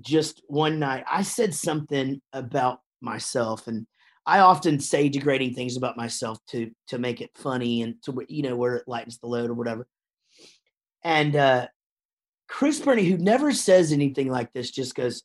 just 0.00 0.42
one 0.46 0.78
night, 0.78 1.04
I 1.10 1.22
said 1.22 1.54
something 1.54 2.20
about 2.32 2.80
myself 3.00 3.66
and. 3.66 3.86
I 4.28 4.40
often 4.40 4.80
say 4.80 5.08
degrading 5.08 5.54
things 5.54 5.76
about 5.76 5.96
myself 5.96 6.38
to 6.48 6.72
to 6.88 6.98
make 6.98 7.20
it 7.20 7.30
funny 7.36 7.82
and 7.82 7.94
to 8.02 8.24
you 8.28 8.42
know 8.42 8.56
where 8.56 8.74
it 8.74 8.88
lightens 8.88 9.20
the 9.20 9.28
load 9.28 9.50
or 9.50 9.54
whatever. 9.54 9.86
And 11.04 11.36
uh, 11.36 11.68
Chris 12.48 12.80
Burney, 12.80 13.04
who 13.04 13.18
never 13.18 13.52
says 13.52 13.92
anything 13.92 14.28
like 14.28 14.52
this, 14.52 14.72
just 14.72 14.96
goes, 14.96 15.22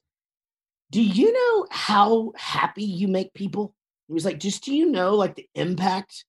"Do 0.91 1.01
you 1.01 1.33
know 1.33 1.67
how 1.71 2.33
happy 2.35 2.83
you 2.83 3.07
make 3.07 3.33
people?" 3.33 3.73
He 4.07 4.13
was 4.13 4.25
like, 4.25 4.39
"Just 4.39 4.63
do 4.63 4.75
you 4.75 4.87
know 4.91 5.15
like 5.15 5.35
the 5.35 5.49
impact 5.55 6.25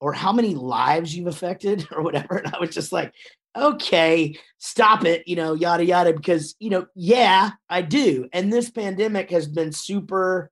or 0.00 0.12
how 0.12 0.32
many 0.32 0.54
lives 0.54 1.14
you've 1.14 1.26
affected 1.28 1.86
or 1.92 2.02
whatever?" 2.02 2.38
And 2.38 2.54
I 2.54 2.58
was 2.58 2.70
just 2.70 2.92
like, 2.92 3.12
"Okay, 3.56 4.36
stop 4.58 5.04
it," 5.04 5.26
you 5.28 5.36
know, 5.36 5.54
yada 5.54 5.84
yada, 5.84 6.12
because 6.12 6.56
you 6.58 6.70
know, 6.70 6.86
yeah, 6.94 7.52
I 7.68 7.82
do. 7.82 8.28
And 8.32 8.52
this 8.52 8.70
pandemic 8.70 9.30
has 9.30 9.46
been 9.48 9.72
super. 9.72 10.50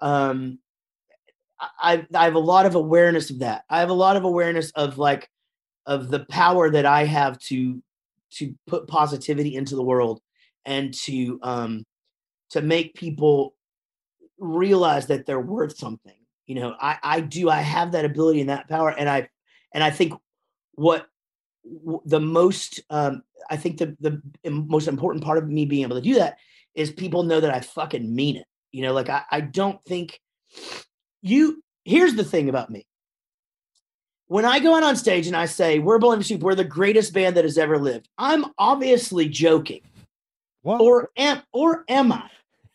Um, 0.00 0.60
I 1.60 2.06
I 2.14 2.24
have 2.24 2.34
a 2.34 2.38
lot 2.38 2.66
of 2.66 2.74
awareness 2.74 3.30
of 3.30 3.40
that. 3.40 3.64
I 3.68 3.80
have 3.80 3.90
a 3.90 3.94
lot 3.94 4.16
of 4.16 4.24
awareness 4.24 4.70
of 4.72 4.98
like 4.98 5.28
of 5.86 6.10
the 6.10 6.20
power 6.26 6.70
that 6.70 6.86
I 6.86 7.04
have 7.04 7.38
to 7.40 7.82
to 8.32 8.54
put 8.66 8.86
positivity 8.86 9.56
into 9.56 9.74
the 9.76 9.82
world 9.82 10.20
and 10.64 10.94
to 10.94 11.38
um 11.42 11.84
to 12.50 12.62
make 12.62 12.94
people 12.94 13.54
realize 14.38 15.06
that 15.06 15.26
they're 15.26 15.40
worth 15.40 15.76
something. 15.76 16.14
You 16.46 16.56
know, 16.56 16.76
I 16.80 16.98
I 17.02 17.20
do 17.20 17.48
I 17.48 17.60
have 17.60 17.92
that 17.92 18.04
ability 18.04 18.40
and 18.40 18.50
that 18.50 18.68
power 18.68 18.90
and 18.90 19.08
I 19.08 19.28
and 19.72 19.84
I 19.84 19.90
think 19.90 20.14
what 20.74 21.06
w- 21.64 22.02
the 22.04 22.20
most 22.20 22.80
um 22.90 23.22
I 23.50 23.56
think 23.56 23.78
the 23.78 23.96
the 24.00 24.20
most 24.50 24.88
important 24.88 25.24
part 25.24 25.38
of 25.38 25.48
me 25.48 25.64
being 25.64 25.82
able 25.82 25.96
to 25.96 26.02
do 26.02 26.14
that 26.14 26.38
is 26.74 26.90
people 26.90 27.22
know 27.22 27.40
that 27.40 27.54
I 27.54 27.60
fucking 27.60 28.14
mean 28.14 28.36
it. 28.36 28.46
You 28.72 28.82
know, 28.82 28.92
like 28.92 29.08
I 29.08 29.22
I 29.30 29.40
don't 29.42 29.82
think 29.84 30.20
you 31.22 31.62
here's 31.84 32.14
the 32.14 32.24
thing 32.24 32.48
about 32.48 32.70
me 32.70 32.86
when 34.30 34.44
I 34.44 34.60
go 34.60 34.76
out 34.76 34.84
on 34.84 34.94
stage 34.94 35.26
and 35.26 35.36
I 35.36 35.46
say 35.46 35.80
we're 35.80 35.98
Bowling 35.98 36.22
Soup, 36.22 36.40
we're 36.40 36.54
the 36.54 36.62
greatest 36.62 37.12
band 37.12 37.36
that 37.36 37.42
has 37.42 37.58
ever 37.58 37.76
lived, 37.76 38.08
I'm 38.16 38.46
obviously 38.58 39.28
joking, 39.28 39.80
what? 40.62 40.80
or 40.80 41.10
am 41.16 41.42
or 41.52 41.84
am 41.88 42.12
I? 42.12 42.30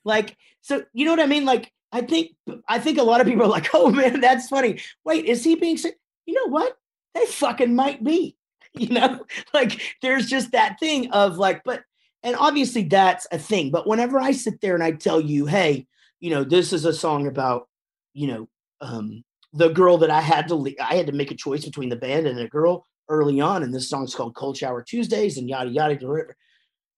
Like, 0.06 0.38
so 0.61 0.84
you 0.94 1.03
know 1.03 1.11
what 1.11 1.19
I 1.19 1.26
mean? 1.26 1.44
Like, 1.44 1.73
I 1.91 2.02
think 2.02 2.36
I 2.68 2.80
think 2.80 2.98
a 2.98 3.03
lot 3.03 3.22
of 3.22 3.27
people 3.27 3.44
are 3.44 3.49
like, 3.49 3.69
"Oh 3.73 3.90
man, 3.91 4.22
that's 4.22 4.48
funny." 4.48 4.80
Wait, 5.03 5.26
is 5.26 5.44
he 5.44 5.56
being? 5.56 5.77
ser-" 5.77 5.94
You 6.26 6.36
know 6.36 6.52
what? 6.52 6.77
They 7.14 7.26
fucking 7.26 7.76
might 7.76 8.03
be. 8.03 8.38
You 8.77 8.90
know, 8.90 9.26
like 9.53 9.80
there's 10.02 10.27
just 10.27 10.52
that 10.52 10.77
thing 10.82 11.10
of 11.11 11.38
like, 11.38 11.64
but 11.64 11.84
and 12.23 12.36
obviously 12.36 12.84
that's 12.84 13.26
a 13.32 13.40
thing. 13.40 13.72
But 13.72 13.88
whenever 13.88 14.19
I 14.19 14.34
sit 14.34 14.60
there 14.60 14.76
and 14.76 14.84
I 14.84 14.91
tell 14.91 15.22
you, 15.22 15.45
"Hey, 15.45 15.88
you 16.19 16.30
know, 16.30 16.44
this 16.44 16.73
is 16.73 16.84
a 16.84 16.91
song 16.91 17.26
about," 17.26 17.69
you 18.14 18.27
know, 18.27 18.49
um, 18.82 19.23
the 19.53 19.69
girl 19.69 19.98
that 19.99 20.11
I 20.11 20.19
had 20.19 20.49
to 20.49 20.56
le- 20.56 20.72
I 20.82 20.95
had 20.95 21.07
to 21.07 21.14
make 21.14 21.32
a 21.32 21.36
choice 21.36 21.64
between 21.64 21.88
the 21.88 21.95
band 21.95 22.27
and 22.27 22.38
a 22.38 22.49
girl 22.49 22.86
early 23.07 23.40
on, 23.40 23.64
and 23.64 23.73
this 23.73 23.90
song's 23.90 24.14
called 24.14 24.36
Cold 24.36 24.57
Shower 24.57 24.84
Tuesdays 24.84 25.38
and 25.38 25.48
yada 25.48 25.69
yada. 25.69 25.98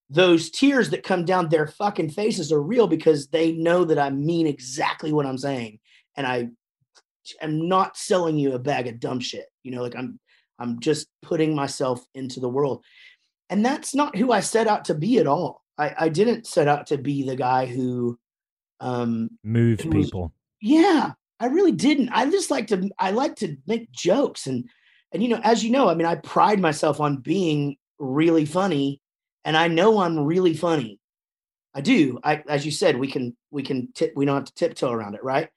Those 0.09 0.49
tears 0.49 0.89
that 0.91 1.03
come 1.03 1.25
down 1.25 1.49
their 1.49 1.67
fucking 1.67 2.11
faces 2.11 2.51
are 2.51 2.61
real 2.61 2.87
because 2.87 3.27
they 3.27 3.51
know 3.51 3.83
that 3.85 3.99
I 3.99 4.09
mean 4.09 4.47
exactly 4.47 5.11
what 5.11 5.25
I'm 5.25 5.37
saying, 5.37 5.79
and 6.15 6.25
I 6.25 6.47
am 7.41 7.67
not 7.67 7.97
selling 7.97 8.37
you 8.37 8.53
a 8.53 8.59
bag 8.59 8.87
of 8.87 8.99
dumb 9.01 9.19
shit. 9.19 9.47
You 9.63 9.71
know, 9.71 9.81
like 9.81 9.95
I'm 9.97 10.19
I'm 10.59 10.79
just 10.79 11.07
putting 11.21 11.53
myself 11.55 12.05
into 12.13 12.39
the 12.39 12.47
world, 12.49 12.85
and 13.49 13.65
that's 13.65 13.93
not 13.93 14.15
who 14.15 14.31
I 14.31 14.39
set 14.39 14.67
out 14.67 14.85
to 14.85 14.95
be 14.95 15.19
at 15.19 15.27
all. 15.27 15.63
I, 15.77 15.93
I 15.99 16.09
didn't 16.09 16.47
set 16.47 16.67
out 16.67 16.87
to 16.87 16.97
be 16.97 17.23
the 17.23 17.35
guy 17.35 17.65
who 17.65 18.17
um 18.79 19.29
Moves 19.43 19.83
it 19.83 19.93
was- 19.93 20.05
people. 20.05 20.33
yeah, 20.61 21.11
I 21.41 21.47
really 21.47 21.73
didn't. 21.73 22.09
I 22.09 22.29
just 22.31 22.49
like 22.49 22.67
to 22.67 22.89
I 22.97 23.11
like 23.11 23.35
to 23.37 23.57
make 23.67 23.91
jokes 23.91 24.47
and 24.47 24.69
and 25.11 25.21
you 25.21 25.27
know, 25.29 25.41
as 25.43 25.65
you 25.65 25.69
know, 25.71 25.89
I 25.89 25.95
mean, 25.95 26.07
I 26.07 26.15
pride 26.15 26.61
myself 26.61 27.01
on 27.01 27.17
being 27.17 27.75
really 27.99 28.45
funny 28.45 29.01
and 29.45 29.55
I 29.55 29.67
know 29.67 29.99
I'm 29.99 30.19
really 30.19 30.53
funny. 30.53 30.99
I 31.73 31.81
do. 31.81 32.19
I 32.23 32.43
as 32.47 32.65
you 32.65 32.71
said, 32.71 32.97
we 32.97 33.07
can 33.07 33.35
we 33.51 33.63
can 33.63 33.91
tip 33.93 34.13
we 34.15 34.25
don't 34.25 34.35
have 34.35 34.45
to 34.45 34.53
tiptoe 34.53 34.91
around 34.91 35.15
it, 35.15 35.23
right? 35.23 35.49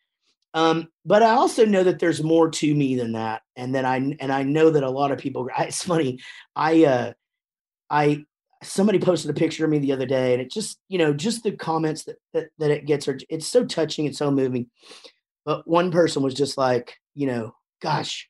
Um, 0.52 0.89
but 1.05 1.23
I 1.23 1.31
also 1.31 1.65
know 1.65 1.85
that 1.85 1.98
there's 1.98 2.23
more 2.23 2.51
to 2.51 2.74
me 2.74 2.97
than 2.97 3.12
that, 3.12 3.43
and 3.57 3.74
that 3.74 3.85
I 3.85 3.97
and 3.97 4.32
I 4.32 4.43
know 4.43 4.70
that 4.70 4.82
a 4.82 4.90
lot 4.90 5.12
of 5.12 5.19
people. 5.19 5.48
It's 5.59 5.85
funny. 5.85 6.20
I 6.57 6.85
uh, 6.85 7.12
I 7.89 8.24
somebody 8.62 8.98
posted 8.98 9.31
a 9.31 9.35
picture 9.35 9.65
of 9.65 9.70
me 9.70 9.78
the 9.78 9.93
other 9.93 10.07
day, 10.07 10.32
and 10.32 10.43
it 10.43 10.51
just 10.51 10.78
you 10.89 10.98
know 10.98 11.12
just 11.12 11.43
the 11.43 11.52
comments 11.52 12.05
that 12.05 12.16
that, 12.35 12.48
that 12.59 12.70
it 12.70 12.86
gets 12.86 13.09
are 13.09 13.19
it's 13.28 13.47
so 13.47 13.65
touching, 13.65 14.07
it's 14.07 14.19
so 14.19 14.31
moving. 14.31 14.69
But 15.44 15.66
one 15.66 15.90
person 15.90 16.23
was 16.23 16.35
just 16.35 16.59
like, 16.59 16.97
you 17.15 17.27
know, 17.27 17.55
gosh, 17.81 18.28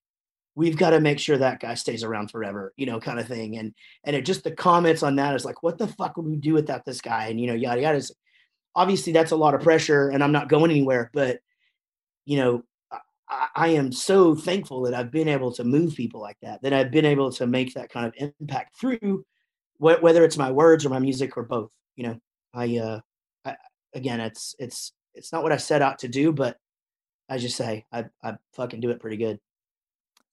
we've 0.54 0.76
got 0.76 0.90
to 0.90 1.00
make 1.00 1.18
sure 1.18 1.38
that 1.38 1.60
guy 1.60 1.74
stays 1.74 2.02
around 2.02 2.30
forever, 2.30 2.72
you 2.76 2.86
know, 2.86 3.00
kind 3.00 3.20
of 3.20 3.28
thing. 3.28 3.56
And 3.56 3.74
and 4.04 4.16
it 4.16 4.24
just 4.24 4.44
the 4.44 4.50
comments 4.50 5.02
on 5.02 5.16
that 5.16 5.34
is 5.34 5.44
like, 5.44 5.62
what 5.62 5.78
the 5.78 5.88
fuck 5.88 6.16
would 6.16 6.26
we 6.26 6.36
do 6.36 6.54
without 6.54 6.84
this 6.84 7.00
guy? 7.00 7.28
And 7.28 7.40
you 7.40 7.46
know, 7.46 7.54
yada 7.54 7.80
yada. 7.80 8.02
Obviously, 8.74 9.12
that's 9.12 9.32
a 9.32 9.36
lot 9.36 9.54
of 9.54 9.62
pressure, 9.62 10.10
and 10.10 10.22
I'm 10.22 10.32
not 10.32 10.48
going 10.48 10.70
anywhere. 10.70 11.10
But 11.12 11.40
you 12.24 12.36
know, 12.36 12.62
I, 13.28 13.48
I 13.54 13.68
am 13.68 13.92
so 13.92 14.34
thankful 14.34 14.82
that 14.82 14.94
I've 14.94 15.10
been 15.10 15.28
able 15.28 15.52
to 15.52 15.64
move 15.64 15.94
people 15.94 16.20
like 16.20 16.36
that, 16.42 16.62
that 16.62 16.72
I've 16.72 16.90
been 16.90 17.04
able 17.06 17.32
to 17.32 17.46
make 17.46 17.74
that 17.74 17.90
kind 17.90 18.06
of 18.06 18.30
impact 18.40 18.78
through 18.78 19.24
wh- 19.78 20.02
whether 20.02 20.24
it's 20.24 20.36
my 20.36 20.50
words 20.50 20.84
or 20.84 20.90
my 20.90 20.98
music 20.98 21.36
or 21.36 21.44
both. 21.44 21.72
You 21.96 22.04
know, 22.04 22.20
I, 22.54 22.78
uh, 22.78 23.00
I 23.44 23.56
again, 23.94 24.20
it's 24.20 24.54
it's 24.58 24.92
it's 25.14 25.32
not 25.32 25.42
what 25.42 25.52
I 25.52 25.56
set 25.56 25.82
out 25.82 26.00
to 26.00 26.08
do, 26.08 26.32
but 26.32 26.56
as 27.28 27.42
you 27.42 27.48
say 27.48 27.86
I 27.92 28.06
I 28.22 28.36
fucking 28.54 28.80
do 28.80 28.90
it 28.90 29.00
pretty 29.00 29.16
good. 29.16 29.38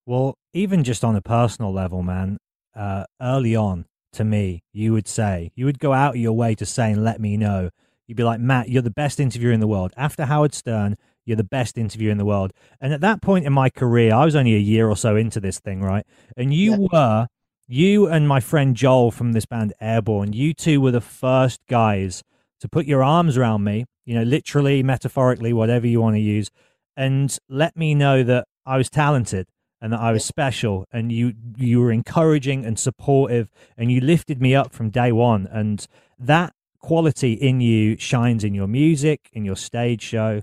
Well, 0.07 0.37
even 0.53 0.85
just 0.85 1.03
on 1.03 1.17
a 1.17 1.21
personal 1.21 1.73
level, 1.73 2.01
man, 2.01 2.37
uh, 2.73 3.03
early 3.21 3.57
on 3.57 3.85
to 4.13 4.23
me, 4.23 4.63
you 4.71 4.93
would 4.93 5.05
say, 5.05 5.51
you 5.53 5.65
would 5.65 5.79
go 5.79 5.91
out 5.91 6.15
of 6.15 6.21
your 6.21 6.31
way 6.31 6.55
to 6.55 6.65
say 6.65 6.93
and 6.93 7.03
let 7.03 7.19
me 7.19 7.35
know. 7.35 7.71
You'd 8.07 8.15
be 8.15 8.23
like, 8.23 8.39
Matt, 8.39 8.69
you're 8.69 8.81
the 8.81 8.89
best 8.89 9.19
interviewer 9.19 9.51
in 9.51 9.59
the 9.59 9.67
world. 9.67 9.91
After 9.97 10.23
Howard 10.23 10.53
Stern, 10.53 10.95
you're 11.25 11.35
the 11.35 11.43
best 11.43 11.77
interviewer 11.77 12.09
in 12.09 12.17
the 12.17 12.23
world. 12.23 12.53
And 12.79 12.93
at 12.93 13.01
that 13.01 13.21
point 13.21 13.45
in 13.45 13.51
my 13.51 13.69
career, 13.69 14.13
I 14.13 14.23
was 14.23 14.33
only 14.33 14.55
a 14.55 14.59
year 14.59 14.87
or 14.87 14.95
so 14.95 15.17
into 15.17 15.41
this 15.41 15.59
thing, 15.59 15.81
right? 15.81 16.05
And 16.37 16.53
you 16.53 16.71
yeah. 16.71 16.87
were, 16.89 17.27
you 17.67 18.07
and 18.07 18.29
my 18.29 18.39
friend 18.39 18.77
Joel 18.77 19.11
from 19.11 19.33
this 19.33 19.45
band 19.45 19.73
Airbourne, 19.81 20.31
you 20.31 20.53
two 20.53 20.79
were 20.79 20.91
the 20.91 21.01
first 21.01 21.59
guys 21.67 22.23
to 22.61 22.69
put 22.69 22.85
your 22.85 23.03
arms 23.03 23.35
around 23.35 23.65
me, 23.65 23.83
you 24.05 24.15
know, 24.15 24.23
literally, 24.23 24.81
metaphorically, 24.83 25.51
whatever 25.51 25.85
you 25.85 25.99
want 25.99 26.15
to 26.15 26.21
use, 26.21 26.49
and 26.95 27.37
let 27.49 27.75
me 27.75 27.93
know 27.93 28.23
that 28.23 28.47
I 28.65 28.77
was 28.77 28.89
talented 28.89 29.47
and 29.81 29.93
that 29.93 29.99
I 29.99 30.11
was 30.11 30.25
special 30.25 30.85
and 30.91 31.11
you 31.11 31.33
you 31.55 31.79
were 31.79 31.91
encouraging 31.91 32.65
and 32.65 32.77
supportive 32.79 33.49
and 33.77 33.91
you 33.91 34.01
lifted 34.01 34.41
me 34.41 34.55
up 34.55 34.73
from 34.73 34.89
day 34.89 35.11
one 35.11 35.47
and 35.51 35.85
that 36.19 36.53
quality 36.79 37.33
in 37.33 37.61
you 37.61 37.97
shines 37.97 38.43
in 38.43 38.53
your 38.53 38.67
music 38.67 39.29
in 39.33 39.45
your 39.45 39.55
stage 39.55 40.01
show 40.01 40.41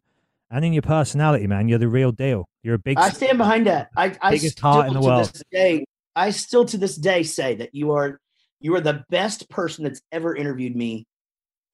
and 0.51 0.65
in 0.65 0.73
your 0.73 0.83
personality 0.83 1.47
man. 1.47 1.69
You're 1.69 1.79
the 1.79 1.89
real 1.89 2.13
deal. 2.13 2.47
You're 2.63 2.77
a 2.77 2.79
big 2.79 2.99
I 2.99 3.11
stand 3.11 3.39
behind 3.39 3.67
that. 3.67 3.91
I 3.97 4.17
I 4.23 4.31
biggest 4.31 4.59
heart 4.61 4.87
in 4.87 4.95
the 4.95 5.01
world. 5.01 5.31
day, 5.51 5.85
I 6.15 6.31
still 6.31 6.65
to 6.67 6.79
this 6.79 6.97
day 6.97 7.23
say 7.25 7.57
that 7.57 7.75
you 7.75 7.93
are 7.93 8.21
you 8.61 8.75
are 8.75 8.81
the 8.81 9.05
best 9.11 9.51
person 9.51 9.85
that's 9.85 10.01
ever 10.13 10.35
interviewed 10.35 10.77
me 10.77 11.07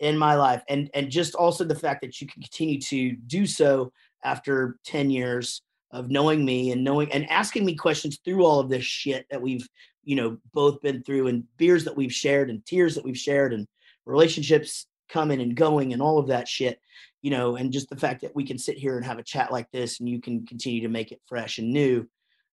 in 0.01 0.17
my 0.17 0.35
life 0.35 0.63
and 0.69 0.91
and 0.95 1.11
just 1.11 1.35
also 1.35 1.63
the 1.63 1.75
fact 1.75 2.01
that 2.01 2.21
you 2.21 2.27
can 2.27 2.43
continue 2.43 2.81
to 2.81 3.13
do 3.27 3.47
so 3.47 3.93
after 4.25 4.77
10 4.87 5.11
years 5.11 5.63
of 5.93 6.11
knowing 6.11 6.45
me 6.45 6.71
and 6.73 6.85
knowing 6.85 7.11
and 7.13 7.29
asking 7.31 7.65
me 7.65 7.75
questions 7.75 8.19
through 8.25 8.45
all 8.45 8.61
of 8.61 8.69
this 8.69 8.85
shit 8.85 9.27
that 9.31 9.43
we've 9.43 9.69
you 10.05 10.17
know 10.17 10.39
both 10.53 10.81
been 10.81 11.03
through 11.03 11.27
and 11.27 11.45
beers 11.57 11.85
that 11.85 11.97
we've 11.97 12.13
shared 12.13 12.51
and 12.51 12.65
tears 12.65 12.95
that 12.95 13.05
we've 13.05 13.19
shared 13.19 13.53
and 13.53 13.67
relationships 14.07 14.87
coming 15.09 15.41
and 15.41 15.57
going 15.57 15.93
and 15.93 16.01
all 16.01 16.19
of 16.19 16.29
that 16.29 16.49
shit 16.49 16.81
you 17.23 17.31
know 17.31 17.57
and 17.57 17.73
just 17.73 17.91
the 17.91 17.97
fact 17.97 18.23
that 18.23 18.35
we 18.35 18.45
can 18.45 18.59
sit 18.59 18.79
here 18.79 18.97
and 18.97 19.05
have 19.05 19.19
a 19.19 19.25
chat 19.25 19.53
like 19.53 19.71
this 19.73 20.01
and 20.01 20.09
you 20.09 20.21
can 20.21 20.47
continue 20.47 20.81
to 20.83 20.89
make 20.89 21.13
it 21.13 21.21
fresh 21.27 21.59
and 21.59 21.73
new. 21.73 22.07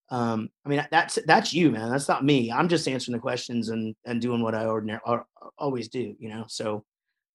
Um 0.09 0.49
i 0.65 0.69
mean 0.69 0.85
that's 0.89 1.19
that's 1.25 1.53
you 1.53 1.71
man. 1.71 1.89
That's 1.89 2.07
not 2.07 2.25
me. 2.25 2.51
I'm 2.51 2.69
just 2.69 2.87
answering 2.87 3.15
the 3.15 3.21
questions 3.21 3.69
and 3.69 3.95
and 4.05 4.21
doing 4.21 4.41
what 4.41 4.55
i 4.55 4.65
ordinarily 4.65 5.21
always 5.57 5.89
do 5.89 6.15
you 6.19 6.29
know? 6.29 6.45
So 6.47 6.83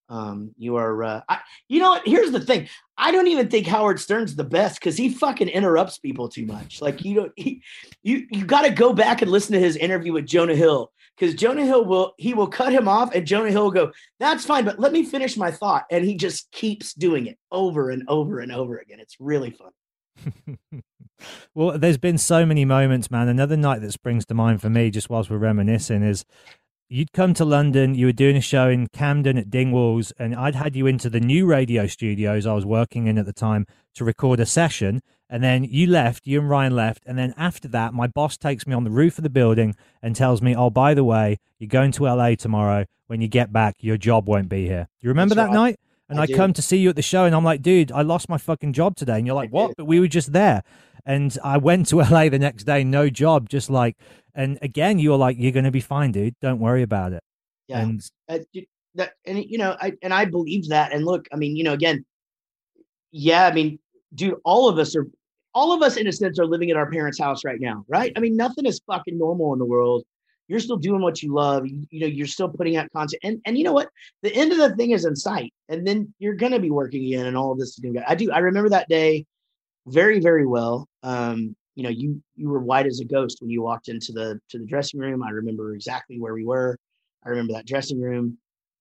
um, 0.09 0.53
you 0.59 0.77
are, 0.77 1.03
uh, 1.03 1.21
I, 1.29 1.41
you 1.69 1.81
know 1.81 1.91
what? 1.91 2.07
Here's 2.07 2.33
the 2.33 2.41
thing. 2.41 2.69
I 2.99 3.11
don't 3.11 3.29
even 3.29 3.49
think 3.49 3.67
Howard 3.67 3.99
Stern's 3.99 4.37
the 4.37 4.45
best 4.45 4.79
because 4.79 4.97
he 4.97 5.09
fucking 5.09 5.49
interrupts 5.49 5.99
people 5.99 6.29
too 6.29 6.47
much. 6.47 6.81
Like 6.83 7.05
you 7.05 7.15
don't, 7.15 7.33
he, 7.37 7.63
you 8.03 8.27
you 8.31 8.45
got 8.45 8.63
to 8.63 8.71
go 8.71 8.93
back 8.93 9.23
and 9.23 9.31
listen 9.31 9.55
to 9.55 9.61
his 9.61 9.77
interview 9.77 10.13
with 10.13 10.27
Jonah 10.27 10.55
Hill 10.55 10.93
because 11.17 11.35
Jonah 11.35 11.65
Hill 11.65 11.85
will 11.85 12.15
he 12.19 12.35
will 12.35 12.47
cut 12.47 12.73
him 12.73 12.89
off 12.89 13.15
and 13.15 13.27
Jonah 13.27 13.51
Hill 13.51 13.65
will 13.65 13.71
go, 13.71 13.93
"That's 14.21 14.45
fine, 14.45 14.65
but 14.65 14.79
let 14.79 14.93
me 14.93 15.05
finish 15.05 15.37
my 15.37 15.51
thought," 15.51 15.85
and 15.91 16.05
he 16.05 16.17
just 16.17 16.51
keeps 16.53 16.95
doing 16.95 17.27
it 17.27 17.39
over 17.51 17.91
and 17.91 18.05
over 18.09 18.41
and 18.41 18.53
over 18.53 18.79
again. 18.79 19.01
It's 19.01 19.17
really 19.19 19.51
fun. 19.51 20.59
well, 21.55 21.79
there's 21.79 21.99
been 21.99 22.19
so 22.19 22.45
many 22.47 22.65
moments, 22.65 23.11
man. 23.11 23.29
Another 23.29 23.57
night 23.57 23.81
that 23.81 23.93
springs 23.93 24.27
to 24.27 24.35
mind 24.35 24.61
for 24.61 24.71
me, 24.71 24.91
just 24.91 25.11
whilst 25.11 25.31
we're 25.31 25.39
reminiscing, 25.39 26.03
is 26.03 26.25
you'd 26.93 27.13
come 27.13 27.33
to 27.35 27.45
London, 27.45 27.95
you 27.95 28.07
were 28.07 28.13
doing 28.13 28.37
a 28.37 28.41
show 28.41 28.69
in 28.69 28.87
Camden 28.89 29.39
at 29.39 29.49
Dingwalls, 29.49 30.13
and 30.19 30.35
I'd 30.35 30.55
had 30.55 30.77
you 30.77 30.87
into 30.87 31.09
the 31.09 31.21
new 31.21 31.47
radio 31.47 31.87
studios 31.87 32.47
I 32.47 32.53
was 32.53 32.67
working 32.67 33.07
in 33.07 33.17
at 33.17 33.25
the 33.25 33.33
time 33.33 33.67
to 33.95 34.05
record 34.05 34.41
a 34.41 34.47
session. 34.47 35.01
And 35.31 35.43
then 35.43 35.65
you 35.65 35.87
left, 35.87 36.27
you 36.27 36.41
and 36.41 36.51
Ryan 36.51 36.77
left. 36.77 37.03
And 37.07 37.17
then 37.17 37.33
after 37.39 37.67
that, 37.69 37.95
my 37.95 38.07
boss 38.07 38.37
takes 38.37 38.67
me 38.67 38.75
on 38.75 38.85
the 38.85 38.91
roof 38.91 39.17
of 39.17 39.25
the 39.25 39.31
building 39.31 39.75
and 40.03 40.15
tells 40.15 40.43
me, 40.43 40.55
Oh, 40.55 40.69
by 40.69 40.93
the 40.93 41.05
way, 41.05 41.39
you're 41.59 41.69
going 41.69 41.93
to 41.93 42.05
LA 42.05 42.35
tomorrow. 42.35 42.85
When 43.07 43.23
you 43.23 43.29
get 43.29 43.53
back, 43.53 43.77
your 43.81 43.97
job 43.97 44.29
won't 44.29 44.51
be 44.51 44.67
here. 44.67 44.89
You 45.01 45.09
remember 45.09 45.35
That's 45.35 45.51
that 45.51 45.57
right. 45.57 45.71
night? 45.71 45.81
And 46.11 46.21
I, 46.21 46.25
I 46.25 46.27
come 46.27 46.53
to 46.53 46.63
see 46.63 46.77
you 46.77 46.91
at 46.91 46.97
the 46.97 47.03
show, 47.03 47.25
and 47.25 47.35
I'm 47.35 47.45
like, 47.45 47.63
dude, 47.63 47.91
I 47.91 48.03
lost 48.03 48.29
my 48.29 48.37
fucking 48.37 48.75
job 48.75 48.97
today. 48.97 49.17
And 49.17 49.27
you're 49.27 49.37
like, 49.37 49.51
what? 49.51 49.75
But 49.79 49.87
we 49.87 49.99
were 49.99 50.09
just 50.09 50.35
there. 50.35 50.63
And 51.07 51.37
I 51.43 51.57
went 51.57 51.89
to 51.89 51.97
LA 52.11 52.29
the 52.29 52.39
next 52.39 52.65
day, 52.65 52.85
no 52.85 53.09
job, 53.09 53.49
just 53.49 53.71
like, 53.71 53.97
and 54.35 54.59
again, 54.63 54.99
you 54.99 55.11
were 55.11 55.17
like, 55.17 55.37
you're 55.39 55.53
going 55.53 55.65
to 55.65 55.71
be 55.71 55.81
fine, 55.81 56.13
dude. 56.13 56.35
Don't 56.41 56.59
worry 56.59 56.83
about 56.83 57.13
it. 57.13 57.23
Yeah. 57.69 57.81
And 57.81 58.11
uh, 58.29 58.39
that, 58.95 59.13
and 59.27 59.45
you 59.45 59.59
know, 59.59 59.77
I, 59.81 59.93
and 60.03 60.13
I 60.13 60.25
believe 60.25 60.69
that. 60.69 60.93
And 60.93 61.05
look, 61.05 61.29
I 61.33 61.37
mean, 61.37 61.57
you 61.57 61.65
know, 61.65 61.73
again, 61.73 62.05
yeah, 63.11 63.47
I 63.47 63.53
mean, 63.53 63.79
dude, 64.15 64.37
all 64.45 64.69
of 64.69 64.79
us 64.79 64.97
are, 64.97 65.07
all 65.55 65.73
of 65.73 65.83
us 65.83 65.97
in 65.97 66.07
a 66.07 66.13
sense 66.13 66.39
are 66.39 66.47
living 66.47 66.71
at 66.71 66.77
our 66.77 66.91
parents' 66.91 67.19
house 67.19 67.45
right 67.45 67.61
now, 67.61 67.85
right? 67.89 68.13
I 68.17 68.21
mean, 68.21 68.37
nothing 68.37 68.65
is 68.65 68.81
fucking 68.87 69.19
normal 69.19 69.53
in 69.53 69.59
the 69.59 69.67
world. 69.67 70.05
You're 70.49 70.61
still 70.61 70.77
doing 70.77 71.03
what 71.03 71.23
you 71.23 71.33
love. 71.33 71.67
You, 71.67 71.87
you 71.91 72.01
know, 72.01 72.07
you're 72.07 72.27
still 72.27 72.49
putting 72.49 72.77
out 72.77 72.91
content. 72.93 73.21
And 73.23 73.41
and 73.47 73.57
you 73.57 73.65
know 73.65 73.73
what? 73.73 73.89
The 74.23 74.35
end 74.35 74.53
of 74.53 74.59
the 74.59 74.75
thing 74.77 74.91
is 74.91 75.05
in 75.05 75.15
sight. 75.15 75.53
And 75.69 75.87
then 75.87 76.13
you're 76.19 76.35
gonna 76.35 76.59
be 76.59 76.71
working 76.71 77.05
again 77.05 77.27
and 77.27 77.37
all 77.37 77.53
of 77.53 77.59
this 77.59 77.71
is 77.71 77.79
gonna 77.79 77.95
go. 77.95 78.05
I 78.07 78.15
do 78.15 78.31
I 78.33 78.39
remember 78.39 78.71
that 78.71 78.89
day 78.89 79.25
very, 79.87 80.21
very 80.21 80.47
well. 80.47 80.89
Um, 81.03 81.57
you 81.75 81.83
know, 81.83 81.89
you 81.89 82.23
you 82.37 82.49
were 82.49 82.61
white 82.61 82.87
as 82.87 83.01
a 83.01 83.05
ghost 83.05 83.39
when 83.41 83.51
you 83.51 83.63
walked 83.63 83.89
into 83.89 84.13
the 84.13 84.41
to 84.51 84.59
the 84.59 84.67
dressing 84.67 85.01
room. 85.01 85.23
I 85.23 85.31
remember 85.31 85.75
exactly 85.75 86.19
where 86.19 86.35
we 86.35 86.45
were. 86.45 86.79
I 87.25 87.31
remember 87.31 87.55
that 87.55 87.67
dressing 87.67 88.01
room. 88.01 88.39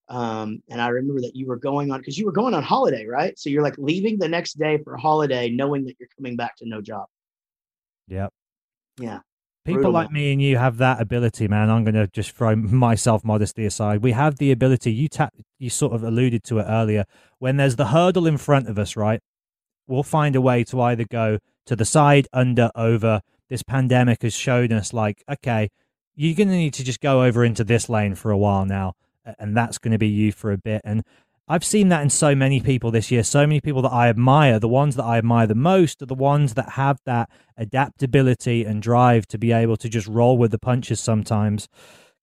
Um, 0.10 0.62
and 0.70 0.82
I 0.82 0.90
remember 0.90 1.22
that 1.22 1.36
you 1.36 1.48
were 1.48 1.56
going 1.56 1.92
on 1.92 2.00
because 2.00 2.18
you 2.18 2.26
were 2.26 2.34
going 2.34 2.54
on 2.54 2.64
holiday, 2.64 3.06
right? 3.06 3.38
So 3.40 3.50
you're 3.50 3.64
like 3.64 3.78
leaving 3.78 4.20
the 4.20 4.28
next 4.28 4.60
day 4.60 4.78
for 4.84 4.96
a 4.96 5.00
holiday, 5.00 5.50
knowing 5.50 5.86
that 5.86 5.96
you're 6.00 6.10
coming 6.18 6.36
back 6.36 6.58
to 6.58 6.68
no 6.68 6.82
job. 6.82 7.06
Yep. 8.10 8.34
Yeah. 9.00 9.20
People 9.64 9.84
Brutal. 9.84 9.94
like 9.94 10.12
me 10.12 10.34
and 10.34 10.42
you 10.42 10.58
have 10.58 10.78
that 10.78 11.00
ability, 11.00 11.48
man. 11.48 11.70
I'm 11.70 11.86
going 11.86 11.94
to 11.94 12.08
just 12.08 12.32
throw 12.32 12.56
my 12.56 12.96
self 12.96 13.24
modesty 13.24 13.66
aside. 13.66 14.02
We 14.02 14.12
have 14.12 14.38
the 14.38 14.52
ability. 14.52 14.92
You 14.92 15.08
tap, 15.08 15.34
you 15.60 15.70
sort 15.70 15.94
of 15.94 16.04
alluded 16.04 16.44
to 16.46 16.60
it 16.60 16.66
earlier. 16.68 17.06
When 17.40 17.56
there's 17.56 17.78
the 17.78 17.88
hurdle 17.88 18.28
in 18.28 18.38
front 18.38 18.68
of 18.68 18.78
us, 18.78 18.98
right? 18.98 19.22
we'll 19.92 20.04
find 20.04 20.36
a 20.36 20.42
way 20.42 20.64
to 20.64 20.82
either 20.82 21.06
go 21.10 21.38
to 21.66 21.76
the 21.76 21.86
side, 21.86 22.28
under, 22.34 22.72
over. 22.76 23.22
This 23.50 23.64
pandemic 23.64 24.22
has 24.22 24.34
shown 24.34 24.72
us, 24.72 24.94
like, 24.94 25.24
okay, 25.30 25.70
you're 26.16 26.36
going 26.36 26.50
to 26.50 26.56
need 26.56 26.74
to 26.76 26.84
just 26.84 27.02
go 27.02 27.24
over 27.24 27.44
into 27.44 27.64
this 27.64 27.90
lane 27.90 28.16
for 28.16 28.32
a 28.32 28.38
while 28.38 28.66
now, 28.66 28.94
and 29.40 29.56
that's 29.56 29.78
going 29.78 29.92
to 29.92 29.98
be 29.98 30.08
you 30.08 30.32
for 30.32 30.52
a 30.52 30.58
bit. 30.58 30.82
And 30.84 31.04
I've 31.48 31.66
seen 31.66 31.90
that 31.90 32.02
in 32.02 32.10
so 32.10 32.34
many 32.34 32.62
people 32.62 32.92
this 32.92 33.12
year. 33.12 33.24
So 33.24 33.42
many 33.42 33.60
people 33.60 33.82
that 33.82 33.92
I 33.92 34.08
admire. 34.08 34.58
The 34.58 34.70
ones 34.70 34.96
that 34.96 35.04
I 35.04 35.18
admire 35.18 35.48
the 35.48 35.56
most 35.56 36.02
are 36.02 36.06
the 36.06 36.14
ones 36.14 36.54
that 36.54 36.70
have 36.70 37.00
that 37.06 37.30
adaptability 37.58 38.64
and 38.64 38.82
drive 38.82 39.28
to 39.28 39.38
be 39.38 39.52
able 39.52 39.76
to 39.78 39.90
just 39.90 40.08
roll 40.08 40.38
with 40.38 40.52
the 40.52 40.60
punches 40.60 41.02
sometimes. 41.02 41.68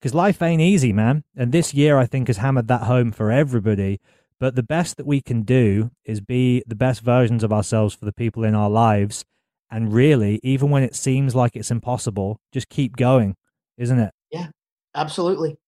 Because 0.01 0.15
life 0.15 0.41
ain't 0.41 0.63
easy, 0.63 0.95
man. 0.95 1.25
And 1.37 1.53
this 1.53 1.75
year, 1.75 1.99
I 1.99 2.07
think, 2.07 2.29
has 2.29 2.39
hammered 2.39 2.69
that 2.69 2.85
home 2.85 3.13
for 3.13 3.31
everybody. 3.31 4.01
But 4.41 4.55
the 4.55 4.63
best 4.63 4.97
that 4.97 5.07
we 5.07 5.21
can 5.21 5.43
do 5.43 5.91
is 6.05 6.21
be 6.21 6.63
the 6.67 6.77
best 6.77 7.01
versions 7.01 7.43
of 7.43 7.53
ourselves 7.53 7.95
for 7.95 8.05
the 8.05 8.13
people 8.13 8.45
in 8.45 8.55
our 8.55 8.71
lives. 8.71 9.25
And 9.71 9.93
really, 9.93 10.41
even 10.43 10.71
when 10.71 10.83
it 10.83 10.95
seems 10.95 11.35
like 11.35 11.57
it's 11.57 11.71
impossible, 11.71 12.41
just 12.53 12.69
keep 12.69 12.97
going, 12.97 13.35
isn't 13.77 13.99
it? 13.99 14.13
Yeah, 14.31 14.49
absolutely. 14.95 15.59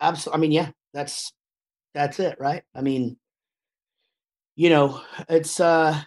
Absolutely. 0.00 0.38
I 0.38 0.40
mean, 0.40 0.52
yeah, 0.52 0.70
that's 0.94 1.32
that's 1.94 2.20
it, 2.20 2.36
right? 2.38 2.62
I 2.74 2.80
mean, 2.80 3.16
you 4.56 4.70
know, 4.70 5.00
it's 5.28 5.60
uh 5.60 6.00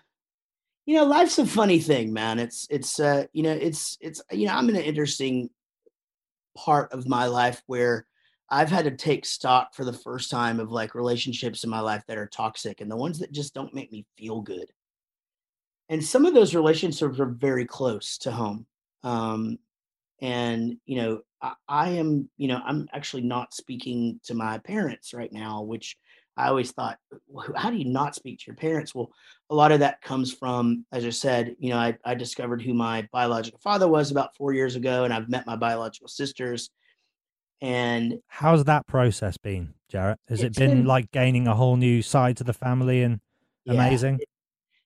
you 0.85 0.95
know, 0.95 1.05
life's 1.05 1.39
a 1.39 1.45
funny 1.45 1.79
thing, 1.79 2.13
man. 2.13 2.37
It's 2.39 2.67
it's 2.69 2.99
uh, 2.99 3.25
you 3.33 3.43
know, 3.43 3.51
it's 3.51 3.97
it's 4.01 4.21
you 4.31 4.47
know, 4.47 4.53
I'm 4.53 4.69
in 4.69 4.75
an 4.75 4.83
interesting 4.83 5.49
part 6.55 6.93
of 6.93 7.07
my 7.07 7.25
life 7.25 7.61
where 7.65 8.05
I've 8.49 8.69
had 8.69 8.85
to 8.85 8.91
take 8.91 9.25
stock 9.25 9.73
for 9.73 9.85
the 9.85 9.93
first 9.93 10.29
time 10.29 10.59
of 10.59 10.71
like 10.71 10.95
relationships 10.95 11.63
in 11.63 11.69
my 11.69 11.79
life 11.79 12.03
that 12.07 12.17
are 12.17 12.27
toxic 12.27 12.81
and 12.81 12.91
the 12.91 12.95
ones 12.97 13.19
that 13.19 13.31
just 13.31 13.53
don't 13.53 13.73
make 13.73 13.91
me 13.91 14.05
feel 14.17 14.41
good. 14.41 14.71
and 15.89 16.03
some 16.03 16.25
of 16.25 16.33
those 16.33 16.55
relationships 16.55 17.19
are 17.19 17.25
very 17.25 17.65
close 17.65 18.17
to 18.19 18.31
home. 18.31 18.65
Um, 19.03 19.59
and 20.21 20.77
you 20.85 20.97
know, 21.01 21.21
I, 21.41 21.53
I 21.67 21.89
am, 21.91 22.29
you 22.37 22.47
know, 22.47 22.61
I'm 22.65 22.87
actually 22.93 23.23
not 23.23 23.53
speaking 23.53 24.19
to 24.25 24.33
my 24.33 24.57
parents 24.59 25.13
right 25.13 25.31
now, 25.31 25.61
which 25.61 25.97
I 26.37 26.47
always 26.47 26.71
thought, 26.71 26.97
"Wh- 27.35 27.55
how 27.55 27.69
do 27.69 27.77
you 27.77 27.85
not 27.85 28.15
speak 28.15 28.39
to 28.39 28.45
your 28.47 28.55
parents? 28.55 28.95
Well, 28.95 29.11
a 29.49 29.55
lot 29.55 29.71
of 29.71 29.79
that 29.81 30.01
comes 30.01 30.33
from, 30.33 30.85
as 30.91 31.05
I 31.05 31.09
said, 31.11 31.55
you 31.59 31.69
know, 31.69 31.77
I, 31.77 31.97
I 32.05 32.15
discovered 32.15 32.61
who 32.61 32.73
my 32.73 33.07
biological 33.11 33.59
father 33.63 33.87
was 33.87 34.11
about 34.11 34.35
four 34.35 34.53
years 34.53 34.75
ago, 34.75 35.03
and 35.03 35.13
I've 35.13 35.29
met 35.29 35.45
my 35.45 35.55
biological 35.55 36.07
sisters. 36.07 36.69
And 37.61 38.19
How's 38.27 38.65
that 38.65 38.85
process 38.87 39.37
been, 39.37 39.73
Jaret? 39.91 40.17
Has 40.27 40.43
it 40.43 40.55
been, 40.55 40.69
been- 40.69 40.85
like 40.85 41.11
gaining 41.11 41.47
a 41.47 41.55
whole 41.55 41.77
new 41.77 42.01
side 42.01 42.37
to 42.37 42.43
the 42.43 42.53
family 42.53 43.01
and 43.01 43.19
yeah, 43.65 43.73
amazing? 43.73 44.19
it- 44.21 44.29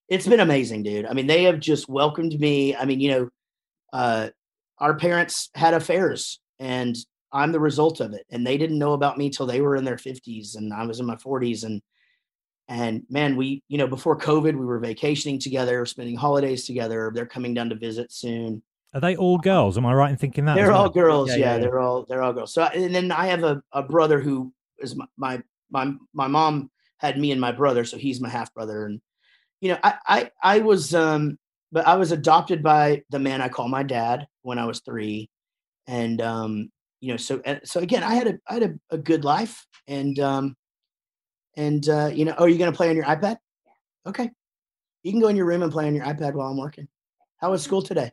it's 0.07 0.27
been 0.27 0.39
amazing, 0.39 0.81
dude. 0.81 1.05
I 1.05 1.13
mean, 1.13 1.27
they 1.27 1.43
have 1.43 1.59
just 1.59 1.87
welcomed 1.87 2.39
me. 2.39 2.75
I 2.75 2.85
mean, 2.85 2.99
you 2.99 3.11
know, 3.11 3.29
uh, 3.93 4.29
our 4.79 4.95
parents 4.95 5.49
had 5.53 5.75
affairs, 5.75 6.39
and 6.57 6.95
I'm 7.31 7.51
the 7.51 7.59
result 7.59 7.99
of 7.99 8.13
it. 8.13 8.25
And 8.31 8.45
they 8.45 8.57
didn't 8.57 8.79
know 8.79 8.93
about 8.93 9.19
me 9.19 9.29
till 9.29 9.45
they 9.45 9.61
were 9.61 9.75
in 9.75 9.83
their 9.83 9.97
50s, 9.97 10.55
and 10.55 10.73
I 10.73 10.83
was 10.87 10.99
in 10.99 11.05
my 11.05 11.15
40s. 11.15 11.63
And 11.63 11.81
and 12.67 13.03
man, 13.09 13.35
we, 13.35 13.63
you 13.67 13.77
know, 13.79 13.87
before 13.87 14.17
COVID, 14.17 14.55
we 14.55 14.65
were 14.65 14.79
vacationing 14.79 15.39
together, 15.39 15.85
spending 15.85 16.15
holidays 16.15 16.65
together. 16.65 17.11
They're 17.13 17.25
coming 17.25 17.53
down 17.53 17.69
to 17.69 17.75
visit 17.75 18.11
soon. 18.11 18.61
Are 18.93 19.01
they 19.01 19.15
all 19.15 19.37
girls? 19.37 19.77
Am 19.77 19.85
I 19.85 19.93
right 19.93 20.09
in 20.09 20.17
thinking 20.17 20.45
that? 20.45 20.55
They're 20.55 20.71
all 20.71 20.83
well? 20.83 20.91
girls. 20.91 21.35
Yeah, 21.35 21.57
they're 21.57 21.79
all 21.79 22.05
they're 22.09 22.23
all 22.23 22.33
girls. 22.33 22.53
So 22.53 22.63
and 22.63 22.93
then 22.93 23.11
I 23.11 23.27
have 23.27 23.43
a, 23.43 23.61
a 23.71 23.83
brother 23.83 24.19
who 24.19 24.51
is 24.79 24.95
my, 24.95 25.05
my 25.17 25.41
my 25.69 25.93
my 26.13 26.27
mom 26.27 26.71
had 26.97 27.19
me 27.19 27.31
and 27.31 27.39
my 27.39 27.51
brother, 27.51 27.85
so 27.85 27.97
he's 27.97 28.19
my 28.19 28.29
half 28.29 28.53
brother. 28.53 28.85
And 28.85 28.99
you 29.61 29.69
know, 29.69 29.77
I 29.83 29.95
I 30.07 30.31
I 30.41 30.59
was 30.59 30.95
um 30.95 31.37
but 31.71 31.87
I 31.87 31.95
was 31.95 32.11
adopted 32.11 32.63
by 32.63 33.03
the 33.11 33.19
man 33.19 33.41
I 33.41 33.49
call 33.49 33.67
my 33.67 33.83
dad 33.83 34.27
when 34.41 34.57
I 34.57 34.65
was 34.65 34.79
three. 34.79 35.29
And 35.85 36.21
um, 36.21 36.71
you 36.99 37.11
know, 37.11 37.17
so 37.17 37.41
so 37.63 37.79
again, 37.79 38.03
I 38.03 38.15
had 38.15 38.27
a 38.27 38.39
I 38.47 38.53
had 38.55 38.63
a, 38.63 38.73
a 38.89 38.97
good 38.97 39.23
life 39.23 39.67
and 39.87 40.19
um 40.19 40.55
and 41.55 41.87
uh, 41.87 42.09
you 42.11 42.25
know, 42.25 42.33
oh, 42.37 42.45
are 42.45 42.49
you 42.49 42.57
gonna 42.57 42.71
play 42.71 42.89
on 42.89 42.95
your 42.95 43.05
iPad? 43.05 43.37
Okay. 44.07 44.31
You 45.03 45.11
can 45.11 45.21
go 45.21 45.27
in 45.27 45.35
your 45.35 45.45
room 45.45 45.61
and 45.61 45.71
play 45.71 45.87
on 45.87 45.95
your 45.95 46.05
iPad 46.05 46.33
while 46.33 46.47
I'm 46.47 46.57
working. 46.57 46.87
How 47.37 47.51
was 47.51 47.63
school 47.63 47.81
today? 47.81 48.11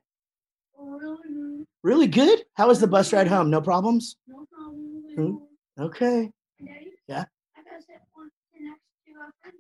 Really 1.87 2.09
good. 2.09 2.43
How 2.55 2.67
was 2.67 2.81
the 2.81 2.89
bus 2.89 3.13
ride 3.13 3.29
home? 3.29 3.49
No 3.49 3.61
problems? 3.61 4.17
No 4.27 4.45
problem. 4.53 5.05
Hmm? 5.15 5.83
Okay. 5.85 6.33
Daddy? 6.59 6.91
Yeah? 7.07 7.27
I 7.57 7.63
got 7.63 7.81
sit 7.81 8.01
one 8.13 8.29
next 8.61 8.81
to 9.07 9.13
a 9.13 9.31
friend. 9.41 9.57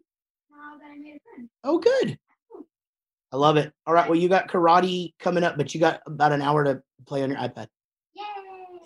Now 0.50 0.76
that 0.76 0.90
I 0.92 0.98
made 0.98 1.14
a 1.14 1.20
friend. 1.22 1.48
Oh, 1.62 1.78
good. 1.78 2.18
I 3.32 3.36
love 3.36 3.56
it. 3.58 3.72
All 3.86 3.94
right. 3.94 4.08
Well, 4.10 4.18
you 4.18 4.28
got 4.28 4.48
karate 4.48 5.14
coming 5.20 5.44
up, 5.44 5.56
but 5.56 5.72
you 5.72 5.78
got 5.78 6.00
about 6.04 6.32
an 6.32 6.42
hour 6.42 6.64
to 6.64 6.82
play 7.06 7.22
on 7.22 7.30
your 7.30 7.38
iPad. 7.38 7.68
Yay! 8.14 8.22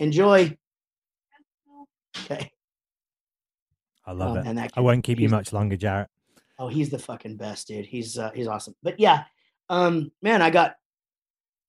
Enjoy. 0.01 0.55
Okay. 2.25 2.53
I 4.05 4.13
love 4.13 4.37
Oh, 4.37 4.41
it. 4.41 4.47
And 4.47 4.59
that 4.59 4.73
I 4.77 4.81
won't 4.81 5.03
keep 5.03 5.19
you 5.19 5.31
much 5.31 5.55
longer, 5.55 5.79
Jaret. 5.79 6.09
Oh, 6.59 6.69
he's 6.69 6.91
the 6.91 6.99
fucking 6.99 7.39
best, 7.39 7.69
dude. 7.69 7.87
He's 7.87 8.19
uh, 8.19 8.33
he's 8.35 8.49
awesome. 8.49 8.75
But 8.83 9.01
yeah, 9.01 9.25
um, 9.71 10.13
man, 10.21 10.43
I 10.43 10.51
got, 10.51 10.75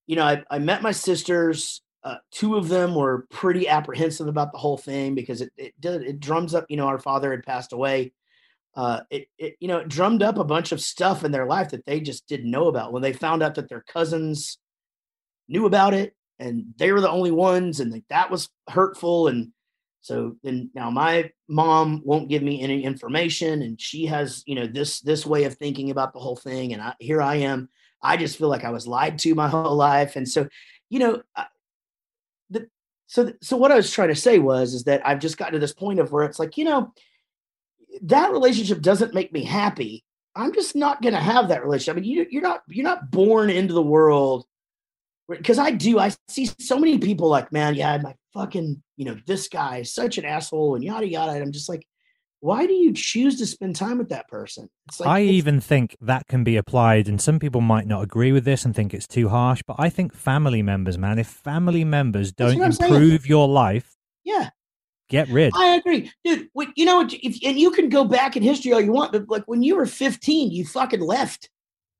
you 0.08 0.16
know, 0.16 0.24
I, 0.24 0.44
I 0.50 0.60
met 0.60 0.82
my 0.82 0.92
sisters. 0.92 1.82
Uh, 2.04 2.16
two 2.32 2.56
of 2.56 2.68
them 2.68 2.96
were 2.96 3.28
pretty 3.30 3.68
apprehensive 3.68 4.28
about 4.28 4.52
the 4.52 4.58
whole 4.58 4.78
thing 4.78 5.14
because 5.16 5.42
it 5.42 5.52
it 5.56 5.74
did 5.80 6.02
it 6.02 6.20
drums 6.20 6.56
up. 6.56 6.66
You 6.70 6.78
know, 6.78 6.88
our 6.88 7.00
father 7.00 7.32
had 7.32 7.44
passed 7.44 7.74
away. 7.74 8.14
Uh, 8.76 9.02
it, 9.10 9.28
it 9.38 9.56
you 9.60 9.68
know 9.68 9.78
it 9.78 9.88
drummed 9.88 10.24
up 10.24 10.38
a 10.38 10.44
bunch 10.44 10.72
of 10.72 10.82
stuff 10.82 11.24
in 11.24 11.32
their 11.32 11.46
life 11.46 11.70
that 11.70 11.86
they 11.86 12.00
just 12.00 12.28
didn't 12.28 12.50
know 12.50 12.68
about. 12.68 12.94
When 12.94 13.02
they 13.02 13.14
found 13.14 13.44
out 13.44 13.56
that 13.56 13.70
their 13.70 13.82
cousins 13.82 14.58
knew 15.48 15.66
about 15.66 15.94
it 15.94 16.16
and 16.40 16.74
they 16.78 16.92
were 16.92 17.02
the 17.02 17.10
only 17.10 17.32
ones, 17.32 17.80
and 17.80 18.02
that 18.10 18.32
was 18.32 18.50
hurtful. 18.68 19.28
And 19.28 19.52
so 20.02 20.36
then 20.44 20.72
now 20.74 20.90
my 20.90 21.30
mom 21.48 22.02
won't 22.04 22.30
give 22.30 22.42
me 22.42 22.62
any 22.62 22.84
information, 22.84 23.62
and 23.62 23.80
she 23.80 24.08
has 24.08 24.44
you 24.48 24.56
know 24.56 24.66
this 24.66 25.02
this 25.02 25.26
way 25.26 25.44
of 25.44 25.54
thinking 25.54 25.92
about 25.92 26.14
the 26.14 26.20
whole 26.20 26.36
thing. 26.36 26.74
And 26.74 26.82
I, 26.82 26.96
here 27.00 27.22
I 27.22 27.36
am. 27.36 27.70
I 28.02 28.18
just 28.18 28.38
feel 28.38 28.50
like 28.50 28.64
I 28.64 28.72
was 28.72 28.88
lied 28.88 29.20
to 29.20 29.36
my 29.36 29.48
whole 29.50 29.76
life, 29.76 30.16
and 30.16 30.28
so 30.28 30.48
you 30.90 31.00
know. 31.00 31.22
The, 32.50 32.68
so 33.08 33.32
so 33.42 33.56
what 33.56 33.72
I 33.72 33.76
was 33.76 33.92
trying 33.92 34.10
to 34.10 34.16
say 34.16 34.40
was 34.40 34.74
is 34.74 34.84
that 34.86 35.06
I've 35.08 35.20
just 35.20 35.38
gotten 35.38 35.54
to 35.54 35.60
this 35.60 35.74
point 35.74 36.00
of 36.00 36.12
where 36.12 36.26
it's 36.26 36.40
like 36.40 36.58
you 36.58 36.66
know 36.66 36.94
that 38.04 38.32
relationship 38.32 38.82
doesn't 38.82 39.14
make 39.14 39.32
me 39.32 39.44
happy. 39.44 40.04
I'm 40.36 40.54
just 40.54 40.76
not 40.76 41.02
going 41.02 41.14
to 41.14 41.20
have 41.20 41.50
that 41.50 41.64
relationship. 41.64 41.98
I 41.98 42.02
mean, 42.02 42.10
you, 42.10 42.26
you're 42.30 42.42
not 42.42 42.62
you're 42.68 42.86
not 42.86 43.12
born 43.12 43.50
into 43.50 43.74
the 43.74 43.82
world 43.82 44.46
because 45.28 45.60
I 45.60 45.72
do. 45.72 46.00
I 46.00 46.12
see 46.28 46.50
so 46.60 46.80
many 46.80 46.98
people 46.98 47.30
like, 47.30 47.52
man, 47.52 47.76
yeah, 47.76 47.98
my 47.98 48.16
fucking, 48.34 48.82
you 48.98 49.06
know, 49.06 49.18
this 49.26 49.48
guy 49.48 49.78
is 49.78 49.94
such 49.94 50.18
an 50.18 50.26
asshole 50.26 50.76
and 50.76 50.84
yada 50.84 51.08
yada. 51.08 51.34
And 51.34 51.44
I'm 51.44 51.52
just 51.52 51.70
like, 51.70 51.86
why 52.42 52.66
do 52.66 52.74
you 52.74 52.92
choose 52.92 53.38
to 53.38 53.46
spend 53.46 53.76
time 53.76 54.00
with 54.00 54.10
that 54.10 54.28
person? 54.28 54.68
It's 54.88 55.00
like 55.00 55.08
I 55.10 55.22
even 55.22 55.62
think 55.62 55.96
that 56.02 56.28
can 56.28 56.44
be 56.44 56.58
applied, 56.58 57.08
and 57.08 57.22
some 57.22 57.40
people 57.40 57.62
might 57.62 57.86
not 57.86 58.04
agree 58.04 58.32
with 58.32 58.46
this 58.46 58.66
and 58.66 58.76
think 58.76 58.94
it's 58.94 59.08
too 59.08 59.30
harsh, 59.30 59.62
but 59.66 59.76
I 59.80 59.90
think 59.90 60.14
family 60.14 60.64
members, 60.64 60.98
man, 60.98 61.20
if 61.20 61.28
family 61.28 61.84
members 61.84 62.32
don't 62.32 62.58
what 62.58 62.66
I'm 62.66 62.72
saying. 62.72 62.94
improve 62.94 63.28
your 63.28 63.48
life, 63.48 63.96
yeah. 64.24 64.50
get 65.08 65.30
rid. 65.30 65.54
I 65.56 65.76
agree, 65.76 66.12
dude. 66.24 66.50
You 66.76 66.86
know, 66.86 67.08
if 67.08 67.38
and 67.46 67.60
you 67.60 67.70
can 67.72 67.90
go 67.90 68.06
back 68.06 68.36
in 68.36 68.42
history 68.42 68.74
all 68.74 68.82
you 68.82 68.92
want, 68.92 69.12
but 69.12 69.30
like 69.30 69.44
when 69.46 69.62
you 69.62 69.76
were 69.76 69.86
15, 69.86 70.52
you 70.52 70.66
fucking 70.66 71.02
left. 71.02 71.48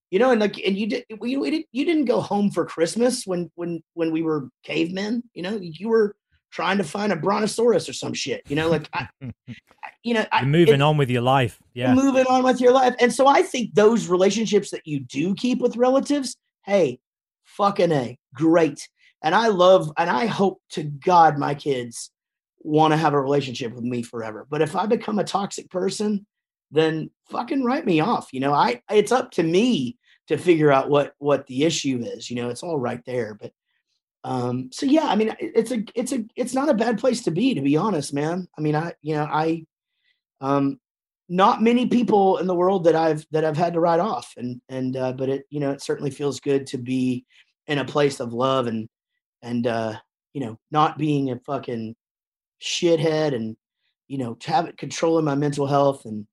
You 0.10 0.20
know, 0.20 0.32
and 0.32 0.42
like, 0.42 0.60
and 0.66 0.78
you 0.78 0.88
did, 0.88 1.06
we, 1.20 1.38
we 1.38 1.52
did, 1.52 1.64
you 1.72 1.86
didn't 1.86 2.04
go 2.04 2.20
home 2.20 2.52
for 2.52 2.66
Christmas 2.66 3.26
when 3.26 3.50
when 3.56 3.82
when 3.94 4.12
we 4.12 4.24
were 4.24 4.50
cavemen. 4.64 5.24
You 5.34 5.44
know, 5.44 5.58
you 5.62 5.88
were 5.88 6.16
trying 6.52 6.78
to 6.78 6.84
find 6.84 7.12
a 7.12 7.16
brontosaurus 7.16 7.88
or 7.90 7.94
some 7.94 8.14
shit. 8.14 8.42
You 8.48 8.56
know, 8.56 8.70
like, 8.70 8.90
I, 8.94 9.08
you 10.04 10.14
know, 10.14 10.26
I, 10.32 10.46
moving 10.46 10.76
it- 10.76 10.82
on 10.82 10.98
with 10.98 11.10
your 11.10 11.22
life. 11.22 11.60
Yeah. 11.74 11.94
moving 11.94 12.26
on 12.28 12.44
with 12.44 12.60
your 12.60 12.74
life. 12.74 12.96
And 13.00 13.14
so 13.14 13.28
I 13.28 13.42
think 13.42 13.74
those 13.74 14.08
relationships 14.08 14.72
that 14.72 14.86
you 14.86 15.00
do 15.00 15.34
keep 15.36 15.60
with 15.60 15.78
relatives, 15.78 16.36
hey, 16.66 17.00
fucking 17.46 17.92
A, 17.92 18.18
great. 18.34 18.88
And 19.24 19.34
I 19.34 19.48
love, 19.48 19.92
and 19.98 20.10
I 20.10 20.26
hope 20.26 20.62
to 20.72 20.84
God 20.84 21.38
my 21.38 21.56
kids 21.56 22.12
want 22.60 22.92
to 22.92 22.98
have 22.98 23.14
a 23.14 23.22
relationship 23.22 23.74
with 23.74 23.84
me 23.84 24.04
forever. 24.04 24.46
But 24.50 24.62
if 24.62 24.76
I 24.76 24.86
become 24.86 25.20
a 25.20 25.24
toxic 25.24 25.70
person, 25.70 26.26
then 26.72 27.10
fucking 27.30 27.64
write 27.64 27.86
me 27.86 28.00
off. 28.00 28.30
You 28.32 28.40
know, 28.40 28.54
I 28.54 28.82
it's 28.90 29.12
up 29.12 29.32
to 29.32 29.44
me 29.44 29.98
to 30.28 30.38
figure 30.38 30.72
out 30.72 30.90
what 30.90 31.14
what 31.18 31.48
the 31.48 31.64
issue 31.64 32.02
is. 32.04 32.30
You 32.30 32.38
know, 32.38 32.50
it's 32.50 32.64
all 32.64 32.80
right 32.80 33.02
there. 33.06 33.38
But 33.40 33.52
um, 34.24 34.70
so 34.72 34.86
yeah, 34.86 35.06
I 35.06 35.16
mean, 35.16 35.36
it's 35.40 35.72
a 35.72 35.84
it's 35.96 36.12
a 36.12 36.24
it's 36.36 36.54
not 36.54 36.70
a 36.70 36.76
bad 36.76 37.00
place 37.00 37.24
to 37.24 37.32
be, 37.32 37.56
to 37.56 37.62
be 37.62 37.78
honest, 37.78 38.14
man. 38.14 38.48
I 38.58 38.62
mean, 38.62 38.76
I 38.76 38.94
you 39.02 39.16
know, 39.16 39.24
I 39.24 39.66
um 40.42 40.80
not 41.28 41.62
many 41.64 41.88
people 41.88 42.38
in 42.38 42.48
the 42.48 42.56
world 42.56 42.84
that 42.84 42.96
I've 42.96 43.26
that 43.32 43.46
I've 43.46 43.58
had 43.58 43.74
to 43.74 43.80
write 43.80 44.00
off, 44.00 44.34
and 44.38 44.62
and 44.70 44.96
uh, 44.96 45.14
but 45.14 45.30
it 45.30 45.46
you 45.50 45.60
know 45.60 45.72
it 45.72 45.82
certainly 45.82 46.12
feels 46.12 46.40
good 46.40 46.68
to 46.68 46.78
be 46.78 47.26
in 47.68 47.80
a 47.80 47.86
place 47.86 48.20
of 48.20 48.34
love 48.34 48.68
and 48.68 48.88
and 49.42 49.66
uh, 49.66 49.96
you 50.34 50.42
know 50.42 50.60
not 50.70 50.98
being 50.98 51.32
a 51.32 51.40
fucking 51.40 51.96
shithead 52.62 53.34
and 53.34 53.58
you 54.08 54.20
know 54.20 54.36
to 54.36 54.52
have 54.52 54.68
it 54.68 54.78
controlling 54.78 55.26
my 55.26 55.36
mental 55.36 55.66
health 55.66 56.06
and 56.06 56.28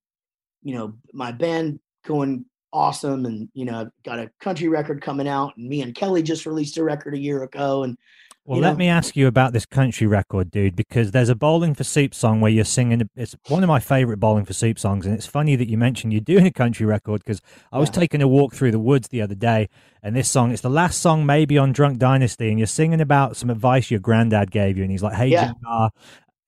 you 0.63 0.75
know 0.75 0.95
my 1.15 1.33
band 1.33 1.81
going 2.05 2.45
awesome 2.73 3.25
and 3.27 3.49
you 3.55 3.65
know 3.65 3.81
I've 3.81 3.91
got 4.05 4.19
a 4.19 4.31
country 4.41 4.69
record 4.69 5.01
coming 5.01 5.27
out 5.29 5.57
and 5.57 5.69
me 5.69 5.83
and 5.83 5.95
Kelly 5.95 6.23
just 6.23 6.45
released 6.47 6.77
a 6.77 6.85
record 6.85 7.15
a 7.15 7.19
year 7.19 7.43
ago 7.43 7.83
and 7.83 7.97
Well, 8.45 8.61
let 8.61 8.73
know- 8.73 8.77
me 8.79 8.89
ask 8.89 9.17
you 9.17 9.27
about 9.27 9.53
this 9.53 9.67
country 9.67 10.07
record, 10.07 10.51
dude, 10.51 10.75
because 10.77 11.11
there's 11.11 11.29
a 11.29 11.35
Bowling 11.35 11.75
for 11.75 11.85
Soup 11.85 12.15
song 12.15 12.41
where 12.41 12.51
you're 12.51 12.65
singing. 12.65 13.09
It's 13.15 13.37
one 13.49 13.63
of 13.63 13.69
my 13.69 13.79
favorite 13.81 14.19
Bowling 14.21 14.45
for 14.47 14.55
Soup 14.55 14.79
songs, 14.79 15.05
and 15.05 15.15
it's 15.15 15.27
funny 15.27 15.55
that 15.57 15.69
you 15.69 15.77
mentioned 15.77 16.13
you're 16.15 16.21
doing 16.23 16.47
a 16.47 16.51
country 16.51 16.87
record 16.87 17.23
because 17.25 17.43
I 17.73 17.79
was 17.79 17.89
Yeah. 17.91 18.01
taking 18.01 18.23
a 18.23 18.29
walk 18.29 18.55
through 18.55 18.71
the 18.71 18.79
woods 18.79 19.09
the 19.09 19.21
other 19.21 19.35
day, 19.35 19.69
and 20.03 20.17
this 20.17 20.31
song, 20.31 20.51
it's 20.51 20.63
the 20.63 20.71
last 20.71 21.01
song 21.01 21.27
maybe 21.27 21.59
on 21.59 21.73
Drunk 21.73 21.99
Dynasty, 21.99 22.49
and 22.49 22.59
you're 22.59 22.67
singing 22.67 23.01
about 23.03 23.37
some 23.37 23.51
advice 23.51 23.91
your 23.91 24.01
granddad 24.01 24.51
gave 24.51 24.77
you, 24.79 24.83
and 24.83 24.91
he's 24.93 25.03
like, 25.03 25.15
"Hey, 25.17 25.29
Yeah. 25.29 25.53
Jr." 25.63 25.89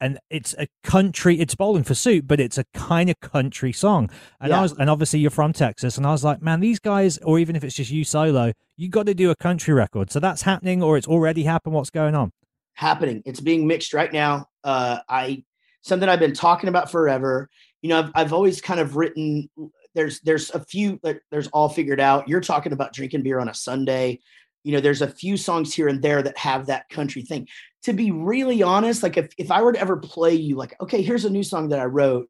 And 0.00 0.18
it's 0.30 0.54
a 0.58 0.66
country. 0.82 1.38
It's 1.40 1.54
bowling 1.54 1.84
for 1.84 1.94
soup, 1.94 2.26
but 2.26 2.40
it's 2.40 2.56
a 2.58 2.64
kind 2.74 3.10
of 3.10 3.20
country 3.20 3.72
song. 3.72 4.10
And 4.40 4.52
I 4.52 4.62
was, 4.62 4.72
and 4.78 4.88
obviously 4.88 5.20
you're 5.20 5.30
from 5.30 5.52
Texas, 5.52 5.98
and 5.98 6.06
I 6.06 6.10
was 6.12 6.24
like, 6.24 6.40
man, 6.40 6.60
these 6.60 6.78
guys, 6.78 7.18
or 7.18 7.38
even 7.38 7.54
if 7.54 7.64
it's 7.64 7.76
just 7.76 7.90
you 7.90 8.04
solo, 8.04 8.52
you 8.76 8.88
got 8.88 9.06
to 9.06 9.14
do 9.14 9.30
a 9.30 9.36
country 9.36 9.74
record. 9.74 10.10
So 10.10 10.20
that's 10.20 10.42
happening, 10.42 10.82
or 10.82 10.96
it's 10.96 11.06
already 11.06 11.42
happened. 11.42 11.74
What's 11.74 11.90
going 11.90 12.14
on? 12.14 12.32
happening. 12.80 13.22
It's 13.26 13.40
being 13.40 13.66
mixed 13.66 13.92
right 13.92 14.12
now. 14.12 14.46
Uh, 14.64 14.98
I 15.08 15.44
something 15.82 16.08
I've 16.08 16.18
been 16.18 16.34
talking 16.34 16.68
about 16.68 16.90
forever. 16.90 17.48
You 17.82 17.90
know, 17.90 17.98
I've 17.98 18.10
I've 18.14 18.32
always 18.32 18.60
kind 18.60 18.80
of 18.80 18.96
written. 18.96 19.48
There's 19.94 20.20
there's 20.20 20.50
a 20.50 20.64
few 20.64 20.98
that 21.02 21.20
there's 21.30 21.48
all 21.48 21.68
figured 21.68 22.00
out. 22.00 22.28
You're 22.28 22.40
talking 22.40 22.72
about 22.72 22.92
drinking 22.92 23.22
beer 23.22 23.38
on 23.38 23.48
a 23.48 23.54
Sunday. 23.54 24.20
You 24.64 24.72
know, 24.72 24.80
there's 24.80 25.02
a 25.02 25.08
few 25.08 25.36
songs 25.36 25.72
here 25.74 25.88
and 25.88 26.02
there 26.02 26.22
that 26.22 26.36
have 26.38 26.66
that 26.66 26.88
country 26.90 27.22
thing. 27.22 27.48
To 27.84 27.92
be 27.94 28.10
really 28.10 28.62
honest, 28.62 29.02
like 29.02 29.16
if 29.16 29.30
if 29.38 29.50
I 29.50 29.62
were 29.62 29.72
to 29.72 29.80
ever 29.80 29.96
play 29.96 30.34
you, 30.34 30.56
like, 30.56 30.74
okay, 30.80 31.00
here's 31.02 31.24
a 31.24 31.30
new 31.30 31.42
song 31.42 31.68
that 31.70 31.78
I 31.80 31.86
wrote. 31.86 32.28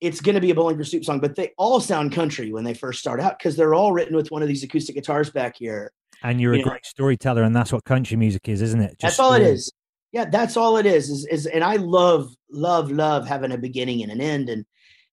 it's 0.00 0.20
going 0.20 0.34
to 0.34 0.40
be 0.40 0.50
a 0.50 0.54
Bowling 0.54 0.76
for 0.76 0.84
Soup 0.84 1.04
song, 1.04 1.20
but 1.20 1.36
they 1.36 1.52
all 1.56 1.80
sound 1.80 2.12
country 2.12 2.52
when 2.52 2.64
they 2.64 2.74
first 2.74 3.00
start 3.00 3.18
out 3.20 3.38
because 3.38 3.56
they're 3.56 3.74
all 3.74 3.92
written 3.92 4.14
with 4.14 4.30
one 4.30 4.42
of 4.42 4.48
these 4.48 4.62
acoustic 4.62 4.94
guitars 4.94 5.30
back 5.30 5.56
here. 5.56 5.90
And 6.22 6.40
you're 6.40 6.54
You 6.54 6.60
a 6.60 6.62
know. 6.62 6.70
great 6.70 6.84
storyteller, 6.86 7.42
and 7.42 7.54
that's 7.56 7.72
what 7.72 7.84
country 7.84 8.16
music 8.16 8.48
is, 8.48 8.60
isn't 8.62 8.80
it? 8.80 8.96
that's 9.00 9.18
all 9.18 9.32
it 9.32 9.40
story. 9.40 9.52
is. 9.52 9.72
Yeah, 10.12 10.26
that's 10.26 10.56
all 10.56 10.76
it 10.76 10.86
is. 10.86 11.10
Is 11.10 11.26
is 11.26 11.46
and 11.46 11.64
I 11.64 11.76
love 11.76 12.30
love 12.50 12.90
love 12.90 13.26
having 13.26 13.52
a 13.52 13.58
beginning 13.58 14.02
and 14.02 14.12
an 14.12 14.20
end, 14.20 14.48
and 14.48 14.64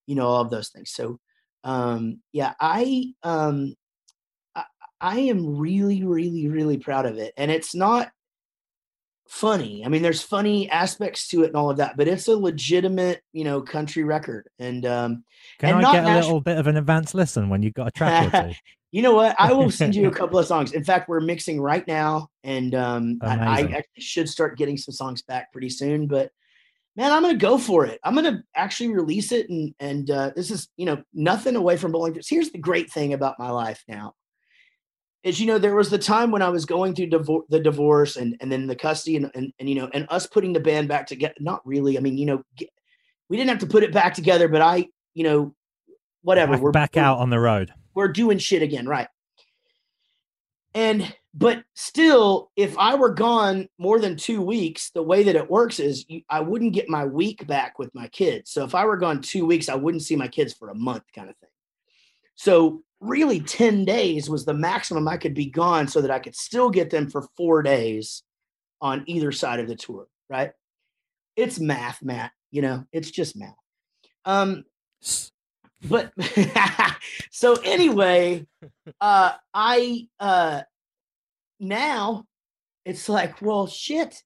you 0.06 0.16
know 0.16 0.28
all 0.28 0.42
of 0.42 0.50
those 0.50 0.70
things. 0.70 0.92
So, 0.92 1.20
um, 1.64 2.22
yeah, 2.32 2.54
I 2.60 3.14
um, 3.24 3.76
I, 5.04 5.20
am 5.20 5.58
really 5.58 6.04
really 6.04 6.48
really 6.48 6.78
proud 6.78 7.06
of 7.06 7.18
it, 7.18 7.34
and 7.38 7.52
it's 7.52 7.76
not 7.76 8.12
funny. 9.28 9.84
I 9.86 9.90
mean, 9.90 10.02
there's 10.02 10.22
funny 10.22 10.70
aspects 10.70 11.28
to 11.30 11.44
it 11.44 11.48
and 11.48 11.56
all 11.56 11.70
of 11.70 11.78
that, 11.78 11.98
but 11.98 12.08
it's 12.08 12.28
a 12.28 12.38
legitimate 12.38 13.22
you 13.34 13.44
know 13.44 13.62
country 13.62 14.04
record, 14.04 14.48
and 14.60 14.86
um, 14.86 15.24
Can 15.60 15.78
and 15.78 15.86
I 15.86 15.92
get 15.92 16.04
a 16.04 16.08
Nash- 16.08 16.24
little 16.26 16.42
bit 16.42 16.58
of 16.58 16.68
an 16.68 16.78
advanced 16.78 17.16
listen 17.16 17.50
when 17.50 17.62
you've 17.62 17.74
got 17.74 17.88
a 17.88 17.92
track 17.92 18.34
or 18.34 18.50
two? 18.50 18.56
you 18.92 19.02
know 19.02 19.14
what? 19.14 19.36
I 19.40 19.54
will 19.54 19.72
send 19.72 19.96
you 19.96 20.08
a 20.08 20.12
couple 20.20 20.40
of 20.40 20.46
songs. 20.46 20.74
In 20.74 20.84
fact, 20.84 21.10
we're 21.10 21.20
mixing 21.20 21.60
right 21.60 21.86
now, 21.88 22.30
and 22.44 22.74
um, 22.76 23.20
I, 23.22 23.36
I 23.36 23.60
actually 23.62 24.04
should 24.04 24.30
start 24.30 24.58
getting 24.58 24.78
some 24.78 24.94
songs 24.94 25.22
back 25.22 25.52
pretty 25.52 25.70
soon. 25.70 26.08
But 26.08 26.32
man, 26.96 27.12
I'm 27.12 27.24
gonna 27.24 27.36
go 27.36 27.58
for 27.58 27.86
it. 27.86 28.00
I'm 28.04 28.16
gonna 28.16 28.44
actually 28.56 28.90
release 28.90 29.32
it, 29.32 29.50
and 29.50 29.74
and 29.80 30.10
uh, 30.10 30.32
this 30.36 30.52
is 30.52 30.70
you 30.78 30.86
know 30.86 31.04
nothing 31.14 31.56
away 31.56 31.78
from 31.78 31.92
Bowling. 31.92 32.18
Here's 32.26 32.52
the 32.52 32.60
great 32.60 32.92
thing 32.92 33.14
about 33.14 33.40
my 33.40 33.50
life 33.50 33.84
now. 33.88 34.14
Is 35.24 35.40
you 35.40 35.48
know 35.48 35.58
there 35.58 35.76
was 35.76 35.90
the 35.90 35.98
time 35.98 36.32
when 36.32 36.42
I 36.42 36.50
was 36.50 36.66
going 36.66 36.94
through 36.94 37.08
divor- 37.10 37.48
the 37.50 37.60
divorce 37.60 38.18
and 38.18 38.36
and 38.42 38.52
then 38.52 38.68
the 38.68 38.76
custody 38.76 39.16
and, 39.16 39.32
and 39.36 39.54
and 39.58 39.70
you 39.70 39.76
know 39.76 39.90
and 39.94 40.06
us 40.10 40.28
putting 40.28 40.52
the 40.54 40.60
band 40.60 40.88
back 40.90 41.08
together. 41.08 41.34
Not 41.40 41.66
really. 41.66 41.98
I 41.98 42.02
mean 42.02 42.18
you 42.18 42.26
know 42.26 42.44
get, 42.58 42.70
we 43.30 43.38
didn't 43.38 43.50
have 43.50 43.60
to 43.60 43.68
put 43.68 43.84
it 43.84 43.94
back 43.94 44.14
together, 44.14 44.48
but 44.50 44.62
I 44.62 44.88
you 45.14 45.24
know 45.24 45.56
whatever 46.24 46.54
Back, 46.54 46.62
we're 46.62 46.72
back 46.72 46.96
we're- 46.96 47.06
out 47.06 47.20
on 47.20 47.30
the 47.30 47.40
road. 47.40 47.74
we're 47.96 48.10
doing 48.10 48.38
shit 48.38 48.62
again, 48.62 48.86
right? 48.88 49.08
And 50.74 51.14
but 51.36 51.64
still, 51.74 52.52
if 52.56 52.78
I 52.78 52.96
were 52.96 53.10
gone 53.14 53.68
more 53.78 54.00
than 54.00 54.16
two 54.18 54.42
weeks, 54.42 54.92
the 54.92 55.02
way 55.04 55.24
that 55.24 55.36
it 55.36 55.50
works 55.50 55.80
is 55.80 56.06
you, 56.08 56.22
I 56.30 56.42
wouldn't 56.42 56.74
get 56.74 56.90
my 56.90 57.06
week 57.06 57.48
back 57.48 57.80
with 57.80 57.94
my 57.96 58.08
kids. 58.08 58.52
So 58.52 58.64
if 58.64 58.76
I 58.76 58.86
were 58.86 58.98
gone 58.98 59.22
two 59.22 59.46
weeks, 59.46 59.70
I 59.70 59.76
wouldn't 59.76 60.04
see 60.04 60.16
my 60.16 60.28
kids 60.28 60.54
for 60.54 60.70
a 60.70 60.76
month, 60.76 61.04
kind 61.16 61.30
of 61.30 61.38
thing. 61.38 61.50
So 62.36 62.84
really, 63.04 63.40
ten 63.40 63.86
days 63.86 64.30
was 64.30 64.46
the 64.46 64.54
maximum 64.54 65.08
I 65.08 65.18
could 65.18 65.34
be 65.34 65.48
gone, 65.48 65.88
so 65.88 66.02
that 66.02 66.12
I 66.12 66.20
could 66.20 66.36
still 66.36 66.70
get 66.70 66.90
them 66.90 67.10
for 67.10 67.28
four 67.38 67.62
days 67.62 68.24
on 68.82 69.04
either 69.08 69.32
side 69.32 69.60
of 69.60 69.68
the 69.68 69.76
tour. 69.76 70.08
Right? 70.30 70.52
It's 71.36 71.60
math, 71.60 72.02
Matt. 72.04 72.32
You 72.52 72.62
know, 72.62 72.86
it's 72.92 73.12
just 73.12 73.36
math. 73.36 73.56
Um, 74.26 74.64
but 75.86 76.14
so 77.32 77.56
anyway 77.64 78.46
uh 79.02 79.32
i 79.54 80.08
uh 80.20 80.62
now 81.60 82.26
it's 82.86 83.10
like 83.10 83.42
well 83.42 83.68
shit 83.68 84.24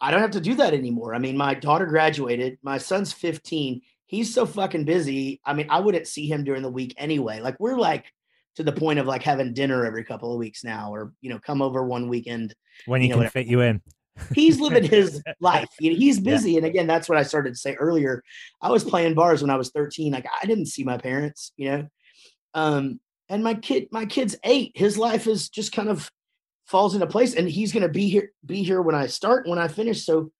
i 0.00 0.10
don't 0.10 0.20
have 0.20 0.30
to 0.30 0.40
do 0.40 0.54
that 0.54 0.74
anymore 0.74 1.14
i 1.14 1.18
mean 1.18 1.36
my 1.36 1.54
daughter 1.54 1.86
graduated 1.86 2.58
my 2.62 2.78
son's 2.78 3.12
15 3.12 3.80
he's 4.10 4.34
so 4.34 4.44
fucking 4.44 4.84
busy 4.84 5.40
i 5.44 5.52
mean 5.54 5.66
i 5.70 5.78
wouldn't 5.78 6.06
see 6.06 6.26
him 6.26 6.42
during 6.44 6.62
the 6.62 6.70
week 6.70 6.92
anyway 6.98 7.40
like 7.40 7.58
we're 7.60 7.78
like 7.78 8.04
to 8.56 8.64
the 8.64 8.72
point 8.72 8.98
of 8.98 9.06
like 9.06 9.22
having 9.22 9.54
dinner 9.54 9.86
every 9.86 10.02
couple 10.04 10.32
of 10.32 10.38
weeks 10.38 10.64
now 10.64 10.92
or 10.92 11.12
you 11.20 11.30
know 11.30 11.38
come 11.38 11.62
over 11.62 11.84
one 11.84 12.08
weekend 12.08 12.52
When 12.86 13.00
You 13.00 13.04
you, 13.06 13.08
know, 13.10 13.14
can 13.14 13.18
whatever. 13.20 13.32
fit 13.32 13.46
you 13.46 13.60
in. 13.60 13.80
he's 14.34 14.58
living 14.58 14.82
his 14.82 15.22
life. 15.40 15.68
You 15.78 15.92
know, 15.92 15.96
he's 15.96 16.18
Yeah. 16.18 16.32
busy. 16.32 16.56
And 16.56 16.66
again, 16.66 16.86
that's 16.88 17.08
what 17.08 17.16
I 17.16 17.22
started 17.22 17.50
to 17.50 17.58
say 17.60 17.74
earlier. 17.76 18.22
I 18.60 18.70
was 18.70 18.82
playing 18.84 19.14
bars 19.14 19.40
when 19.40 19.50
I 19.50 19.56
was 19.56 19.70
13. 19.70 20.12
Like 20.12 20.26
I 20.42 20.44
didn't 20.46 20.66
see 20.66 20.82
my 20.84 20.98
parents, 20.98 21.52
you 21.56 21.70
know. 21.70 21.88
Um, 22.52 22.98
and 23.28 23.44
my 23.44 23.54
kid, 23.54 23.86
my 23.92 24.04
kid's 24.06 24.36
eight. 24.44 24.72
His 24.74 24.98
life 24.98 25.26
is 25.28 25.48
just 25.48 25.70
kind 25.72 25.88
of 25.88 26.10
falls 26.66 26.94
into 26.94 27.06
place. 27.06 27.34
And 27.34 27.48
he's 27.48 27.72
gonna 27.72 27.88
be 27.88 28.08
here, 28.08 28.32
be 28.44 28.62
here 28.64 28.82
when 28.82 28.96
I 28.96 29.06
start, 29.06 29.46
when 29.48 29.58
I 29.60 29.68
finish. 29.68 30.04
So 30.04 30.32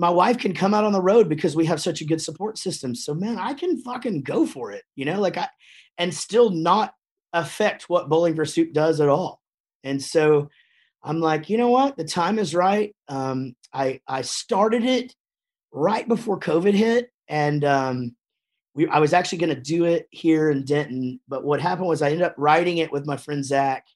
my 0.00 0.08
wife 0.08 0.38
can 0.38 0.54
come 0.54 0.72
out 0.72 0.84
on 0.84 0.92
the 0.92 1.02
road 1.02 1.28
because 1.28 1.54
we 1.54 1.66
have 1.66 1.78
such 1.78 2.00
a 2.00 2.06
good 2.06 2.22
support 2.22 2.56
system. 2.56 2.94
So 2.94 3.12
man, 3.12 3.38
I 3.38 3.52
can 3.52 3.76
fucking 3.82 4.22
go 4.22 4.46
for 4.46 4.72
it, 4.72 4.82
you 4.96 5.04
know, 5.04 5.20
like 5.20 5.36
I 5.36 5.46
and 5.98 6.12
still 6.14 6.48
not 6.48 6.94
affect 7.34 7.90
what 7.90 8.08
Bowling 8.08 8.34
for 8.34 8.46
Soup 8.46 8.72
does 8.72 9.02
at 9.02 9.10
all. 9.10 9.42
And 9.84 10.02
so 10.02 10.48
I'm 11.02 11.20
like, 11.20 11.50
you 11.50 11.58
know 11.58 11.68
what? 11.68 11.98
The 11.98 12.04
time 12.04 12.38
is 12.38 12.54
right. 12.54 12.96
Um, 13.08 13.54
I 13.74 14.00
I 14.08 14.22
started 14.22 14.84
it 14.84 15.14
right 15.70 16.08
before 16.08 16.40
COVID 16.40 16.72
hit, 16.72 17.10
and 17.28 17.62
um, 17.62 18.16
we 18.74 18.88
I 18.88 19.00
was 19.00 19.12
actually 19.12 19.38
going 19.38 19.54
to 19.54 19.60
do 19.60 19.84
it 19.84 20.08
here 20.10 20.50
in 20.50 20.64
Denton, 20.64 21.20
but 21.28 21.44
what 21.44 21.60
happened 21.60 21.88
was 21.88 22.00
I 22.00 22.08
ended 22.08 22.22
up 22.22 22.34
writing 22.38 22.78
it 22.78 22.90
with 22.90 23.06
my 23.06 23.18
friend 23.18 23.44
Zach, 23.44 23.86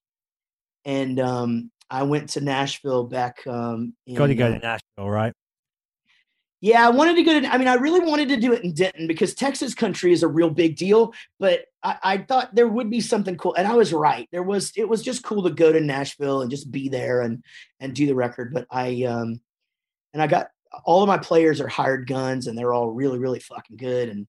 and 0.84 1.18
um, 1.18 1.70
I 1.88 2.02
went 2.02 2.28
to 2.30 2.42
Nashville 2.42 3.04
back. 3.04 3.38
Um, 3.46 3.94
Got 4.14 4.26
to 4.26 4.34
go 4.34 4.48
uh, 4.48 4.50
to 4.50 4.58
Nashville, 4.58 5.10
right? 5.10 5.32
Yeah, 6.64 6.86
I 6.86 6.88
wanted 6.88 7.16
to 7.16 7.22
go 7.22 7.38
to. 7.38 7.46
I 7.46 7.58
mean, 7.58 7.68
I 7.68 7.74
really 7.74 8.00
wanted 8.00 8.30
to 8.30 8.38
do 8.38 8.54
it 8.54 8.64
in 8.64 8.72
Denton 8.72 9.06
because 9.06 9.34
Texas 9.34 9.74
country 9.74 10.12
is 10.12 10.22
a 10.22 10.28
real 10.28 10.48
big 10.48 10.76
deal. 10.76 11.12
But 11.38 11.66
I, 11.82 11.98
I 12.02 12.16
thought 12.16 12.54
there 12.54 12.66
would 12.66 12.88
be 12.88 13.02
something 13.02 13.36
cool, 13.36 13.52
and 13.52 13.68
I 13.68 13.74
was 13.74 13.92
right. 13.92 14.26
There 14.32 14.42
was. 14.42 14.72
It 14.74 14.88
was 14.88 15.02
just 15.02 15.22
cool 15.22 15.42
to 15.42 15.50
go 15.50 15.70
to 15.70 15.80
Nashville 15.82 16.40
and 16.40 16.50
just 16.50 16.72
be 16.72 16.88
there 16.88 17.20
and 17.20 17.44
and 17.80 17.94
do 17.94 18.06
the 18.06 18.14
record. 18.14 18.54
But 18.54 18.66
I 18.70 19.02
um, 19.02 19.42
and 20.14 20.22
I 20.22 20.26
got 20.26 20.48
all 20.86 21.02
of 21.02 21.06
my 21.06 21.18
players 21.18 21.60
are 21.60 21.68
hired 21.68 22.08
guns, 22.08 22.46
and 22.46 22.56
they're 22.56 22.72
all 22.72 22.90
really 22.90 23.18
really 23.18 23.40
fucking 23.40 23.76
good. 23.76 24.08
And 24.08 24.26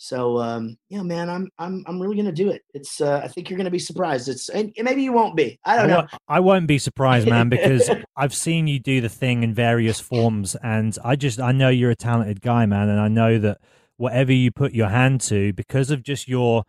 so 0.00 0.38
um, 0.38 0.78
yeah, 0.88 1.02
man, 1.02 1.28
I'm 1.28 1.50
I'm 1.58 1.84
I'm 1.88 2.00
really 2.00 2.16
gonna 2.16 2.30
do 2.30 2.50
it. 2.50 2.62
It's. 2.72 3.00
Uh, 3.00 3.20
I 3.22 3.26
think 3.26 3.50
you're 3.50 3.56
gonna 3.56 3.68
be 3.68 3.80
surprised. 3.80 4.28
It's 4.28 4.48
and 4.48 4.72
maybe 4.78 5.02
you 5.02 5.12
won't 5.12 5.36
be. 5.36 5.58
I 5.64 5.74
I, 5.74 5.76
don't 5.76 5.88
know. 5.88 5.96
won't, 5.96 6.10
I 6.28 6.40
won't 6.40 6.66
be 6.68 6.78
surprised, 6.78 7.28
man, 7.28 7.48
because 7.48 7.90
I've 8.16 8.32
seen 8.32 8.68
you 8.68 8.78
do 8.78 9.00
the 9.00 9.08
thing 9.08 9.42
in 9.42 9.52
various 9.52 9.98
forms, 9.98 10.54
and 10.62 10.96
I 11.04 11.16
just 11.16 11.40
I 11.40 11.50
know 11.50 11.68
you're 11.68 11.90
a 11.90 11.96
talented 11.96 12.40
guy, 12.40 12.64
man, 12.64 12.88
and 12.88 13.00
I 13.00 13.08
know 13.08 13.40
that 13.40 13.58
whatever 13.96 14.32
you 14.32 14.52
put 14.52 14.72
your 14.72 14.88
hand 14.88 15.20
to, 15.22 15.52
because 15.54 15.90
of 15.90 16.04
just 16.04 16.28
your 16.28 16.62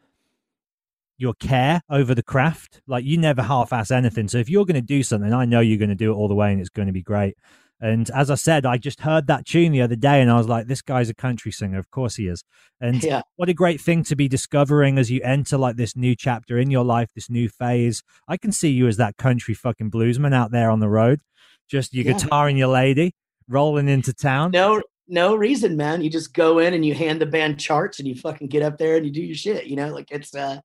your 1.19 1.35
care 1.35 1.84
over 1.88 2.15
the 2.15 2.23
craft, 2.23 2.81
like 2.88 3.06
you 3.06 3.15
never 3.15 3.43
half-ass 3.43 3.91
anything. 3.91 4.27
So 4.27 4.39
if 4.39 4.49
you're 4.49 4.65
going 4.65 4.73
to 4.73 4.81
do 4.81 5.03
something, 5.03 5.31
I 5.31 5.45
know 5.45 5.60
you're 5.60 5.77
going 5.77 5.89
to 5.89 5.95
do 5.95 6.11
it 6.11 6.15
all 6.15 6.27
the 6.27 6.35
way, 6.35 6.51
and 6.51 6.60
it's 6.60 6.69
going 6.69 6.88
to 6.88 6.93
be 6.93 7.03
great. 7.03 7.38
And 7.81 8.10
as 8.11 8.30
I 8.30 8.35
said, 8.35 8.65
I 8.65 8.77
just 8.77 9.01
heard 9.01 9.27
that 9.27 9.45
tune 9.45 9.72
the 9.72 9.81
other 9.81 9.95
day, 9.95 10.22
and 10.22 10.30
I 10.30 10.38
was 10.38 10.47
like, 10.49 10.68
"This 10.68 10.81
guy's 10.81 11.10
a 11.10 11.14
country 11.14 11.51
singer. 11.51 11.80
Of 11.80 11.89
course 11.91 12.15
he 12.18 12.27
is." 12.27 12.43
And 12.81 13.01
Yeah. 13.03 13.22
what 13.38 13.47
a 13.49 13.53
great 13.53 13.80
thing 13.80 14.03
to 14.03 14.15
be 14.15 14.27
discovering 14.27 14.97
as 14.97 15.10
you 15.10 15.22
enter 15.23 15.57
like 15.57 15.77
this 15.77 15.95
new 15.95 16.15
chapter 16.15 16.57
in 16.57 16.69
your 16.72 16.84
life, 16.84 17.10
this 17.15 17.30
new 17.30 17.47
phase. 17.47 18.03
I 18.27 18.35
can 18.38 18.51
see 18.51 18.69
you 18.69 18.88
as 18.88 18.97
that 18.97 19.18
country 19.18 19.53
fucking 19.53 19.91
bluesman 19.91 20.34
out 20.34 20.51
there 20.51 20.69
on 20.69 20.80
the 20.81 20.89
road, 20.89 21.22
just 21.69 21.93
your 21.93 22.06
Yeah. 22.06 22.14
guitar 22.14 22.47
and 22.49 22.57
your 22.57 22.68
lady 22.68 23.14
rolling 23.47 23.88
into 23.89 24.14
town. 24.14 24.51
no 24.51 24.81
no 25.11 25.35
reason 25.35 25.76
man 25.76 26.01
you 26.03 26.10
just 26.10 26.35
go 26.35 26.60
in 26.60 26.72
and 26.76 26.85
you 26.85 26.93
hand 26.93 27.19
the 27.19 27.26
band 27.26 27.60
charts 27.60 27.97
and 27.97 28.07
you 28.07 28.14
fucking 28.14 28.45
get 28.47 28.61
up 28.61 28.77
there 28.77 28.95
and 28.95 29.07
you 29.07 29.11
do 29.11 29.23
your 29.23 29.35
shit 29.35 29.65
you 29.65 29.76
know 29.76 29.88
like 29.91 30.11
it's 30.11 30.35
uh 30.35 30.60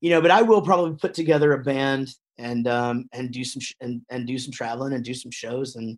you 0.00 0.10
know 0.10 0.20
but 0.20 0.32
i 0.32 0.42
will 0.42 0.60
probably 0.60 0.96
put 0.96 1.14
together 1.14 1.52
a 1.52 1.62
band 1.62 2.08
and 2.36 2.66
um 2.66 3.08
and 3.12 3.30
do 3.30 3.44
some 3.44 3.60
sh- 3.60 3.74
and 3.80 4.02
and 4.10 4.26
do 4.26 4.40
some 4.40 4.50
traveling 4.50 4.92
and 4.92 5.04
do 5.04 5.14
some 5.14 5.30
shows 5.30 5.76
and 5.76 5.96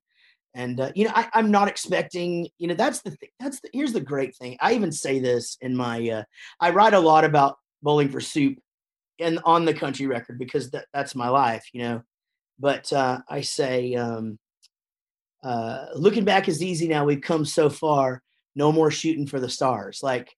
and 0.54 0.80
uh, 0.80 0.90
you 0.94 1.04
know 1.04 1.12
I, 1.14 1.28
i'm 1.34 1.50
not 1.50 1.68
expecting 1.68 2.48
you 2.58 2.68
know 2.68 2.74
that's 2.74 3.02
the 3.02 3.10
thing 3.10 3.28
that's 3.38 3.60
the 3.60 3.70
here's 3.72 3.92
the 3.92 4.00
great 4.00 4.34
thing 4.36 4.56
i 4.60 4.74
even 4.74 4.92
say 4.92 5.18
this 5.18 5.56
in 5.60 5.76
my 5.76 6.08
uh 6.08 6.22
i 6.60 6.70
write 6.70 6.94
a 6.94 7.00
lot 7.00 7.24
about 7.24 7.58
bowling 7.82 8.08
for 8.08 8.20
soup 8.20 8.58
and 9.18 9.38
on 9.44 9.64
the 9.64 9.74
country 9.74 10.06
record 10.06 10.38
because 10.38 10.70
that, 10.70 10.86
that's 10.92 11.14
my 11.14 11.28
life 11.28 11.66
you 11.72 11.82
know 11.82 12.02
but 12.58 12.92
uh 12.92 13.18
i 13.28 13.40
say 13.40 13.94
um 13.94 14.38
uh, 15.42 15.86
looking 15.94 16.24
back 16.24 16.48
is 16.48 16.62
easy 16.62 16.88
now. 16.88 17.04
We've 17.04 17.20
come 17.20 17.44
so 17.44 17.70
far. 17.70 18.22
No 18.54 18.72
more 18.72 18.90
shooting 18.90 19.26
for 19.26 19.38
the 19.38 19.48
stars. 19.48 20.00
Like 20.02 20.34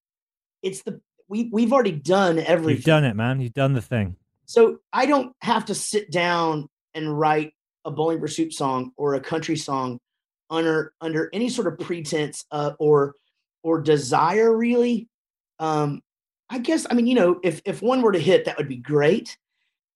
it's 0.63 0.83
the 0.83 1.01
we 1.29 1.49
we've 1.53 1.73
already 1.73 1.93
done 1.93 2.39
everything. 2.39 2.77
You've 2.77 2.85
done 2.85 3.05
it, 3.05 3.17
man. 3.17 3.41
You've 3.41 3.55
done 3.55 3.73
the 3.73 3.81
thing. 3.81 4.17
So 4.47 4.79
I 4.93 5.07
don't 5.07 5.35
have 5.41 5.67
to 5.67 5.75
sit 5.75 6.11
down 6.11 6.69
and 6.95 7.19
write 7.19 7.55
a 7.85 7.91
Bowling 7.91 8.21
for 8.21 8.29
Soup 8.29 8.53
song 8.53 8.93
or 8.97 9.15
a 9.15 9.21
country 9.21 9.57
song 9.57 9.99
under 10.51 10.93
under 11.01 11.31
any 11.33 11.49
sort 11.49 11.67
of 11.67 11.79
pretense 11.79 12.45
uh, 12.51 12.73
or 12.79 13.15
or 13.63 13.81
desire 13.81 14.57
really. 14.57 15.09
Um, 15.59 16.03
I 16.49 16.59
guess 16.59 16.87
I 16.91 16.95
mean 16.95 17.07
you 17.07 17.15
know 17.15 17.41
if 17.43 17.61
if 17.65 17.83
one 17.83 18.03
were 18.03 18.13
to 18.13 18.19
hit 18.19 18.45
that 18.45 18.59
would 18.59 18.69
be 18.69 18.77
great, 18.77 19.37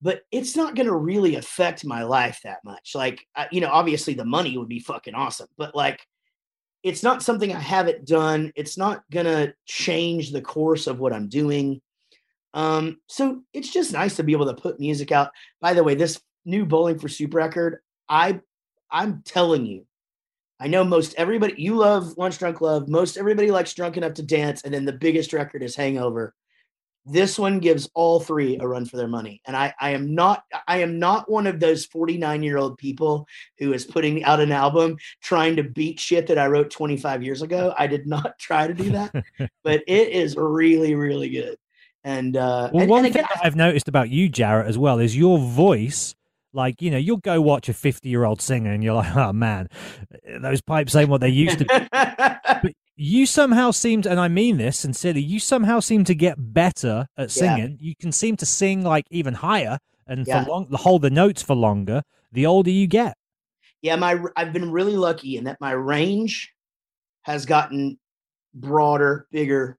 but 0.01 0.23
it's 0.31 0.57
not 0.57 0.75
going 0.75 0.87
to 0.87 0.95
really 0.95 1.37
affect 1.37 1.85
my 1.85 2.03
life 2.05 2.41
that 2.45 2.65
much. 2.65 2.93
Like 2.95 3.27
I, 3.35 3.49
you 3.51 3.61
know 3.61 3.71
obviously 3.71 4.15
the 4.15 4.25
money 4.25 4.57
would 4.57 4.69
be 4.69 4.81
fucking 4.81 5.15
awesome, 5.15 5.49
but 5.57 5.75
like 5.75 6.01
it's 6.85 7.03
not 7.03 7.23
something 7.23 7.53
I 7.53 7.59
haven't 7.59 8.07
done. 8.07 8.53
It's 8.57 8.77
not 8.77 9.03
going 9.11 9.25
to 9.25 9.55
change 9.65 10.31
the 10.31 10.43
course 10.43 10.87
of 10.87 11.01
what 11.01 11.15
I'm 11.15 11.29
doing. 11.29 11.81
Um, 12.53 12.99
so 13.09 13.43
it's 13.55 13.73
just 13.73 13.95
nice 13.95 14.17
to 14.17 14.23
be 14.23 14.33
able 14.33 14.47
to 14.47 14.55
put 14.55 14.79
music 14.79 15.11
out. 15.11 15.31
By 15.63 15.73
the 15.73 15.83
way, 15.83 15.95
this 15.95 16.21
new 16.45 16.65
Bowling 16.67 16.99
for 16.99 17.09
Soup 17.09 17.33
record, 17.33 17.79
I 18.09 18.41
I'm 18.91 19.23
telling 19.25 19.67
you, 19.67 19.87
I 20.61 20.69
know 20.69 20.85
most 20.85 21.15
everybody 21.17 21.55
you 21.59 21.77
love 21.77 22.17
Lunch 22.17 22.39
Drunk 22.39 22.61
Love. 22.61 22.89
Most 22.89 23.17
everybody 23.17 23.51
likes 23.51 23.75
Drunk 23.75 23.97
Enough 23.97 24.15
to 24.15 24.23
Dance, 24.23 24.63
and 24.63 24.73
then 24.73 24.85
the 24.85 24.93
biggest 24.93 25.33
record 25.33 25.63
is 25.63 25.77
Hangover. 25.77 26.35
This 27.07 27.39
one 27.39 27.59
gives 27.59 27.91
all 27.93 28.19
three 28.19 28.57
a 28.59 28.67
run 28.67 28.87
for 28.87 28.97
their 28.97 29.09
money. 29.09 29.43
And 29.45 29.55
I, 29.55 29.75
I 29.79 29.91
am 29.91 30.15
not 30.15 30.45
I 30.67 30.79
am 30.79 30.99
not 30.99 31.31
one 31.31 31.47
of 31.47 31.61
those 31.61 31.85
49 31.85 32.43
year 32.43 32.57
old 32.57 32.79
people 32.79 33.27
who 33.59 33.75
is 33.75 33.85
putting 33.85 34.25
out 34.25 34.41
an 34.41 34.53
album 34.53 34.97
trying 35.21 35.57
to 35.57 35.65
beat 35.65 36.01
shit 36.01 36.27
that 36.29 36.39
I 36.39 36.47
wrote 36.47 36.71
25 36.71 37.23
years 37.23 37.43
ago. 37.43 37.75
I 37.79 37.87
did 37.87 38.07
not 38.07 38.39
try 38.39 38.67
to 38.67 38.75
do 38.75 38.91
that, 38.93 39.13
but 39.63 39.83
it 39.87 40.09
is 40.09 40.35
really, 40.37 40.95
really 40.95 41.29
good. 41.29 41.59
And 42.05 42.37
uh 42.37 42.71
Well, 42.73 42.83
and, 42.83 42.91
one 42.91 43.05
and 43.05 43.13
thing 43.13 43.23
again, 43.23 43.35
that 43.35 43.45
I've 43.45 43.57
noticed 43.57 43.89
about 43.89 44.09
you, 44.09 44.31
Jaret, 44.31 44.67
as 44.67 44.79
well, 44.79 44.99
is 44.99 45.15
your 45.15 45.39
voice. 45.39 46.15
Like, 46.55 46.81
you 46.81 46.91
know, 46.91 46.97
you'll 46.99 47.17
go 47.19 47.41
watch 47.41 47.69
a 47.69 47.75
50 47.75 48.09
year 48.09 48.25
old 48.25 48.41
singer 48.41 48.73
and 48.73 48.83
you're 48.83 48.95
like, 48.95 49.15
oh 49.17 49.33
man, 49.33 49.69
those 50.41 50.61
pipes 50.63 50.95
ain't 50.95 51.11
what 51.11 51.21
they 51.21 51.29
used 51.29 51.59
to 51.59 51.65
be. 51.65 51.89
but 51.93 52.73
you 52.97 53.27
somehow 53.27 53.73
seemed, 53.73 54.07
and 54.07 54.21
I 54.21 54.29
mean 54.29 54.57
this 54.59 54.79
sincerely, 54.79 55.21
you 55.21 55.41
somehow 55.41 55.81
seem 55.81 56.05
to 56.05 56.15
get 56.15 56.37
better 56.39 57.09
at 57.19 57.37
Yeah. 57.37 57.57
singing. 57.57 57.79
You 57.81 57.95
can 57.97 58.13
seem 58.13 58.37
to 58.37 58.47
sing 58.47 58.85
like 58.85 59.07
even 59.11 59.35
higher 59.35 59.79
and 60.07 60.27
Yeah. 60.27 60.45
for 60.45 60.51
long, 60.51 60.69
hold 60.73 61.03
the 61.03 61.11
notes 61.11 61.43
for 61.43 61.55
longer 61.57 62.03
the 62.31 62.47
older 62.47 62.71
you 62.71 62.87
get. 62.87 63.17
yeah, 63.83 63.97
my 63.97 64.19
I've 64.37 64.53
been 64.53 64.71
really 64.73 64.97
lucky 64.97 65.37
in 65.37 65.45
that 65.45 65.61
my 65.61 65.73
range 65.73 66.53
has 67.23 67.47
gotten 67.47 67.99
broader, 68.55 69.27
bigger. 69.31 69.79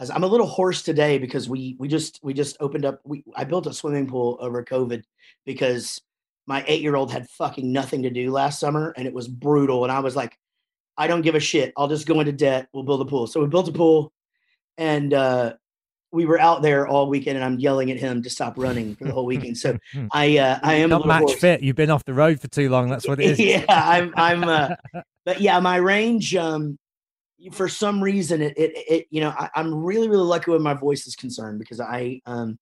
As 0.00 0.10
I'm 0.10 0.22
a 0.22 0.28
little 0.28 0.46
hoarse 0.46 0.82
today 0.82 1.18
because 1.18 1.48
we 1.48 1.76
we 1.78 1.88
just 1.88 2.20
we 2.22 2.32
just 2.32 2.56
opened 2.60 2.84
up. 2.84 3.00
We 3.04 3.24
I 3.34 3.44
built 3.44 3.66
a 3.66 3.72
swimming 3.72 4.06
pool 4.06 4.38
over 4.40 4.64
COVID 4.64 5.02
because 5.44 6.00
my 6.46 6.64
eight 6.66 6.82
year 6.82 6.96
old 6.96 7.12
had 7.12 7.28
fucking 7.30 7.72
nothing 7.72 8.02
to 8.04 8.10
do 8.10 8.30
last 8.30 8.60
summer 8.60 8.94
and 8.96 9.06
it 9.06 9.12
was 9.12 9.28
brutal. 9.28 9.82
And 9.84 9.92
I 9.92 10.00
was 10.00 10.16
like, 10.16 10.38
I 10.96 11.06
don't 11.06 11.22
give 11.22 11.34
a 11.34 11.40
shit. 11.40 11.72
I'll 11.76 11.88
just 11.88 12.06
go 12.06 12.18
into 12.20 12.32
debt. 12.32 12.68
We'll 12.72 12.82
build 12.82 13.00
a 13.00 13.04
pool. 13.04 13.26
So 13.26 13.40
we 13.40 13.46
built 13.46 13.68
a 13.68 13.72
pool, 13.72 14.12
and 14.76 15.14
uh, 15.14 15.54
we 16.10 16.26
were 16.26 16.40
out 16.40 16.62
there 16.62 16.88
all 16.88 17.08
weekend. 17.08 17.36
And 17.36 17.44
I'm 17.44 17.58
yelling 17.58 17.90
at 17.90 17.98
him 17.98 18.22
to 18.22 18.30
stop 18.30 18.54
running 18.56 18.96
for 18.96 19.04
the 19.04 19.12
whole 19.12 19.26
weekend. 19.26 19.58
So 19.58 19.78
I 20.12 20.38
uh, 20.38 20.58
I 20.62 20.74
am 20.74 20.90
Not 20.90 21.06
match 21.06 21.22
hoarse. 21.22 21.34
fit. 21.40 21.62
You've 21.62 21.76
been 21.76 21.90
off 21.90 22.04
the 22.04 22.14
road 22.14 22.40
for 22.40 22.48
too 22.48 22.68
long. 22.68 22.88
That's 22.88 23.06
what 23.06 23.20
it 23.20 23.30
is. 23.30 23.38
yeah, 23.40 23.64
I'm 23.68 24.12
I'm 24.16 24.44
uh 24.44 24.74
but 25.24 25.40
yeah, 25.40 25.60
my 25.60 25.76
range 25.76 26.34
um 26.34 26.78
for 27.52 27.68
some 27.68 28.02
reason 28.02 28.42
it 28.42 28.56
it, 28.56 28.72
it 28.74 29.06
you 29.10 29.20
know, 29.20 29.30
I, 29.30 29.48
I'm 29.54 29.74
really, 29.74 30.08
really 30.08 30.24
lucky 30.24 30.50
when 30.50 30.62
my 30.62 30.74
voice 30.74 31.06
is 31.06 31.14
concerned 31.16 31.58
because 31.58 31.80
I 31.80 32.20
um 32.26 32.58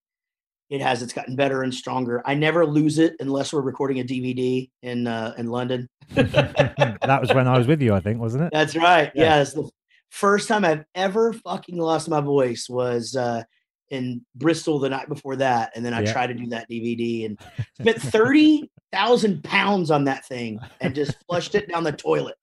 it 0.69 0.81
has 0.81 1.01
it's 1.01 1.13
gotten 1.13 1.35
better 1.35 1.63
and 1.63 1.73
stronger. 1.73 2.21
I 2.25 2.33
never 2.33 2.65
lose 2.65 2.99
it 2.99 3.15
unless 3.19 3.53
we're 3.53 3.61
recording 3.61 3.99
a 3.99 4.03
DVD 4.03 4.69
in 4.83 5.07
uh 5.07 5.33
in 5.37 5.47
London. 5.47 5.87
that 6.15 7.17
was 7.19 7.33
when 7.33 7.47
I 7.47 7.57
was 7.57 7.67
with 7.67 7.81
you, 7.81 7.93
I 7.93 7.99
think, 7.99 8.19
wasn't 8.19 8.43
it? 8.43 8.49
That's 8.51 8.75
right. 8.75 9.11
Yeah. 9.15 9.37
Yes. 9.37 9.53
The 9.53 9.69
first 10.09 10.47
time 10.47 10.63
I've 10.63 10.85
ever 10.95 11.33
fucking 11.33 11.77
lost 11.77 12.09
my 12.09 12.21
voice 12.21 12.67
was 12.69 13.15
uh 13.15 13.43
in 13.89 14.25
Bristol 14.35 14.79
the 14.79 14.89
night 14.89 15.07
before 15.07 15.37
that. 15.37 15.71
And 15.75 15.85
then 15.85 15.93
I 15.93 16.01
Yeah. 16.01 16.11
tried 16.11 16.27
to 16.27 16.33
do 16.33 16.47
that 16.47 16.69
DVD 16.69 17.25
and 17.25 17.39
spent 17.79 18.01
30,000 18.01 19.43
pounds 19.43 19.91
on 19.91 20.03
that 20.05 20.25
thing 20.25 20.59
and 20.81 20.93
just 20.93 21.15
flushed 21.25 21.55
it 21.55 21.69
down 21.69 21.85
the 21.85 21.93
toilet. 21.93 22.35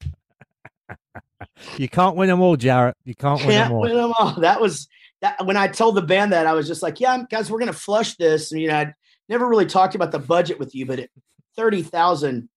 You 1.77 1.89
can't 1.89 2.17
win 2.17 2.29
them 2.29 2.41
all, 2.41 2.57
Jaret. 2.57 2.95
You 3.05 3.15
can't 3.15 3.41
win 3.41 3.51
Can't 3.51 3.69
them 3.69 3.73
all. 3.77 3.81
win 3.83 3.97
them 3.97 4.13
all. 4.19 4.33
That 4.41 4.61
was 4.61 4.89
that 5.21 5.45
when 5.45 5.57
I 5.57 5.69
told 5.69 5.95
the 5.97 6.03
band 6.03 6.33
that 6.33 6.47
I 6.47 6.53
was 6.53 6.67
just 6.67 6.83
like, 6.83 7.01
yeah, 7.01 7.23
guys, 7.31 7.51
we're 7.51 7.59
gonna 7.59 7.73
flush 7.73 8.17
this. 8.17 8.53
And 8.53 8.61
you 8.61 8.69
know, 8.69 8.77
I 8.77 8.95
never 9.29 9.49
really 9.49 9.67
talked 9.67 9.95
about 9.95 10.13
the 10.13 10.19
budget 10.19 10.59
with 10.59 10.75
you, 10.75 10.87
but 10.87 10.99
it 10.99 11.11
30,000 11.57 12.49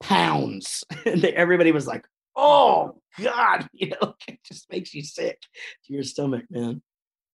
pounds. 0.00 0.84
and 1.06 1.24
everybody 1.24 1.72
was 1.72 1.86
like, 1.86 2.06
oh 2.34 3.00
God, 3.22 3.68
you 3.72 3.90
know, 3.90 4.14
it 4.28 4.38
just 4.44 4.70
makes 4.70 4.94
you 4.94 5.02
sick 5.02 5.40
to 5.86 5.92
your 5.92 6.02
stomach, 6.02 6.44
man. 6.50 6.82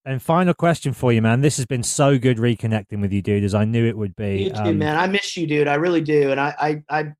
And 0.04 0.20
final 0.20 0.52
question 0.52 0.92
for 0.94 1.12
you, 1.12 1.22
man. 1.22 1.42
This 1.42 1.56
has 1.58 1.66
been 1.66 1.84
so 1.84 2.18
good 2.18 2.38
reconnecting 2.38 3.00
with 3.00 3.12
you, 3.12 3.22
dude, 3.22 3.44
as 3.44 3.54
I 3.54 3.64
knew 3.64 3.86
it 3.86 3.96
would 3.96 4.16
be. 4.16 4.44
You 4.44 4.50
too, 4.50 4.56
Um, 4.56 4.78
man. 4.78 4.96
I 4.96 5.06
miss 5.06 5.36
you, 5.36 5.46
dude. 5.46 5.68
I 5.68 5.74
really 5.74 6.00
do. 6.00 6.32
And 6.32 6.40
I, 6.40 6.82
I, 6.90 7.00
I 7.02 7.12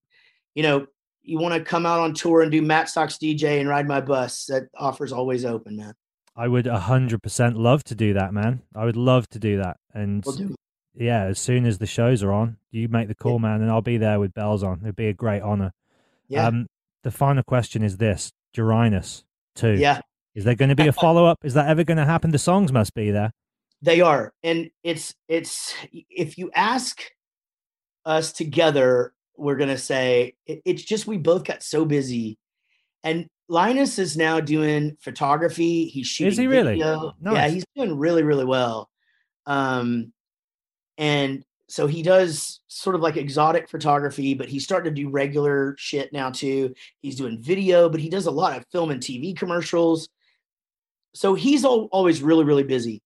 you 0.56 0.64
know, 0.64 0.86
you 1.22 1.38
want 1.38 1.54
to 1.54 1.60
come 1.62 1.86
out 1.86 2.00
on 2.00 2.14
tour 2.14 2.42
and 2.42 2.50
do 2.50 2.62
Matt 2.62 2.88
Stocks 2.88 3.16
DJ 3.16 3.60
and 3.60 3.68
ride 3.68 3.86
my 3.86 4.00
bus. 4.00 4.46
That 4.46 4.64
offer's 4.76 5.12
always 5.12 5.44
open, 5.44 5.76
man. 5.76 5.94
I 6.36 6.48
would 6.48 6.66
hundred 6.66 7.22
percent 7.22 7.56
love 7.58 7.84
to 7.84 7.94
do 7.94 8.14
that, 8.14 8.32
man. 8.32 8.62
I 8.74 8.84
would 8.84 8.96
love 8.96 9.28
to 9.30 9.38
do 9.38 9.58
that. 9.58 9.76
And 9.94 10.24
We'll 10.24 10.36
do. 10.36 10.54
yeah, 10.94 11.24
as 11.24 11.38
soon 11.38 11.66
as 11.66 11.78
the 11.78 11.86
shows 11.86 12.22
are 12.22 12.32
on, 12.32 12.56
you 12.70 12.88
make 12.88 13.08
the 13.08 13.14
call, 13.14 13.38
man, 13.38 13.60
and 13.60 13.70
I'll 13.70 13.82
be 13.82 13.98
there 13.98 14.18
with 14.18 14.32
bells 14.34 14.62
on. 14.62 14.80
It'd 14.82 14.96
be 14.96 15.08
a 15.08 15.12
great 15.14 15.42
honor. 15.42 15.72
Yeah. 16.28 16.46
Um, 16.46 16.66
the 17.02 17.10
final 17.10 17.42
question 17.42 17.82
is 17.82 17.98
this: 17.98 18.32
Jarinus 18.56 19.24
two. 19.54 19.74
yeah. 19.74 20.00
Is 20.34 20.44
there 20.44 20.54
going 20.54 20.70
to 20.70 20.74
be 20.74 20.86
a 20.88 20.92
follow 21.04 21.26
up? 21.26 21.40
Is 21.44 21.52
that 21.54 21.68
ever 21.68 21.84
going 21.84 21.98
to 21.98 22.06
happen? 22.06 22.30
The 22.30 22.38
songs 22.38 22.72
must 22.72 22.94
be 22.94 23.10
there. 23.10 23.32
They 23.82 24.00
are. 24.00 24.32
And 24.42 24.70
it's 24.82 25.14
it's 25.28 25.74
if 25.92 26.38
you 26.38 26.50
ask 26.54 27.02
us 28.06 28.32
together, 28.32 29.12
we're 29.42 29.56
gonna 29.56 29.78
say 29.78 30.34
it- 30.46 30.62
it's 30.64 30.82
just 30.82 31.06
we 31.06 31.18
both 31.18 31.44
got 31.44 31.62
so 31.62 31.84
busy. 31.84 32.38
And 33.04 33.26
Linus 33.48 33.98
is 33.98 34.16
now 34.16 34.40
doing 34.40 34.96
photography. 35.00 35.86
He's 35.86 36.06
shooting. 36.06 36.32
Is 36.32 36.38
he 36.38 36.46
really? 36.46 36.74
video. 36.74 37.14
Yeah, 37.34 37.48
he's 37.48 37.64
doing 37.76 37.98
really, 37.98 38.22
really 38.22 38.44
well. 38.44 38.88
Um, 39.46 40.12
and 40.96 41.44
so 41.68 41.86
he 41.86 42.02
does 42.02 42.60
sort 42.68 42.94
of 42.94 43.02
like 43.02 43.16
exotic 43.16 43.68
photography, 43.68 44.34
but 44.34 44.48
he's 44.48 44.62
starting 44.64 44.94
to 44.94 45.02
do 45.02 45.08
regular 45.10 45.74
shit 45.78 46.12
now 46.12 46.30
too. 46.30 46.74
He's 47.00 47.16
doing 47.16 47.42
video, 47.42 47.88
but 47.88 48.00
he 48.00 48.08
does 48.08 48.26
a 48.26 48.30
lot 48.30 48.56
of 48.56 48.64
film 48.70 48.90
and 48.90 49.02
TV 49.02 49.34
commercials. 49.36 50.08
So 51.14 51.34
he's 51.34 51.64
al- 51.64 51.88
always 51.92 52.22
really, 52.22 52.44
really 52.44 52.62
busy. 52.62 53.02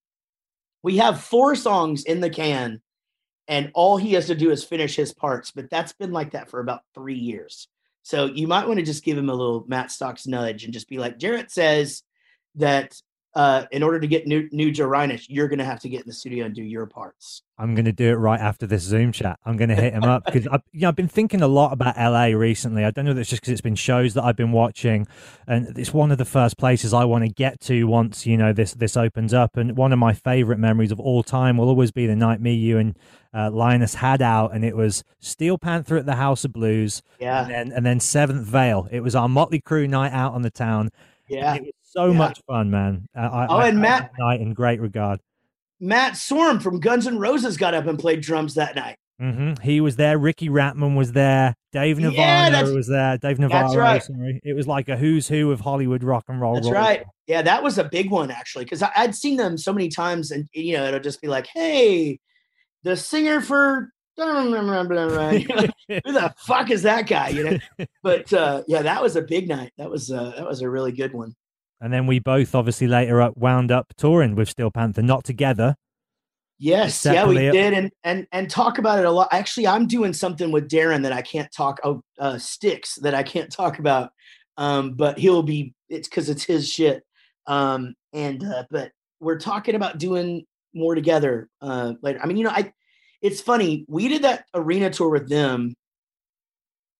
We 0.83 0.97
have 0.97 1.21
four 1.21 1.55
songs 1.55 2.03
in 2.03 2.19
the 2.21 2.29
can, 2.29 2.81
and 3.47 3.71
all 3.73 3.97
he 3.97 4.13
has 4.13 4.27
to 4.27 4.35
do 4.35 4.51
is 4.51 4.63
finish 4.63 4.95
his 4.95 5.13
parts. 5.13 5.51
But 5.51 5.69
that's 5.69 5.93
been 5.93 6.11
like 6.11 6.31
that 6.31 6.49
for 6.49 6.59
about 6.59 6.81
three 6.93 7.17
years. 7.17 7.67
So 8.03 8.25
you 8.25 8.47
might 8.47 8.67
want 8.67 8.79
to 8.79 8.85
just 8.85 9.03
give 9.03 9.17
him 9.17 9.29
a 9.29 9.33
little 9.33 9.65
Matt 9.67 9.91
Stocks 9.91 10.27
nudge 10.27 10.63
and 10.63 10.73
just 10.73 10.87
be 10.87 10.97
like, 10.97 11.19
Jaret 11.19 11.51
says 11.51 12.03
that 12.55 12.95
uh, 13.37 13.67
in 13.71 13.83
order 13.83 13.99
to 13.99 14.07
get 14.07 14.25
new 14.25 14.49
new 14.51 14.71
Jarinus, 14.71 15.27
you're 15.29 15.47
going 15.47 15.59
to 15.59 15.65
have 15.65 15.79
to 15.81 15.89
get 15.89 16.01
in 16.01 16.07
the 16.07 16.13
studio 16.13 16.45
and 16.45 16.55
do 16.55 16.63
your 16.63 16.87
parts. 16.87 17.43
I'm 17.59 17.75
going 17.75 17.85
to 17.85 17.91
do 17.91 18.09
it 18.09 18.15
right 18.15 18.39
after 18.39 18.65
this 18.65 18.81
Zoom 18.81 19.11
chat. 19.11 19.39
I'm 19.45 19.57
going 19.57 19.69
to 19.69 19.75
hit 19.75 19.93
him 19.93 20.03
up 20.03 20.25
because 20.25 20.47
I've, 20.47 20.61
you 20.71 20.81
know, 20.81 20.87
I've 20.87 20.95
been 20.95 21.07
thinking 21.07 21.43
a 21.43 21.47
lot 21.47 21.71
about 21.71 21.95
LA 21.97 22.35
recently. 22.35 22.83
I 22.83 22.89
don't 22.89 23.05
know 23.05 23.11
if 23.11 23.17
it's 23.17 23.29
just 23.29 23.43
because 23.43 23.51
it's 23.51 23.61
been 23.61 23.75
shows 23.75 24.15
that 24.15 24.23
I've 24.23 24.35
been 24.35 24.51
watching, 24.51 25.05
and 25.45 25.77
it's 25.77 25.93
one 25.93 26.11
of 26.11 26.17
the 26.17 26.25
first 26.25 26.57
places 26.57 26.95
I 26.95 27.05
want 27.05 27.25
to 27.25 27.29
get 27.31 27.59
to 27.61 27.83
once 27.83 28.25
you 28.25 28.37
know 28.37 28.53
this 28.53 28.73
this 28.73 28.97
opens 28.97 29.35
up. 29.35 29.55
And 29.55 29.77
one 29.77 29.93
of 29.93 29.99
my 29.99 30.13
favorite 30.13 30.57
memories 30.57 30.91
of 30.91 30.99
all 30.99 31.21
time 31.21 31.57
will 31.57 31.69
always 31.69 31.91
be 31.91 32.07
the 32.07 32.15
night 32.15 32.41
me, 32.41 32.55
you, 32.55 32.79
and 32.79 32.97
uh, 33.35 33.51
Linus 33.51 33.93
had 33.93 34.19
out, 34.23 34.51
and 34.55 34.65
it 34.65 34.75
was 34.75 35.03
Steel 35.19 35.59
Panther 35.59 35.97
at 35.97 36.07
the 36.07 36.15
House 36.15 36.43
of 36.43 36.53
Blues, 36.53 37.03
Yeah. 37.19 37.43
and 37.43 37.51
then 37.51 37.71
and 37.71 37.85
then 37.85 37.99
Seventh 37.99 38.47
Veil. 38.47 38.87
It 38.91 39.01
was 39.01 39.15
our 39.15 39.27
Mötley 39.27 39.61
Crüe 39.61 39.87
night 39.87 40.11
out 40.11 40.33
on 40.33 40.41
the 40.41 40.49
town. 40.49 40.89
Yeah. 41.27 41.53
It 41.55 41.61
was 41.61 41.71
so 41.97 42.11
Yeah. 42.11 42.17
much 42.17 42.39
fun, 42.47 42.69
man. 42.71 43.07
I, 43.15 43.47
Oh, 43.49 43.57
I 43.57 43.67
and 43.69 43.77
held 43.79 43.81
Matt- 43.81 44.11
night 44.19 44.41
in 44.41 44.53
great 44.53 44.79
regard. 44.79 45.19
Matt 45.79 46.13
Sorum 46.13 46.61
from 46.61 46.79
Guns 46.79 47.05
N' 47.07 47.19
Roses 47.19 47.57
got 47.57 47.73
up 47.73 47.85
and 47.87 47.99
played 47.99 48.21
drums 48.21 48.55
that 48.55 48.75
night. 48.75 48.97
hmm 49.19 49.53
He 49.63 49.81
was 49.81 49.95
there. 49.95 50.17
Ricky 50.17 50.47
Rachtman 50.49 50.95
was 50.95 51.11
there. 51.11 51.55
Dave 51.71 51.97
Navarro 51.99 52.15
that's- 52.51 52.69
was 52.71 52.87
there. 52.87 53.17
Dave 53.17 53.39
Navarro. 53.39 53.75
right. 53.75 54.01
sorry. 54.03 54.39
It 54.43 54.53
was 54.53 54.67
like 54.67 54.89
a 54.89 54.97
who's 54.97 55.27
who 55.27 55.51
of 55.51 55.59
Hollywood 55.59 56.03
rock 56.03 56.25
and 56.27 56.39
roll. 56.41 56.55
That's 56.55 56.67
roll. 56.67 56.75
right. 56.75 57.03
Yeah, 57.27 57.41
that 57.43 57.61
was 57.63 57.77
a 57.77 57.83
big 57.83 58.09
one 58.09 58.31
actually, 58.31 58.63
because 58.65 58.83
I'd 58.95 59.13
seen 59.15 59.37
them 59.37 59.57
so 59.57 59.73
many 59.73 59.89
times, 59.89 60.31
and 60.31 60.47
you 60.53 60.77
know, 60.77 60.85
it'll 60.85 60.99
just 60.99 61.21
be 61.21 61.27
like, 61.27 61.47
"Hey, 61.53 62.19
the 62.83 62.95
singer 62.95 63.41
for 63.41 63.91
blah, 64.15 64.43
blah, 64.47 64.61
blah, 64.61 64.83
blah, 64.83 65.07
blah," 65.09 65.29
you 65.31 65.47
know, 65.47 65.67
who 66.05 66.11
the 66.13 66.33
fuck 66.37 66.71
is 66.71 66.83
that 66.83 67.05
guy?" 67.07 67.29
You 67.29 67.43
know. 67.43 67.57
But 68.03 68.31
uh, 68.33 68.63
yeah, 68.67 68.81
that 68.83 69.01
was 69.03 69.15
a 69.17 69.21
big 69.21 69.47
night. 69.49 69.71
That 69.77 69.89
was 69.89 70.09
uh, 70.11 70.33
that 70.37 70.47
was 70.47 70.61
a 70.61 70.69
really 70.69 70.91
good 70.93 71.13
one. 71.13 71.35
And 71.79 71.93
then 71.93 72.07
we 72.07 72.19
both 72.19 72.55
obviously 72.55 72.87
later 72.87 73.21
up 73.21 73.37
wound 73.37 73.71
up 73.71 73.93
touring 73.97 74.35
with 74.35 74.49
Steel 74.49 74.71
Panther, 74.71 75.01
not 75.01 75.23
together. 75.23 75.75
Yes, 76.59 77.05
yeah, 77.05 77.27
we 77.27 77.35
did, 77.35 77.73
and 77.73 77.91
and 78.03 78.25
and 78.31 78.49
talk 78.49 78.79
about 78.79 78.97
it 78.97 79.05
a 79.05 79.11
lot. 79.11 79.27
Actually, 79.31 79.67
I'm 79.67 79.85
doing 79.85 80.11
something 80.11 80.51
with 80.51 80.67
Darren 80.67 81.03
that 81.03 81.13
I 81.13 81.21
can't 81.21 81.51
talk. 81.51 81.79
Oh, 81.83 82.01
uh, 82.17 82.33
Stix 82.33 82.99
that 83.01 83.13
I 83.13 83.21
can't 83.21 83.51
talk 83.51 83.77
about. 83.77 84.11
Um, 84.57 84.93
but 84.93 85.19
he'll 85.19 85.43
be. 85.43 85.75
It's 85.87 86.07
because 86.07 86.29
it's 86.29 86.43
his 86.43 86.67
shit. 86.67 87.03
Um, 87.45 87.93
and 88.11 88.43
uh, 88.43 88.63
but 88.71 88.91
we're 89.19 89.39
talking 89.39 89.75
about 89.75 89.99
doing 89.99 90.45
more 90.73 90.95
together 90.95 91.47
uh, 91.61 91.93
later. 92.01 92.19
I 92.23 92.25
mean, 92.25 92.37
you 92.37 92.43
know, 92.43 92.49
I. 92.49 92.73
It's 93.21 93.39
funny. 93.39 93.85
We 93.87 94.07
did 94.07 94.23
that 94.23 94.45
arena 94.55 94.89
tour 94.89 95.09
with 95.09 95.29
them, 95.29 95.75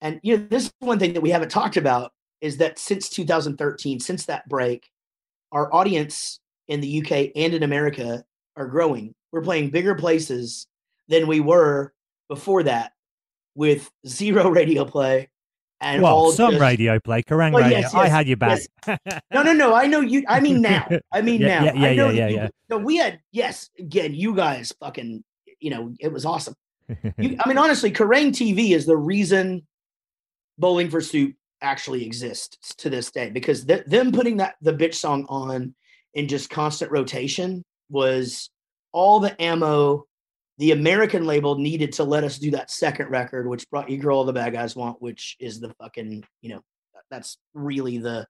and 0.02 0.20
you 0.22 0.38
know, 0.38 0.48
this 0.52 0.66
is 0.66 0.74
one 0.80 1.00
thing 1.00 1.14
that 1.14 1.22
we 1.22 1.32
haven't 1.32 1.50
talked 1.50 1.78
about 1.78 2.12
is 2.42 2.58
that 2.58 2.78
since 2.80 3.10
2013, 3.10 4.00
since 4.00 4.26
that 4.26 4.48
break, 4.50 4.90
our 5.52 5.74
audience 5.74 6.40
in 6.68 6.82
the 6.82 7.02
UK 7.02 7.32
and 7.36 7.54
in 7.54 7.64
America 7.64 8.24
are 8.56 8.68
growing. 8.68 9.14
We're 9.32 9.42
playing 9.42 9.70
bigger 9.70 9.96
places 9.96 10.68
than 11.08 11.28
we 11.28 11.40
were 11.40 11.94
before 12.30 12.64
that 12.64 12.92
with 13.56 13.90
zero 14.06 14.50
radio 14.60 14.86
play 14.86 15.30
and 15.80 16.02
well, 16.02 16.14
all 16.16 16.32
some 16.32 16.52
just- 16.52 16.62
radio 16.62 17.00
play, 17.00 17.22
Kerrang 17.24 17.54
Well, 17.54 17.64
radio. 17.64 17.80
yes, 17.80 17.94
I 17.94 18.08
had 18.08 18.28
your 18.28 18.38
back. 18.38 18.60
No, 19.32 19.44
no, 19.44 19.54
no. 19.54 19.74
I 19.76 19.86
know 19.86 20.02
you. 20.02 20.24
I 20.28 20.40
mean 20.40 20.62
now. 20.62 20.88
I 21.14 21.22
mean 21.22 21.42
Yeah, 21.42 21.48
now. 21.60 21.64
yeah, 21.66 21.74
yeah, 21.74 21.88
I 21.88 21.96
know 21.96 22.10
yeah, 22.10 22.12
yeah, 22.12 22.28
you- 22.28 22.36
yeah. 22.38 22.48
No, 22.70 22.78
we 22.80 22.98
had 22.98 23.20
yes. 23.32 23.70
Again, 23.80 24.14
you 24.16 24.36
guys 24.36 24.74
fucking. 24.80 25.24
You 25.60 25.70
know, 25.72 25.94
it 26.00 26.12
was 26.12 26.26
awesome. 26.26 26.54
You, 27.18 27.36
I 27.40 27.48
mean, 27.50 27.58
honestly, 27.58 27.92
Kerrang 27.92 28.30
TV 28.30 28.72
is 28.72 28.86
the 28.86 28.96
reason 28.98 29.66
Bowling 30.58 30.90
for 30.90 31.02
Soup 31.02 31.34
actually 31.62 32.06
exists 32.06 32.76
to 32.76 32.90
this 32.90 33.12
day 33.12 33.30
because 33.30 33.66
th- 33.66 33.86
them 33.86 34.12
putting 34.12 34.38
that 34.38 34.56
the 34.62 34.74
bitch 34.74 34.96
song 34.96 35.26
on 35.30 35.74
in 36.14 36.28
just 36.28 36.50
constant 36.50 36.92
rotation 36.92 37.64
was 37.90 38.50
all 38.92 39.20
the 39.20 39.40
ammo 39.42 40.06
the 40.58 40.72
American 40.72 41.26
label 41.26 41.58
needed 41.58 41.92
to 41.94 42.04
let 42.04 42.24
us 42.24 42.40
do 42.40 42.52
that 42.52 42.72
second 42.72 43.10
record, 43.10 43.48
which 43.48 43.70
brought 43.70 43.90
you 43.90 43.98
girl 43.98 44.18
all 44.18 44.26
the 44.26 44.34
bad 44.34 44.54
guys 44.54 44.76
want, 44.76 45.02
which 45.02 45.36
is 45.40 45.60
the 45.60 45.74
fucking 45.80 46.24
you 46.42 46.50
know 46.50 46.62
that's 47.10 47.38
really 47.54 47.98
the 48.00 48.26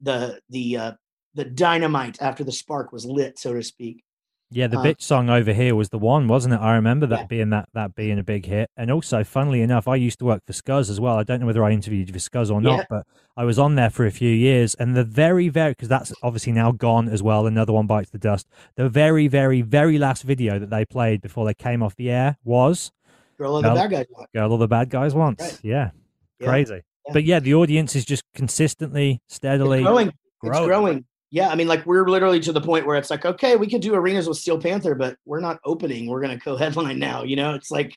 the 0.00 0.40
the 0.50 0.76
uh 0.76 0.92
the 1.34 1.44
dynamite 1.44 2.20
after 2.20 2.44
the 2.44 2.52
spark 2.52 2.92
was 2.92 3.06
lit, 3.06 3.38
so 3.38 3.54
to 3.54 3.62
speak. 3.62 4.04
Yeah, 4.54 4.66
the 4.66 4.78
Uh, 4.78 4.84
bitch 4.84 5.00
song 5.00 5.30
over 5.30 5.52
here 5.52 5.74
was 5.74 5.88
the 5.88 5.98
one, 5.98 6.28
wasn't 6.28 6.54
it? 6.54 6.58
I 6.60 6.74
remember 6.74 7.06
that 7.06 7.20
Yeah. 7.20 7.26
being 7.26 7.50
that 7.50 7.68
that 7.74 7.94
being 7.94 8.18
a 8.18 8.22
big 8.22 8.44
hit. 8.46 8.68
And 8.76 8.90
also, 8.90 9.24
funnily 9.24 9.62
enough, 9.62 9.88
I 9.88 9.96
used 9.96 10.18
to 10.18 10.24
work 10.26 10.42
for 10.46 10.52
Scuzz 10.52 10.90
as 10.90 11.00
well. 11.00 11.16
I 11.18 11.22
don't 11.22 11.40
know 11.40 11.46
whether 11.46 11.64
I 11.64 11.70
interviewed 11.70 12.08
you 12.08 12.12
for 12.12 12.18
Scuzz 12.20 12.50
or 12.52 12.60
not, 12.60 12.78
Yeah. 12.78 12.84
but 12.90 13.06
I 13.36 13.44
was 13.44 13.58
on 13.58 13.76
there 13.76 13.88
for 13.90 14.04
a 14.04 14.10
few 14.10 14.28
years. 14.30 14.74
And 14.74 14.94
the 14.94 15.04
very, 15.04 15.48
very 15.48 15.72
because 15.72 15.88
that's 15.88 16.12
obviously 16.22 16.52
now 16.52 16.70
gone 16.72 17.08
as 17.08 17.22
well. 17.22 17.46
Another 17.46 17.72
one 17.72 17.86
bites 17.86 18.10
the 18.10 18.18
dust. 18.18 18.46
The 18.76 18.88
very, 18.88 19.26
very, 19.26 19.62
very 19.62 19.98
last 19.98 20.22
video 20.22 20.58
that 20.58 20.68
they 20.70 20.84
played 20.84 21.22
before 21.22 21.46
they 21.46 21.54
came 21.54 21.82
off 21.82 21.96
the 21.96 22.10
air 22.10 22.36
was 22.44 22.92
Girl 23.38 23.56
all 23.56 23.62
the 23.62 23.70
bad 23.70 23.90
guys. 23.90 24.06
"Girl 24.34 24.52
All 24.52 24.58
the 24.58 24.68
Bad 24.68 24.90
Guys 24.90 25.14
Want." 25.14 25.40
Right. 25.40 25.58
Yeah, 25.62 25.90
Yeah. 26.38 26.46
crazy. 26.48 26.82
But 27.12 27.24
yeah, 27.24 27.40
the 27.40 27.54
audience 27.54 27.96
is 27.96 28.04
just 28.04 28.22
consistently, 28.34 29.20
steadily 29.28 29.78
It's 29.80 29.86
growing. 29.88 30.12
It's 30.44 30.58
growing. 30.60 31.04
Yeah, 31.32 31.48
I 31.48 31.54
mean, 31.54 31.66
like 31.66 31.86
we're 31.86 32.06
literally 32.06 32.40
to 32.40 32.52
the 32.52 32.60
point 32.60 32.86
where 32.86 32.96
it's 32.96 33.08
like, 33.08 33.24
okay, 33.24 33.56
we 33.56 33.66
could 33.66 33.80
do 33.80 33.94
arenas 33.94 34.28
with 34.28 34.36
Steel 34.36 34.60
Panther, 34.60 34.94
but 34.94 35.16
we're 35.24 35.40
not 35.40 35.60
opening. 35.64 36.06
We're 36.06 36.20
going 36.20 36.38
to 36.38 36.44
co-headline 36.44 36.98
now. 37.00 37.22
You 37.24 37.36
know, 37.36 37.54
it's 37.54 37.70
like, 37.70 37.96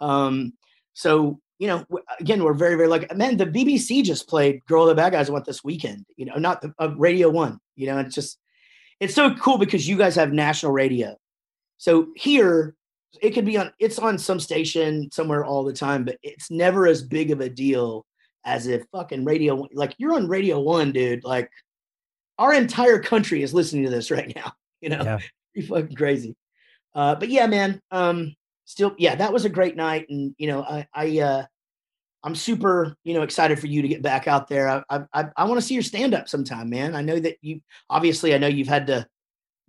um, 0.00 0.54
so 0.94 1.38
you 1.58 1.66
know, 1.66 1.84
again, 2.18 2.42
we're 2.42 2.54
very, 2.54 2.74
very 2.76 2.88
like, 2.88 3.14
man, 3.14 3.36
the 3.36 3.44
BBC 3.44 4.02
just 4.02 4.26
played 4.26 4.64
"Girl 4.64 4.86
the 4.86 4.94
Bad 4.94 5.12
Guys" 5.12 5.30
Want 5.30 5.44
this 5.44 5.62
weekend. 5.62 6.06
You 6.16 6.24
know, 6.24 6.36
not 6.36 6.62
the, 6.62 6.72
uh, 6.78 6.94
Radio 6.96 7.28
One. 7.28 7.60
You 7.76 7.88
know, 7.88 7.98
it's 7.98 8.14
just, 8.14 8.38
it's 8.98 9.14
so 9.14 9.34
cool 9.34 9.58
because 9.58 9.86
you 9.86 9.98
guys 9.98 10.16
have 10.16 10.32
national 10.32 10.72
radio. 10.72 11.14
So 11.76 12.08
here, 12.16 12.74
it 13.20 13.32
could 13.32 13.44
be 13.44 13.58
on. 13.58 13.74
It's 13.78 13.98
on 13.98 14.16
some 14.16 14.40
station 14.40 15.10
somewhere 15.12 15.44
all 15.44 15.62
the 15.62 15.74
time, 15.74 16.02
but 16.02 16.16
it's 16.22 16.50
never 16.50 16.86
as 16.86 17.02
big 17.02 17.30
of 17.30 17.42
a 17.42 17.50
deal 17.50 18.06
as 18.46 18.66
if 18.66 18.84
fucking 18.90 19.26
Radio 19.26 19.54
One. 19.54 19.68
Like 19.74 19.94
you're 19.98 20.14
on 20.14 20.28
Radio 20.28 20.60
One, 20.60 20.92
dude. 20.92 21.24
Like 21.24 21.50
our 22.40 22.52
entire 22.54 22.98
country 22.98 23.42
is 23.44 23.54
listening 23.54 23.84
to 23.84 23.90
this 23.90 24.10
right 24.10 24.32
now. 24.34 24.52
You 24.80 24.88
know, 24.88 25.02
Yeah. 25.04 25.18
pretty 25.54 25.68
fucking 25.68 25.96
crazy. 25.96 26.34
Uh, 26.94 27.14
but 27.14 27.28
yeah, 27.28 27.46
man. 27.46 27.80
Um, 27.92 28.34
still, 28.64 28.94
yeah, 28.98 29.14
that 29.14 29.32
was 29.32 29.44
a 29.44 29.48
great 29.48 29.76
night, 29.76 30.06
and 30.08 30.34
you 30.38 30.48
know, 30.48 30.62
I, 30.62 30.86
I, 30.94 31.18
uh, 31.20 31.44
I'm 32.24 32.34
super, 32.34 32.96
you 33.04 33.14
know, 33.14 33.22
excited 33.22 33.58
for 33.60 33.66
you 33.66 33.82
to 33.82 33.88
get 33.88 34.02
back 34.02 34.26
out 34.26 34.48
there. 34.48 34.68
I, 34.68 34.82
I, 34.90 35.00
I, 35.14 35.24
I 35.36 35.44
want 35.44 35.58
to 35.60 35.66
see 35.66 35.74
your 35.74 35.82
stand 35.82 36.14
up 36.14 36.28
sometime, 36.28 36.68
man. 36.70 36.94
I 36.94 37.02
know 37.02 37.18
that 37.20 37.36
you, 37.42 37.60
obviously, 37.88 38.34
I 38.34 38.38
know 38.38 38.46
you've 38.46 38.68
had 38.68 38.86
to 38.88 39.06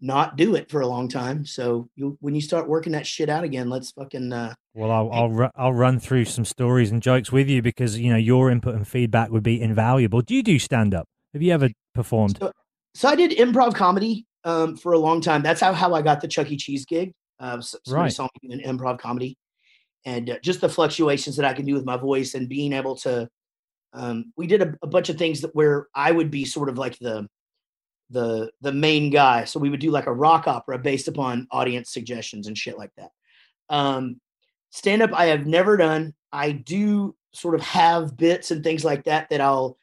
not 0.02 0.36
do 0.36 0.56
it 0.56 0.70
for 0.70 0.82
a 0.82 0.88
long 0.88 1.08
time. 1.08 1.46
So 1.46 1.88
you, 1.96 2.18
when 2.22 2.34
you 2.36 2.42
start 2.42 2.68
working 2.68 2.94
that 2.94 3.06
shit 3.08 3.30
out 3.30 3.44
again, 3.44 3.70
let's 3.70 3.92
fucking, 3.92 4.34
uh, 4.34 4.54
Well, 4.74 4.92
I'll 4.92 5.12
I'll, 5.12 5.30
ru- 5.30 5.50
I'll 5.56 5.74
run 5.74 6.00
through 6.00 6.26
some 6.26 6.44
stories 6.46 6.90
and 6.92 7.02
jokes 7.02 7.32
with 7.32 7.48
you 7.50 7.62
because 7.62 7.98
you 8.00 8.10
know 8.12 8.18
your 8.18 8.50
input 8.50 8.76
and 8.76 8.88
feedback 8.88 9.30
would 9.30 9.44
be 9.44 9.62
invaluable. 9.62 10.22
Do 10.22 10.34
you 10.36 10.44
do 10.44 10.58
stand 10.60 10.94
up? 10.94 11.08
Have 11.34 11.42
you 11.42 11.54
ever 11.54 11.70
performed? 11.94 12.38
So, 12.40 12.52
so 12.94 13.08
I 13.10 13.16
did 13.16 13.32
improv 13.32 13.76
comedy 13.76 14.26
um, 14.44 14.76
for 14.76 14.94
a 14.94 15.00
long 15.00 15.22
time. 15.22 15.42
That's 15.42 15.62
how, 15.62 15.74
how 15.74 15.94
I 15.94 16.02
got 16.02 16.22
the 16.22 16.28
Chuck 16.28 16.52
E. 16.52 16.58
Cheese 16.58 16.86
gig. 16.86 17.14
Uh, 17.40 17.60
somebody 17.62 18.04
Right. 18.04 18.14
saw 18.14 18.28
me 18.44 18.54
in 18.54 18.60
improv 18.78 19.00
comedy, 19.00 19.38
and 20.06 20.30
uh, 20.30 20.40
just 20.44 20.62
the 20.62 20.70
fluctuations 20.70 21.36
that 21.38 21.46
I 21.46 21.54
can 21.54 21.66
do 21.66 21.74
with 21.74 21.86
my 21.86 21.98
voice 21.98 22.34
and 22.34 22.48
being 22.50 22.74
able 22.74 22.96
to. 22.98 23.28
Um, 23.94 24.32
we 24.38 24.48
did 24.48 24.62
a, 24.62 24.74
a 24.84 24.88
bunch 24.88 25.10
of 25.10 25.18
things 25.18 25.42
that 25.42 25.54
where 25.56 25.88
I 25.94 26.12
would 26.12 26.32
be 26.32 26.46
sort 26.46 26.70
of 26.70 26.78
like 26.78 26.98
the 27.00 27.28
the 28.10 28.52
the 28.62 28.72
main 28.72 29.10
guy. 29.10 29.46
So 29.46 29.60
we 29.60 29.70
would 29.70 29.80
do 29.80 29.90
like 29.92 30.08
a 30.08 30.14
rock 30.14 30.48
opera 30.48 30.78
based 30.78 31.08
upon 31.08 31.48
audience 31.52 31.92
suggestions 31.92 32.48
and 32.48 32.58
shit 32.58 32.78
like 32.78 32.92
that. 32.98 33.10
Um, 33.70 34.20
stand 34.70 35.02
up, 35.02 35.12
I 35.14 35.26
have 35.26 35.46
never 35.48 35.78
done. 35.78 36.14
I 36.32 36.52
do 36.52 37.16
sort 37.34 37.56
of 37.56 37.62
have 37.62 38.18
bits 38.18 38.52
and 38.52 38.64
things 38.64 38.84
like 38.86 39.06
that 39.06 39.30
that 39.30 39.42
I'll 39.42 39.78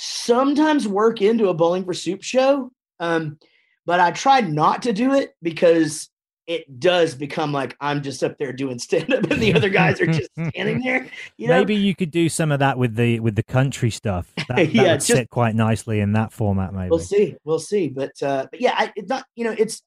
sometimes 0.00 0.86
work 0.86 1.20
into 1.22 1.48
a 1.48 1.54
bowling 1.54 1.84
for 1.84 1.92
soup 1.92 2.22
show. 2.22 2.70
Um, 3.00 3.36
but 3.84 3.98
I 3.98 4.12
try 4.12 4.40
not 4.40 4.82
to 4.82 4.92
do 4.92 5.12
it 5.14 5.34
because 5.42 6.08
it 6.46 6.78
does 6.78 7.14
become 7.16 7.52
like 7.52 7.76
I'm 7.80 8.00
just 8.02 8.22
up 8.22 8.38
there 8.38 8.52
doing 8.52 8.78
stand 8.78 9.12
up 9.12 9.28
and 9.30 9.40
the 9.42 9.52
other 9.54 9.68
guys 9.68 10.00
are 10.00 10.06
just 10.06 10.30
standing 10.32 10.80
there. 10.84 11.08
You 11.36 11.48
know, 11.48 11.58
Maybe 11.58 11.74
you 11.74 11.96
could 11.96 12.12
do 12.12 12.28
some 12.28 12.52
of 12.52 12.60
that 12.60 12.78
with 12.78 12.94
the 12.94 13.18
with 13.20 13.34
the 13.34 13.42
country 13.42 13.90
stuff. 13.90 14.32
That, 14.48 14.56
that 14.56 14.68
Yeah, 14.72 14.82
would 14.82 14.92
just- 14.94 15.06
sit 15.08 15.30
quite 15.30 15.54
nicely 15.56 15.98
in 16.00 16.12
that 16.12 16.32
format. 16.32 16.72
Maybe. 16.72 16.90
we'll 16.90 17.00
see, 17.00 17.34
we'll 17.44 17.58
see. 17.58 17.88
But 17.88 18.12
uh, 18.22 18.46
but 18.50 18.60
yeah, 18.60 18.74
I, 18.76 18.92
it's 18.94 19.08
not. 19.08 19.24
You 19.34 19.44
know, 19.44 19.54
it's 19.58 19.82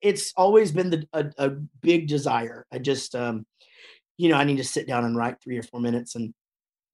it's 0.00 0.32
always 0.36 0.72
been 0.72 0.88
the 0.90 1.06
a, 1.12 1.26
a 1.38 1.50
big 1.82 2.08
desire. 2.08 2.64
I 2.72 2.78
just 2.78 3.14
um, 3.14 3.44
you 4.16 4.30
know, 4.30 4.36
I 4.36 4.44
need 4.44 4.56
to 4.56 4.64
sit 4.64 4.86
down 4.88 5.04
and 5.04 5.14
write 5.16 5.36
three 5.42 5.58
or 5.58 5.62
four 5.62 5.80
minutes 5.80 6.14
and 6.16 6.32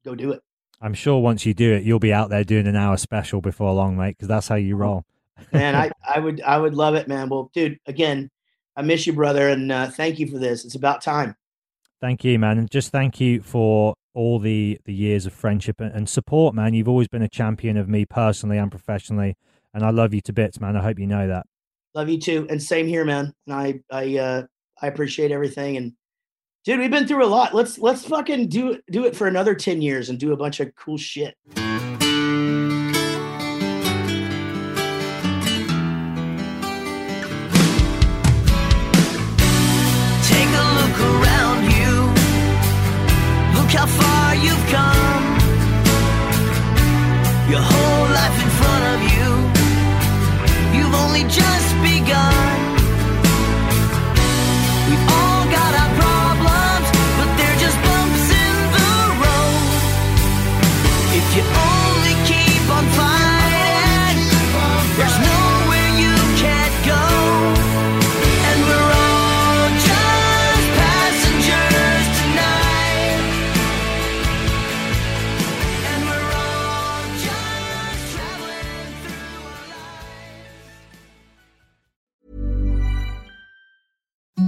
go 0.05 0.15
do 0.15 0.32
it. 0.32 0.43
I'm 0.80 0.94
sure 0.94 1.20
once 1.20 1.46
you 1.46 1.55
do 1.55 1.72
it, 1.72 1.84
you'll 1.84 1.98
be 1.98 2.12
out 2.12 2.30
there 2.30 2.44
doing 2.44 2.66
an 2.66 2.76
hour 2.76 2.96
special 2.96 3.40
before 3.40 3.72
long, 3.72 3.96
mate, 3.96 4.16
because 4.16 4.28
that's 4.28 4.48
how 4.48 4.56
you 4.56 4.76
roll. 4.76 5.05
man 5.52 5.74
I, 5.74 5.90
I 6.14 6.20
would 6.20 6.40
i 6.42 6.56
would 6.56 6.74
love 6.74 6.94
it 6.94 7.09
man 7.09 7.28
well 7.28 7.51
dude 7.52 7.78
again 7.86 8.30
i 8.76 8.82
miss 8.82 9.05
you 9.05 9.12
brother 9.12 9.48
and 9.48 9.72
uh, 9.72 9.90
thank 9.90 10.20
you 10.20 10.28
for 10.28 10.38
this 10.38 10.64
it's 10.64 10.76
about 10.76 11.02
time 11.02 11.34
Thank 12.01 12.22
you, 12.22 12.38
man, 12.38 12.59
and 12.59 12.70
just 12.70 12.92
thank 12.92 13.18
you 13.18 13.40
for 13.40 13.94
all 14.12 14.38
the 14.38 14.78
the 14.84 14.92
years 14.92 15.24
of 15.24 15.32
friendship 15.32 15.80
and, 15.80 15.90
and 15.92 16.06
support, 16.06 16.55
man. 16.55 16.74
You've 16.74 16.88
always 16.88 17.09
been 17.09 17.22
a 17.22 17.30
champion 17.30 17.78
of 17.78 17.88
me 17.88 18.05
personally 18.05 18.59
and 18.59 18.70
professionally, 18.70 19.36
and 19.72 19.82
I 19.82 19.88
love 19.88 20.12
you 20.12 20.20
to 20.22 20.32
bits, 20.34 20.60
man. 20.60 20.76
I 20.76 20.82
hope 20.82 20.98
you 20.98 21.06
know 21.06 21.26
that. 21.28 21.46
love 21.94 22.10
you 22.10 22.20
too 22.20 22.46
and 22.51 22.62
same 22.62 22.86
here 22.86 23.05
man 23.06 23.32
and 23.46 23.55
i 23.55 23.80
i 23.90 24.18
uh 24.18 24.42
i 24.82 24.86
appreciate 24.86 25.30
everything 25.30 25.76
and 25.78 25.94
dude 26.64 26.80
we've 26.80 26.90
been 26.90 27.06
through 27.06 27.24
a 27.24 27.26
lot. 27.26 27.54
Let's 27.54 27.78
let's 27.78 28.04
fucking 28.06 28.48
do 28.48 28.80
do 28.90 29.04
it 29.04 29.14
for 29.14 29.26
another 29.26 29.54
10 29.54 29.82
years 29.82 30.08
and 30.08 30.18
do 30.18 30.32
a 30.32 30.36
bunch 30.36 30.60
of 30.60 30.74
cool 30.76 30.98
shit 30.98 31.36